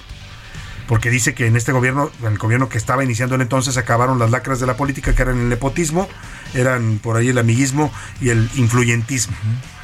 Porque 0.87 1.09
dice 1.09 1.33
que 1.33 1.47
en 1.47 1.55
este 1.55 1.71
gobierno, 1.71 2.11
en 2.21 2.33
el 2.33 2.37
gobierno 2.37 2.67
que 2.67 2.77
estaba 2.77 3.03
iniciando 3.03 3.35
el 3.35 3.41
entonces, 3.41 3.77
acabaron 3.77 4.19
las 4.19 4.31
lacras 4.31 4.59
de 4.59 4.65
la 4.65 4.75
política, 4.75 5.15
que 5.15 5.21
eran 5.21 5.39
el 5.39 5.49
nepotismo, 5.49 6.09
eran 6.53 6.99
por 7.01 7.15
ahí 7.15 7.29
el 7.29 7.37
amiguismo 7.37 7.91
y 8.19 8.29
el 8.29 8.49
influyentismo. 8.55 9.35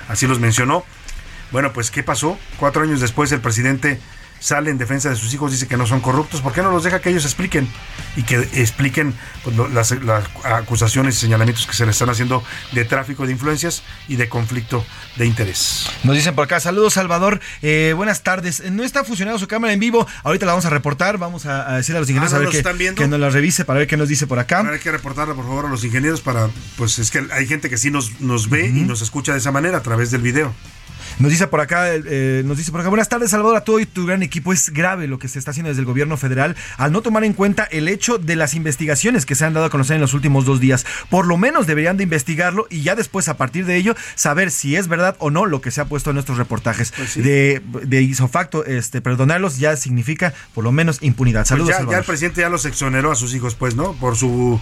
Así 0.09 0.27
los 0.27 0.39
mencionó. 0.39 0.83
Bueno, 1.51 1.73
pues, 1.73 1.91
¿qué 1.91 2.03
pasó? 2.03 2.37
Cuatro 2.57 2.81
años 2.81 2.99
después, 2.99 3.31
el 3.31 3.41
presidente 3.41 3.99
sale 4.41 4.69
en 4.71 4.77
defensa 4.77 5.09
de 5.09 5.15
sus 5.15 5.33
hijos, 5.33 5.51
dice 5.53 5.67
que 5.67 5.77
no 5.77 5.87
son 5.87 6.01
corruptos. 6.01 6.41
¿Por 6.41 6.51
qué 6.51 6.61
no 6.61 6.71
los 6.71 6.83
deja 6.83 6.99
que 6.99 7.09
ellos 7.11 7.23
expliquen? 7.23 7.69
Y 8.17 8.23
que 8.23 8.35
expliquen 8.61 9.13
pues, 9.45 9.55
lo- 9.55 9.69
las, 9.69 9.91
las 10.03 10.25
acusaciones 10.43 11.15
y 11.15 11.19
señalamientos 11.19 11.65
que 11.65 11.73
se 11.73 11.85
les 11.85 11.95
están 11.95 12.09
haciendo 12.09 12.43
de 12.73 12.83
tráfico 12.83 13.25
de 13.25 13.31
influencias 13.31 13.83
y 14.09 14.17
de 14.17 14.27
conflicto 14.27 14.85
de 15.15 15.25
interés. 15.27 15.89
Nos 16.03 16.15
dicen 16.15 16.35
por 16.35 16.43
acá, 16.45 16.59
saludos 16.59 16.95
Salvador, 16.95 17.39
Eh, 17.61 17.93
buenas 17.95 18.23
tardes. 18.23 18.69
No 18.71 18.83
está 18.83 19.03
funcionando 19.05 19.39
su 19.39 19.47
cámara 19.47 19.71
en 19.71 19.79
vivo, 19.79 20.05
ahorita 20.23 20.45
la 20.45 20.53
vamos 20.53 20.65
a 20.65 20.69
reportar, 20.71 21.17
vamos 21.19 21.45
a, 21.45 21.71
a 21.71 21.77
decirle 21.77 21.99
a 21.99 22.01
los 22.01 22.09
ingenieros 22.09 22.33
Ah, 22.33 22.35
a 22.35 22.39
¿no 22.39 22.45
ver 22.49 22.53
los 22.63 22.95
que, 22.95 23.07
nos 23.07 23.19
la 23.19 23.29
revise 23.29 23.63
para 23.63 23.79
ver 23.79 23.87
qué 23.87 23.95
nos 23.97 24.09
dice 24.09 24.25
por 24.27 24.39
acá. 24.39 24.61
Hay 24.67 24.79
que 24.79 24.91
reportarle, 24.91 25.33
por 25.35 25.45
favor, 25.45 25.67
a 25.67 25.69
los 25.69 25.83
ingenieros 25.83 26.21
para, 26.21 26.49
pues 26.77 26.97
es 26.99 27.11
que 27.11 27.23
hay 27.31 27.45
gente 27.45 27.69
que 27.69 27.77
sí 27.77 27.91
nos, 27.91 28.19
nos 28.19 28.49
ve 28.49 28.65
y 28.67 28.81
nos 28.81 29.01
escucha 29.01 29.33
de 29.33 29.37
esa 29.37 29.51
manera 29.51 29.77
a 29.77 29.83
través 29.83 30.09
del 30.11 30.21
video. 30.21 30.53
Nos 31.21 31.29
dice 31.29 31.45
por 31.45 31.61
acá, 31.61 31.93
eh, 31.93 32.41
nos 32.45 32.57
dice 32.57 32.71
por 32.71 32.81
acá, 32.81 32.89
buenas 32.89 33.07
tardes 33.07 33.29
Salvador, 33.29 33.55
a 33.55 33.61
todo 33.61 33.79
y 33.79 33.85
tu 33.85 34.07
gran 34.07 34.23
equipo. 34.23 34.53
Es 34.53 34.71
grave 34.71 35.07
lo 35.07 35.19
que 35.19 35.27
se 35.27 35.37
está 35.37 35.51
haciendo 35.51 35.69
desde 35.69 35.81
el 35.81 35.85
gobierno 35.85 36.17
federal 36.17 36.55
al 36.77 36.91
no 36.91 37.03
tomar 37.03 37.23
en 37.23 37.33
cuenta 37.33 37.63
el 37.65 37.87
hecho 37.87 38.17
de 38.17 38.35
las 38.35 38.55
investigaciones 38.55 39.27
que 39.27 39.35
se 39.35 39.45
han 39.45 39.53
dado 39.53 39.67
a 39.67 39.69
conocer 39.69 39.95
en 39.95 40.01
los 40.01 40.15
últimos 40.15 40.45
dos 40.45 40.59
días. 40.59 40.83
Por 41.11 41.27
lo 41.27 41.37
menos 41.37 41.67
deberían 41.67 41.95
de 41.97 42.03
investigarlo 42.03 42.65
y 42.71 42.81
ya 42.81 42.95
después 42.95 43.29
a 43.29 43.37
partir 43.37 43.67
de 43.67 43.75
ello 43.75 43.95
saber 44.15 44.49
si 44.49 44.75
es 44.75 44.87
verdad 44.87 45.15
o 45.19 45.29
no 45.29 45.45
lo 45.45 45.61
que 45.61 45.69
se 45.69 45.81
ha 45.81 45.85
puesto 45.85 46.09
en 46.09 46.15
nuestros 46.15 46.39
reportajes. 46.39 46.91
Pues 46.97 47.11
sí. 47.11 47.21
De, 47.21 47.61
de 47.83 48.01
isofacto, 48.01 48.65
este, 48.65 48.99
perdonarlos 49.01 49.59
ya 49.59 49.75
significa 49.75 50.33
por 50.55 50.63
lo 50.63 50.71
menos 50.71 50.97
impunidad. 51.03 51.41
Pues 51.41 51.49
Saludos 51.49 51.69
ya, 51.69 51.73
ya 51.73 51.77
Salvador. 51.79 51.99
el 51.99 52.05
presidente 52.05 52.41
ya 52.41 52.49
los 52.49 52.65
exoneró 52.65 53.11
a 53.11 53.15
sus 53.15 53.35
hijos, 53.35 53.53
pues, 53.53 53.75
¿no? 53.75 53.93
Por 53.93 54.15
su, 54.17 54.59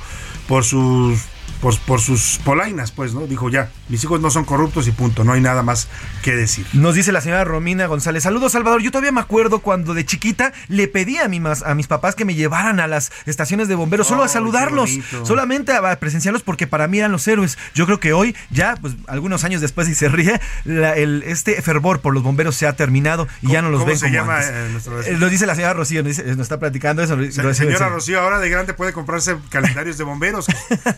por 0.48 0.66
sus, 0.66 1.22
por, 1.62 1.78
por 1.80 2.00
sus 2.02 2.40
polainas, 2.44 2.92
pues, 2.92 3.14
¿no? 3.14 3.28
Dijo 3.28 3.50
ya, 3.50 3.70
mis 3.90 4.04
hijos 4.04 4.20
no 4.22 4.30
son 4.30 4.46
corruptos 4.46 4.88
y 4.88 4.92
punto, 4.92 5.24
no 5.24 5.34
hay 5.34 5.42
nada 5.42 5.64
más 5.64 5.88
que 6.24 6.36
decir. 6.36 6.66
Nos 6.74 6.96
dice 6.96 7.12
la 7.12 7.22
señora 7.22 7.44
Romina 7.44 7.86
González. 7.88 8.24
Saludos, 8.24 8.52
Salvador. 8.54 8.82
Yo 8.82 8.92
todavía 8.92 9.12
me 9.12 9.22
acuerdo 9.22 9.60
cuando 9.60 9.94
de 9.94 10.06
chiquita 10.06 10.54
le 10.68 10.88
pedí 10.88 11.18
a, 11.18 11.28
mi 11.28 11.40
mas- 11.40 11.64
a 11.64 11.76
mis 11.76 11.88
papás 11.88 12.16
que 12.16 12.26
me 12.26 12.36
llevaran 12.36 12.80
a 12.80 12.88
las 12.88 13.12
estaciones 13.26 13.68
de 13.68 13.76
bomberos 13.76 14.08
solo 14.08 14.24
a 14.24 14.28
saludarlos, 14.28 14.92
solamente 15.24 15.74
a 15.74 16.00
presenciarlos 16.00 16.44
porque 16.44 16.68
para 16.68 16.88
mí 16.88 17.00
eran 17.00 17.12
los 17.12 17.28
héroes. 17.28 17.58
Yo 17.74 17.86
creo 17.86 18.00
que 18.00 18.14
hoy, 18.14 18.36
ya, 18.50 18.76
pues 18.80 18.94
algunos 19.08 19.44
años 19.44 19.62
después, 19.62 19.88
y 19.90 19.96
se 19.96 20.10
ríe, 20.10 20.40
la- 20.66 20.96
el, 20.96 21.24
este 21.26 21.62
fervor 21.62 22.00
por 22.00 22.14
los 22.14 22.24
bomberos 22.24 22.56
se 22.56 22.68
ha 22.68 22.74
terminado 22.74 23.28
y 23.42 23.50
ya 23.52 23.62
no 23.62 23.70
los 23.70 23.80
cómo 23.82 23.90
ven 23.90 23.98
se 24.00 24.06
como 24.06 24.16
llama, 24.16 24.38
antes. 24.38 24.88
eh? 24.88 25.12
Eh, 25.12 25.18
Lo 25.18 25.30
dice 25.30 25.46
la 25.46 25.56
señora 25.56 25.74
Rocío, 25.74 26.04
nos, 26.04 26.16
dice- 26.16 26.24
nos 26.36 26.40
está 26.40 26.60
platicando 26.60 27.04
eso. 27.04 27.16
Lo- 27.16 27.54
Señora. 27.54 27.90
Rocío, 27.90 28.22
ahora 28.22 28.40
de 28.40 28.50
grande 28.50 28.74
puede 28.74 28.94
comprarse 28.94 29.36
calendarios 29.50 29.98
de 29.98 30.04
bomberos. 30.04 30.46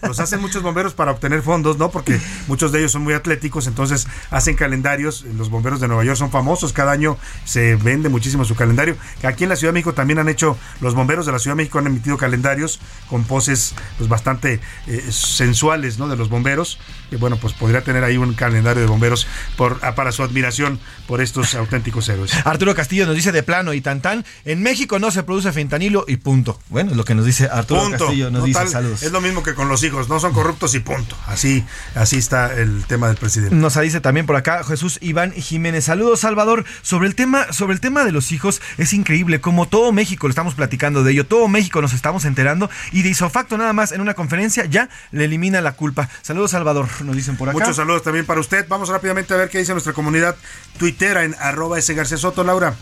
Los 0.04 0.20
hacen 0.20 0.42
muchos 0.52 0.64
bomberos 0.64 0.94
para 0.94 1.12
obtener 1.12 1.42
fondos, 1.42 1.78
¿no? 1.78 1.92
Porque 1.92 2.20
muchos 2.48 2.74
de 2.74 2.80
ellos 2.80 2.92
son 2.92 3.04
muy 3.04 3.14
atléticos, 3.14 3.68
entonces 3.68 4.06
hacen 4.32 4.58
calendarios. 4.58 5.24
Los 5.38 5.50
bomberos 5.50 5.80
de 5.80 5.88
Nueva 5.88 6.04
York 6.04 6.18
son 6.18 6.30
famosos, 6.30 6.74
cada 6.74 6.92
año 6.92 7.18
se 7.46 7.78
vende 7.78 8.10
muchísimo 8.10 8.44
su 8.44 8.54
calendario. 8.54 8.98
Aquí 9.24 9.44
en 9.44 9.50
la 9.50 9.56
Ciudad 9.56 9.72
de 9.72 9.76
México 9.76 9.94
también 9.94 10.20
han 10.20 10.28
hecho, 10.28 10.58
los 10.82 10.94
bomberos 10.94 11.26
de 11.26 11.32
la 11.32 11.40
Ciudad 11.40 11.56
de 11.56 11.64
México 11.64 11.80
han 11.80 11.88
emitido 11.88 12.18
calendarios 12.18 12.82
con 13.10 13.24
poses 13.24 13.76
pues 13.98 14.10
bastante 14.10 14.60
eh, 14.88 15.06
sensuales, 15.10 15.98
¿no? 15.98 16.10
De 16.10 16.18
los 16.18 16.28
bomberos. 16.28 16.80
Y 17.12 17.16
bueno, 17.16 17.38
pues 17.38 17.54
podría 17.54 17.82
tener 17.82 18.04
ahí 18.04 18.18
un 18.18 18.34
calendario 18.34 18.82
de 18.82 18.88
bomberos 18.88 19.28
por, 19.56 19.80
ah, 19.84 19.96
para 19.96 20.12
su 20.12 20.22
admiración 20.22 20.82
por 21.08 21.22
estos 21.22 21.56
auténticos 21.56 22.10
héroes. 22.10 22.34
Arturo 22.46 22.76
Castillo 22.76 23.06
nos 23.06 23.16
dice 23.16 23.32
de 23.32 23.42
plano 23.42 23.74
y 23.74 23.80
tan 23.80 24.02
tan, 24.02 24.26
en 24.44 24.62
México 24.62 25.00
no 25.00 25.12
se 25.12 25.24
produce 25.24 25.54
fentanilo 25.54 26.04
y 26.10 26.18
punto. 26.18 26.60
Bueno, 26.68 26.92
es 26.92 26.98
lo 26.98 27.06
que 27.06 27.16
nos 27.16 27.26
dice 27.26 27.48
Arturo 27.50 27.84
Punto. 27.84 28.06
Castillo, 28.08 28.30
nos 28.30 28.44
dice 28.44 28.68
saludos. 28.68 29.04
Es 29.04 29.14
lo 29.14 29.22
mismo 29.22 29.44
que 29.44 29.54
con 29.54 29.70
los 29.70 29.82
hijos, 29.84 30.10
no 30.10 30.20
son 30.20 30.34
corruptos 30.42 30.74
y 30.74 30.80
punto. 30.80 31.16
Así, 31.28 31.64
así 31.94 32.18
está 32.18 32.54
el 32.54 32.84
tema 32.86 33.08
del 33.08 33.18
presidente. 33.18 33.56
Nos 33.56 33.80
dice 33.80 34.02
también 34.02 34.26
por 34.26 34.36
acá 34.36 34.64
Jesús 34.64 34.98
Iván 35.02 35.32
Jiménez. 35.34 35.86
Saludos, 35.86 36.22
Salvador. 36.22 36.66
Sobre 36.82 37.08
el 37.08 37.16
tema, 37.16 37.54
sobre 37.54 37.74
el 37.74 37.80
tema 37.80 38.04
de 38.04 38.12
los 38.12 38.32
hijos, 38.32 38.62
es 38.78 38.94
increíble 38.94 39.40
como 39.40 39.68
todo 39.68 39.92
México 39.92 40.28
le 40.28 40.32
estamos 40.32 40.56
platicando 40.56 41.04
de 41.04 41.12
ello, 41.12 41.28
todo 41.28 41.48
México 41.48 41.82
nos 41.82 41.94
estamos 41.94 42.26
enterando 42.26 42.70
y 42.92 43.04
de 43.04 43.10
isofacto 43.10 43.58
nada 43.58 43.74
más 43.74 43.92
en 43.92 44.02
una 44.02 44.16
conferencia 44.16 44.66
ya 44.66 44.90
le 45.12 45.26
elimina 45.26 45.62
la 45.62 45.74
culpa. 45.74 46.10
Saludos, 46.24 46.52
Salvador, 46.52 46.88
nos 47.04 47.16
dicen 47.16 47.38
por 47.38 47.50
acá. 47.50 47.60
Muchos 47.60 47.76
saludos 47.76 48.02
también 48.02 48.26
para 48.26 48.40
usted. 48.40 48.66
Vamos 48.68 48.90
rápidamente 48.90 49.34
a 49.36 49.38
ver 49.38 49.50
qué 49.50 49.60
dice 49.60 49.74
nuestra 49.74 49.94
comunidad 49.94 50.36
tuitera 50.80 51.24
en 51.24 51.36
arroba 51.40 51.78
ese 51.78 51.94
García 51.94 52.18
Soto, 52.18 52.44
Laura. 52.44 52.76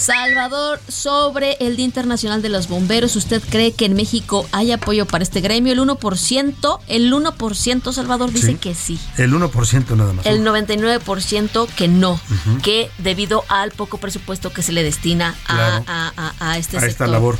Salvador, 0.00 0.80
sobre 0.88 1.58
el 1.60 1.76
Día 1.76 1.84
Internacional 1.84 2.40
de 2.40 2.48
los 2.48 2.68
Bomberos, 2.68 3.16
¿usted 3.16 3.42
cree 3.50 3.72
que 3.72 3.84
en 3.84 3.92
México 3.94 4.46
hay 4.50 4.72
apoyo 4.72 5.04
para 5.06 5.22
este 5.22 5.42
gremio? 5.42 5.74
El 5.74 5.78
1%, 5.80 6.80
el 6.88 7.12
1% 7.12 7.92
Salvador 7.92 8.32
dice 8.32 8.46
Sí. 8.48 8.54
que 8.54 8.74
sí. 8.74 8.98
El 9.18 9.34
1% 9.34 9.96
nada 9.96 10.14
más. 10.14 10.24
El 10.24 10.42
99% 10.42 11.68
que 11.76 11.86
no, 11.86 12.18
que 12.62 12.90
debido 12.96 13.44
al 13.48 13.72
poco 13.72 13.98
presupuesto 13.98 14.52
que 14.54 14.62
se 14.62 14.72
le 14.72 14.82
destina 14.82 15.36
a, 15.46 15.54
Claro. 15.54 15.84
a- 15.86 16.12
a- 16.16 16.50
a 16.52 16.58
este 16.58 16.72
sector. 16.72 16.88
esta 16.88 17.06
labor. 17.06 17.36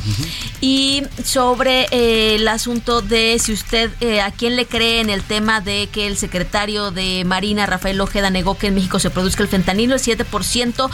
Y 0.61 1.01
sobre 1.25 1.87
eh, 1.91 2.35
el 2.35 2.47
asunto 2.47 3.01
de 3.01 3.39
si 3.39 3.53
usted, 3.53 3.89
eh, 4.01 4.21
a 4.21 4.29
quién 4.31 4.55
le 4.55 4.67
cree 4.67 5.01
en 5.01 5.09
el 5.09 5.23
tema 5.23 5.61
de 5.61 5.89
que 5.91 6.05
el 6.05 6.15
secretario 6.15 6.91
de 6.91 7.23
Marina, 7.25 7.65
Rafael 7.65 7.99
Ojeda, 8.01 8.29
negó 8.29 8.55
que 8.57 8.67
en 8.67 8.75
México 8.75 8.99
se 8.99 9.09
produzca 9.09 9.41
el 9.41 9.49
fentanilo, 9.49 9.95
el 9.95 9.99
7%, 10.01 10.89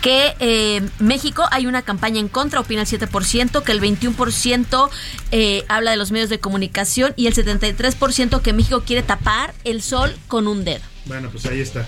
que 0.00 0.34
eh, 0.40 0.80
México 1.10 1.44
hay 1.50 1.66
una 1.66 1.82
campaña 1.82 2.20
en 2.20 2.28
contra, 2.28 2.60
opina 2.60 2.82
el 2.82 2.86
7%, 2.86 3.64
que 3.64 3.72
el 3.72 3.80
21% 3.80 4.90
eh, 5.32 5.64
habla 5.66 5.90
de 5.90 5.96
los 5.96 6.12
medios 6.12 6.30
de 6.30 6.38
comunicación 6.38 7.14
y 7.16 7.26
el 7.26 7.34
73% 7.34 8.40
que 8.40 8.52
México 8.52 8.84
quiere 8.86 9.02
tapar 9.02 9.52
el 9.64 9.82
sol 9.82 10.16
con 10.28 10.46
un 10.46 10.62
dedo. 10.62 10.84
Bueno, 11.06 11.28
pues 11.32 11.46
ahí 11.46 11.60
está. 11.60 11.84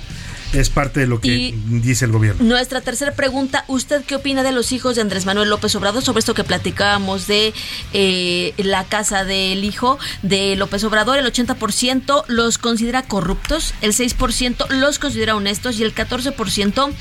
Es 0.53 0.69
parte 0.69 1.01
de 1.01 1.07
lo 1.07 1.21
que 1.21 1.29
Y- 1.29 1.53
dice 1.81 2.05
el 2.05 2.13
gobierno. 2.13 2.45
Nuestra 2.45 2.83
tercera 2.83 3.13
pregunta, 3.13 3.65
¿usted 3.69 4.05
qué 4.05 4.17
opina 4.17 4.43
de 4.43 4.53
los 4.53 4.73
hijos 4.73 4.97
de 4.97 5.01
Andrés 5.03 5.25
Manuel 5.25 5.49
López 5.49 5.75
Obrador 5.77 6.03
sobre 6.03 6.19
esto 6.21 6.35
que 6.35 6.45
platicábamos 6.45 7.27
de 7.27 7.55
eh, 7.95 8.53
la 8.59 8.85
casa 8.85 9.25
del 9.25 9.65
hijo 9.65 9.99
de 10.23 10.55
López 10.57 10.85
Obrador? 10.85 11.19
El 11.19 11.27
80% 11.27 12.25
los 12.29 12.59
considera 12.59 13.03
corruptos, 13.03 13.73
el 13.81 13.93
6% 13.95 14.69
los 14.71 14.99
considera 14.99 15.35
honestos 15.37 15.79
y 15.79 15.85
el 15.85 15.95
14% 15.95 16.93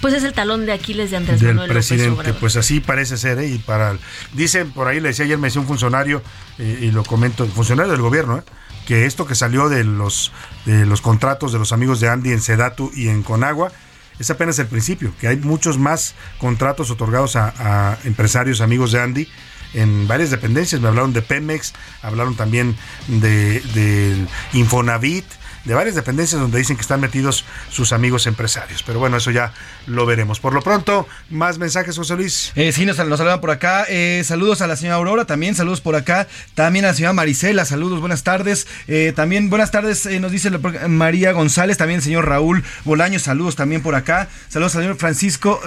pues 0.00 0.14
es 0.14 0.24
el 0.24 0.32
talón 0.32 0.64
de 0.66 0.72
Aquiles 0.72 1.10
de 1.10 1.18
Andrés 1.18 1.40
del 1.40 1.48
Manuel 1.54 1.68
López 1.68 1.86
presidente. 1.88 2.18
Obrador. 2.20 2.40
Pues 2.40 2.56
así 2.56 2.80
parece 2.80 3.16
ser, 3.18 3.38
¿eh? 3.38 3.48
Y 3.48 3.58
para 3.58 3.96
dicen 4.32 4.70
por 4.72 4.88
ahí 4.88 5.00
le 5.00 5.08
decía 5.08 5.24
ayer 5.26 5.38
me 5.38 5.48
decía 5.48 5.60
un 5.60 5.66
funcionario 5.66 6.22
eh, 6.58 6.78
y 6.82 6.90
lo 6.90 7.04
comento, 7.04 7.46
funcionario 7.46 7.92
del 7.92 8.00
gobierno, 8.00 8.38
¿eh? 8.38 8.42
Que 8.86 9.06
esto 9.06 9.26
que 9.26 9.34
salió 9.34 9.68
de 9.68 9.84
los, 9.84 10.32
de 10.66 10.86
los 10.86 11.00
contratos 11.00 11.52
de 11.52 11.58
los 11.58 11.72
amigos 11.72 12.00
de 12.00 12.08
Andy 12.08 12.32
en 12.32 12.40
Sedatu 12.40 12.90
y 12.94 13.08
en 13.08 13.22
Conagua 13.22 13.72
es 14.18 14.30
apenas 14.30 14.58
el 14.58 14.66
principio, 14.66 15.12
que 15.20 15.28
hay 15.28 15.36
muchos 15.38 15.78
más 15.78 16.14
contratos 16.38 16.90
otorgados 16.90 17.36
a, 17.36 17.98
empresarios 18.04 18.60
amigos 18.60 18.92
de 18.92 19.00
Andy 19.00 19.28
en 19.74 20.06
varias 20.06 20.30
dependencias. 20.30 20.80
Me 20.80 20.88
hablaron 20.88 21.12
de 21.12 21.22
Pemex, 21.22 21.72
hablaron 22.02 22.36
también 22.36 22.76
de, 23.08 23.60
del 23.60 24.28
Infonavit, 24.52 25.24
de 25.64 25.74
varias 25.74 25.94
dependencias 25.94 26.40
donde 26.40 26.58
dicen 26.58 26.76
que 26.76 26.82
están 26.82 27.00
metidos 27.00 27.44
sus 27.70 27.92
amigos 27.92 28.26
empresarios. 28.26 28.82
Pero 28.82 28.98
bueno, 28.98 29.16
eso 29.16 29.30
ya 29.30 29.52
lo 29.86 30.04
veremos. 30.06 30.40
Por 30.40 30.52
lo 30.52 30.62
pronto, 30.62 31.06
más 31.30 31.58
mensajes, 31.58 31.96
José 31.96 32.16
Luis. 32.16 32.52
Eh, 32.54 32.72
sí, 32.72 32.84
nos, 32.86 32.98
nos 32.98 33.18
saludan 33.18 33.40
por 33.40 33.50
acá. 33.50 33.84
Eh, 33.88 34.22
saludos 34.24 34.60
a 34.60 34.66
la 34.66 34.76
señora 34.76 34.96
Aurora, 34.96 35.24
también 35.24 35.54
saludos 35.54 35.80
por 35.80 35.96
acá. 35.96 36.28
También 36.54 36.84
a 36.84 36.88
la 36.88 36.94
señora 36.94 37.12
Marisela, 37.14 37.64
saludos, 37.64 38.00
buenas 38.00 38.22
tardes. 38.22 38.66
Eh, 38.88 39.12
también 39.16 39.50
buenas 39.50 39.70
tardes, 39.70 40.06
nos 40.20 40.30
dice 40.32 40.50
la- 40.50 40.58
María 40.88 41.32
González, 41.32 41.76
también 41.78 41.98
el 41.98 42.04
señor 42.04 42.28
Raúl 42.28 42.62
Bolaño, 42.84 43.18
saludos 43.18 43.56
también 43.56 43.82
por 43.82 43.94
acá. 43.94 44.28
Saludos 44.48 44.74
al 44.76 44.82
señor 44.82 44.96
Francisco. 44.96 45.60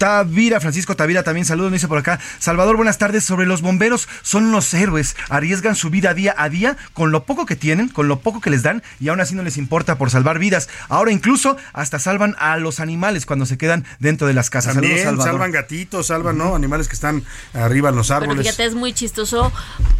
Tavira, 0.00 0.60
Francisco 0.60 0.96
Tavira 0.96 1.22
también 1.22 1.44
saludos, 1.44 1.70
me 1.70 1.76
dice 1.76 1.86
por 1.86 1.98
acá. 1.98 2.18
Salvador, 2.38 2.76
buenas 2.76 2.96
tardes. 2.96 3.22
Sobre 3.22 3.44
los 3.44 3.60
bomberos, 3.60 4.08
son 4.22 4.44
unos 4.46 4.72
héroes. 4.72 5.14
Arriesgan 5.28 5.76
su 5.76 5.90
vida 5.90 6.14
día 6.14 6.34
a 6.38 6.48
día 6.48 6.78
con 6.94 7.12
lo 7.12 7.24
poco 7.24 7.44
que 7.44 7.54
tienen, 7.54 7.88
con 7.90 8.08
lo 8.08 8.20
poco 8.20 8.40
que 8.40 8.48
les 8.48 8.62
dan 8.62 8.82
y 8.98 9.08
aún 9.10 9.20
así 9.20 9.34
no 9.34 9.42
les 9.42 9.58
importa 9.58 9.98
por 9.98 10.10
salvar 10.10 10.38
vidas. 10.38 10.70
Ahora 10.88 11.12
incluso 11.12 11.58
hasta 11.74 11.98
salvan 11.98 12.34
a 12.38 12.56
los 12.56 12.80
animales 12.80 13.26
cuando 13.26 13.44
se 13.44 13.58
quedan 13.58 13.84
dentro 13.98 14.26
de 14.26 14.32
las 14.32 14.48
casas. 14.48 14.72
También 14.72 14.94
saludos, 14.96 15.24
Salvador. 15.24 15.32
salvan 15.32 15.52
gatitos, 15.52 16.06
salvan 16.06 16.38
¿no? 16.38 16.54
animales 16.54 16.88
que 16.88 16.94
están 16.94 17.22
arriba 17.52 17.90
en 17.90 17.96
los 17.96 18.08
Pero 18.08 18.22
árboles. 18.22 18.46
fíjate, 18.46 18.64
es 18.64 18.74
muy 18.74 18.94
chistoso, 18.94 19.52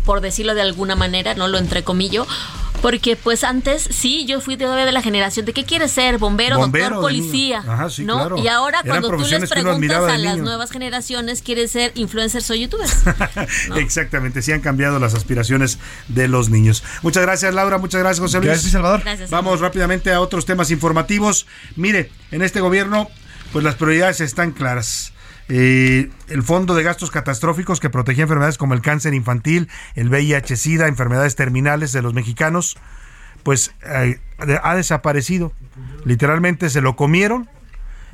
por 0.07 0.23
decirlo 0.23 0.55
de 0.55 0.63
alguna 0.63 0.97
manera, 0.97 1.35
no 1.35 1.47
lo 1.47 1.59
entrecomillo, 1.59 2.27
porque 2.81 3.15
pues 3.17 3.45
antes, 3.45 3.83
sí, 3.91 4.25
yo 4.25 4.41
fui 4.41 4.57
todavía 4.57 4.87
de 4.87 4.93
la 4.93 5.03
generación 5.03 5.45
de 5.45 5.53
qué 5.53 5.65
quieres 5.65 5.91
ser, 5.91 6.17
bombero, 6.17 6.57
Bombero 6.57 6.87
doctor, 6.87 7.03
policía, 7.03 7.63
Ajá, 7.69 7.91
sí, 7.91 8.05
¿no? 8.05 8.17
claro. 8.17 8.39
Y 8.39 8.49
ahora 8.49 8.81
Eran 8.83 9.03
cuando 9.03 9.23
tú 9.23 9.29
les 9.29 9.51
preguntas 9.51 9.90
a 9.97 10.19
las 10.19 10.35
niño. 10.35 10.45
nuevas 10.45 10.71
generaciones, 10.71 11.43
¿quieres 11.43 11.71
ser 11.73 11.93
influencers 11.95 12.51
o 12.51 12.55
youtubers? 12.55 12.97
Exactamente, 13.77 14.43
sí 14.43 14.53
han 14.53 14.61
cambiado 14.61 14.99
las 14.99 15.15
aspiraciones 15.15 15.79
de 16.09 16.29
los 16.29 16.51
niños. 16.51 16.83
Muchas 17.03 17.23
gracias, 17.23 17.55
Laura. 17.55 17.79
Muchas 17.79 18.01
gracias, 18.01 18.21
José 18.21 18.39
Luis. 18.39 18.51
Gracias, 18.51 18.73
Salvador. 18.73 19.01
Gracias, 19.03 19.31
Vamos 19.31 19.61
rápidamente 19.61 20.13
a 20.13 20.21
otros 20.21 20.47
temas 20.47 20.71
informativos. 20.71 21.47
Mire, 21.77 22.11
en 22.31 22.43
este 22.43 22.61
gobierno, 22.61 23.09
pues 23.53 23.65
las 23.65 23.75
prioridades 23.75 24.21
están 24.21 24.53
claras. 24.53 25.13
Eh, 25.53 26.11
el 26.29 26.45
Fondo 26.45 26.77
de 26.77 26.85
Gastos 26.85 27.11
Catastróficos 27.11 27.81
que 27.81 27.91
protegía 27.91 28.23
enfermedades 28.23 28.57
como 28.57 28.75
el 28.75 28.83
cáncer 28.83 29.15
infantil, 29.15 29.69
el 29.97 30.09
VIH-Sida, 30.09 30.87
enfermedades 30.87 31.35
terminales 31.35 31.91
de 31.91 32.03
los 32.03 32.15
mexicanos, 32.15 32.77
pues 33.43 33.73
eh, 33.85 34.21
ha 34.63 34.75
desaparecido. 34.77 35.53
Literalmente 36.05 36.71
se 36.71 36.81
lo 36.81 36.95
comieron. 36.95 37.49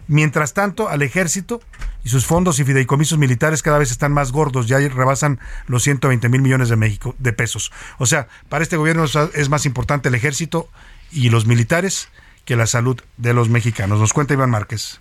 Mientras 0.08 0.54
tanto, 0.54 0.88
al 0.88 1.02
ejército 1.02 1.60
y 2.04 2.08
sus 2.08 2.26
fondos 2.26 2.58
y 2.60 2.64
fideicomisos 2.64 3.18
militares 3.18 3.62
cada 3.62 3.78
vez 3.78 3.90
están 3.90 4.12
más 4.12 4.30
gordos, 4.32 4.68
ya 4.68 4.78
rebasan 4.78 5.40
los 5.66 5.82
120 5.82 6.28
mil 6.28 6.42
millones 6.42 6.68
de, 6.68 6.76
México, 6.76 7.14
de 7.18 7.32
pesos. 7.32 7.72
O 7.98 8.06
sea, 8.06 8.28
para 8.48 8.62
este 8.62 8.76
gobierno 8.76 9.04
es- 9.04 9.48
más 9.48 9.66
importante 9.66 10.08
el 10.08 10.14
ejército 10.14 10.68
y 11.10 11.30
los 11.30 11.46
militares 11.46 12.08
que 12.44 12.54
la 12.56 12.66
salud 12.66 13.00
de 13.16 13.34
los 13.34 13.48
mexicanos. 13.48 13.98
Nos 13.98 14.12
cuenta 14.12 14.34
Iván 14.34 14.50
Márquez. 14.50 15.00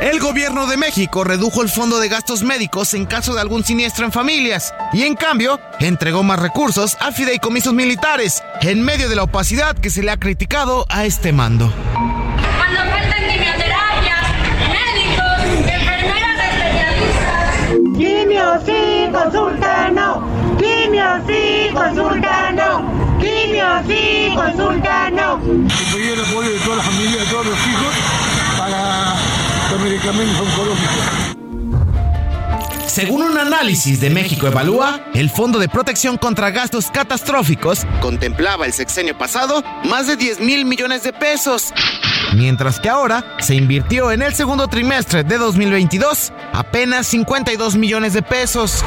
El 0.00 0.18
gobierno 0.18 0.66
de 0.66 0.78
México 0.78 1.24
redujo 1.24 1.60
el 1.60 1.68
fondo 1.68 1.98
de 1.98 2.08
gastos 2.08 2.42
médicos 2.42 2.94
en 2.94 3.04
caso 3.04 3.34
de 3.34 3.42
algún 3.42 3.64
siniestro 3.64 4.06
en 4.06 4.12
familias 4.12 4.72
y 4.94 5.02
en 5.02 5.14
cambio 5.14 5.60
entregó 5.78 6.22
más 6.22 6.38
recursos 6.38 6.96
a 7.00 7.12
fideicomisos 7.12 7.74
militares 7.74 8.42
en 8.62 8.82
medio 8.82 9.10
de 9.10 9.16
la 9.16 9.24
opacidad 9.24 9.76
que 9.76 9.90
se 9.90 10.02
le 10.02 10.10
ha 10.10 10.16
criticado 10.16 10.86
a 10.88 11.04
este 11.04 11.32
mando. 11.32 11.70
Cuando 11.70 12.80
faltan 12.80 13.28
quimioterapias, 13.28 14.26
médicos, 14.72 15.68
enfermeras 15.68 16.38
especialistas. 16.48 17.56
Quimio 17.98 18.60
sí, 18.64 19.10
consulta 19.12 19.90
no. 19.90 20.56
Quimio 20.56 21.04
sí, 21.26 21.68
consulta 21.74 22.52
no. 22.52 23.18
Quimio 23.20 23.66
sí, 23.86 24.32
consulta 24.34 25.10
no. 25.10 25.38
pedir 25.92 26.14
el 26.14 26.24
apoyo 26.24 26.48
de 26.48 26.58
toda 26.60 26.76
la 26.76 26.82
familia, 26.82 27.20
de 27.20 27.26
todos 27.26 27.46
los 27.46 27.58
hijos, 27.66 27.94
para 28.58 29.19
Según 32.88 33.22
un 33.22 33.38
análisis 33.38 34.00
de 34.00 34.10
México 34.10 34.48
Evalúa, 34.48 35.00
el 35.14 35.30
Fondo 35.30 35.60
de 35.60 35.68
Protección 35.68 36.18
contra 36.18 36.50
Gastos 36.50 36.90
Catastróficos 36.90 37.86
contemplaba 38.00 38.66
el 38.66 38.72
sexenio 38.72 39.16
pasado 39.16 39.62
más 39.84 40.08
de 40.08 40.16
10 40.16 40.40
mil 40.40 40.64
millones 40.64 41.04
de 41.04 41.12
pesos, 41.12 41.72
mientras 42.34 42.80
que 42.80 42.88
ahora 42.88 43.36
se 43.38 43.54
invirtió 43.54 44.10
en 44.10 44.22
el 44.22 44.34
segundo 44.34 44.66
trimestre 44.66 45.22
de 45.22 45.38
2022 45.38 46.32
apenas 46.52 47.06
52 47.06 47.76
millones 47.76 48.12
de 48.12 48.22
pesos. 48.22 48.84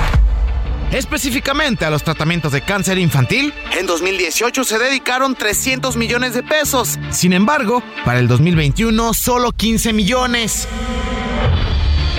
Específicamente 0.93 1.85
a 1.85 1.89
los 1.89 2.03
tratamientos 2.03 2.51
de 2.51 2.61
cáncer 2.61 2.99
infantil, 2.99 3.51
en 3.79 3.87
2018 3.87 4.63
se 4.63 4.77
dedicaron 4.77 5.33
300 5.33 5.97
millones 5.97 6.35
de 6.35 6.43
pesos. 6.43 6.99
Sin 7.09 7.33
embargo, 7.33 7.81
para 8.05 8.19
el 8.19 8.27
2021 8.27 9.15
solo 9.15 9.51
15 9.53 9.91
millones. 9.91 10.67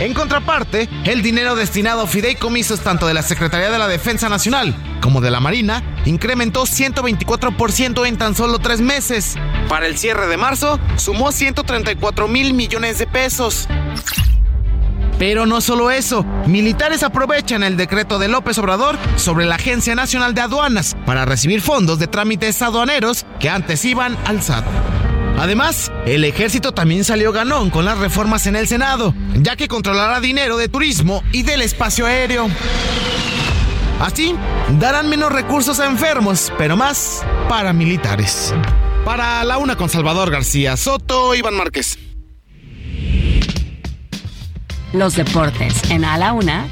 En 0.00 0.12
contraparte, 0.12 0.88
el 1.04 1.22
dinero 1.22 1.54
destinado 1.54 2.02
a 2.02 2.06
fideicomisos 2.08 2.80
tanto 2.80 3.06
de 3.06 3.14
la 3.14 3.22
Secretaría 3.22 3.70
de 3.70 3.78
la 3.78 3.86
Defensa 3.86 4.28
Nacional 4.28 4.74
como 5.00 5.20
de 5.20 5.30
la 5.30 5.38
Marina 5.38 5.84
incrementó 6.04 6.64
124% 6.64 8.08
en 8.08 8.18
tan 8.18 8.34
solo 8.34 8.58
tres 8.58 8.80
meses. 8.80 9.36
Para 9.68 9.86
el 9.86 9.96
cierre 9.96 10.26
de 10.26 10.36
marzo, 10.36 10.80
sumó 10.96 11.30
134 11.30 12.26
mil 12.26 12.54
millones 12.54 12.98
de 12.98 13.06
pesos. 13.06 13.68
Pero 15.18 15.46
no 15.46 15.60
solo 15.60 15.90
eso, 15.90 16.24
militares 16.46 17.02
aprovechan 17.02 17.62
el 17.62 17.76
decreto 17.76 18.18
de 18.18 18.28
López 18.28 18.58
Obrador 18.58 18.98
sobre 19.16 19.44
la 19.46 19.54
Agencia 19.54 19.94
Nacional 19.94 20.34
de 20.34 20.40
Aduanas 20.40 20.96
para 21.06 21.24
recibir 21.24 21.60
fondos 21.60 21.98
de 21.98 22.06
trámites 22.06 22.60
aduaneros 22.62 23.24
que 23.38 23.48
antes 23.48 23.84
iban 23.84 24.16
al 24.24 24.42
SAT. 24.42 24.64
Además, 25.38 25.90
el 26.06 26.24
ejército 26.24 26.72
también 26.72 27.04
salió 27.04 27.32
ganón 27.32 27.70
con 27.70 27.84
las 27.84 27.98
reformas 27.98 28.46
en 28.46 28.56
el 28.56 28.68
Senado, 28.68 29.14
ya 29.34 29.56
que 29.56 29.68
controlará 29.68 30.20
dinero 30.20 30.56
de 30.56 30.68
turismo 30.68 31.22
y 31.32 31.42
del 31.42 31.62
espacio 31.62 32.06
aéreo. 32.06 32.48
Así, 34.00 34.34
darán 34.78 35.08
menos 35.08 35.32
recursos 35.32 35.80
a 35.80 35.86
enfermos, 35.86 36.52
pero 36.58 36.76
más 36.76 37.22
para 37.48 37.72
militares. 37.72 38.52
Para 39.04 39.44
la 39.44 39.58
una 39.58 39.76
con 39.76 39.88
Salvador 39.88 40.30
García 40.30 40.76
Soto, 40.76 41.34
Iván 41.34 41.54
Márquez. 41.54 41.98
Los 44.94 45.16
deportes 45.16 45.90
en 45.90 46.04
A 46.04 46.16
la 46.18 46.32
Una 46.32 46.68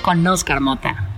con 0.00 0.26
Oscar 0.26 0.62
Mota. 0.62 1.10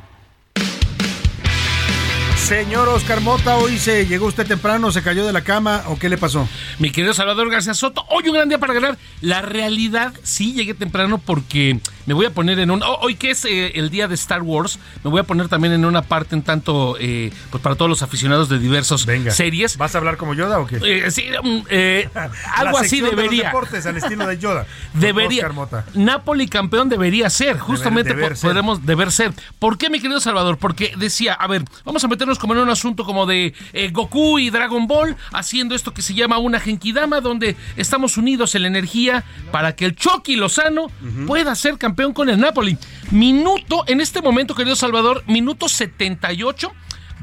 Señor 2.36 2.88
Oscar 2.88 3.20
Mota, 3.20 3.56
hoy 3.56 3.78
se 3.78 4.04
llegó 4.08 4.26
usted 4.26 4.44
temprano, 4.44 4.90
se 4.90 5.04
cayó 5.04 5.24
de 5.24 5.32
la 5.32 5.44
cama 5.44 5.84
o 5.86 6.00
qué 6.00 6.08
le 6.08 6.18
pasó? 6.18 6.48
Mi 6.80 6.90
querido 6.90 7.14
Salvador 7.14 7.48
García 7.48 7.74
Soto, 7.74 8.04
hoy 8.08 8.26
un 8.26 8.34
gran 8.34 8.48
día 8.48 8.58
para 8.58 8.74
ganar. 8.74 8.98
La 9.20 9.40
realidad, 9.40 10.12
sí 10.24 10.52
llegué 10.52 10.74
temprano 10.74 11.18
porque 11.18 11.78
me 12.06 12.14
voy 12.14 12.26
a 12.26 12.30
poner 12.30 12.58
en 12.58 12.70
un. 12.70 12.82
oh, 12.82 12.98
Hoy 13.02 13.16
que 13.16 13.30
es 13.30 13.44
eh, 13.44 13.72
el 13.74 13.90
día 13.90 14.08
de 14.08 14.14
Star 14.14 14.42
Wars, 14.42 14.78
me 15.04 15.10
voy 15.10 15.20
a 15.20 15.24
poner 15.24 15.48
también 15.48 15.72
en 15.72 15.84
una 15.84 16.02
parte 16.02 16.34
en 16.34 16.42
tanto, 16.42 16.96
eh, 16.98 17.32
pues 17.50 17.62
para 17.62 17.74
todos 17.74 17.88
los 17.88 18.02
aficionados 18.02 18.48
de 18.48 18.58
diversos 18.58 19.06
series. 19.30 19.76
¿Vas 19.76 19.94
a 19.94 19.98
hablar 19.98 20.16
como 20.16 20.34
Yoda 20.34 20.58
o 20.60 20.66
qué? 20.66 20.78
Eh, 20.82 21.10
sí, 21.10 21.26
mm, 21.42 21.62
algo 22.56 22.78
así 22.78 22.88
sección 22.88 23.04
de 23.10 23.12
los 23.12 23.16
debería. 23.16 23.44
deportes 23.46 23.86
al 23.86 23.96
estilo 23.96 24.26
de 24.26 24.38
Yoda. 24.38 24.66
Debería. 24.94 25.50
Napoli 25.94 26.48
campeón 26.48 26.88
debería 26.88 27.30
ser, 27.30 27.58
justamente 27.58 28.14
deber 28.14 28.36
ser. 28.36 28.50
podemos 28.50 28.84
deber 28.84 29.10
ser. 29.10 29.32
¿Por 29.58 29.78
qué, 29.78 29.90
mi 29.90 30.00
querido 30.00 30.20
Salvador? 30.20 30.58
Porque 30.58 30.92
decía, 30.96 31.34
a 31.34 31.46
ver, 31.46 31.64
vamos 31.84 32.04
a 32.04 32.08
meternos 32.08 32.38
como 32.38 32.54
en 32.54 32.60
un 32.60 32.70
asunto 32.70 33.04
como 33.04 33.26
de 33.26 33.54
Goku 33.92 34.38
y 34.38 34.50
Dragon 34.50 34.86
Ball 34.86 35.16
haciendo 35.32 35.74
esto 35.74 35.94
que 35.94 36.02
se 36.02 36.14
llama 36.14 36.38
una 36.38 36.60
Genkidama, 36.60 37.20
donde 37.20 37.56
estamos 37.76 38.16
unidos 38.16 38.54
en 38.54 38.62
la 38.62 38.68
energía 38.68 39.24
para 39.50 39.74
que 39.74 39.84
el 39.84 39.96
Chucky 39.96 40.36
Lozano 40.36 40.90
pueda 41.26 41.54
ser 41.54 41.78
campeón 41.78 41.91
con 42.14 42.28
el 42.28 42.40
Napoli. 42.40 42.76
Minuto, 43.10 43.84
en 43.86 44.00
este 44.00 44.22
momento, 44.22 44.54
querido 44.54 44.74
Salvador, 44.74 45.22
minuto 45.26 45.68
78. 45.68 46.72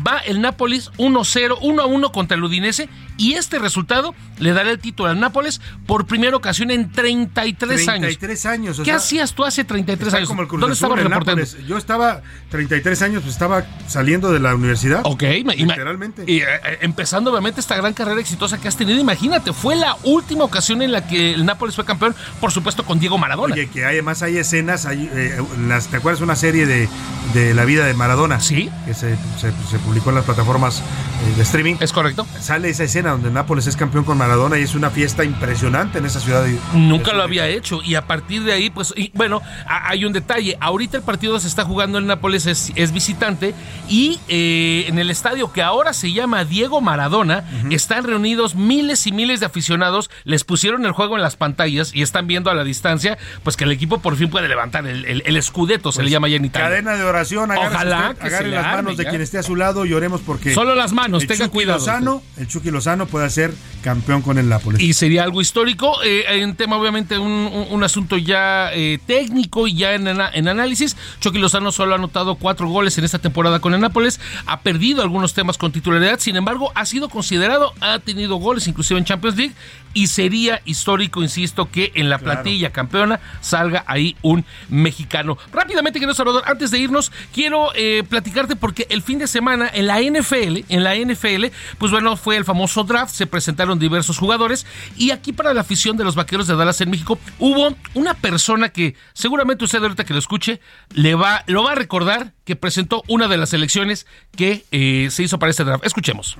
Va 0.05 0.17
el 0.19 0.41
Nápoles 0.41 0.91
1-0, 0.97 1.59
1-1 1.59 2.11
contra 2.11 2.35
el 2.37 2.43
Udinese 2.43 2.89
y 3.17 3.33
este 3.33 3.59
resultado 3.59 4.15
le 4.39 4.53
dará 4.53 4.71
el 4.71 4.79
título 4.79 5.09
al 5.09 5.19
Nápoles 5.19 5.59
por 5.85 6.05
primera 6.07 6.37
ocasión 6.37 6.71
en 6.71 6.91
33, 6.91 7.87
años. 7.89 8.01
33 8.17 8.45
años. 8.45 8.79
o 8.79 8.83
¿Qué 8.83 8.91
sea, 8.91 8.95
hacías 8.95 9.33
tú 9.33 9.43
hace 9.43 9.63
33 9.65 10.07
está 10.07 10.17
años? 10.17 10.29
como 10.29 10.41
el 10.43 10.47
Cruz 10.47 10.61
¿Dónde 10.61 10.73
Azul, 10.73 10.85
estabas 10.87 10.99
el 11.05 11.09
reportando? 11.11 11.41
Nápoles. 11.43 11.67
Yo 11.67 11.77
estaba 11.77 12.21
33 12.49 13.01
años, 13.01 13.21
pues 13.23 13.33
estaba 13.33 13.65
saliendo 13.87 14.31
de 14.31 14.39
la 14.39 14.55
universidad. 14.55 15.01
Ok, 15.03 15.23
literalmente. 15.57 16.23
Y 16.27 16.37
eh, 16.37 16.45
eh, 16.63 16.77
empezando 16.81 17.31
obviamente 17.31 17.59
esta 17.59 17.75
gran 17.75 17.93
carrera 17.93 18.21
exitosa 18.21 18.59
que 18.59 18.67
has 18.69 18.77
tenido, 18.77 18.99
imagínate, 18.99 19.51
fue 19.53 19.75
la 19.75 19.97
última 20.03 20.43
ocasión 20.45 20.81
en 20.81 20.91
la 20.93 21.05
que 21.05 21.33
el 21.33 21.45
Nápoles 21.45 21.75
fue 21.75 21.83
campeón, 21.85 22.15
por 22.39 22.51
supuesto 22.51 22.85
con 22.85 22.99
Diego 22.99 23.17
Maradona. 23.17 23.53
Oye, 23.53 23.67
que 23.69 23.83
además 23.83 24.21
hay 24.21 24.37
escenas, 24.37 24.85
hay, 24.85 25.09
eh, 25.13 25.41
las, 25.67 25.87
¿te 25.87 25.97
acuerdas 25.97 26.21
una 26.21 26.35
serie 26.37 26.65
de, 26.65 26.87
de 27.33 27.53
la 27.53 27.65
vida 27.65 27.85
de 27.85 27.93
Maradona? 27.93 28.39
Sí. 28.39 28.69
Que 28.85 28.93
se, 28.93 29.15
se- 29.37 29.51
se 29.69 29.79
publicó 29.89 30.09
en 30.09 30.17
las 30.17 30.25
plataformas 30.25 30.81
eh, 30.81 31.35
de 31.35 31.41
streaming. 31.41 31.75
Es 31.79 31.91
correcto. 31.91 32.27
Sale 32.39 32.69
esa 32.69 32.83
escena 32.83 33.09
donde 33.11 33.31
Nápoles 33.31 33.65
es 33.65 33.75
campeón 33.75 34.03
con 34.03 34.17
Maradona 34.19 34.59
y 34.59 34.61
es 34.63 34.75
una 34.75 34.91
fiesta 34.91 35.23
impresionante 35.23 35.97
en 35.97 36.05
esa 36.05 36.19
ciudad. 36.19 36.43
de- 36.43 36.59
Nunca 36.73 37.11
lo 37.13 37.23
había 37.23 37.47
hecho 37.47 37.79
y 37.83 37.95
a 37.95 38.05
partir 38.05 38.43
de 38.43 38.53
ahí, 38.53 38.69
pues, 38.69 38.93
y, 38.95 39.11
bueno, 39.15 39.41
a- 39.65 39.89
hay 39.89 40.05
un 40.05 40.13
detalle. 40.13 40.57
Ahorita 40.61 40.97
el 40.97 41.03
partido 41.03 41.39
se 41.39 41.47
está 41.47 41.65
jugando 41.65 41.97
en 41.97 42.05
Nápoles, 42.05 42.45
es, 42.45 42.71
es 42.75 42.91
visitante 42.91 43.55
y 43.87 44.19
eh, 44.27 44.85
en 44.87 44.99
el 44.99 45.09
estadio 45.09 45.51
que 45.51 45.63
ahora 45.63 45.93
se 45.93 46.11
llama 46.13 46.45
Diego 46.45 46.81
Maradona, 46.81 47.43
están 47.71 48.03
reunidos 48.03 48.53
miles 48.55 49.07
y 49.07 49.11
miles 49.11 49.39
de 49.39 49.47
aficionados, 49.47 50.11
les 50.23 50.43
pusieron 50.43 50.85
el 50.85 50.91
juego 50.91 51.15
en 51.15 51.23
las 51.23 51.35
pantallas 51.35 51.95
y 51.95 52.03
están 52.03 52.27
viendo 52.27 52.51
a 52.51 52.53
la 52.53 52.63
distancia, 52.63 53.17
pues 53.43 53.57
que 53.57 53.63
el 53.63 53.71
equipo 53.71 53.99
por 53.99 54.15
fin 54.17 54.29
puede 54.29 54.47
levantar 54.47 54.85
el, 54.85 55.05
el, 55.05 55.23
el 55.25 55.35
escudeto, 55.37 55.91
se 55.91 56.03
le 56.03 56.11
llama 56.11 56.27
ya 56.27 56.35
en 56.37 56.45
Italia. 56.45 56.69
Cadena 56.69 56.95
de 56.95 57.03
oración, 57.03 57.49
agárrese 57.51 57.75
Ojalá 57.75 58.09
usted, 58.11 58.21
que 58.21 58.27
agarre 58.27 58.47
las 58.51 58.65
manos 58.65 58.97
de 58.97 59.03
ya. 59.05 59.09
quien 59.09 59.21
esté 59.21 59.37
a 59.39 59.43
su 59.43 59.55
lado 59.55 59.78
y 59.85 59.93
oremos 59.93 60.21
porque 60.21 60.53
Solo 60.53 60.75
las 60.75 60.91
manos, 60.93 61.25
tenga 61.27 61.45
Chucky 61.45 61.49
cuidado. 61.53 61.79
Lozano, 61.79 62.21
el 62.37 62.47
Chucky 62.47 62.71
Lozano 62.71 63.05
pueda 63.07 63.29
ser 63.29 63.53
campeón 63.83 64.21
con 64.21 64.37
el 64.37 64.49
Nápoles. 64.49 64.81
Y 64.81 64.93
sería 64.93 65.23
algo 65.23 65.41
histórico, 65.41 66.01
eh, 66.03 66.23
en 66.27 66.55
tema 66.55 66.75
obviamente 66.77 67.17
un, 67.17 67.31
un- 67.31 67.67
un 67.69 67.83
asunto 67.83 68.17
ya 68.17 68.71
eh, 68.73 68.99
técnico 69.05 69.67
y 69.67 69.75
ya 69.75 69.93
en 69.93 70.07
análisis. 70.07 70.97
Chucky 71.19 71.37
Lozano 71.39 71.71
solo 71.71 71.93
ha 71.93 71.97
anotado 71.97 72.35
cuatro 72.35 72.67
goles 72.67 72.97
en 72.97 73.03
esta 73.05 73.19
temporada 73.19 73.59
con 73.59 73.73
el 73.73 73.79
Nápoles, 73.81 74.19
ha 74.45 74.61
perdido 74.61 75.01
algunos 75.01 75.33
temas 75.33 75.57
con 75.57 75.71
titularidad, 75.71 76.19
sin 76.19 76.35
embargo 76.35 76.71
ha 76.75 76.85
sido 76.85 77.09
considerado, 77.09 77.73
ha 77.81 77.99
tenido 77.99 78.35
goles 78.35 78.67
inclusive 78.67 78.97
en 78.99 79.05
Champions 79.05 79.37
League 79.37 79.53
y 79.93 80.07
sería 80.07 80.61
histórico, 80.65 81.23
insisto, 81.23 81.69
que 81.71 81.91
en 81.95 82.09
la 82.09 82.19
Claro. 82.19 82.33
plantilla 82.41 82.69
campeona 82.71 83.19
salga 83.41 83.83
ahí 83.87 84.15
un 84.21 84.45
mexicano. 84.69 85.37
Rápidamente, 85.51 85.99
querido 85.99 86.13
Salvador, 86.13 86.43
antes 86.45 86.69
de 86.71 86.79
irnos, 86.79 87.11
quiero 87.33 87.69
eh, 87.75 88.03
platicarte 88.07 88.55
porque 88.55 88.85
el 88.89 89.01
fin 89.01 89.17
de 89.19 89.27
semana 89.27 89.58
en 89.61 89.87
la 89.87 89.99
NFL, 89.99 90.65
en 90.69 90.83
la 90.83 90.95
NFL, 90.95 91.45
pues 91.77 91.91
bueno, 91.91 92.15
fue 92.17 92.37
el 92.37 92.45
famoso 92.45 92.83
draft, 92.83 93.13
se 93.13 93.27
presentaron 93.27 93.79
diversos 93.79 94.17
jugadores 94.17 94.65
y 94.97 95.11
aquí 95.11 95.33
para 95.33 95.53
la 95.53 95.61
afición 95.61 95.97
de 95.97 96.03
los 96.03 96.15
Vaqueros 96.15 96.47
de 96.47 96.55
Dallas 96.55 96.81
en 96.81 96.89
México 96.89 97.19
hubo 97.39 97.75
una 97.93 98.13
persona 98.13 98.69
que 98.69 98.95
seguramente 99.13 99.65
usted 99.65 99.81
ahorita 99.81 100.05
que 100.05 100.13
lo 100.13 100.19
escuche 100.19 100.59
le 100.93 101.15
va, 101.15 101.43
lo 101.47 101.63
va 101.63 101.73
a 101.73 101.75
recordar 101.75 102.33
que 102.43 102.55
presentó 102.55 103.03
una 103.07 103.27
de 103.27 103.37
las 103.37 103.49
selecciones 103.49 104.07
que 104.35 104.65
eh, 104.71 105.07
se 105.11 105.23
hizo 105.23 105.39
para 105.39 105.49
este 105.51 105.63
draft. 105.63 105.85
Escuchemos. 105.85 106.37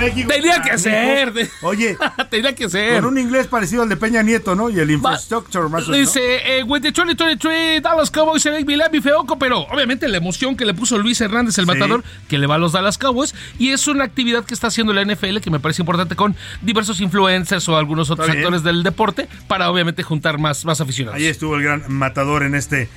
México. 0.00 0.28
Tenía 0.28 0.62
que 0.62 0.78
ser. 0.78 1.32
Oye, 1.62 1.96
tenía 2.30 2.54
que 2.54 2.68
ser. 2.68 3.00
Con 3.00 3.12
un 3.12 3.18
inglés 3.18 3.46
parecido 3.46 3.82
al 3.82 3.88
de 3.88 3.96
Peña 3.96 4.22
Nieto, 4.22 4.54
¿no? 4.54 4.70
Y 4.70 4.78
el 4.78 4.90
infrastructure 4.90 5.68
más 5.68 5.88
o 5.88 5.92
menos. 5.92 6.14
Dice, 6.14 6.64
with 6.66 6.82
the 6.82 6.90
2023 6.90 7.82
Dallas 7.82 8.10
Cowboys 8.10 8.42
select 8.42 8.66
Miami 8.66 9.00
Feoco, 9.00 9.38
pero 9.38 9.60
obviamente 9.60 10.08
la 10.08 10.16
emoción 10.16 10.56
que 10.56 10.64
le 10.64 10.74
puso 10.74 10.98
Luis 10.98 11.20
Hernández, 11.20 11.58
el 11.58 11.66
matador, 11.66 12.02
que 12.28 12.38
le 12.38 12.46
va 12.46 12.56
a 12.56 12.58
los 12.58 12.72
Dallas 12.72 12.98
Cowboys, 12.98 13.34
y 13.58 13.70
es 13.70 13.86
una 13.86 14.04
actividad 14.04 14.44
que 14.44 14.54
está 14.54 14.68
haciendo 14.68 14.92
la 14.92 15.04
NFL 15.04 15.38
que 15.38 15.50
me 15.50 15.60
parece 15.60 15.82
importante 15.82 16.16
con 16.16 16.34
diversos 16.62 17.00
influencers 17.00 17.68
o 17.68 17.76
algunos 17.76 18.10
otros 18.10 18.28
actores 18.28 18.62
del 18.62 18.82
deporte 18.82 19.28
para 19.46 19.70
obviamente 19.70 20.02
juntar 20.02 20.38
más, 20.38 20.64
más 20.64 20.80
aficionados. 20.80 21.18
Ahí 21.18 21.26
estuvo 21.26 21.56
el 21.56 21.62
gran 21.62 21.84
matador 21.88 22.42
en 22.42 22.54
este 22.54 22.88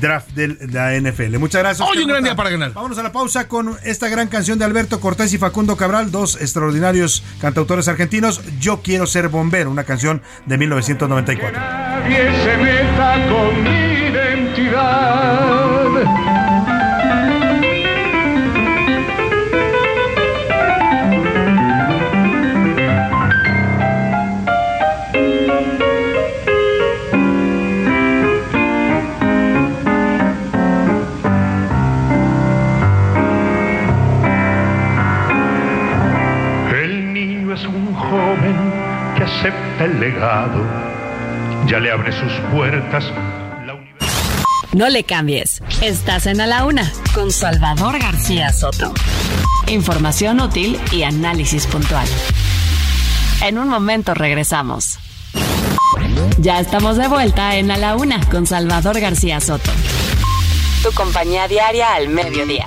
draft 0.00 0.30
de 0.30 0.56
la 0.72 0.98
NFL. 0.98 1.38
Muchas 1.38 1.62
gracias. 1.62 1.88
Hoy 1.88 2.02
un 2.02 2.08
gran 2.08 2.24
día 2.24 2.36
para 2.36 2.50
ganar. 2.50 2.72
Vámonos 2.72 2.98
a 2.98 3.02
la 3.02 3.12
pausa 3.12 3.48
con 3.48 3.76
esta 3.84 4.08
gran 4.08 4.28
canción 4.28 4.58
de 4.58 4.64
Alberto 4.64 5.00
Cortés 5.00 5.32
y 5.32 5.38
Facundo 5.38 5.76
Cabral, 5.76 6.10
dos 6.10 6.40
extraordinarios 6.40 7.22
cantautores 7.40 7.88
argentinos. 7.88 8.40
Yo 8.58 8.82
quiero 8.82 9.06
ser 9.06 9.28
bombero, 9.28 9.70
una 9.70 9.84
canción 9.84 10.22
de 10.46 10.58
1994. 10.58 11.60
Nadie 11.60 12.30
se 12.44 12.56
meta 12.58 13.28
con 13.28 13.62
mi 13.62 13.70
identidad. 14.10 15.45
El 39.80 40.00
legado. 40.00 40.64
Ya 41.66 41.80
le 41.80 41.90
abre 41.90 42.12
sus 42.12 42.32
puertas 42.52 43.04
No 44.72 44.88
le 44.88 45.04
cambies. 45.04 45.62
Estás 45.80 46.26
en 46.26 46.40
A 46.40 46.46
la 46.46 46.64
Una 46.64 46.92
con 47.14 47.30
Salvador 47.30 47.98
García 47.98 48.52
Soto. 48.52 48.92
Información 49.68 50.40
útil 50.40 50.78
y 50.92 51.02
análisis 51.02 51.66
puntual. 51.66 52.06
En 53.42 53.58
un 53.58 53.68
momento 53.68 54.14
regresamos. 54.14 54.98
Ya 56.38 56.60
estamos 56.60 56.96
de 56.96 57.08
vuelta 57.08 57.56
en 57.56 57.70
A 57.70 57.78
la 57.78 57.96
Una 57.96 58.20
con 58.28 58.46
Salvador 58.46 59.00
García 59.00 59.40
Soto. 59.40 59.70
Tu 60.82 60.92
compañía 60.92 61.48
diaria 61.48 61.94
al 61.94 62.08
mediodía. 62.08 62.66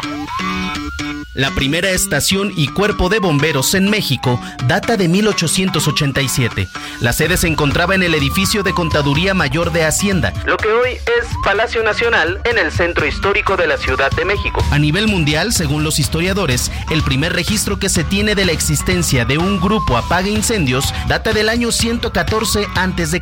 La 1.40 1.52
primera 1.52 1.90
estación 1.92 2.52
y 2.58 2.68
cuerpo 2.68 3.08
de 3.08 3.20
bomberos 3.20 3.74
en 3.74 3.90
México 3.90 4.42
data 4.68 4.98
de 4.98 5.08
1887. 5.08 6.68
La 7.00 7.14
sede 7.14 7.38
se 7.38 7.48
encontraba 7.48 7.96
en 7.96 8.04
el 8.04 8.14
edificio 8.14 8.62
de 8.62 8.74
Contaduría 8.74 9.34
Mayor 9.34 9.72
de 9.72 9.86
Hacienda, 9.86 10.34
lo 10.46 10.58
que 10.58 10.68
hoy 10.68 10.96
es 10.96 11.28
Palacio 11.42 11.82
Nacional 11.82 12.42
en 12.44 12.58
el 12.58 12.74
centro 12.74 13.06
histórico 13.06 13.56
de 13.56 13.68
la 13.68 13.78
Ciudad 13.78 14.12
de 14.12 14.26
México. 14.26 14.62
A 14.70 14.80
nivel 14.80 15.08
mundial, 15.08 15.54
según 15.54 15.86
los 15.86 15.98
historiadores, 15.98 16.74
el 16.92 17.04
primer 17.04 17.32
registro 17.32 17.80
que 17.80 17.88
se 17.88 18.04
tiene 18.04 18.36
de 18.36 18.44
la 18.44 18.52
existencia 18.52 19.24
de 19.24 19.38
un 19.38 19.62
grupo 19.62 19.96
apaga 19.96 20.28
incendios 20.28 20.94
data 21.08 21.32
del 21.32 21.48
año 21.48 21.72
114 21.72 22.68
a.C. 22.76 23.22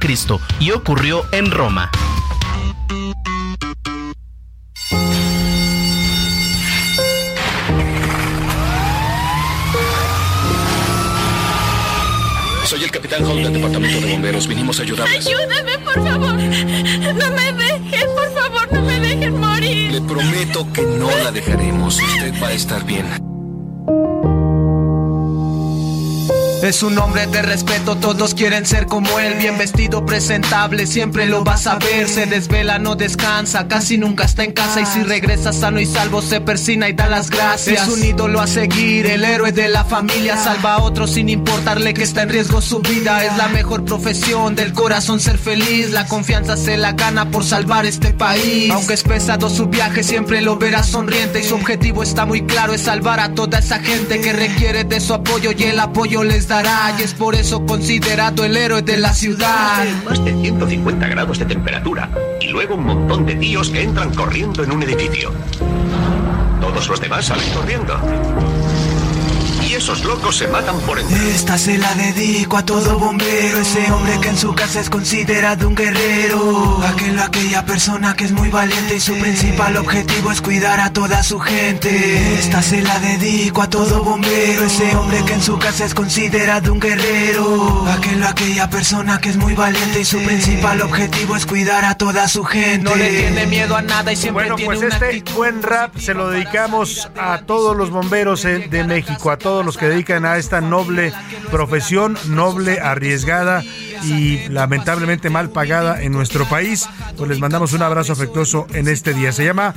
y 0.60 0.72
ocurrió 0.72 1.24
en 1.32 1.52
Roma. 1.52 1.92
Capitán 13.10 13.26
Hall 13.26 13.42
del 13.42 13.54
departamento 13.54 14.02
de 14.02 14.12
bomberos. 14.12 14.48
Vinimos 14.48 14.80
a 14.80 14.84
ayudarles. 14.84 15.26
Ayúdame, 15.26 15.78
por 15.80 15.94
favor. 15.94 16.34
No 16.34 17.32
me 17.32 17.54
dejen, 17.54 18.10
por 18.16 18.34
favor, 18.34 18.74
no 18.74 18.82
me 18.82 19.00
dejen 19.00 19.40
morir. 19.40 19.92
Le 19.94 20.02
prometo 20.02 20.68
que 20.74 20.82
no 20.82 21.10
la 21.24 21.32
dejaremos. 21.32 22.02
Usted 22.02 22.34
va 22.42 22.48
a 22.48 22.52
estar 22.52 22.84
bien. 22.86 23.06
Es 26.64 26.82
un 26.84 26.98
hombre 26.98 27.28
de 27.28 27.42
respeto, 27.44 27.96
todos 27.96 28.34
quieren 28.34 28.66
ser 28.66 28.88
como 28.88 29.20
él. 29.20 29.36
Bien 29.36 29.58
vestido, 29.58 30.06
presentable, 30.06 30.88
siempre 30.88 31.28
lo 31.28 31.44
vas 31.44 31.68
a 31.68 31.76
ver. 31.76 32.10
Se 32.10 32.26
desvela, 32.26 32.80
no 32.80 32.96
descansa, 32.96 33.68
casi 33.68 33.98
nunca 33.98 34.26
está 34.26 34.44
en 34.44 34.54
casa. 34.54 34.82
Y 34.82 34.86
si 34.86 35.04
regresa 35.04 35.54
sano 35.54 35.80
y 35.80 35.86
salvo, 35.86 36.22
se 36.22 36.42
persina 36.42 36.90
y 36.90 36.94
da 36.94 37.08
las 37.08 37.30
gracias. 37.30 37.88
Es 37.88 37.94
un 37.94 38.04
ídolo 38.04 38.42
a 38.42 38.48
seguir, 38.48 39.06
el 39.06 39.24
héroe 39.24 39.52
de 39.52 39.70
la 39.70 39.86
familia. 39.86 40.36
Salva 40.36 40.74
a 40.74 40.82
otros 40.82 41.12
sin 41.12 41.30
importarle 41.30 41.94
que 41.94 42.04
está 42.04 42.24
en 42.24 42.30
riesgo 42.30 42.62
su 42.62 42.80
vida. 42.80 43.24
Es 43.24 43.38
la 43.38 43.48
mejor 43.50 43.86
profesión 43.86 44.56
del 44.56 44.74
corazón 44.74 45.20
ser 45.20 45.38
feliz. 45.38 45.92
La 45.92 46.06
confianza 46.08 46.58
se 46.58 46.76
la 46.76 46.94
gana 46.94 47.30
por 47.30 47.46
salvar 47.46 47.86
este 47.86 48.14
país. 48.14 48.72
Aunque 48.72 48.96
es 48.96 49.04
pesado 49.04 49.50
su 49.50 49.68
viaje, 49.68 50.04
siempre 50.04 50.42
lo 50.42 50.58
verás 50.58 50.88
sonriente. 50.88 51.40
Y 51.40 51.44
su 51.44 51.56
objetivo 51.56 52.02
está 52.04 52.26
muy 52.26 52.42
claro: 52.42 52.74
es 52.74 52.82
salvar 52.82 53.20
a 53.20 53.36
toda 53.36 53.60
esa 53.60 53.80
gente 53.80 54.20
que 54.20 54.34
requiere 54.34 54.84
de 54.84 55.00
su 55.00 55.14
apoyo 55.14 55.52
y 55.52 55.64
el 55.64 55.80
apoyo 55.80 56.24
les 56.24 56.47
dará. 56.48 56.96
Y 56.98 57.04
es 57.04 57.14
por 57.14 57.36
eso 57.36 57.66
considerado 57.66 58.44
el 58.44 58.56
héroe 58.58 58.82
de 58.82 58.98
la 58.98 59.14
ciudad. 59.14 59.86
Más 60.06 60.24
de 60.24 60.34
150 60.34 61.08
grados 61.08 61.40
de 61.40 61.46
temperatura 61.46 62.10
y 62.40 62.48
luego 62.48 62.76
un 62.76 62.86
montón 62.86 63.26
de 63.26 63.36
tíos 63.36 63.70
que 63.70 63.84
entran 63.84 64.14
corriendo 64.14 64.64
en 64.64 64.72
un 64.72 64.84
edificio. 64.84 65.32
Todos 66.62 66.88
los 66.88 67.02
demás 67.02 67.26
salen 67.26 67.50
corriendo. 67.52 68.00
Y 69.68 69.74
esos 69.74 70.06
locos 70.06 70.38
se 70.38 70.48
matan 70.48 70.80
por 70.82 70.98
entrar. 70.98 71.22
Esta 71.24 71.58
se 71.58 71.78
la 71.78 71.94
dedico 71.96 72.56
a 72.56 72.64
todo 72.64 72.98
bombero, 72.98 73.60
ese 73.60 73.92
hombre 73.92 74.18
que 74.22 74.30
en 74.30 74.38
su 74.38 74.56
casa 74.56 74.80
es 74.80 74.90
considerado 74.90 75.68
un 75.68 75.76
guerrero. 75.76 76.82
Aquel 76.88 77.20
o 77.20 77.24
aquella 77.24 77.66
persona 77.66 78.16
que 78.16 78.24
es 78.24 78.32
muy 78.32 78.50
valiente 78.50 78.96
y 78.96 79.00
su 79.02 79.14
principal 79.18 79.76
objetivo 79.76 80.32
es 80.32 80.42
cuidar 80.42 80.80
a 80.80 80.94
toda 80.94 81.22
su 81.22 81.40
gente. 81.40 82.40
Esta 82.40 82.62
se 82.62 82.82
la 82.82 82.98
dedico 83.00 83.62
a 83.62 83.70
todo 83.70 84.04
bombero, 84.04 84.64
ese 84.64 84.96
hombre 84.96 85.24
que 85.26 85.34
en 85.34 85.44
su 85.44 85.60
casa 85.60 85.84
es 85.84 85.94
considerado 85.94 86.72
un 86.72 86.80
guerrero. 86.80 87.86
Aquel 87.90 88.24
o 88.24 88.28
aquella 88.28 88.70
persona 88.70 89.20
que 89.20 89.30
es 89.30 89.38
muy 89.38 89.54
valiente 89.54 90.00
y 90.00 90.06
su 90.06 90.22
principal 90.22 90.82
objetivo 90.82 91.36
es 91.36 91.46
cuidar 91.46 91.84
a 91.84 91.96
toda 91.96 92.30
su 92.30 92.46
gente. 92.46 92.90
No 92.90 92.96
le 92.96 93.10
tiene 93.10 93.46
miedo 93.48 93.76
a 93.76 93.82
nada 93.82 94.14
y 94.14 94.16
siempre 94.16 94.46
Bueno, 94.46 94.56
tiene 94.56 94.76
pues 94.76 94.96
una 94.96 95.08
este 95.08 95.34
buen 95.34 95.62
rap 95.62 95.98
se 95.98 96.14
lo 96.14 96.30
dedicamos 96.30 97.10
a 97.18 97.40
todos 97.40 97.76
los 97.76 97.90
bomberos 97.90 98.46
eh, 98.46 98.68
de 98.70 98.84
México, 98.86 99.30
a 99.30 99.38
todos 99.38 99.58
los 99.68 99.78
que 99.78 99.90
dedican 99.90 100.26
a 100.26 100.38
esta 100.38 100.62
noble 100.62 101.12
profesión, 101.52 102.18
noble, 102.30 102.80
arriesgada 102.80 103.64
y 104.04 104.48
lamentablemente 104.50 105.30
mal 105.30 105.50
pagada 105.50 106.02
en 106.02 106.12
nuestro 106.12 106.46
país. 106.46 106.88
Pues 107.18 107.30
les 107.30 107.40
mandamos 107.40 107.74
un 107.74 107.82
abrazo 107.82 108.14
afectuoso 108.14 108.68
en 108.74 108.88
este 108.88 109.14
día. 109.14 109.32
Se 109.32 109.46
llama 109.46 109.74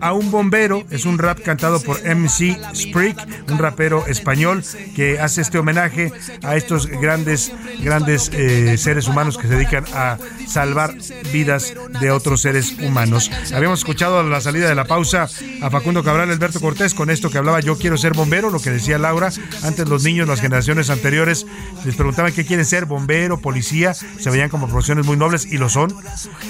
A 0.00 0.12
un 0.12 0.30
bombero, 0.30 0.84
es 0.90 1.04
un 1.04 1.18
rap 1.18 1.40
cantado 1.40 1.80
por 1.80 2.00
MC 2.04 2.58
Sprick, 2.74 3.16
un 3.50 3.58
rapero 3.58 4.06
español 4.06 4.62
que 4.94 5.20
hace 5.20 5.40
este 5.40 5.58
homenaje 5.58 6.12
a 6.42 6.56
estos 6.56 6.86
grandes, 6.86 7.52
grandes 7.80 8.30
eh, 8.32 8.76
seres 8.78 9.08
humanos 9.08 9.38
que 9.38 9.48
se 9.48 9.54
dedican 9.54 9.84
a 9.94 10.18
salvar 10.46 10.94
vidas 11.32 11.74
de 12.00 12.10
otros 12.10 12.42
seres 12.42 12.76
humanos. 12.80 13.30
Habíamos 13.54 13.80
escuchado 13.80 14.20
a 14.20 14.22
la 14.22 14.40
salida 14.40 14.68
de 14.68 14.74
la 14.74 14.84
pausa 14.84 15.28
a 15.62 15.70
Facundo 15.70 16.04
Cabral, 16.04 16.30
Alberto 16.30 16.60
Cortés, 16.60 16.94
con 16.94 17.10
esto 17.10 17.30
que 17.30 17.38
hablaba 17.38 17.60
yo 17.60 17.76
quiero 17.78 17.96
ser 17.96 18.12
bombero, 18.12 18.50
lo 18.50 18.60
que 18.60 18.70
decía 18.70 18.98
Laura. 18.98 19.30
Antes 19.62 19.88
los 19.88 20.04
niños, 20.04 20.28
las 20.28 20.40
generaciones 20.40 20.90
anteriores, 20.90 21.46
les 21.84 21.96
preguntaban 21.96 22.32
qué 22.32 22.44
quieren 22.44 22.64
ser, 22.64 22.84
bombero, 22.84 23.38
policía, 23.38 23.63
se 23.64 24.30
veían 24.30 24.50
como 24.50 24.68
profesiones 24.68 25.06
muy 25.06 25.16
nobles 25.16 25.46
y 25.46 25.58
lo 25.58 25.68
son. 25.68 25.94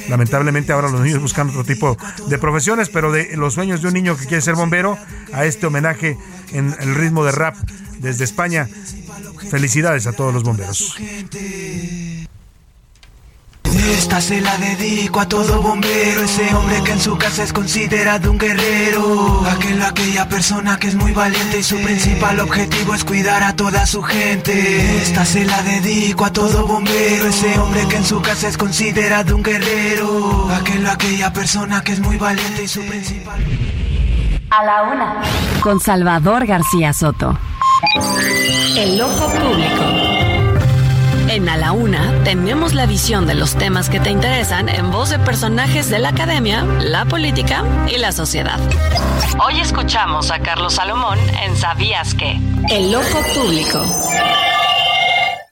Lamentablemente 0.08 0.72
ahora 0.72 0.88
los 0.88 1.00
niños 1.00 1.20
buscan 1.20 1.50
otro 1.50 1.64
tipo 1.64 1.96
de 2.28 2.38
profesiones, 2.38 2.88
pero 2.88 3.12
de 3.12 3.36
los 3.36 3.54
sueños 3.54 3.82
de 3.82 3.88
un 3.88 3.94
niño 3.94 4.16
que 4.16 4.26
quiere 4.26 4.42
ser 4.42 4.54
bombero, 4.54 4.98
a 5.32 5.44
este 5.44 5.66
homenaje 5.66 6.16
en 6.52 6.74
el 6.80 6.94
ritmo 6.94 7.24
de 7.24 7.32
rap 7.32 7.56
desde 7.98 8.24
España. 8.24 8.68
Felicidades 9.50 10.06
a 10.06 10.12
todos 10.12 10.34
los 10.34 10.42
bomberos. 10.42 10.96
Esta 13.94 14.20
se 14.20 14.40
la 14.40 14.56
dedico 14.58 15.20
a 15.20 15.28
todo 15.28 15.62
bombero, 15.62 16.22
ese 16.22 16.52
hombre 16.54 16.82
que 16.82 16.92
en 16.92 17.00
su 17.00 17.16
casa 17.16 17.44
es 17.44 17.52
considerado 17.52 18.30
un 18.30 18.38
guerrero. 18.38 19.44
Aquel 19.48 19.80
o 19.80 19.86
aquella 19.86 20.28
persona 20.28 20.76
que 20.78 20.88
es 20.88 20.96
muy 20.96 21.12
valiente 21.12 21.60
y 21.60 21.62
su 21.62 21.80
principal 21.80 22.40
objetivo 22.40 22.94
es 22.94 23.04
cuidar 23.04 23.44
a 23.44 23.54
toda 23.54 23.86
su 23.86 24.02
gente. 24.02 25.00
Esta 25.00 25.24
se 25.24 25.44
la 25.44 25.62
dedico 25.62 26.24
a 26.24 26.32
todo 26.32 26.66
bombero, 26.66 27.28
ese 27.28 27.56
hombre 27.58 27.86
que 27.88 27.96
en 27.96 28.04
su 28.04 28.20
casa 28.20 28.48
es 28.48 28.58
considerado 28.58 29.36
un 29.36 29.42
guerrero. 29.44 30.48
Aquel 30.50 30.84
o 30.86 30.90
aquella 30.90 31.32
persona 31.32 31.82
que 31.82 31.92
es 31.92 32.00
muy 32.00 32.16
valiente 32.16 32.64
y 32.64 32.68
su 32.68 32.80
principal... 32.84 33.42
A 34.50 34.64
la 34.64 34.82
una. 34.82 35.22
Con 35.60 35.80
Salvador 35.80 36.46
García 36.46 36.92
Soto. 36.92 37.38
El 38.76 39.00
ojo 39.00 39.28
público. 39.30 40.03
En 41.34 41.48
A 41.48 41.56
la 41.56 41.72
Una 41.72 42.22
tenemos 42.22 42.74
la 42.74 42.86
visión 42.86 43.26
de 43.26 43.34
los 43.34 43.56
temas 43.56 43.90
que 43.90 43.98
te 43.98 44.08
interesan 44.08 44.68
en 44.68 44.92
voz 44.92 45.10
de 45.10 45.18
personajes 45.18 45.90
de 45.90 45.98
la 45.98 46.10
academia, 46.10 46.62
la 46.62 47.06
política 47.06 47.64
y 47.92 47.98
la 47.98 48.12
sociedad. 48.12 48.60
Hoy 49.44 49.58
escuchamos 49.58 50.30
a 50.30 50.38
Carlos 50.38 50.74
Salomón 50.74 51.18
en 51.42 51.56
¿Sabías 51.56 52.14
qué? 52.14 52.38
El 52.70 52.94
ojo 52.94 53.20
público. 53.34 53.84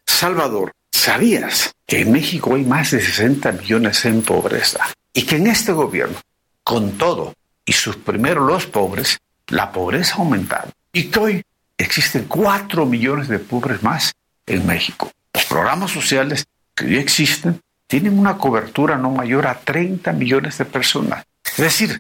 Salvador, 0.06 0.70
¿sabías 0.92 1.74
que 1.84 2.02
en 2.02 2.12
México 2.12 2.54
hay 2.54 2.64
más 2.64 2.92
de 2.92 3.00
60 3.00 3.50
millones 3.50 4.04
en 4.04 4.22
pobreza? 4.22 4.88
Y 5.12 5.22
que 5.22 5.34
en 5.34 5.48
este 5.48 5.72
gobierno, 5.72 6.16
con 6.62 6.92
todo 6.92 7.34
y 7.64 7.72
sus 7.72 7.96
primeros 7.96 8.46
los 8.46 8.66
pobres, 8.66 9.18
la 9.48 9.72
pobreza 9.72 10.14
ha 10.14 10.18
aumentado. 10.18 10.70
Y 10.92 11.06
que 11.08 11.18
hoy 11.18 11.42
existen 11.76 12.26
4 12.28 12.86
millones 12.86 13.26
de 13.26 13.40
pobres 13.40 13.82
más 13.82 14.12
en 14.46 14.64
México. 14.64 15.10
Los 15.34 15.44
programas 15.46 15.90
sociales 15.90 16.46
que 16.74 16.84
hoy 16.84 16.96
existen 16.96 17.60
tienen 17.86 18.18
una 18.18 18.38
cobertura 18.38 18.96
no 18.96 19.10
mayor 19.10 19.46
a 19.46 19.58
30 19.58 20.12
millones 20.12 20.58
de 20.58 20.64
personas. 20.64 21.24
Es 21.44 21.58
decir, 21.58 21.98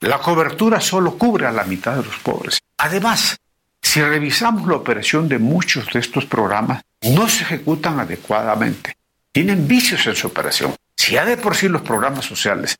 la 0.00 0.18
cobertura 0.18 0.80
solo 0.80 1.16
cubre 1.18 1.46
a 1.46 1.52
la 1.52 1.64
mitad 1.64 1.96
de 1.96 2.04
los 2.04 2.16
pobres. 2.18 2.60
Además, 2.78 3.38
si 3.80 4.00
revisamos 4.00 4.66
la 4.68 4.76
operación 4.76 5.28
de 5.28 5.38
muchos 5.38 5.86
de 5.92 6.00
estos 6.00 6.24
programas, 6.24 6.82
no 7.02 7.28
se 7.28 7.42
ejecutan 7.42 8.00
adecuadamente. 8.00 8.96
Tienen 9.32 9.66
vicios 9.66 10.06
en 10.06 10.14
su 10.14 10.28
operación. 10.28 10.74
Si 10.96 11.12
ya 11.12 11.24
de 11.24 11.36
por 11.36 11.56
sí 11.56 11.68
los 11.68 11.82
programas 11.82 12.24
sociales 12.24 12.78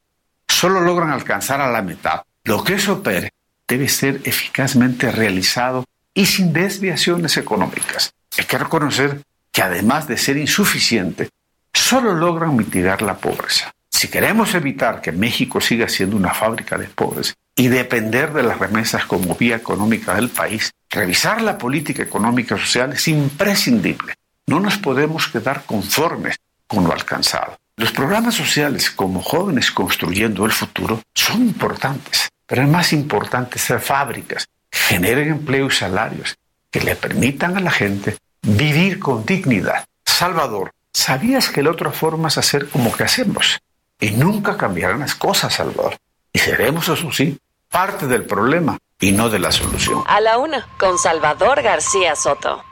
solo 0.49 0.81
logran 0.81 1.11
alcanzar 1.11 1.61
a 1.61 1.70
la 1.70 1.83
mitad, 1.83 2.23
lo 2.45 2.62
que 2.62 2.79
se 2.79 2.91
opere 2.91 3.33
debe 3.66 3.89
ser 3.89 4.20
eficazmente 4.24 5.11
realizado 5.11 5.85
y 6.15 6.27
sin 6.27 6.53
desviaciones 6.53 7.37
económicas. 7.37 8.15
Hay 8.39 8.45
que 8.45 8.59
reconocer 8.59 9.23
que 9.53 9.62
además 9.62 10.09
de 10.09 10.16
ser 10.16 10.37
insuficiente, 10.37 11.29
solo 11.73 12.15
logran 12.15 12.57
mitigar 12.57 13.03
la 13.03 13.19
pobreza. 13.19 13.70
Si 13.91 14.09
queremos 14.09 14.55
evitar 14.55 15.01
que 15.01 15.12
México 15.12 15.61
siga 15.61 15.89
siendo 15.89 16.16
una 16.16 16.35
fábrica 16.35 16.77
de 16.79 16.89
pobres 16.89 17.35
y 17.55 17.69
depender 17.69 18.33
de 18.33 18.43
las 18.43 18.59
remesas 18.59 19.05
como 19.05 19.37
vía 19.37 19.57
económica 19.57 20.15
del 20.15 20.31
país, 20.31 20.73
revisar 20.91 21.43
la 21.43 21.59
política 21.59 22.03
económica 22.03 22.57
y 22.57 22.59
social 22.59 22.93
es 22.95 23.07
imprescindible. 23.07 24.15
No 24.47 24.59
nos 24.59 24.79
podemos 24.79 25.29
quedar 25.29 25.65
conformes 25.65 26.37
con 26.66 26.85
lo 26.85 26.93
alcanzado. 26.93 27.57
Los 27.77 27.93
programas 27.93 28.35
sociales 28.35 28.91
como 28.91 29.23
jóvenes 29.23 29.70
construyendo 29.70 30.45
el 30.47 30.53
futuro 30.53 31.03
son 31.15 31.43
importantes, 31.43 32.29
pero 32.47 32.62
es 32.62 32.69
más 32.69 32.93
importante 32.93 33.59
ser 33.59 33.81
fábricas 33.81 34.47
generen 34.73 35.29
empleo 35.29 35.66
y 35.66 35.70
salarios 35.70 36.37
que 36.70 36.81
le 36.81 36.97
permitan 36.97 37.57
a 37.57 37.61
la 37.61 37.70
gente 37.70 38.16
vivir 38.43 38.98
con 38.98 39.24
dignidad. 39.24 39.85
Salvador, 40.05 40.73
¿sabías 40.93 41.48
que 41.48 41.62
la 41.62 41.70
otra 41.70 41.90
forma 41.90 42.28
es 42.28 42.39
hacer 42.39 42.69
como 42.69 42.93
que 42.93 43.05
hacemos? 43.05 43.60
Y 44.01 44.10
nunca 44.10 44.56
cambiarán 44.56 45.01
las 45.01 45.14
cosas, 45.14 45.55
Salvador. 45.55 45.97
Y 46.32 46.39
seremos, 46.39 46.89
eso 46.89 47.12
sí, 47.12 47.39
parte 47.70 48.06
del 48.06 48.24
problema 48.24 48.78
y 49.01 49.12
no 49.12 49.28
de 49.28 49.39
la 49.39 49.52
solución. 49.52 50.02
A 50.06 50.20
la 50.20 50.39
una. 50.39 50.66
Con 50.78 50.98
Salvador 50.98 51.62
García 51.62 52.16
Soto. 52.16 52.62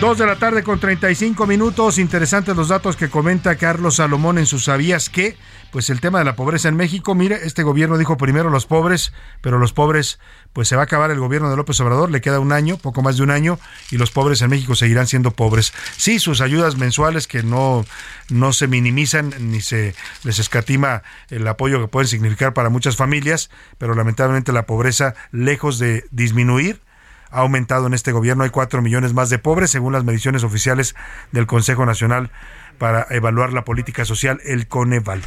Dos 0.00 0.16
de 0.16 0.26
la 0.26 0.36
tarde 0.36 0.62
con 0.62 0.80
35 0.80 1.46
minutos. 1.46 1.98
Interesantes 1.98 2.56
los 2.56 2.68
datos 2.68 2.96
que 2.96 3.10
comenta 3.10 3.56
Carlos 3.56 3.96
Salomón 3.96 4.38
en 4.38 4.46
sus 4.46 4.64
¿Sabías 4.64 5.10
qué? 5.10 5.36
Pues 5.70 5.88
el 5.88 6.00
tema 6.00 6.18
de 6.18 6.24
la 6.24 6.34
pobreza 6.34 6.68
en 6.68 6.76
México. 6.76 7.14
Mire, 7.14 7.40
este 7.44 7.62
gobierno 7.62 7.96
dijo 7.96 8.16
primero 8.16 8.50
los 8.50 8.66
pobres, 8.66 9.12
pero 9.40 9.58
los 9.58 9.72
pobres, 9.72 10.18
pues 10.52 10.66
se 10.66 10.74
va 10.74 10.82
a 10.82 10.84
acabar 10.86 11.12
el 11.12 11.20
gobierno 11.20 11.48
de 11.48 11.56
López 11.56 11.78
Obrador. 11.80 12.10
Le 12.10 12.20
queda 12.20 12.40
un 12.40 12.50
año, 12.50 12.76
poco 12.76 13.02
más 13.02 13.16
de 13.16 13.22
un 13.22 13.30
año, 13.30 13.56
y 13.92 13.96
los 13.96 14.10
pobres 14.10 14.42
en 14.42 14.50
México 14.50 14.74
seguirán 14.74 15.06
siendo 15.06 15.30
pobres. 15.30 15.72
Sí, 15.96 16.18
sus 16.18 16.40
ayudas 16.40 16.76
mensuales 16.76 17.28
que 17.28 17.44
no, 17.44 17.84
no 18.30 18.52
se 18.52 18.66
minimizan 18.66 19.32
ni 19.38 19.60
se 19.60 19.94
les 20.24 20.40
escatima 20.40 21.04
el 21.28 21.46
apoyo 21.46 21.80
que 21.80 21.86
pueden 21.86 22.08
significar 22.08 22.52
para 22.52 22.68
muchas 22.68 22.96
familias, 22.96 23.48
pero 23.78 23.94
lamentablemente 23.94 24.50
la 24.50 24.66
pobreza, 24.66 25.14
lejos 25.30 25.78
de 25.78 26.04
disminuir, 26.10 26.80
ha 27.30 27.42
aumentado 27.42 27.86
en 27.86 27.94
este 27.94 28.10
gobierno. 28.10 28.42
Hay 28.42 28.50
cuatro 28.50 28.82
millones 28.82 29.14
más 29.14 29.30
de 29.30 29.38
pobres, 29.38 29.70
según 29.70 29.92
las 29.92 30.02
mediciones 30.02 30.42
oficiales 30.42 30.96
del 31.30 31.46
Consejo 31.46 31.86
Nacional 31.86 32.32
para 32.80 33.06
evaluar 33.10 33.52
la 33.52 33.66
política 33.66 34.06
social, 34.06 34.40
el 34.42 34.66
Coneval. 34.66 35.20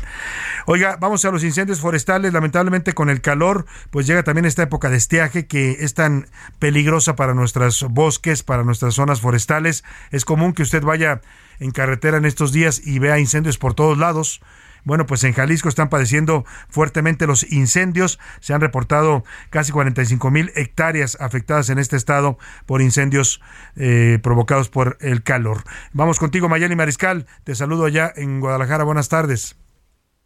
Oiga, 0.65 0.97
vamos 0.99 1.23
a 1.23 1.29
los 1.29 1.43
incendios 1.43 1.79
forestales. 1.79 2.33
Lamentablemente 2.33 2.93
con 2.93 3.11
el 3.11 3.21
calor, 3.21 3.67
pues 3.91 4.07
llega 4.07 4.23
también 4.23 4.45
esta 4.45 4.63
época 4.63 4.89
de 4.89 4.97
estiaje 4.97 5.45
que 5.45 5.77
es 5.81 5.93
tan 5.93 6.27
peligrosa 6.57 7.15
para 7.15 7.35
nuestros 7.35 7.83
bosques, 7.83 8.41
para 8.41 8.63
nuestras 8.63 8.95
zonas 8.95 9.21
forestales. 9.21 9.83
Es 10.09 10.25
común 10.25 10.53
que 10.53 10.63
usted 10.63 10.81
vaya 10.81 11.21
en 11.59 11.69
carretera 11.69 12.17
en 12.17 12.25
estos 12.25 12.51
días 12.51 12.81
y 12.83 12.97
vea 12.97 13.19
incendios 13.19 13.59
por 13.59 13.75
todos 13.75 13.99
lados. 13.99 14.41
Bueno, 14.83 15.05
pues 15.05 15.23
en 15.23 15.33
Jalisco 15.33 15.69
están 15.69 15.89
padeciendo 15.89 16.45
fuertemente 16.69 17.27
los 17.27 17.49
incendios. 17.51 18.19
Se 18.39 18.53
han 18.53 18.61
reportado 18.61 19.23
casi 19.49 19.71
45 19.71 20.31
mil 20.31 20.51
hectáreas 20.55 21.17
afectadas 21.19 21.69
en 21.69 21.79
este 21.79 21.95
estado 21.95 22.37
por 22.65 22.81
incendios 22.81 23.41
eh, 23.75 24.19
provocados 24.21 24.69
por 24.69 24.97
el 24.99 25.23
calor. 25.23 25.63
Vamos 25.93 26.19
contigo, 26.19 26.49
Mayeli 26.49 26.75
Mariscal. 26.75 27.25
Te 27.43 27.55
saludo 27.55 27.85
allá 27.85 28.11
en 28.15 28.39
Guadalajara. 28.39 28.83
Buenas 28.83 29.09
tardes. 29.09 29.62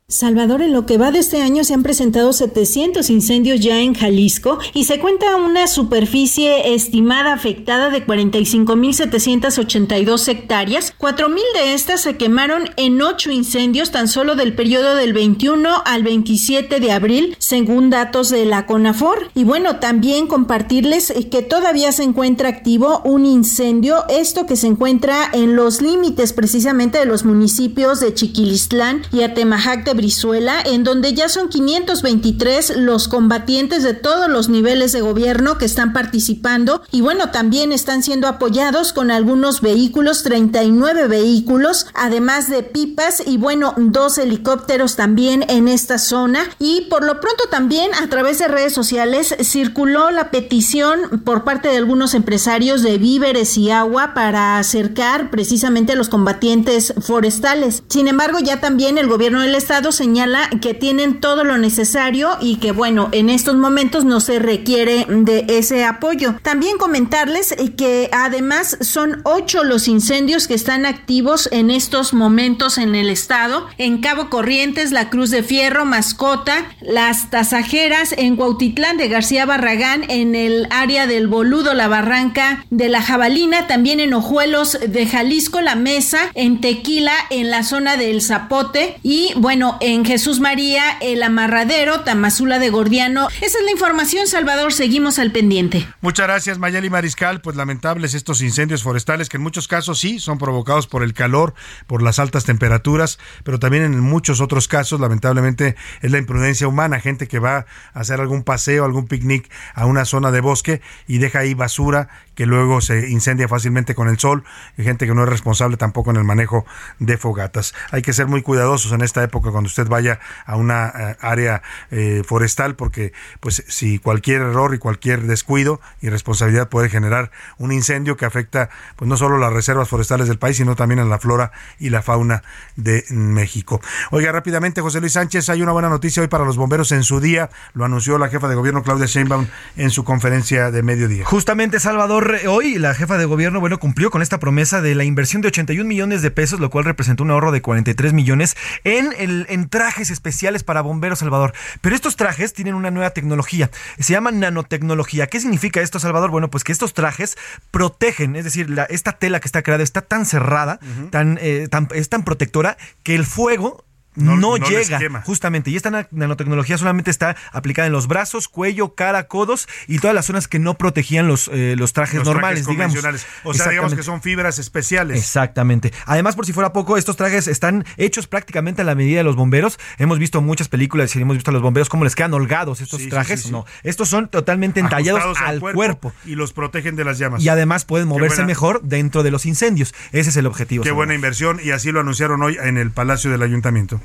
Salvador, 0.09 0.61
en 0.61 0.71
lo 0.71 0.85
que 0.85 0.97
va 0.97 1.11
de 1.11 1.19
este 1.19 1.41
año 1.41 1.65
se 1.65 1.73
han 1.73 1.83
presentado 1.83 2.31
700 2.31 3.09
incendios 3.09 3.59
ya 3.59 3.81
en 3.81 3.93
Jalisco 3.93 4.57
y 4.73 4.85
se 4.85 5.01
cuenta 5.01 5.35
una 5.35 5.67
superficie 5.67 6.73
estimada 6.73 7.33
afectada 7.33 7.89
de 7.89 8.07
45.782 8.07 10.29
hectáreas. 10.29 10.93
4.000 10.97 11.41
de 11.55 11.73
estas 11.73 11.99
se 11.99 12.15
quemaron 12.15 12.69
en 12.77 13.01
ocho 13.01 13.31
incendios 13.31 13.91
tan 13.91 14.07
solo 14.07 14.37
del 14.37 14.55
periodo 14.55 14.95
del 14.95 15.11
21 15.11 15.81
al 15.83 16.03
27 16.03 16.79
de 16.79 16.91
abril, 16.93 17.35
según 17.39 17.89
datos 17.89 18.29
de 18.29 18.45
la 18.45 18.65
CONAFOR. 18.65 19.31
Y 19.35 19.43
bueno, 19.43 19.81
también 19.81 20.27
compartirles 20.27 21.13
que 21.29 21.41
todavía 21.41 21.91
se 21.91 22.03
encuentra 22.03 22.47
activo 22.47 23.01
un 23.03 23.25
incendio, 23.25 24.05
esto 24.07 24.45
que 24.45 24.55
se 24.55 24.67
encuentra 24.67 25.29
en 25.33 25.57
los 25.57 25.81
límites 25.81 26.31
precisamente 26.31 26.97
de 26.97 27.05
los 27.05 27.25
municipios 27.25 27.99
de 27.99 28.13
Chiquilistlán 28.13 29.01
y 29.11 29.23
Atemajac 29.23 29.83
de 29.83 29.96
Brizuela, 29.97 30.61
en 30.63 30.83
donde 30.83 31.13
ya 31.13 31.27
son 31.27 31.49
523 31.49 32.77
los 32.77 33.07
combatientes 33.07 33.83
de 33.83 33.93
todos 33.93 34.29
los 34.29 34.47
niveles 34.47 34.93
de 34.93 35.01
gobierno 35.01 35.57
que 35.57 35.65
están 35.65 35.91
participando 35.91 36.81
y 36.91 37.01
bueno, 37.01 37.31
también 37.31 37.71
están 37.71 38.03
siendo 38.03 38.27
apoyados 38.27 38.93
con 38.93 39.11
algunos 39.11 39.61
vehículos, 39.61 40.23
39 40.23 41.07
vehículos, 41.07 41.87
además 41.93 42.49
de 42.49 42.63
pipas 42.63 43.21
y 43.25 43.37
bueno, 43.37 43.73
dos 43.77 44.17
helicópteros 44.17 44.95
también 44.95 45.43
en 45.49 45.67
esta 45.67 45.97
zona 45.97 46.43
y 46.59 46.81
por 46.89 47.03
lo 47.03 47.19
pronto 47.19 47.45
también 47.49 47.91
a 47.95 48.07
través 48.07 48.39
de 48.39 48.47
redes 48.47 48.73
sociales 48.73 49.35
circuló 49.41 50.11
la 50.11 50.31
petición 50.31 51.21
por 51.25 51.43
parte 51.43 51.69
de 51.69 51.77
algunos 51.77 52.13
empresarios 52.13 52.83
de 52.83 52.97
víveres 52.97 53.57
y 53.57 53.71
agua 53.71 54.13
para 54.13 54.59
acercar 54.59 55.31
precisamente 55.31 55.93
a 55.93 55.95
los 55.95 56.09
combatientes 56.09 56.93
forestales. 57.01 57.83
Sin 57.89 58.07
embargo, 58.07 58.39
ya 58.39 58.59
también 58.59 58.97
el 58.97 59.07
gobierno 59.07 59.41
del 59.41 59.55
estado 59.55 59.86
señala 59.91 60.49
que 60.61 60.73
tienen 60.73 61.19
todo 61.19 61.43
lo 61.43 61.57
necesario 61.57 62.37
y 62.41 62.57
que 62.57 62.71
bueno, 62.71 63.09
en 63.11 63.29
estos 63.29 63.55
momentos 63.55 64.05
no 64.05 64.19
se 64.19 64.39
requiere 64.39 65.05
de 65.09 65.45
ese 65.49 65.83
apoyo. 65.85 66.35
También 66.41 66.77
comentarles 66.77 67.55
que 67.77 68.09
además 68.11 68.77
son 68.81 69.21
ocho 69.23 69.63
los 69.63 69.87
incendios 69.87 70.47
que 70.47 70.53
están 70.53 70.85
activos 70.85 71.49
en 71.51 71.71
estos 71.71 72.13
momentos 72.13 72.77
en 72.77 72.95
el 72.95 73.09
estado. 73.09 73.67
En 73.77 73.99
Cabo 73.99 74.29
Corrientes, 74.29 74.91
La 74.91 75.09
Cruz 75.09 75.29
de 75.29 75.43
Fierro, 75.43 75.85
Mascota, 75.85 76.65
Las 76.81 77.29
Tasajeras, 77.29 78.13
en 78.17 78.35
Cuautitlán 78.35 78.97
de 78.97 79.07
García 79.07 79.45
Barragán, 79.45 80.03
en 80.09 80.35
el 80.35 80.67
área 80.69 81.07
del 81.07 81.27
Boludo, 81.27 81.73
La 81.73 81.87
Barranca 81.87 82.65
de 82.69 82.89
la 82.89 83.01
Jabalina, 83.01 83.67
también 83.67 83.99
en 83.99 84.13
Ojuelos 84.13 84.77
de 84.87 85.05
Jalisco, 85.05 85.61
La 85.61 85.75
Mesa, 85.75 86.31
en 86.33 86.61
Tequila, 86.61 87.13
en 87.29 87.49
la 87.49 87.63
zona 87.63 87.97
del 87.97 88.21
Zapote 88.21 88.97
y 89.03 89.31
bueno, 89.35 89.76
en 89.81 90.05
Jesús 90.05 90.39
María, 90.39 90.97
el 91.01 91.23
Amarradero, 91.23 92.01
Tamazula 92.01 92.59
de 92.59 92.69
Gordiano. 92.69 93.27
Esa 93.41 93.57
es 93.59 93.65
la 93.65 93.71
información, 93.71 94.27
Salvador. 94.27 94.73
Seguimos 94.73 95.19
al 95.19 95.31
pendiente. 95.31 95.87
Muchas 96.01 96.27
gracias, 96.27 96.57
Mayeli 96.57 96.89
Mariscal. 96.89 97.41
Pues 97.41 97.55
lamentables 97.55 98.13
estos 98.13 98.41
incendios 98.41 98.83
forestales 98.83 99.29
que 99.29 99.37
en 99.37 99.43
muchos 99.43 99.67
casos 99.67 99.99
sí 99.99 100.19
son 100.19 100.37
provocados 100.37 100.87
por 100.87 101.03
el 101.03 101.13
calor, 101.13 101.53
por 101.87 102.01
las 102.01 102.19
altas 102.19 102.45
temperaturas, 102.45 103.19
pero 103.43 103.59
también 103.59 103.83
en 103.83 103.99
muchos 103.99 104.41
otros 104.41 104.67
casos, 104.67 104.99
lamentablemente, 104.99 105.75
es 106.01 106.11
la 106.11 106.17
imprudencia 106.17 106.67
humana. 106.67 106.99
Gente 106.99 107.27
que 107.27 107.39
va 107.39 107.65
a 107.93 107.99
hacer 107.99 108.19
algún 108.19 108.43
paseo, 108.43 108.85
algún 108.85 109.07
picnic 109.07 109.51
a 109.73 109.85
una 109.85 110.05
zona 110.05 110.31
de 110.31 110.41
bosque 110.41 110.81
y 111.07 111.17
deja 111.17 111.39
ahí 111.39 111.53
basura 111.53 112.09
que 112.35 112.45
luego 112.45 112.81
se 112.81 113.09
incendia 113.09 113.47
fácilmente 113.47 113.95
con 113.95 114.09
el 114.09 114.19
sol. 114.19 114.43
Y 114.77 114.83
gente 114.83 115.07
que 115.07 115.15
no 115.15 115.23
es 115.23 115.29
responsable 115.29 115.75
tampoco 115.75 116.11
en 116.11 116.17
el 116.17 116.23
manejo 116.23 116.65
de 116.99 117.17
fogatas. 117.17 117.73
Hay 117.91 118.03
que 118.03 118.13
ser 118.13 118.27
muy 118.27 118.43
cuidadosos 118.43 118.91
en 118.91 119.01
esta 119.01 119.23
época 119.23 119.49
cuando 119.51 119.66
usted 119.67 119.87
vaya 119.87 120.19
a 120.45 120.55
una 120.55 120.87
eh, 120.87 121.15
área 121.21 121.61
eh, 121.91 122.23
forestal 122.25 122.75
porque 122.75 123.13
pues 123.39 123.63
si 123.67 123.99
cualquier 123.99 124.41
error 124.41 124.73
y 124.73 124.79
cualquier 124.79 125.23
descuido 125.23 125.79
y 126.01 126.09
responsabilidad 126.09 126.69
puede 126.69 126.89
generar 126.89 127.31
un 127.57 127.71
incendio 127.71 128.17
que 128.17 128.25
afecta 128.25 128.69
pues 128.95 129.07
no 129.07 129.17
solo 129.17 129.37
las 129.37 129.53
reservas 129.53 129.89
forestales 129.89 130.27
del 130.27 130.39
país 130.39 130.57
sino 130.57 130.75
también 130.75 130.99
a 130.99 131.05
la 131.05 131.19
flora 131.19 131.51
y 131.79 131.89
la 131.89 132.01
fauna 132.01 132.43
de 132.75 133.03
México. 133.09 133.81
Oiga 134.11 134.31
rápidamente 134.31 134.81
José 134.81 134.99
Luis 134.99 135.13
Sánchez, 135.13 135.49
hay 135.49 135.61
una 135.61 135.71
buena 135.71 135.89
noticia 135.89 136.21
hoy 136.21 136.27
para 136.27 136.45
los 136.45 136.57
bomberos 136.57 136.91
en 136.91 137.03
su 137.03 137.19
día, 137.19 137.49
lo 137.73 137.85
anunció 137.85 138.17
la 138.17 138.29
jefa 138.29 138.47
de 138.47 138.55
gobierno 138.55 138.83
Claudia 138.83 139.05
Sheinbaum 139.05 139.47
en 139.75 139.89
su 139.89 140.03
conferencia 140.03 140.71
de 140.71 140.83
mediodía. 140.83 141.25
Justamente 141.25 141.79
Salvador, 141.79 142.39
hoy 142.47 142.79
la 142.79 142.93
jefa 142.93 143.17
de 143.17 143.25
gobierno 143.25 143.59
bueno 143.59 143.79
cumplió 143.79 144.09
con 144.09 144.21
esta 144.21 144.39
promesa 144.39 144.81
de 144.81 144.95
la 144.95 145.03
inversión 145.03 145.41
de 145.41 145.49
81 145.49 145.87
millones 145.87 146.21
de 146.21 146.31
pesos, 146.31 146.59
lo 146.59 146.69
cual 146.69 146.85
representó 146.85 147.23
un 147.23 147.31
ahorro 147.31 147.51
de 147.51 147.61
43 147.61 148.13
millones 148.13 148.55
en 148.83 149.13
el 149.17 149.45
trajes 149.65 150.09
especiales 150.11 150.63
para 150.63 150.81
bomberos, 150.81 151.19
Salvador. 151.19 151.53
Pero 151.81 151.95
estos 151.95 152.15
trajes 152.15 152.53
tienen 152.53 152.75
una 152.75 152.91
nueva 152.91 153.11
tecnología. 153.11 153.69
Se 153.99 154.13
llama 154.13 154.31
nanotecnología. 154.31 155.27
¿Qué 155.27 155.39
significa 155.39 155.81
esto, 155.81 155.99
Salvador? 155.99 156.31
Bueno, 156.31 156.49
pues 156.49 156.63
que 156.63 156.71
estos 156.71 156.93
trajes 156.93 157.37
protegen, 157.71 158.35
es 158.35 158.43
decir, 158.43 158.69
la, 158.69 158.83
esta 158.83 159.13
tela 159.13 159.39
que 159.39 159.47
está 159.47 159.63
creada 159.63 159.83
está 159.83 160.01
tan 160.01 160.25
cerrada, 160.25 160.79
tan, 161.11 161.37
eh, 161.41 161.67
tan, 161.69 161.87
es 161.93 162.09
tan 162.09 162.23
protectora 162.23 162.77
que 163.03 163.15
el 163.15 163.25
fuego 163.25 163.85
no, 164.17 164.35
No- 164.35 164.57
no 164.57 164.69
les 164.69 164.89
llega 164.89 165.21
justamente 165.21 165.71
y 165.71 165.75
esta 165.75 165.89
na- 165.91 166.07
nanotecnología 166.11 166.77
solamente 166.77 167.11
está 167.11 167.35
aplicada 167.51 167.85
en 167.85 167.91
los 167.93 168.07
brazos, 168.07 168.47
cuello, 168.47 168.95
cara, 168.95 169.27
codos 169.27 169.67
y 169.87 169.99
todas 169.99 170.13
las 170.15 170.25
zonas 170.25 170.47
que 170.47 170.59
no 170.59 170.73
protegían 170.77 171.27
los, 171.27 171.49
eh, 171.53 171.75
los 171.77 171.93
trajes 171.93 172.15
Los 172.19 172.25
normales, 172.27 172.63
trajes 172.65 172.93
digamos. 172.93 173.25
O 173.43 173.53
sea, 173.53 173.69
digamos 173.69 173.93
que 173.93 174.03
son 174.03 174.21
fibras 174.21 174.59
especiales. 174.59 175.17
Exactamente. 175.19 175.93
Además, 176.05 176.35
por 176.35 176.45
si 176.45 176.53
fuera 176.53 176.73
poco, 176.73 176.97
estos 176.97 177.15
trajes 177.15 177.47
están 177.47 177.85
hechos 177.97 178.27
prácticamente 178.27 178.81
a 178.81 178.85
la 178.85 178.95
medida 178.95 179.17
de 179.19 179.23
los 179.23 179.35
bomberos. 179.35 179.79
Hemos 179.97 180.19
visto 180.19 180.41
muchas 180.41 180.67
películas 180.67 181.15
y 181.15 181.21
hemos 181.21 181.35
visto 181.37 181.51
a 181.51 181.53
los 181.53 181.61
bomberos 181.61 181.89
cómo 181.89 182.03
les 182.03 182.15
quedan 182.15 182.33
holgados 182.33 182.81
estos 182.81 183.01
Sí, 183.01 183.09
trajes. 183.09 183.41
sí, 183.41 183.47
sí. 183.47 183.51
No, 183.51 183.65
estos 183.83 184.09
son 184.09 184.27
totalmente 184.29 184.79
entallados 184.79 185.21
Ajustados 185.21 185.49
al 185.49 185.73
cuerpo. 185.73 186.13
y 186.25 186.35
los 186.35 186.53
protegen 186.53 186.95
de 186.95 187.03
las 187.05 187.17
llamas. 187.19 187.41
Y 187.43 187.49
además 187.49 187.85
pueden 187.85 188.07
moverse 188.07 188.43
mejor 188.45 188.81
dentro 188.83 189.23
de 189.23 189.31
los 189.31 189.45
incendios. 189.45 189.93
Ese 190.11 190.29
es 190.31 190.37
el 190.37 190.45
objetivo. 190.47 190.83
Qué 190.83 190.91
buena 190.91 191.13
inversión 191.13 191.59
y 191.63 191.71
así 191.71 191.91
lo 191.91 191.99
anunciaron 191.99 192.41
hoy 192.43 192.57
en 192.61 192.77
el 192.77 192.91
Palacio 192.91 193.29
del 193.31 193.41
Ayuntamiento. 193.43 194.01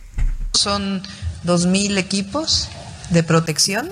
Son 0.53 1.03
2.000 1.45 1.99
equipos 1.99 2.69
de 3.11 3.23
protección, 3.23 3.91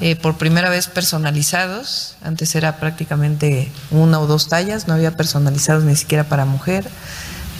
eh, 0.00 0.16
por 0.16 0.36
primera 0.36 0.70
vez 0.70 0.88
personalizados. 0.88 2.16
Antes 2.22 2.54
era 2.54 2.78
prácticamente 2.78 3.70
una 3.90 4.18
o 4.18 4.26
dos 4.26 4.48
tallas, 4.48 4.88
no 4.88 4.94
había 4.94 5.16
personalizados 5.16 5.84
ni 5.84 5.94
siquiera 5.94 6.24
para 6.24 6.44
mujer. 6.44 6.88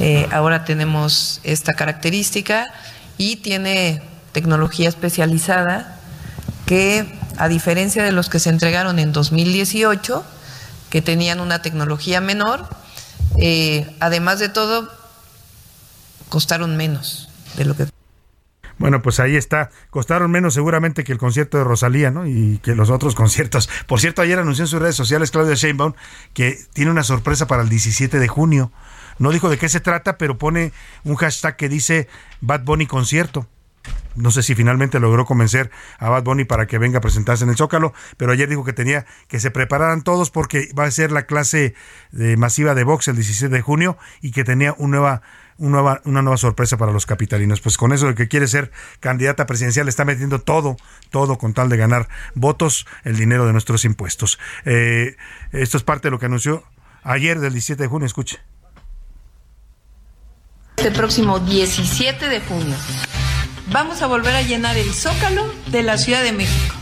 Eh, 0.01 0.28
ahora 0.32 0.64
tenemos 0.64 1.40
esta 1.44 1.74
característica 1.74 2.66
y 3.18 3.36
tiene 3.36 4.02
tecnología 4.32 4.88
especializada 4.88 5.96
que, 6.66 7.20
a 7.36 7.46
diferencia 7.46 8.02
de 8.02 8.10
los 8.10 8.28
que 8.28 8.40
se 8.40 8.51
entregaron 8.51 8.98
en 8.98 9.12
2018, 9.12 10.24
que 10.90 11.02
tenían 11.02 11.38
una 11.38 11.62
tecnología 11.62 12.20
menor, 12.20 12.68
eh, 13.38 13.94
además 14.01 14.40
de 14.40 14.48
todo, 14.48 14.90
costaron 16.28 16.76
menos 16.76 17.28
Bueno, 18.78 19.02
pues 19.02 19.20
ahí 19.20 19.36
está. 19.36 19.70
Costaron 19.90 20.31
menos 20.31 20.55
seguramente 20.55 21.05
que 21.05 21.12
el 21.12 21.18
concierto 21.18 21.59
de 21.59 21.64
Rosalía, 21.64 22.10
¿no? 22.10 22.26
Y 22.26 22.59
que 22.59 22.74
los 22.74 22.90
otros 22.90 23.14
conciertos. 23.14 23.68
Por 23.86 24.01
cierto, 24.01 24.22
ayer 24.22 24.39
anunció 24.39 24.64
en 24.64 24.68
sus 24.68 24.81
redes 24.81 24.97
sociales 24.97 25.31
Claudia 25.31 25.55
Sheinbaum 25.55 25.94
que 26.32 26.59
tiene 26.72 26.90
una 26.90 27.05
sorpresa 27.05 27.47
para 27.47 27.62
el 27.62 27.68
17 27.68 28.18
de 28.18 28.28
junio. 28.28 28.72
No 29.18 29.31
dijo 29.31 29.48
de 29.48 29.59
qué 29.59 29.68
se 29.68 29.81
trata, 29.81 30.18
pero 30.18 30.39
pone 30.39 30.72
un 31.05 31.14
hashtag 31.14 31.56
que 31.56 31.68
dice 31.68 32.09
Bad 32.40 32.64
Bunny 32.64 32.86
concierto. 32.86 33.47
No 34.16 34.31
sé 34.31 34.43
si 34.43 34.55
finalmente 34.55 35.01
logró 35.01 35.24
convencer 35.24 35.70
a 35.98 36.09
Bad 36.09 36.22
Bunny 36.22 36.44
para 36.44 36.66
que 36.66 36.78
venga 36.78 36.98
a 36.98 37.01
presentarse 37.01 37.44
en 37.44 37.51
el 37.51 37.56
Zócalo, 37.56 37.93
pero 38.16 38.32
ayer 38.32 38.48
dijo 38.48 38.64
que 38.64 38.72
tenía 38.72 39.06
que 39.28 39.40
se 39.40 39.51
prepararan 39.51 40.02
todos 40.02 40.31
porque 40.31 40.68
va 40.78 40.85
a 40.85 40.90
ser 40.90 41.10
la 41.10 41.26
clase 41.26 41.74
de 42.12 42.36
masiva 42.36 42.74
de 42.74 42.85
box 42.85 43.09
el 43.09 43.16
17 43.16 43.55
de 43.55 43.60
junio 43.60 43.98
y 44.20 44.31
que 44.31 44.44
tenía 44.44 44.74
un 44.78 44.93
nueva, 44.93 45.22
un 45.59 45.72
nueva, 45.72 46.01
una 46.05 46.22
nueva 46.22 46.36
sorpresa 46.36 46.76
para 46.76 46.93
los 46.93 47.06
capitalinos. 47.06 47.60
Pues 47.60 47.76
con 47.76 47.93
eso 47.93 48.06
de 48.06 48.14
que 48.14 48.28
quiere 48.28 48.47
ser 48.47 48.70
candidata 49.01 49.47
presidencial 49.47 49.89
está 49.89 50.05
metiendo 50.05 50.40
todo, 50.40 50.76
todo 51.10 51.39
con 51.39 51.55
tal 51.55 51.68
de 51.68 51.76
ganar 51.76 52.09
votos, 52.35 52.86
el 53.05 53.16
dinero 53.16 53.47
de 53.47 53.52
nuestros 53.52 53.85
impuestos. 53.85 54.39
Eh, 54.64 55.16
esto 55.52 55.76
es 55.76 55.82
parte 55.82 56.09
de 56.09 56.12
lo 56.12 56.18
que 56.18 56.26
anunció 56.26 56.64
ayer 57.02 57.40
del 57.40 57.52
17 57.52 57.82
de 57.82 57.89
junio. 57.89 58.06
Escuche. 58.06 58.40
este 60.76 60.90
próximo 60.90 61.39
17 61.39 62.28
de 62.28 62.40
junio. 62.40 62.76
Vamos 63.72 64.02
a 64.02 64.06
volver 64.06 64.35
a 64.35 64.43
llenar 64.43 64.76
el 64.76 64.93
zócalo 64.93 65.51
de 65.68 65.82
la 65.82 65.97
Ciudad 65.97 66.22
de 66.22 66.32
México. 66.32 66.74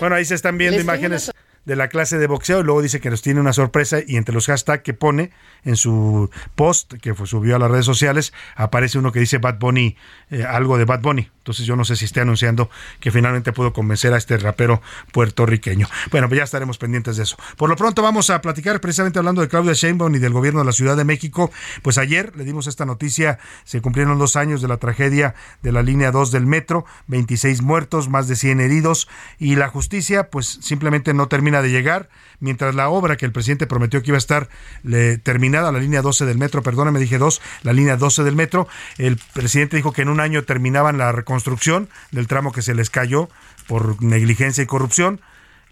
Bueno, 0.00 0.16
ahí 0.16 0.24
se 0.24 0.34
están 0.34 0.58
viendo 0.58 0.80
imágenes 0.80 1.30
de 1.64 1.76
la 1.76 1.88
clase 1.88 2.18
de 2.18 2.26
boxeo 2.26 2.60
y 2.60 2.64
luego 2.64 2.82
dice 2.82 3.00
que 3.00 3.10
nos 3.10 3.22
tiene 3.22 3.40
una 3.40 3.52
sorpresa 3.52 3.98
y 4.06 4.16
entre 4.16 4.34
los 4.34 4.46
hashtags 4.46 4.82
que 4.82 4.94
pone 4.94 5.30
en 5.64 5.76
su 5.76 6.30
post 6.54 6.94
que 6.94 7.14
subió 7.26 7.56
a 7.56 7.58
las 7.58 7.70
redes 7.70 7.84
sociales 7.84 8.32
aparece 8.56 8.98
uno 8.98 9.12
que 9.12 9.20
dice 9.20 9.38
Bad 9.38 9.58
Bunny, 9.58 9.96
eh, 10.30 10.44
algo 10.44 10.78
de 10.78 10.84
Bad 10.84 11.00
Bunny. 11.00 11.28
Entonces 11.38 11.66
yo 11.66 11.74
no 11.74 11.84
sé 11.84 11.96
si 11.96 12.04
esté 12.04 12.20
anunciando 12.20 12.70
que 13.00 13.10
finalmente 13.10 13.52
pudo 13.52 13.72
convencer 13.72 14.12
a 14.12 14.18
este 14.18 14.36
rapero 14.36 14.82
puertorriqueño. 15.12 15.88
Bueno, 16.10 16.28
pues 16.28 16.38
ya 16.38 16.44
estaremos 16.44 16.78
pendientes 16.78 17.16
de 17.16 17.24
eso. 17.24 17.36
Por 17.56 17.68
lo 17.68 17.76
pronto 17.76 18.02
vamos 18.02 18.30
a 18.30 18.40
platicar 18.40 18.80
precisamente 18.80 19.18
hablando 19.18 19.40
de 19.40 19.48
Claudia 19.48 19.72
Sheinbaum 19.72 20.14
y 20.14 20.18
del 20.18 20.32
gobierno 20.32 20.60
de 20.60 20.66
la 20.66 20.72
Ciudad 20.72 20.96
de 20.96 21.04
México. 21.04 21.50
Pues 21.82 21.98
ayer 21.98 22.36
le 22.36 22.44
dimos 22.44 22.66
esta 22.66 22.84
noticia, 22.84 23.38
se 23.64 23.80
cumplieron 23.80 24.18
dos 24.18 24.36
años 24.36 24.62
de 24.62 24.68
la 24.68 24.76
tragedia 24.76 25.34
de 25.62 25.72
la 25.72 25.82
línea 25.82 26.10
2 26.10 26.30
del 26.30 26.46
metro, 26.46 26.84
26 27.08 27.62
muertos, 27.62 28.08
más 28.08 28.28
de 28.28 28.36
100 28.36 28.60
heridos 28.60 29.08
y 29.38 29.56
la 29.56 29.68
justicia 29.68 30.30
pues 30.30 30.58
simplemente 30.60 31.14
no 31.14 31.28
termina 31.28 31.49
de 31.50 31.70
llegar 31.70 32.08
mientras 32.40 32.74
la 32.74 32.88
obra 32.88 33.16
que 33.16 33.26
el 33.26 33.32
presidente 33.32 33.66
prometió 33.66 34.02
que 34.02 34.10
iba 34.10 34.16
a 34.16 34.18
estar 34.18 34.48
le, 34.82 35.18
terminada, 35.18 35.72
la 35.72 35.78
línea 35.78 36.02
12 36.02 36.24
del 36.24 36.38
metro, 36.38 36.62
perdóname, 36.62 36.98
dije 36.98 37.18
dos, 37.18 37.40
la 37.62 37.72
línea 37.72 37.96
12 37.96 38.24
del 38.24 38.36
metro, 38.36 38.66
el 38.98 39.18
presidente 39.34 39.76
dijo 39.76 39.92
que 39.92 40.02
en 40.02 40.08
un 40.08 40.20
año 40.20 40.44
terminaban 40.44 40.96
la 40.96 41.12
reconstrucción 41.12 41.88
del 42.12 42.26
tramo 42.26 42.52
que 42.52 42.62
se 42.62 42.74
les 42.74 42.88
cayó 42.88 43.28
por 43.66 44.02
negligencia 44.02 44.64
y 44.64 44.66
corrupción 44.66 45.20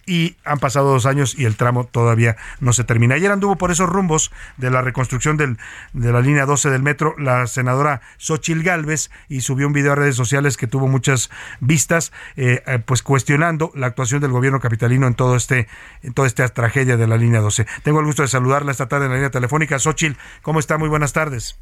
y 0.08 0.36
han 0.44 0.58
pasado 0.58 0.90
dos 0.90 1.04
años 1.04 1.38
y 1.38 1.44
el 1.44 1.56
tramo 1.56 1.84
todavía 1.84 2.36
no 2.60 2.72
se 2.72 2.82
termina. 2.82 3.14
Ayer 3.14 3.30
anduvo 3.30 3.56
por 3.56 3.70
esos 3.70 3.88
rumbos 3.88 4.32
de 4.56 4.70
la 4.70 4.80
reconstrucción 4.80 5.36
del, 5.36 5.58
de 5.92 6.12
la 6.12 6.20
línea 6.20 6.46
12 6.46 6.70
del 6.70 6.82
metro 6.82 7.14
la 7.18 7.46
senadora 7.46 8.00
Xochil 8.16 8.62
Gálvez 8.62 9.10
y 9.28 9.42
subió 9.42 9.66
un 9.66 9.74
video 9.74 9.92
a 9.92 9.96
redes 9.96 10.16
sociales 10.16 10.56
que 10.56 10.66
tuvo 10.66 10.88
muchas 10.88 11.30
vistas, 11.60 12.12
eh, 12.36 12.62
eh, 12.66 12.78
pues 12.84 13.02
cuestionando 13.02 13.70
la 13.74 13.86
actuación 13.86 14.22
del 14.22 14.32
gobierno 14.32 14.60
capitalino 14.60 15.06
en 15.06 15.14
todo 15.14 15.36
este, 15.36 15.68
en 16.02 16.14
toda 16.14 16.26
esta 16.26 16.48
tragedia 16.48 16.96
de 16.96 17.06
la 17.06 17.18
línea 17.18 17.40
12. 17.40 17.66
Tengo 17.82 18.00
el 18.00 18.06
gusto 18.06 18.22
de 18.22 18.28
saludarla 18.28 18.72
esta 18.72 18.88
tarde 18.88 19.04
en 19.04 19.10
la 19.10 19.16
línea 19.16 19.30
telefónica. 19.30 19.78
Xochil, 19.78 20.16
¿cómo 20.40 20.58
está? 20.58 20.78
Muy 20.78 20.88
buenas 20.88 21.12
tardes. 21.12 21.58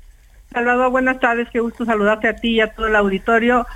Salvador, 0.52 0.90
buenas 0.90 1.18
tardes, 1.18 1.48
qué 1.52 1.58
gusto 1.58 1.84
saludarte 1.84 2.28
a 2.28 2.36
ti 2.36 2.50
y 2.50 2.60
a 2.60 2.72
todo 2.72 2.86
el 2.86 2.94
auditorio. 2.94 3.66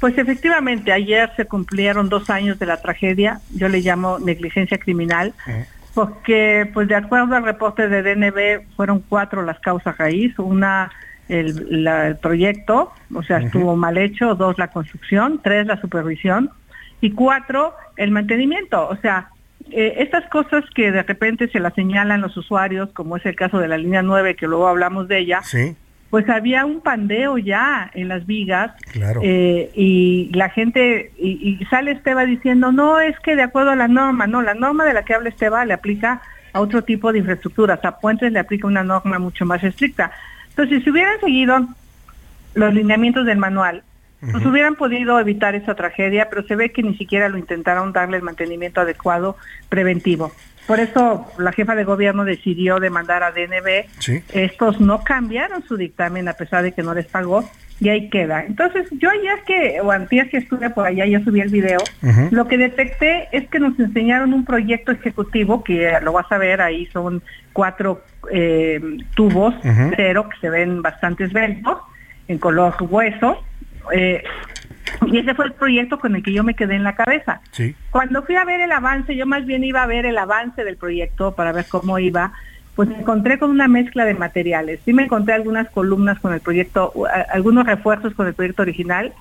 Pues 0.00 0.16
efectivamente, 0.16 0.92
ayer 0.92 1.30
se 1.36 1.44
cumplieron 1.46 2.08
dos 2.08 2.30
años 2.30 2.58
de 2.58 2.66
la 2.66 2.80
tragedia, 2.80 3.40
yo 3.54 3.68
le 3.68 3.80
llamo 3.80 4.18
negligencia 4.18 4.78
criminal, 4.78 5.34
porque 5.94 6.70
pues 6.72 6.86
de 6.88 6.94
acuerdo 6.94 7.34
al 7.34 7.44
reporte 7.44 7.88
de 7.88 8.02
DNB 8.02 8.66
fueron 8.76 9.00
cuatro 9.08 9.42
las 9.42 9.58
causas 9.60 9.96
raíz, 9.98 10.38
una 10.38 10.90
el, 11.28 11.82
la- 11.84 12.06
el 12.06 12.16
proyecto, 12.16 12.92
o 13.14 13.22
sea, 13.22 13.38
estuvo 13.46 13.76
mal 13.76 13.98
hecho, 13.98 14.34
dos 14.34 14.56
la 14.58 14.68
construcción, 14.68 15.40
tres 15.42 15.66
la 15.66 15.80
supervisión 15.80 16.50
y 17.00 17.10
cuatro 17.12 17.74
el 17.96 18.10
mantenimiento, 18.12 18.88
o 18.88 18.96
sea, 18.96 19.30
eh, 19.70 19.96
estas 19.98 20.26
cosas 20.30 20.64
que 20.74 20.90
de 20.92 21.02
repente 21.02 21.48
se 21.48 21.58
las 21.60 21.74
señalan 21.74 22.20
los 22.22 22.36
usuarios, 22.36 22.88
como 22.94 23.16
es 23.16 23.26
el 23.26 23.34
caso 23.36 23.58
de 23.58 23.68
la 23.68 23.76
línea 23.76 24.00
9, 24.02 24.36
que 24.36 24.46
luego 24.46 24.68
hablamos 24.68 25.08
de 25.08 25.18
ella, 25.18 25.42
Sí, 25.42 25.76
pues 26.10 26.28
había 26.28 26.64
un 26.64 26.80
pandeo 26.80 27.36
ya 27.38 27.90
en 27.94 28.08
las 28.08 28.26
vigas 28.26 28.72
claro. 28.92 29.20
eh, 29.22 29.70
y 29.74 30.30
la 30.32 30.48
gente, 30.48 31.12
y, 31.18 31.58
y 31.60 31.64
sale 31.66 31.92
Esteba 31.92 32.24
diciendo, 32.24 32.72
no, 32.72 33.00
es 33.00 33.18
que 33.20 33.36
de 33.36 33.42
acuerdo 33.42 33.70
a 33.70 33.76
la 33.76 33.88
norma, 33.88 34.26
no, 34.26 34.40
la 34.42 34.54
norma 34.54 34.84
de 34.84 34.94
la 34.94 35.04
que 35.04 35.14
habla 35.14 35.28
Esteba 35.28 35.64
le 35.64 35.74
aplica 35.74 36.22
a 36.52 36.60
otro 36.60 36.82
tipo 36.82 37.12
de 37.12 37.18
infraestructuras, 37.18 37.84
a 37.84 37.98
puentes 37.98 38.32
le 38.32 38.38
aplica 38.38 38.66
una 38.66 38.82
norma 38.82 39.18
mucho 39.18 39.44
más 39.44 39.62
estricta. 39.62 40.12
Entonces, 40.48 40.82
si 40.82 40.90
hubieran 40.90 41.20
seguido 41.20 41.68
los 42.54 42.74
lineamientos 42.74 43.26
del 43.26 43.38
manual, 43.38 43.82
pues 44.20 44.44
hubieran 44.44 44.74
podido 44.74 45.20
evitar 45.20 45.54
esa 45.54 45.76
tragedia, 45.76 46.28
pero 46.28 46.42
se 46.42 46.56
ve 46.56 46.72
que 46.72 46.82
ni 46.82 46.96
siquiera 46.96 47.28
lo 47.28 47.38
intentaron 47.38 47.92
darle 47.92 48.16
el 48.16 48.24
mantenimiento 48.24 48.80
adecuado 48.80 49.36
preventivo. 49.68 50.32
Por 50.68 50.80
eso 50.80 51.26
la 51.38 51.50
jefa 51.52 51.74
de 51.74 51.84
gobierno 51.84 52.26
decidió 52.26 52.78
demandar 52.78 53.22
a 53.22 53.32
DNB 53.32 53.86
sí. 54.00 54.22
estos 54.34 54.78
no 54.80 55.02
cambiaron 55.02 55.62
su 55.66 55.78
dictamen 55.78 56.28
a 56.28 56.34
pesar 56.34 56.62
de 56.62 56.72
que 56.72 56.82
no 56.82 56.92
les 56.92 57.06
pagó 57.06 57.48
y 57.80 57.88
ahí 57.88 58.10
queda. 58.10 58.44
Entonces 58.44 58.86
yo 58.90 59.08
ayer 59.08 59.38
que, 59.46 59.80
o 59.80 59.90
antes 59.90 60.28
que 60.28 60.36
estuve 60.36 60.68
por 60.68 60.86
allá, 60.86 61.06
yo 61.06 61.20
subí 61.20 61.40
el 61.40 61.48
video, 61.48 61.78
lo 62.30 62.46
que 62.48 62.58
detecté 62.58 63.28
es 63.32 63.48
que 63.48 63.58
nos 63.58 63.80
enseñaron 63.80 64.34
un 64.34 64.44
proyecto 64.44 64.92
ejecutivo, 64.92 65.64
que 65.64 65.90
lo 66.02 66.12
vas 66.12 66.30
a 66.30 66.36
ver, 66.36 66.60
ahí 66.60 66.84
son 66.92 67.22
cuatro 67.54 68.02
eh, 68.30 68.78
tubos, 69.14 69.54
cero, 69.96 70.28
que 70.28 70.38
se 70.38 70.50
ven 70.50 70.82
bastante 70.82 71.24
esbeltos, 71.24 71.78
en 72.26 72.36
color 72.36 72.74
hueso, 72.80 73.42
eh, 73.90 74.22
y 75.06 75.18
ese 75.18 75.34
fue 75.34 75.46
el 75.46 75.52
proyecto 75.52 75.98
con 75.98 76.16
el 76.16 76.22
que 76.22 76.32
yo 76.32 76.44
me 76.44 76.54
quedé 76.54 76.74
en 76.74 76.84
la 76.84 76.94
cabeza. 76.94 77.40
Sí. 77.52 77.74
Cuando 77.90 78.22
fui 78.22 78.36
a 78.36 78.44
ver 78.44 78.60
el 78.60 78.72
avance, 78.72 79.16
yo 79.16 79.26
más 79.26 79.46
bien 79.46 79.64
iba 79.64 79.82
a 79.82 79.86
ver 79.86 80.06
el 80.06 80.18
avance 80.18 80.64
del 80.64 80.76
proyecto 80.76 81.32
para 81.34 81.52
ver 81.52 81.66
cómo 81.68 81.98
iba, 81.98 82.32
pues 82.74 82.88
me 82.88 82.98
encontré 82.98 83.38
con 83.38 83.50
una 83.50 83.66
mezcla 83.66 84.04
de 84.04 84.14
materiales. 84.14 84.80
Sí 84.84 84.92
me 84.92 85.04
encontré 85.04 85.34
algunas 85.34 85.68
columnas 85.70 86.20
con 86.20 86.32
el 86.32 86.40
proyecto, 86.40 86.92
algunos 87.32 87.66
refuerzos 87.66 88.14
con 88.14 88.26
el 88.26 88.34
proyecto 88.34 88.62
original, 88.62 89.12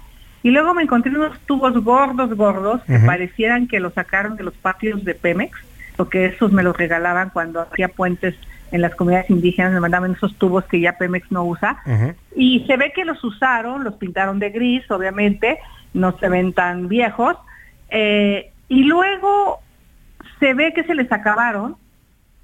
y 0.43 0.51
luego 0.51 0.73
me 0.73 0.83
encontré 0.83 1.11
unos 1.11 1.39
tubos 1.41 1.73
gordos, 1.83 2.33
gordos, 2.35 2.81
que 2.83 2.99
parecieran 2.99 3.67
que 3.67 3.79
los 3.79 3.93
sacaron 3.93 4.35
de 4.37 4.43
los 4.43 4.53
patios 4.53 5.03
de 5.03 5.15
Pemex, 5.15 5.57
porque 5.95 6.27
esos 6.27 6.51
me 6.51 6.61
los 6.63 6.77
regalaban 6.77 7.31
cuando 7.31 7.61
hacía 7.61 7.87
puentes 7.87 8.35
en 8.71 8.81
las 8.81 8.95
comunidades 8.95 9.29
indígenas, 9.29 9.71
me 9.73 9.79
mandaban 9.79 10.11
esos 10.11 10.35
tubos 10.37 10.65
que 10.65 10.79
ya 10.79 10.97
Pemex 10.97 11.31
no 11.31 11.43
usa. 11.45 11.77
Y 12.35 12.65
se 12.67 12.77
ve 12.77 12.91
que 12.93 13.05
los 13.05 13.23
usaron, 13.23 13.83
los 13.83 13.95
pintaron 13.95 14.39
de 14.39 14.49
gris, 14.49 14.89
obviamente, 14.91 15.59
no 15.93 16.17
se 16.19 16.29
ven 16.29 16.53
tan 16.53 16.87
viejos. 16.87 17.35
eh, 17.89 18.51
y 18.69 18.83
luego 18.83 19.59
se 20.39 20.53
ve 20.53 20.73
que 20.73 20.83
se 20.83 20.93
les 20.93 21.09
acabaron 21.11 21.77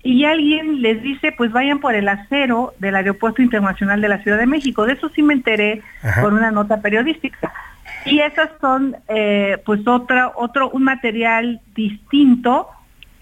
y 0.01 0.25
alguien 0.25 0.81
les 0.81 1.01
dice, 1.01 1.33
pues 1.37 1.51
vayan 1.51 1.79
por 1.79 1.95
el 1.95 2.07
acero 2.09 2.73
del 2.79 2.95
Aeropuerto 2.95 3.41
Internacional 3.41 4.01
de 4.01 4.09
la 4.09 4.17
Ciudad 4.19 4.37
de 4.37 4.45
México. 4.45 4.85
De 4.85 4.93
eso 4.93 5.09
sí 5.09 5.21
me 5.21 5.33
enteré 5.33 5.81
Ajá. 6.01 6.21
por 6.21 6.33
una 6.33 6.51
nota 6.51 6.81
periodística. 6.81 7.53
Y 8.05 8.19
esas 8.19 8.49
son, 8.59 8.97
eh, 9.07 9.57
pues, 9.65 9.87
otra, 9.87 10.33
otro, 10.35 10.69
un 10.71 10.83
material 10.83 11.61
distinto. 11.73 12.67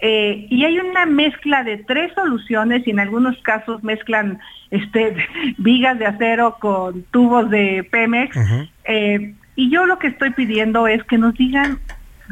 Eh, 0.04 0.48
y 0.50 0.64
hay 0.64 0.80
una 0.80 1.06
mezcla 1.06 1.62
de 1.62 1.76
tres 1.78 2.12
soluciones 2.14 2.84
y 2.86 2.90
en 2.90 2.98
algunos 2.98 3.40
casos 3.42 3.84
mezclan 3.84 4.40
este 4.72 5.14
vigas 5.58 5.96
de 6.00 6.06
acero 6.06 6.56
con 6.58 7.04
tubos 7.12 7.48
de 7.50 7.86
Pemex. 7.88 8.36
Eh, 8.84 9.32
y 9.54 9.70
yo 9.70 9.86
lo 9.86 10.00
que 10.00 10.08
estoy 10.08 10.30
pidiendo 10.30 10.88
es 10.88 11.04
que 11.04 11.18
nos 11.18 11.34
digan, 11.34 11.78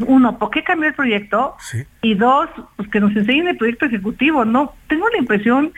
uno, 0.06 0.36
¿por 0.36 0.50
qué 0.50 0.64
cambió 0.64 0.88
el 0.88 0.94
proyecto? 0.96 1.54
Y 2.02 2.14
dos, 2.14 2.48
pues 2.74 2.88
que 2.88 2.98
nos 2.98 3.14
enseñen 3.14 3.46
el 3.46 3.56
proyecto 3.56 3.86
ejecutivo. 3.86 4.44
No, 4.44 4.74
tengo 4.88 5.08
la 5.08 5.18
impresión 5.18 5.72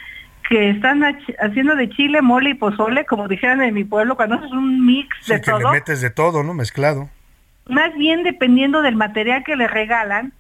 que 0.49 0.71
están 0.71 1.03
haciendo 1.41 1.77
de 1.77 1.91
chile, 1.91 2.23
mole 2.23 2.51
y 2.51 2.55
pozole, 2.55 3.05
como 3.05 3.29
dijeran 3.29 3.61
en 3.61 3.75
mi 3.75 3.85
pueblo, 3.85 4.17
cuando 4.17 4.37
haces 4.37 4.51
un 4.53 4.87
mix 4.87 5.15
Sí, 5.21 5.35
de 5.35 5.41
que 5.43 5.51
le 5.53 5.59
todo. 5.61 5.73
metes 5.73 6.01
de 6.01 6.09
todo, 6.11 6.43
¿no? 6.43 6.55
Mezclado. 6.55 7.11
Más 7.69 7.95
bien 7.97 8.23
dependiendo 8.23 8.81
del 8.81 8.97
material 8.97 9.45
que 9.45 9.57
le 9.57 9.69
regalan. 9.69 10.33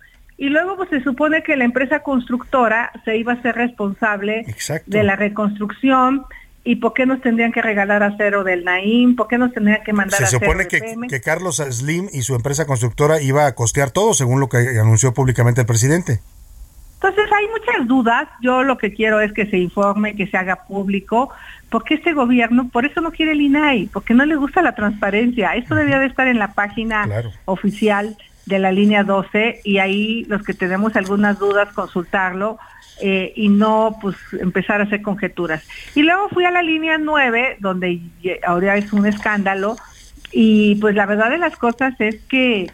Y 0.42 0.48
luego 0.48 0.76
pues 0.76 0.90
se 0.90 1.00
supone 1.04 1.44
que 1.44 1.56
la 1.56 1.62
empresa 1.62 2.00
constructora 2.00 2.90
se 3.04 3.16
iba 3.16 3.32
a 3.32 3.42
ser 3.42 3.54
responsable 3.54 4.44
de 4.86 5.04
la 5.04 5.14
reconstrucción. 5.14 6.24
¿Y 6.64 6.76
por 6.76 6.94
qué 6.94 7.06
nos 7.06 7.20
tendrían 7.20 7.52
que 7.52 7.62
regalar 7.62 8.02
acero 8.02 8.42
del 8.42 8.64
Naim? 8.64 9.14
¿Por 9.14 9.28
qué 9.28 9.38
nos 9.38 9.52
tendrían 9.52 9.84
que 9.84 9.92
mandar 9.92 10.18
Se 10.18 10.24
acero 10.24 10.40
supone 10.40 10.66
que, 10.66 10.80
que 11.08 11.20
Carlos 11.20 11.58
Slim 11.58 12.08
y 12.12 12.22
su 12.22 12.34
empresa 12.34 12.66
constructora 12.66 13.22
iba 13.22 13.46
a 13.46 13.54
costear 13.54 13.92
todo, 13.92 14.14
según 14.14 14.40
lo 14.40 14.48
que 14.48 14.80
anunció 14.80 15.14
públicamente 15.14 15.60
el 15.60 15.66
presidente. 15.68 16.18
Entonces 16.94 17.30
hay 17.32 17.46
muchas 17.46 17.86
dudas. 17.86 18.28
Yo 18.40 18.64
lo 18.64 18.78
que 18.78 18.92
quiero 18.92 19.20
es 19.20 19.32
que 19.32 19.46
se 19.46 19.58
informe, 19.58 20.16
que 20.16 20.26
se 20.26 20.36
haga 20.36 20.64
público, 20.64 21.30
porque 21.70 21.94
este 21.94 22.14
gobierno, 22.14 22.68
por 22.68 22.84
eso 22.84 23.00
no 23.00 23.12
quiere 23.12 23.30
el 23.30 23.42
INAI, 23.42 23.90
porque 23.92 24.12
no 24.12 24.26
le 24.26 24.34
gusta 24.34 24.60
la 24.60 24.74
transparencia. 24.74 25.54
Esto 25.54 25.76
debería 25.76 26.00
de 26.00 26.06
estar 26.06 26.26
en 26.26 26.40
la 26.40 26.48
página 26.48 27.06
oficial 27.44 28.16
de 28.46 28.58
la 28.58 28.72
línea 28.72 29.04
12 29.04 29.60
y 29.64 29.78
ahí 29.78 30.24
los 30.28 30.42
que 30.42 30.54
tenemos 30.54 30.96
algunas 30.96 31.38
dudas 31.38 31.68
consultarlo 31.72 32.58
eh, 33.00 33.32
y 33.36 33.48
no 33.48 33.96
pues 34.00 34.16
empezar 34.40 34.80
a 34.80 34.84
hacer 34.84 35.02
conjeturas. 35.02 35.62
Y 35.94 36.02
luego 36.02 36.28
fui 36.28 36.44
a 36.44 36.50
la 36.50 36.62
línea 36.62 36.98
9, 36.98 37.56
donde 37.60 38.00
ahora 38.46 38.76
es 38.76 38.92
un 38.92 39.06
escándalo, 39.06 39.76
y 40.32 40.76
pues 40.76 40.94
la 40.94 41.06
verdad 41.06 41.30
de 41.30 41.38
las 41.38 41.56
cosas 41.56 41.94
es 42.00 42.16
que 42.28 42.70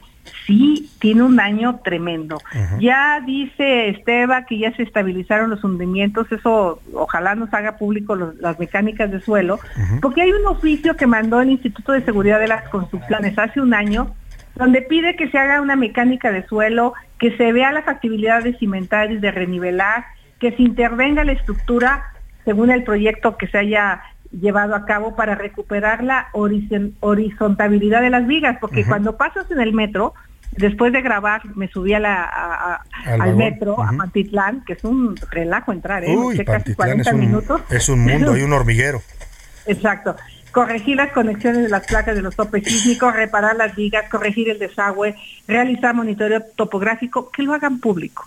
sí 0.47 0.91
tiene 1.01 1.23
un 1.23 1.37
daño 1.37 1.81
tremendo. 1.83 2.39
Ya 2.81 3.21
dice 3.25 3.89
Esteba 3.89 4.45
que 4.45 4.59
ya 4.59 4.75
se 4.77 4.83
estabilizaron 4.83 5.51
los 5.51 5.65
hundimientos, 5.65 6.31
eso 6.31 6.81
ojalá 6.95 7.35
nos 7.35 7.53
haga 7.55 7.77
público 7.79 8.15
los- 8.15 8.37
las 8.37 8.59
mecánicas 8.59 9.11
de 9.11 9.21
suelo, 9.21 9.59
porque 10.03 10.23
hay 10.23 10.31
un 10.33 10.47
oficio 10.47 10.97
que 10.97 11.07
mandó 11.07 11.41
el 11.41 11.51
Instituto 11.51 11.93
de 11.93 12.03
Seguridad 12.05 12.39
de 12.41 12.49
las 12.49 12.69
Construcciones 12.69 13.39
hace 13.39 13.61
un 13.61 13.73
año 13.75 14.15
donde 14.55 14.83
pide 14.83 15.17
que 15.17 15.31
se 15.31 15.39
haga 15.39 15.61
una 15.61 15.77
mecánica 15.77 16.33
de 16.33 16.47
suelo, 16.47 16.95
que 17.19 17.37
se 17.37 17.53
vea 17.53 17.73
la 17.73 17.83
factibilidad 17.83 18.43
de 18.43 18.57
cimentar 18.59 19.11
y 19.13 19.19
de 19.19 19.31
renivelar, 19.31 20.05
que 20.41 20.53
se 20.53 20.63
intervenga 20.63 21.25
la 21.25 21.33
estructura 21.33 22.05
según 22.45 22.71
el 22.71 22.83
proyecto 22.83 23.37
que 23.37 23.47
se 23.47 23.59
haya 23.59 24.03
llevado 24.31 24.75
a 24.75 24.85
cabo 24.85 25.17
para 25.17 25.35
recuperar 25.35 26.03
la 26.03 26.29
horizontabilidad 26.33 28.03
de 28.03 28.11
las 28.11 28.27
vigas, 28.27 28.59
porque 28.61 28.85
cuando 28.85 29.17
pasas 29.17 29.51
en 29.51 29.61
el 29.61 29.73
metro, 29.73 30.15
después 30.53 30.93
de 30.93 31.01
grabar, 31.03 31.43
me 31.57 31.69
subí 31.69 31.95
a 31.95 32.01
la, 32.01 32.83
al, 33.05 33.37
metro, 33.37 33.83
a 33.83 33.93
Pantitlán, 33.93 34.65
que 34.65 34.75
es 34.75 34.85
un 34.85 35.17
relajo 35.31 35.73
entrar, 35.73 36.05
¿eh? 36.05 36.17
Uy, 36.17 36.45
casi 36.45 36.75
40 36.75 37.03
es 37.03 37.15
un, 37.15 37.21
minutos. 37.21 37.61
Es 37.71 37.89
un 37.89 38.01
mundo, 38.01 38.33
hay 38.33 38.43
un 38.43 38.53
hormiguero. 38.53 39.03
Exacto. 39.67 40.17
Corregir 40.53 40.97
las 40.97 41.13
conexiones 41.13 41.63
de 41.63 41.69
las 41.69 41.87
placas 41.87 42.15
de 42.15 42.23
los 42.23 42.35
topes 42.35 42.65
sísmicos, 42.65 43.15
reparar 43.15 43.57
las 43.57 43.75
vigas, 43.77 44.09
corregir 44.09 44.49
el 44.51 44.59
desagüe, 44.59 45.15
realizar 45.47 45.95
monitoreo 45.95 46.43
topográfico, 46.57 47.31
que 47.31 47.43
lo 47.43 47.55
hagan 47.55 47.79
público. 47.81 48.27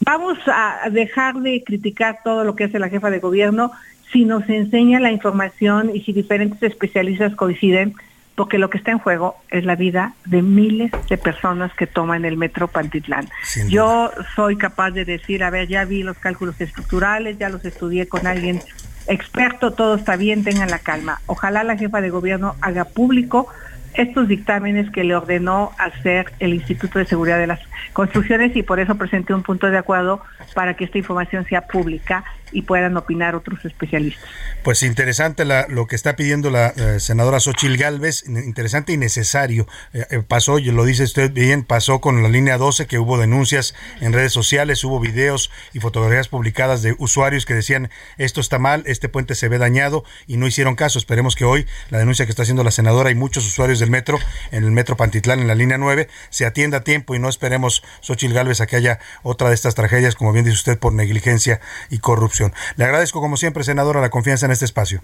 Vamos 0.00 0.38
a 0.46 0.88
dejar 0.90 1.36
de 1.36 1.62
criticar 1.64 2.20
todo 2.22 2.44
lo 2.44 2.54
que 2.54 2.64
hace 2.64 2.78
la 2.78 2.88
jefa 2.88 3.10
de 3.10 3.18
gobierno 3.18 3.72
si 4.12 4.24
nos 4.24 4.48
enseña 4.48 5.00
la 5.00 5.10
información 5.10 5.90
y 5.94 6.00
si 6.02 6.12
diferentes 6.12 6.62
especialistas 6.62 7.34
coinciden 7.34 7.94
porque 8.38 8.58
lo 8.58 8.70
que 8.70 8.78
está 8.78 8.92
en 8.92 9.00
juego 9.00 9.34
es 9.50 9.64
la 9.64 9.74
vida 9.74 10.14
de 10.24 10.42
miles 10.42 10.92
de 11.10 11.18
personas 11.18 11.72
que 11.74 11.88
toman 11.88 12.24
el 12.24 12.36
metro 12.36 12.68
Pantitlán. 12.68 13.28
Yo 13.68 14.12
soy 14.36 14.56
capaz 14.56 14.92
de 14.92 15.04
decir, 15.04 15.42
a 15.42 15.50
ver, 15.50 15.66
ya 15.66 15.84
vi 15.84 16.04
los 16.04 16.16
cálculos 16.18 16.60
estructurales, 16.60 17.36
ya 17.36 17.48
los 17.48 17.64
estudié 17.64 18.06
con 18.06 18.28
alguien 18.28 18.62
experto, 19.08 19.72
todo 19.72 19.96
está 19.96 20.16
bien, 20.16 20.44
tengan 20.44 20.70
la 20.70 20.78
calma. 20.78 21.20
Ojalá 21.26 21.64
la 21.64 21.76
jefa 21.76 22.00
de 22.00 22.10
gobierno 22.10 22.54
haga 22.60 22.84
público 22.84 23.48
estos 23.94 24.28
dictámenes 24.28 24.90
que 24.90 25.02
le 25.02 25.16
ordenó 25.16 25.72
hacer 25.78 26.32
el 26.38 26.54
Instituto 26.54 26.98
de 26.98 27.06
Seguridad 27.06 27.38
de 27.38 27.48
las 27.48 27.60
Construcciones 27.92 28.54
y 28.54 28.62
por 28.62 28.78
eso 28.78 28.94
presenté 28.96 29.34
un 29.34 29.42
punto 29.42 29.70
de 29.70 29.78
acuerdo 29.78 30.22
para 30.54 30.74
que 30.74 30.84
esta 30.84 30.98
información 30.98 31.46
sea 31.46 31.66
pública 31.66 32.24
y 32.52 32.62
puedan 32.62 32.96
opinar 32.96 33.34
otros 33.34 33.64
especialistas. 33.64 34.24
Pues 34.62 34.82
interesante 34.82 35.44
lo 35.44 35.86
que 35.86 35.96
está 35.96 36.16
pidiendo 36.16 36.50
la 36.50 36.68
eh, 36.68 37.00
senadora 37.00 37.40
Xochil 37.40 37.76
Gálvez, 37.76 38.24
interesante 38.26 38.92
y 38.92 38.96
necesario. 38.96 39.66
Eh, 39.92 40.06
eh, 40.10 40.22
pasó, 40.26 40.58
y 40.58 40.70
lo 40.70 40.84
dice 40.84 41.04
usted 41.04 41.32
bien, 41.32 41.62
pasó 41.64 42.00
con 42.00 42.22
la 42.22 42.28
línea 42.28 42.58
12 42.58 42.86
que 42.86 42.98
hubo 42.98 43.18
denuncias 43.18 43.74
en 44.00 44.12
redes 44.12 44.32
sociales, 44.32 44.82
hubo 44.84 45.00
videos 45.00 45.50
y 45.72 45.80
fotografías 45.80 46.28
publicadas 46.28 46.82
de 46.82 46.94
usuarios 46.98 47.46
que 47.46 47.54
decían 47.54 47.90
esto 48.16 48.40
está 48.40 48.58
mal, 48.58 48.82
este 48.86 49.08
puente 49.08 49.34
se 49.34 49.48
ve 49.48 49.58
dañado 49.58 50.04
y 50.26 50.36
no 50.36 50.46
hicieron 50.46 50.74
caso. 50.74 50.98
Esperemos 50.98 51.36
que 51.36 51.44
hoy 51.44 51.66
la 51.90 51.98
denuncia 51.98 52.24
que 52.26 52.30
está 52.30 52.42
haciendo 52.42 52.64
la 52.64 52.70
senadora 52.70 53.10
y 53.10 53.14
muchos 53.14 53.46
usuarios 53.46 53.78
del 53.78 53.90
metro, 53.90 54.18
en 54.50 54.64
el 54.64 54.70
metro 54.70 54.96
Pantitlán, 54.96 55.40
en 55.40 55.48
la 55.48 55.54
línea 55.54 55.78
9, 55.78 56.08
se 56.30 56.46
atienda 56.46 56.78
a 56.78 56.84
tiempo 56.84 57.14
y 57.14 57.18
no 57.18 57.28
esperemos, 57.28 57.82
Xochil 58.00 58.32
Gálvez, 58.32 58.60
a 58.60 58.66
que 58.66 58.76
haya 58.76 58.98
otra 59.22 59.48
de 59.48 59.54
estas 59.54 59.74
tragedias, 59.74 60.14
como 60.14 60.32
bien 60.32 60.37
dice 60.44 60.54
usted, 60.54 60.78
por 60.78 60.92
negligencia 60.92 61.60
y 61.90 61.98
corrupción. 61.98 62.52
Le 62.76 62.84
agradezco 62.84 63.20
como 63.20 63.36
siempre, 63.36 63.64
senadora, 63.64 64.00
la 64.00 64.10
confianza 64.10 64.46
en 64.46 64.52
este 64.52 64.64
espacio. 64.64 65.00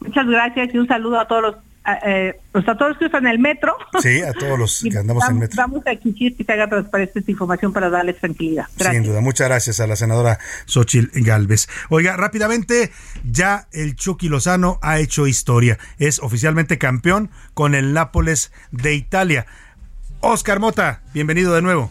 Muchas 0.00 0.26
gracias 0.26 0.74
y 0.74 0.78
un 0.78 0.86
saludo 0.86 1.18
a 1.18 1.26
todos 1.26 1.42
los 1.42 1.56
eh, 2.04 2.40
pues 2.50 2.68
a 2.68 2.76
todos 2.76 2.98
que 2.98 3.06
usan 3.06 3.26
el 3.28 3.38
metro. 3.38 3.76
Sí, 4.02 4.20
a 4.20 4.32
todos 4.32 4.58
los 4.58 4.82
que 4.90 4.98
andamos 4.98 5.24
en 5.24 5.30
el 5.30 5.40
metro. 5.40 5.56
Vamos 5.56 5.86
a 5.86 5.92
exigir 5.92 6.36
que 6.36 6.42
se 6.42 6.52
haga 6.52 6.68
transparente 6.68 7.20
esta 7.20 7.30
información 7.30 7.72
para 7.72 7.88
darles 7.88 8.18
tranquilidad. 8.18 8.66
Sin 8.76 9.04
duda. 9.04 9.20
Muchas 9.20 9.48
gracias 9.48 9.78
a 9.78 9.86
la 9.86 9.94
senadora 9.94 10.38
Xochil 10.66 11.10
Galvez. 11.14 11.68
Oiga, 11.88 12.16
rápidamente, 12.16 12.90
ya 13.24 13.68
el 13.72 13.94
Chucky 13.94 14.28
Lozano 14.28 14.80
ha 14.82 14.98
hecho 14.98 15.26
historia. 15.26 15.78
Es 15.98 16.18
oficialmente 16.18 16.78
campeón 16.78 17.30
con 17.54 17.74
el 17.74 17.92
Nápoles 17.92 18.52
de 18.72 18.94
Italia. 18.94 19.46
Oscar 20.20 20.58
Mota, 20.58 21.02
bienvenido 21.14 21.54
de 21.54 21.62
nuevo. 21.62 21.90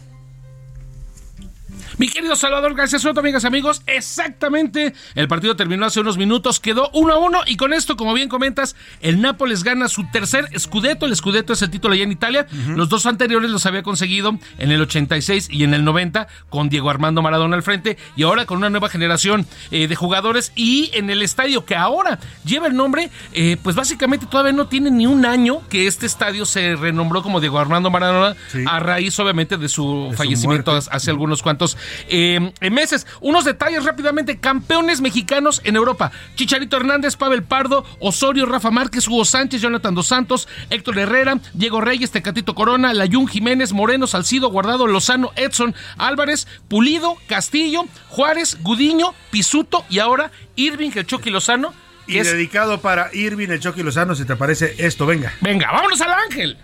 Mi 1.97 2.09
querido 2.09 2.35
Salvador 2.35 2.75
gracias 2.75 3.03
Soto, 3.03 3.21
amigas 3.21 3.45
amigos, 3.45 3.81
exactamente 3.87 4.93
el 5.15 5.29
partido 5.29 5.55
terminó 5.55 5.85
hace 5.85 6.01
unos 6.01 6.17
minutos, 6.17 6.59
quedó 6.59 6.89
1 6.93 7.13
a 7.13 7.17
1 7.19 7.41
y 7.47 7.55
con 7.55 7.71
esto, 7.71 7.95
como 7.95 8.13
bien 8.13 8.27
comentas, 8.27 8.75
el 8.99 9.21
Nápoles 9.21 9.63
gana 9.63 9.87
su 9.87 10.05
tercer 10.11 10.49
Scudetto, 10.59 11.05
el 11.05 11.15
Scudetto 11.15 11.53
es 11.53 11.61
el 11.61 11.69
título 11.69 11.93
allá 11.93 12.03
en 12.03 12.11
Italia, 12.11 12.47
los 12.67 12.89
dos 12.89 13.05
anteriores 13.05 13.49
los 13.49 13.65
había 13.65 13.81
conseguido 13.81 14.37
en 14.57 14.71
el 14.71 14.81
86 14.81 15.47
y 15.49 15.63
en 15.63 15.73
el 15.73 15.85
90 15.85 16.27
con 16.49 16.67
Diego 16.67 16.89
Armando 16.89 17.21
Maradona 17.21 17.55
al 17.55 17.63
frente 17.63 17.97
y 18.17 18.23
ahora 18.23 18.45
con 18.45 18.57
una 18.57 18.69
nueva 18.69 18.89
generación 18.89 19.47
eh, 19.71 19.87
de 19.87 19.95
jugadores 19.95 20.51
y 20.53 20.91
en 20.93 21.09
el 21.09 21.21
estadio 21.21 21.65
que 21.65 21.77
ahora 21.77 22.19
lleva 22.43 22.67
el 22.67 22.75
nombre, 22.75 23.09
eh, 23.31 23.55
pues 23.63 23.77
básicamente 23.77 24.25
todavía 24.25 24.51
no 24.51 24.67
tiene 24.67 24.91
ni 24.91 25.07
un 25.07 25.25
año 25.25 25.61
que 25.69 25.87
este 25.87 26.07
estadio 26.07 26.45
se 26.45 26.75
renombró 26.75 27.23
como 27.23 27.39
Diego 27.39 27.57
Armando 27.57 27.89
Maradona 27.89 28.35
a 28.67 28.79
raíz 28.79 29.17
obviamente 29.17 29.55
de 29.55 29.69
su 29.69 30.13
fallecimiento 30.17 30.73
hace 30.73 31.09
algunos 31.09 31.41
cuantos 31.41 31.77
eh, 32.07 32.51
meses. 32.71 33.07
Unos 33.21 33.45
detalles 33.45 33.83
rápidamente. 33.83 34.39
Campeones 34.39 35.01
mexicanos 35.01 35.61
en 35.63 35.75
Europa. 35.75 36.11
Chicharito 36.35 36.77
Hernández, 36.77 37.15
Pavel 37.15 37.43
Pardo, 37.43 37.85
Osorio, 37.99 38.45
Rafa 38.45 38.71
Márquez, 38.71 39.07
Hugo 39.07 39.25
Sánchez, 39.25 39.61
Jonathan 39.61 39.95
Dos 39.95 40.07
Santos, 40.07 40.47
Héctor 40.69 40.99
Herrera, 40.99 41.39
Diego 41.53 41.81
Reyes, 41.81 42.11
Tecatito 42.11 42.55
Corona, 42.55 42.93
Layún 42.93 43.27
Jiménez, 43.27 43.73
Moreno, 43.73 44.07
Salcido, 44.07 44.49
Guardado, 44.49 44.87
Lozano, 44.87 45.31
Edson, 45.35 45.75
Álvarez, 45.97 46.47
Pulido, 46.67 47.17
Castillo, 47.27 47.85
Juárez, 48.09 48.57
Gudiño, 48.61 49.13
Pisuto 49.31 49.85
y 49.89 49.99
ahora 49.99 50.31
Irving, 50.55 50.91
el 50.95 51.05
Chucky 51.05 51.29
Lozano. 51.29 51.73
Y 52.07 52.19
dedicado 52.19 52.81
para 52.81 53.09
Irving, 53.13 53.49
el 53.49 53.59
Chucky 53.59 53.81
Lozano, 53.81 54.13
si 54.13 54.25
te 54.25 54.35
parece 54.35 54.75
esto, 54.77 55.05
venga. 55.05 55.33
Venga, 55.41 55.71
vámonos 55.71 55.99
al 56.01 56.13
Ángel. 56.13 56.57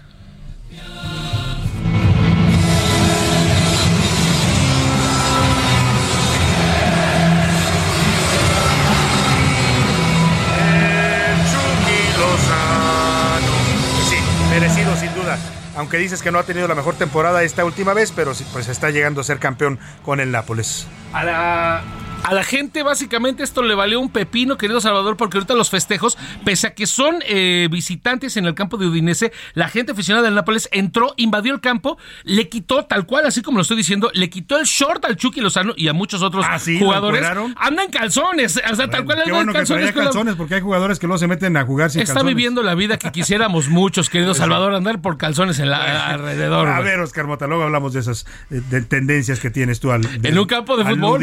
Merecido 14.51 14.95
sin 14.97 15.13
duda. 15.15 15.39
Aunque 15.77 15.97
dices 15.97 16.21
que 16.21 16.31
no 16.31 16.39
ha 16.39 16.43
tenido 16.43 16.67
la 16.67 16.75
mejor 16.75 16.95
temporada 16.95 17.41
esta 17.43 17.63
última 17.63 17.93
vez, 17.93 18.11
pero 18.13 18.33
pues 18.51 18.67
está 18.67 18.89
llegando 18.89 19.21
a 19.21 19.23
ser 19.23 19.39
campeón 19.39 19.79
con 20.03 20.19
el 20.19 20.31
Nápoles. 20.31 20.87
A 21.13 21.23
la 21.23 21.81
a 22.23 22.33
la 22.33 22.43
gente 22.43 22.83
básicamente 22.83 23.43
esto 23.43 23.63
le 23.63 23.75
valió 23.75 23.99
un 23.99 24.09
pepino, 24.09 24.57
querido 24.57 24.79
Salvador, 24.79 25.17
porque 25.17 25.37
ahorita 25.37 25.55
los 25.55 25.69
festejos, 25.69 26.17
pese 26.45 26.67
a 26.67 26.73
que 26.73 26.87
son 26.87 27.15
eh, 27.27 27.67
visitantes 27.71 28.37
en 28.37 28.45
el 28.45 28.53
campo 28.53 28.77
de 28.77 28.87
Udinese, 28.87 29.31
la 29.53 29.67
gente 29.67 29.93
aficionada 29.93 30.25
del 30.25 30.35
Nápoles 30.35 30.69
entró, 30.71 31.13
invadió 31.17 31.53
el 31.53 31.61
campo, 31.61 31.97
le 32.23 32.47
quitó, 32.49 32.85
tal 32.85 33.05
cual, 33.05 33.25
así 33.25 33.41
como 33.41 33.57
lo 33.57 33.63
estoy 33.63 33.77
diciendo, 33.77 34.11
le 34.13 34.29
quitó 34.29 34.59
el 34.59 34.65
short 34.65 35.03
al 35.05 35.15
Chucky 35.15 35.41
Lozano 35.41 35.73
y 35.75 35.87
a 35.87 35.93
muchos 35.93 36.21
otros 36.21 36.45
¿Ah, 36.47 36.59
jugadores. 36.79 37.25
Andan 37.57 37.89
calzones, 37.89 38.61
o 38.71 38.75
sea, 38.75 38.89
tal 38.89 39.05
cual. 39.05 39.21
Qué 39.25 39.31
bueno 39.31 39.53
calzones, 39.53 39.91
que 39.91 39.99
calzones, 39.99 40.35
porque 40.35 40.55
hay 40.55 40.61
jugadores 40.61 40.99
que 40.99 41.07
no 41.07 41.17
se 41.17 41.27
meten 41.27 41.57
a 41.57 41.65
jugar 41.65 41.89
sin 41.89 42.01
Está 42.01 42.23
viviendo 42.23 42.63
la 42.63 42.75
vida 42.75 42.97
que 42.97 43.11
quisiéramos 43.11 43.69
muchos, 43.69 44.09
querido 44.09 44.33
Salvador, 44.35 44.73
andar 44.73 45.01
por 45.01 45.17
calzones 45.17 45.59
en 45.59 45.69
la, 45.69 46.07
alrededor. 46.07 46.67
A 46.67 46.79
ver, 46.81 46.99
Oscar 46.99 47.25
Mota, 47.25 47.47
luego 47.47 47.63
hablamos 47.63 47.93
de 47.93 48.01
esas 48.01 48.25
eh, 48.49 48.61
tendencias 48.87 49.39
que 49.39 49.49
tienes 49.49 49.79
tú 49.79 49.91
al, 49.91 50.07
en 50.23 50.37
un 50.37 50.45
campo 50.45 50.77
de 50.77 50.85
fútbol. 50.85 51.21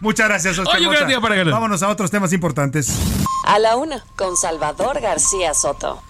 Muchas 0.00 0.28
gracias, 0.28 0.35
Oscar 0.44 0.80
Mota. 0.82 1.44
Vámonos 1.50 1.82
a 1.82 1.88
otros 1.88 2.10
temas 2.10 2.32
importantes. 2.32 2.98
A 3.46 3.58
la 3.58 3.76
una, 3.76 4.04
con 4.16 4.36
Salvador 4.36 5.00
García 5.00 5.54
Soto. 5.54 6.02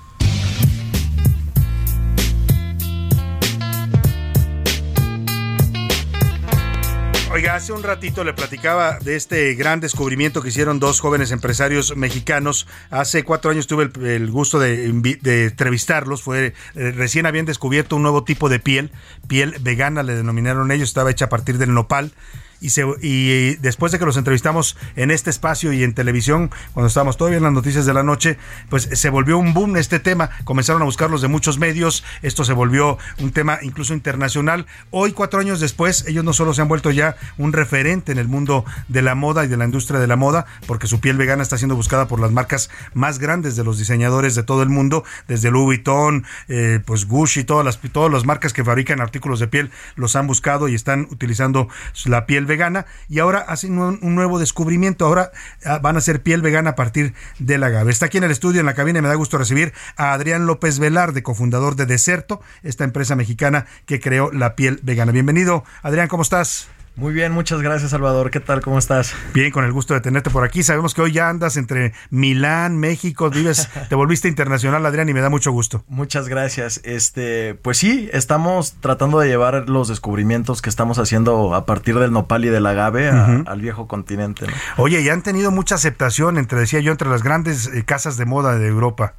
Oiga, 7.31 7.55
hace 7.55 7.73
un 7.73 7.83
ratito 7.83 8.25
le 8.25 8.33
platicaba 8.33 8.99
de 8.99 9.15
este 9.15 9.55
gran 9.55 9.79
descubrimiento 9.79 10.41
que 10.41 10.49
hicieron 10.49 10.81
dos 10.81 11.01
jóvenes 11.01 11.31
empresarios 11.33 11.95
mexicanos. 11.95 12.67
Hace 12.91 13.25
cuatro 13.25 13.51
años 13.51 13.67
tuve 13.67 13.91
el, 14.15 14.31
gusto 14.31 14.59
de, 14.59 14.87
entrevistarlos. 14.87 16.23
Fue 16.23 16.55
eh, 16.75 16.93
recién 16.93 17.27
habían 17.27 17.45
descubierto 17.45 17.97
un 17.97 18.03
nuevo 18.03 18.25
tipo 18.25 18.49
de 18.49 18.59
piel, 18.59 18.91
piel 19.29 19.55
vegana 19.61 20.03
le 20.03 20.15
denominaron 20.15 20.73
ellos, 20.73 20.89
estaba 20.89 21.11
hecha 21.11 21.27
a 21.27 21.29
partir 21.29 21.59
del 21.59 21.75
nopal 21.75 22.13
y, 22.61 22.69
y 23.03 23.57
después 23.57 23.93
de 23.93 23.99
que 23.99 24.07
los 24.07 24.17
entrevistamos 24.17 24.77
en 24.97 25.11
este 25.11 25.31
espacio 25.31 25.73
y 25.73 25.83
en 25.83 25.95
televisión, 25.95 26.51
cuando 26.73 26.89
estábamos 26.89 27.17
todavía 27.17 27.39
en 27.39 27.45
las 27.45 27.53
noticias 27.53 27.87
de 27.87 27.95
la 27.95 28.03
noche, 28.03 28.39
pues 28.69 28.89
se 28.93 29.11
volvió 29.11 29.39
un 29.39 29.55
boom 29.55 29.77
este 29.77 30.01
tema. 30.01 30.31
Comenzaron 30.45 30.83
a 30.83 30.85
buscarlos 30.85 31.23
de 31.23 31.29
muchos 31.29 31.59
medios. 31.59 32.05
Esto 32.23 32.45
se 32.45 32.53
volvió 32.53 32.99
un 33.19 33.33
tema 33.33 33.59
incluso 33.63 33.95
internacional. 33.95 34.67
Hoy, 34.91 35.13
cuatro 35.13 35.41
años 35.41 35.61
después, 35.61 36.05
ellos 36.07 36.25
no 36.25 36.33
solo 36.33 36.55
se 36.55 36.63
han 36.63 36.69
vuelto 36.69 36.91
ya 36.91 37.17
un 37.39 37.53
referente 37.53 38.13
en 38.13 38.19
el 38.19 38.29
mundo 38.29 38.65
de 38.89 39.03
la 39.03 39.15
moda 39.15 39.45
y 39.45 39.49
de 39.49 39.57
la 39.57 39.65
industria 39.65 40.01
de 40.01 40.07
la 40.07 40.17
moda, 40.17 40.47
porque 40.67 40.87
su 40.87 41.01
piel 41.01 41.17
vegana 41.17 41.43
está 41.43 41.59
siendo 41.59 41.77
buscada 41.77 42.09
por 42.09 42.21
las 42.21 42.33
marcas 42.33 42.71
más 42.95 43.19
grandes 43.19 43.57
de 43.57 43.65
los 43.65 43.79
diseñadores 43.79 44.35
de 44.35 44.43
todo 44.43 44.63
el 44.63 44.69
mundo, 44.69 45.05
desde 45.29 45.51
Louis 45.51 45.67
Vuitton, 45.67 46.25
eh, 46.49 46.81
pues 46.85 47.07
Gucci, 47.07 47.45
todas 47.45 47.65
las, 47.65 47.79
todas 47.93 48.13
las 48.13 48.25
marcas 48.25 48.53
que 48.53 48.65
fabrican 48.65 49.01
artículos 49.01 49.41
de 49.41 49.49
piel 49.49 49.71
los 49.97 50.17
han 50.17 50.27
buscado 50.27 50.69
y 50.69 50.75
están 50.75 51.09
utilizando 51.11 51.69
la 52.05 52.27
piel 52.27 52.46
vegana 52.47 52.87
y 53.09 53.19
ahora 53.19 53.41
hacen 53.41 53.79
un, 53.79 53.99
un 54.03 54.15
nuevo 54.15 54.39
descubrimiento. 54.39 55.07
Ahora 55.07 55.31
ah, 55.65 55.79
van 55.79 55.97
a 55.97 55.99
hacer 55.99 56.23
piel 56.23 56.43
vegana 56.43 56.71
a 56.71 56.75
partir 56.77 57.15
del 57.39 57.63
agave. 57.63 57.91
Está 57.91 58.07
aquí 58.07 58.19
en 58.19 58.25
el 58.25 58.31
estudio, 58.31 58.61
en 58.61 58.67
la 58.67 58.75
cabina, 58.75 58.99
y 58.99 59.03
me 59.03 59.09
da 59.09 59.15
gusto 59.15 59.39
recibir 59.39 59.73
a 59.97 60.13
Adrián 60.13 60.47
López 60.47 60.79
Velarde, 60.79 61.23
cofundador 61.23 61.77
de 61.77 61.87
Deserto, 61.87 62.41
esta 62.63 62.85
empresa 62.85 63.17
mexicana 63.17 63.67
que 63.87 64.01
creó 64.01 64.31
la 64.33 64.57
piel 64.57 64.81
vegana. 64.83 65.13
Bienvenido, 65.13 65.65
Adrián, 65.83 66.09
¿cómo 66.09 66.23
estás? 66.23 66.69
Muy 66.97 67.13
bien, 67.13 67.31
muchas 67.33 67.61
gracias 67.61 67.91
Salvador. 67.91 68.31
¿Qué 68.31 68.41
tal? 68.41 68.63
¿Cómo 68.63 68.79
estás? 68.79 69.13
Bien, 69.35 69.51
con 69.51 69.65
el 69.67 69.73
gusto 69.73 69.93
de 69.93 70.01
tenerte 70.01 70.31
por 70.31 70.45
aquí. 70.45 70.63
Sabemos 70.63 70.95
que 70.95 71.03
hoy 71.03 71.13
ya 71.13 71.29
andas 71.29 71.59
entre 71.59 71.93
Milán, 72.09 72.79
México, 72.79 73.29
vives, 73.29 73.69
te 73.91 73.95
volviste 73.95 74.29
internacional, 74.29 74.85
Adrián, 74.87 75.07
y 75.11 75.13
me 75.13 75.21
da 75.21 75.29
mucho 75.29 75.53
gusto. 75.53 75.85
Muchas 75.89 76.27
gracias. 76.27 76.81
Este, 76.85 77.55
pues 77.61 77.77
sí, 77.77 78.09
estamos 78.15 78.77
tratando 78.81 79.21
de 79.21 79.29
llevar 79.29 79.69
los 79.69 79.89
descubrimientos 79.89 80.63
que 80.63 80.71
estamos 80.71 80.99
haciendo 80.99 81.55
a 81.55 81.67
partir 81.67 81.99
del 81.99 82.13
nopal 82.13 82.47
y 82.47 82.49
del 82.49 82.65
agave 82.65 83.11
a- 83.11 83.43
al 83.47 83.61
viejo 83.61 83.87
continente. 83.89 84.47
¿no? 84.47 84.53
Oye, 84.79 85.03
y 85.03 85.11
han 85.11 85.21
tenido 85.21 85.51
mucha 85.51 85.75
aceptación, 85.75 86.39
entre 86.39 86.59
decía 86.61 86.81
yo, 86.81 86.93
entre 86.93 87.11
las 87.11 87.23
grandes 87.23 87.67
eh, 87.67 87.85
casas 87.85 88.17
de 88.17 88.25
moda 88.25 88.57
de 88.57 88.69
Europa. 88.69 89.17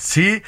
Sí, 0.00 0.42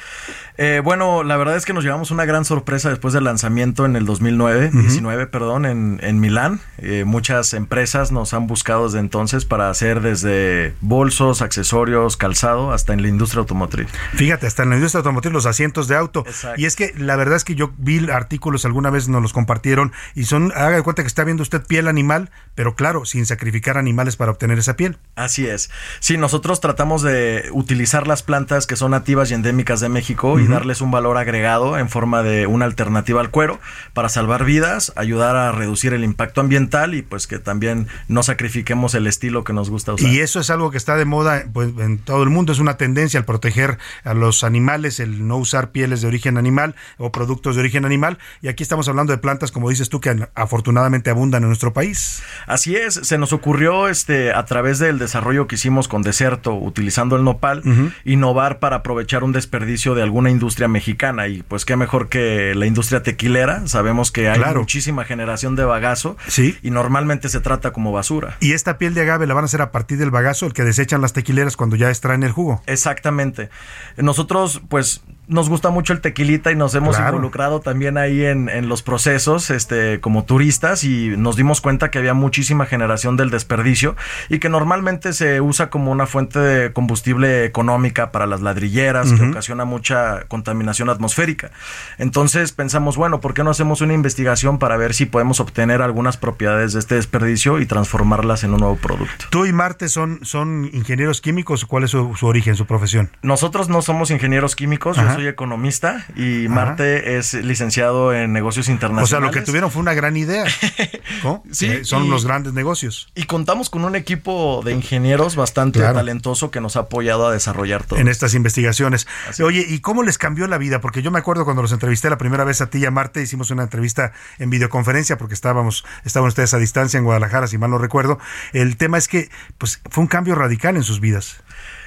eh, 0.57 0.81
bueno, 0.83 1.23
la 1.23 1.37
verdad 1.37 1.55
es 1.55 1.65
que 1.65 1.73
nos 1.73 1.83
llevamos 1.83 2.11
una 2.11 2.25
gran 2.25 2.45
sorpresa 2.45 2.89
después 2.89 3.13
del 3.13 3.23
lanzamiento 3.23 3.85
en 3.85 3.95
el 3.95 4.05
2009, 4.05 4.71
19, 4.71 5.27
perdón, 5.27 5.65
en, 5.65 5.99
en 6.03 6.19
Milán. 6.19 6.59
Eh, 6.77 7.05
muchas 7.05 7.53
empresas 7.53 8.11
nos 8.11 8.33
han 8.33 8.45
buscado 8.45 8.85
desde 8.85 8.99
entonces 8.99 9.45
para 9.45 9.69
hacer 9.69 10.01
desde 10.01 10.73
bolsos, 10.81 11.41
accesorios, 11.41 12.17
calzado, 12.17 12.71
hasta 12.71 12.93
en 12.93 13.01
la 13.01 13.07
industria 13.07 13.39
automotriz. 13.39 13.87
Fíjate, 14.13 14.45
hasta 14.45 14.63
en 14.63 14.69
la 14.69 14.75
industria 14.75 14.99
automotriz 14.99 15.33
los 15.33 15.45
asientos 15.45 15.87
de 15.87 15.95
auto. 15.95 16.23
Y 16.57 16.65
es 16.65 16.75
que 16.75 16.93
la 16.97 17.15
verdad 17.15 17.35
es 17.35 17.43
que 17.43 17.55
yo 17.55 17.71
vi 17.77 18.09
artículos 18.09 18.65
alguna 18.65 18.89
vez 18.89 19.07
nos 19.07 19.21
los 19.21 19.33
compartieron 19.33 19.91
y 20.15 20.25
son, 20.25 20.51
haga 20.55 20.75
de 20.77 20.83
cuenta 20.83 21.03
que 21.03 21.07
está 21.07 21.23
viendo 21.23 21.43
usted 21.43 21.63
piel 21.65 21.87
animal, 21.87 22.29
pero 22.55 22.75
claro, 22.75 23.05
sin 23.05 23.25
sacrificar 23.25 23.77
animales 23.77 24.15
para 24.15 24.31
obtener 24.31 24.59
esa 24.59 24.75
piel. 24.75 24.97
Así 25.15 25.47
es. 25.47 25.71
Sí, 25.99 26.17
nosotros 26.17 26.61
tratamos 26.61 27.01
de 27.01 27.49
utilizar 27.51 28.07
las 28.07 28.23
plantas 28.23 28.67
que 28.67 28.75
son 28.75 28.91
nativas 28.91 29.31
y 29.31 29.33
endémicas 29.43 29.81
de 29.81 29.89
México 29.89 30.39
y 30.39 30.47
darles 30.47 30.79
un 30.79 30.89
valor 30.89 31.17
agregado 31.17 31.77
en 31.77 31.89
forma 31.89 32.23
de 32.23 32.47
una 32.47 32.63
alternativa 32.63 33.19
al 33.19 33.29
cuero 33.29 33.59
para 33.91 34.07
salvar 34.07 34.45
vidas, 34.45 34.93
ayudar 34.95 35.35
a 35.35 35.51
reducir 35.51 35.93
el 35.93 36.05
impacto 36.05 36.39
ambiental 36.39 36.93
y 36.93 37.01
pues 37.01 37.27
que 37.27 37.39
también 37.39 37.87
no 38.07 38.23
sacrifiquemos 38.23 38.95
el 38.95 39.05
estilo 39.05 39.43
que 39.43 39.51
nos 39.51 39.69
gusta 39.69 39.93
usar. 39.93 40.09
Y 40.09 40.21
eso 40.21 40.39
es 40.39 40.49
algo 40.49 40.71
que 40.71 40.77
está 40.77 40.95
de 40.95 41.03
moda 41.03 41.43
pues, 41.51 41.71
en 41.77 41.97
todo 41.97 42.23
el 42.23 42.29
mundo, 42.29 42.53
es 42.53 42.59
una 42.59 42.77
tendencia 42.77 43.19
al 43.19 43.25
proteger 43.25 43.77
a 44.05 44.13
los 44.13 44.45
animales, 44.45 45.01
el 45.01 45.27
no 45.27 45.35
usar 45.35 45.71
pieles 45.71 46.01
de 46.01 46.07
origen 46.07 46.37
animal 46.37 46.75
o 46.97 47.11
productos 47.11 47.55
de 47.55 47.61
origen 47.61 47.83
animal. 47.83 48.19
Y 48.41 48.47
aquí 48.47 48.63
estamos 48.63 48.87
hablando 48.87 49.11
de 49.11 49.17
plantas, 49.17 49.51
como 49.51 49.69
dices 49.69 49.89
tú, 49.89 49.99
que 49.99 50.25
afortunadamente 50.35 51.09
abundan 51.09 51.43
en 51.43 51.49
nuestro 51.49 51.73
país. 51.73 52.23
Así 52.47 52.77
es, 52.77 52.93
se 52.93 53.17
nos 53.17 53.33
ocurrió 53.33 53.89
este 53.89 54.31
a 54.31 54.45
través 54.45 54.79
del 54.79 54.99
desarrollo 54.99 55.47
que 55.47 55.55
hicimos 55.55 55.89
con 55.89 56.01
Deserto 56.01 56.53
utilizando 56.55 57.17
el 57.17 57.25
nopal, 57.25 57.61
innovar 58.05 58.59
para 58.59 58.77
aprovechar 58.77 59.22
un 59.23 59.31
desperdicio 59.31 59.95
de 59.95 60.03
alguna 60.03 60.29
industria 60.29 60.67
mexicana 60.67 61.27
y 61.27 61.41
pues 61.43 61.65
qué 61.65 61.75
mejor 61.75 62.09
que 62.09 62.53
la 62.55 62.65
industria 62.65 63.03
tequilera, 63.03 63.67
sabemos 63.67 64.11
que 64.11 64.29
hay 64.29 64.37
Claro. 64.39 64.59
muchísima 64.61 65.03
generación 65.05 65.55
de 65.55 65.65
bagazo 65.65 66.17
Sí. 66.27 66.57
y 66.61 66.71
normalmente 66.71 67.29
se 67.29 67.39
trata 67.39 67.71
como 67.71 67.91
basura. 67.91 68.37
Y 68.39 68.53
esta 68.53 68.77
piel 68.77 68.93
de 68.93 69.01
agave 69.01 69.27
la 69.27 69.33
van 69.33 69.43
a 69.43 69.45
hacer 69.45 69.61
a 69.61 69.71
partir 69.71 69.97
del 69.97 70.11
bagazo, 70.11 70.45
el 70.45 70.53
que 70.53 70.63
desechan 70.63 71.01
las 71.01 71.13
tequileras 71.13 71.55
cuando 71.57 71.75
ya 71.75 71.89
extraen 71.89 72.23
el 72.23 72.31
jugo. 72.31 72.61
Exactamente. 72.67 73.49
Nosotros, 73.97 74.61
pues, 74.69 75.01
nos 75.27 75.49
gusta 75.49 75.69
mucho 75.69 75.93
el 75.93 76.01
tequilita 76.01 76.51
y 76.51 76.55
nos 76.55 76.75
hemos 76.75 76.95
Claro. 76.97 77.11
involucrado 77.15 77.59
también 77.61 77.97
ahí 77.97 78.25
en, 78.25 78.49
en 78.49 78.67
los 78.69 78.83
procesos, 78.83 79.49
este, 79.49 79.99
como 80.01 80.25
turistas, 80.25 80.83
y 80.83 81.09
nos 81.17 81.35
dimos 81.35 81.61
cuenta 81.61 81.91
que 81.91 81.97
había 81.99 82.13
muchísima 82.13 82.65
generación 82.65 83.15
del 83.17 83.29
desperdicio 83.29 83.95
y 84.29 84.39
que 84.39 84.49
normalmente 84.49 85.13
se 85.13 85.39
usa 85.41 85.69
como 85.69 85.91
una 85.91 86.05
fuente 86.07 86.39
de 86.39 86.73
combustible 86.73 87.45
económica 87.45 88.11
para 88.11 88.25
las 88.27 88.41
ladrilleras, 88.41 89.11
que 89.13 89.23
ocasiona 89.29 89.65
mucha 89.65 90.25
contaminación 90.27 90.89
atmosférica. 90.89 91.51
Entonces 91.97 92.51
pensamos, 92.51 92.97
bueno, 92.97 93.19
¿por 93.21 93.33
qué 93.33 93.43
no 93.43 93.51
hacemos 93.51 93.81
una 93.81 93.93
investigación 93.93 94.59
para 94.59 94.77
ver 94.77 94.93
si 94.93 95.05
podemos 95.05 95.39
obtener 95.39 95.81
algunas 95.81 96.17
propiedades 96.17 96.73
de 96.73 96.79
este 96.79 96.95
desperdicio 96.95 97.59
y 97.59 97.65
transformarlas 97.65 98.43
en 98.43 98.53
un 98.53 98.59
nuevo 98.59 98.75
producto? 98.77 99.25
¿Tú 99.29 99.45
y 99.45 99.53
Marte 99.53 99.87
son, 99.89 100.19
son 100.23 100.69
ingenieros 100.73 101.21
químicos? 101.21 101.65
¿Cuál 101.65 101.83
es 101.85 101.91
su, 101.91 102.15
su 102.15 102.27
origen, 102.27 102.55
su 102.55 102.65
profesión? 102.65 103.09
Nosotros 103.21 103.69
no 103.69 103.81
somos 103.81 104.11
ingenieros 104.11 104.55
químicos, 104.55 104.97
Ajá. 104.97 105.12
Soy 105.15 105.27
economista 105.27 106.05
y 106.15 106.45
Ajá. 106.45 106.55
Marte 106.55 107.17
es 107.17 107.33
licenciado 107.33 108.13
en 108.13 108.33
negocios 108.33 108.67
O 108.67 108.71
internacionales. 108.71 109.09
sea, 109.09 109.19
lo 109.19 109.31
que 109.31 109.41
tuvieron 109.41 109.71
fue 109.71 109.81
una 109.81 109.93
gran 109.93 110.17
idea. 110.17 110.45
¿no? 111.23 111.43
Sí, 111.51 111.67
Que 111.69 111.85
son 111.85 112.05
y- 112.05 112.09
los 112.09 112.25
grandes 112.25 112.53
negocios. 112.53 113.11
Y 113.15 113.23
contamos 113.23 113.69
con 113.69 113.85
un 113.85 113.95
equipo 113.95 114.61
de 114.65 114.71
ingenieros 114.73 115.35
bastante 115.35 115.79
Claro. 115.79 115.95
talentoso 115.95 116.51
que 116.51 116.61
nos 116.61 116.75
ha 116.75 116.81
apoyado 116.81 117.27
a 117.27 117.31
desarrollar 117.31 117.83
todo. 117.83 117.99
en 117.99 118.07
estas 118.07 118.33
investigaciones. 118.33 119.07
Oye, 119.43 119.65
¿y 119.67 119.79
cómo 119.79 120.03
les 120.03 120.17
cambió 120.17 120.47
la 120.47 120.57
vida? 120.57 120.81
Porque 120.81 121.01
yo 121.01 121.11
me 121.11 121.19
acuerdo 121.19 121.45
cuando 121.45 121.61
los 121.61 121.71
entrevisté 121.71 122.09
la 122.09 122.17
primera 122.17 122.43
vez 122.43 122.61
a 122.61 122.67
ti 122.69 122.79
y 122.79 122.85
a 122.85 122.91
Marte, 122.91 123.21
hicimos 123.21 123.51
una 123.51 123.63
entrevista 123.63 124.11
en 124.39 124.49
videoconferencia 124.49 125.17
porque 125.17 125.33
estábamos, 125.33 125.85
estaban 126.05 126.27
ustedes 126.27 126.53
a 126.53 126.57
distancia 126.57 126.97
en 126.97 127.03
Guadalajara, 127.05 127.47
si 127.47 127.57
mal 127.57 127.69
no 127.71 127.77
recuerdo. 127.77 128.19
El 128.53 128.77
tema 128.77 128.97
es 128.97 129.07
que 129.07 129.29
pues 129.57 129.81
fue 129.89 130.01
un 130.01 130.07
cambio 130.07 130.35
radical 130.35 130.75
en 130.75 130.83
sus 130.83 130.99
vidas. 130.99 131.37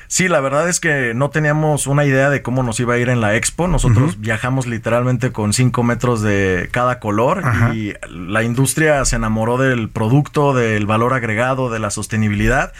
Sí, 0.08 0.28
la 0.28 0.40
verdad 0.40 0.68
es 0.68 0.80
que 0.80 1.12
no 1.14 1.30
teníamos 1.30 1.86
una 1.86 2.04
idea 2.04 2.30
de 2.30 2.42
cómo 2.42 2.62
nos 2.62 2.78
iba 2.80 2.94
a 2.94 2.98
ir 2.98 3.08
en 3.08 3.20
la 3.20 3.34
expo. 3.34 3.66
Nosotros 3.68 4.20
viajamos 4.20 4.66
literalmente 4.66 5.32
con 5.32 5.52
5 5.52 5.82
metros 5.82 6.22
de 6.22 6.68
cada 6.70 7.00
color 7.00 7.42
Ajá. 7.44 7.74
y 7.74 7.94
la 8.08 8.42
industria 8.42 9.04
se 9.04 9.16
enamoró 9.16 9.58
del 9.58 9.88
producto, 9.88 10.54
del 10.54 10.86
valor 10.86 11.14
agregado, 11.14 11.70
de 11.70 11.78
la 11.78 11.90
sostenibilidad. 11.90 12.72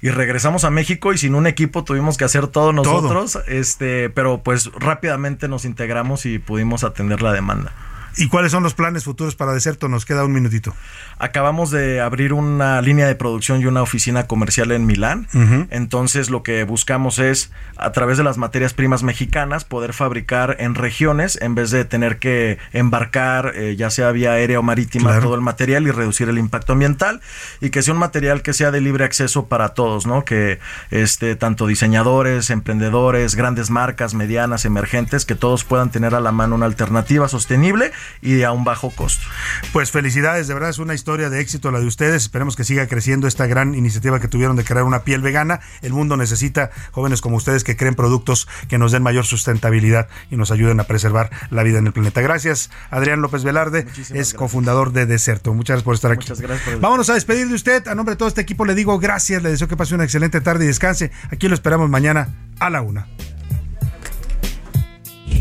Y 0.00 0.10
regresamos 0.10 0.64
a 0.64 0.70
México 0.70 1.12
y 1.12 1.18
sin 1.18 1.34
un 1.34 1.46
equipo 1.46 1.84
tuvimos 1.84 2.16
que 2.16 2.24
hacer 2.24 2.48
todo 2.48 2.72
nosotros. 2.72 3.38
Este, 3.46 4.10
pero 4.10 4.42
pues 4.42 4.70
rápidamente 4.72 5.48
nos 5.48 5.64
integramos 5.64 6.26
y 6.26 6.38
pudimos 6.38 6.84
atender 6.84 7.22
la 7.22 7.32
demanda. 7.32 7.72
¿Y 8.16 8.28
cuáles 8.28 8.52
son 8.52 8.62
los 8.62 8.74
planes 8.74 9.04
futuros 9.04 9.34
para 9.36 9.52
Deserto? 9.52 9.88
Nos 9.88 10.04
queda 10.04 10.24
un 10.24 10.32
minutito. 10.32 10.74
Acabamos 11.18 11.70
de 11.70 12.00
abrir 12.00 12.32
una 12.32 12.80
línea 12.82 13.06
de 13.06 13.14
producción 13.14 13.60
y 13.60 13.66
una 13.66 13.82
oficina 13.82 14.26
comercial 14.26 14.70
en 14.72 14.86
Milán. 14.86 15.28
Entonces 15.70 16.28
lo 16.30 16.42
que 16.42 16.64
buscamos 16.64 17.18
es, 17.18 17.50
a 17.76 17.92
través 17.92 18.18
de 18.18 18.24
las 18.24 18.38
materias 18.38 18.74
primas 18.74 19.02
mexicanas, 19.02 19.64
poder 19.64 19.92
fabricar 19.92 20.56
en 20.60 20.74
regiones 20.74 21.38
en 21.40 21.54
vez 21.54 21.70
de 21.70 21.84
tener 21.84 22.18
que 22.18 22.58
embarcar, 22.72 23.52
eh, 23.54 23.76
ya 23.76 23.90
sea 23.90 24.10
vía 24.12 24.32
aérea 24.32 24.58
o 24.58 24.62
marítima, 24.62 25.10
Claro. 25.10 25.22
todo 25.22 25.34
el 25.34 25.40
material 25.40 25.86
y 25.86 25.90
reducir 25.90 26.28
el 26.28 26.38
impacto 26.38 26.72
ambiental 26.74 27.20
y 27.60 27.70
que 27.70 27.82
sea 27.82 27.94
un 27.94 28.00
material 28.00 28.42
que 28.42 28.52
sea 28.52 28.70
de 28.70 28.80
libre 28.80 29.04
acceso 29.04 29.46
para 29.46 29.70
todos, 29.70 30.06
¿no? 30.06 30.24
Que 30.24 30.58
este, 30.90 31.36
tanto 31.36 31.66
diseñadores, 31.66 32.50
emprendedores, 32.50 33.34
grandes 33.34 33.70
marcas, 33.70 34.14
medianas, 34.14 34.64
emergentes, 34.64 35.24
que 35.24 35.34
todos 35.34 35.64
puedan 35.64 35.90
tener 35.90 36.14
a 36.14 36.20
la 36.20 36.32
mano 36.32 36.54
una 36.54 36.66
alternativa 36.66 37.28
sostenible 37.28 37.92
y 38.20 38.42
a 38.42 38.52
un 38.52 38.64
bajo 38.64 38.90
costo. 38.90 39.26
Pues 39.72 39.90
felicidades, 39.90 40.48
de 40.48 40.54
verdad 40.54 40.70
es 40.70 40.78
una 40.78 40.94
historia 40.94 41.30
de 41.30 41.40
éxito 41.40 41.70
la 41.70 41.80
de 41.80 41.86
ustedes. 41.86 42.22
Esperemos 42.22 42.56
que 42.56 42.64
siga 42.64 42.86
creciendo 42.86 43.26
esta 43.26 43.46
gran 43.46 43.74
iniciativa 43.74 44.20
que 44.20 44.28
tuvieron 44.28 44.56
de 44.56 44.64
crear 44.64 44.84
una 44.84 45.04
piel 45.04 45.20
vegana. 45.20 45.60
El 45.82 45.92
mundo 45.92 46.16
necesita 46.16 46.70
jóvenes 46.90 47.20
como 47.20 47.36
ustedes 47.36 47.64
que 47.64 47.76
creen 47.76 47.94
productos 47.94 48.48
que 48.68 48.78
nos 48.78 48.92
den 48.92 49.02
mayor 49.02 49.24
sustentabilidad 49.26 50.08
y 50.30 50.36
nos 50.36 50.50
ayuden 50.50 50.80
a 50.80 50.84
preservar 50.84 51.30
la 51.50 51.62
vida 51.62 51.78
en 51.78 51.86
el 51.86 51.92
planeta. 51.92 52.20
Gracias, 52.20 52.70
Adrián 52.90 53.20
López 53.20 53.44
Velarde, 53.44 53.86
es 54.12 54.34
cofundador 54.34 54.92
de 54.92 55.06
Deserto. 55.06 55.54
Muchas 55.54 55.74
gracias 55.74 55.84
por 55.84 55.94
estar 55.94 56.12
aquí. 56.12 56.24
Muchas 56.24 56.40
gracias 56.40 56.68
por 56.68 56.80
Vámonos 56.80 57.10
a 57.10 57.14
despedir 57.14 57.48
de 57.48 57.54
usted. 57.54 57.86
A 57.88 57.94
nombre 57.94 58.14
de 58.14 58.18
todo 58.18 58.28
este 58.28 58.40
equipo 58.40 58.64
le 58.64 58.74
digo 58.74 58.98
gracias, 58.98 59.42
le 59.42 59.50
deseo 59.50 59.68
que 59.68 59.76
pase 59.76 59.94
una 59.94 60.04
excelente 60.04 60.40
tarde 60.40 60.64
y 60.64 60.68
descanse. 60.68 61.10
Aquí 61.30 61.48
lo 61.48 61.54
esperamos 61.54 61.88
mañana 61.88 62.28
a 62.58 62.70
la 62.70 62.82
una. 62.82 63.06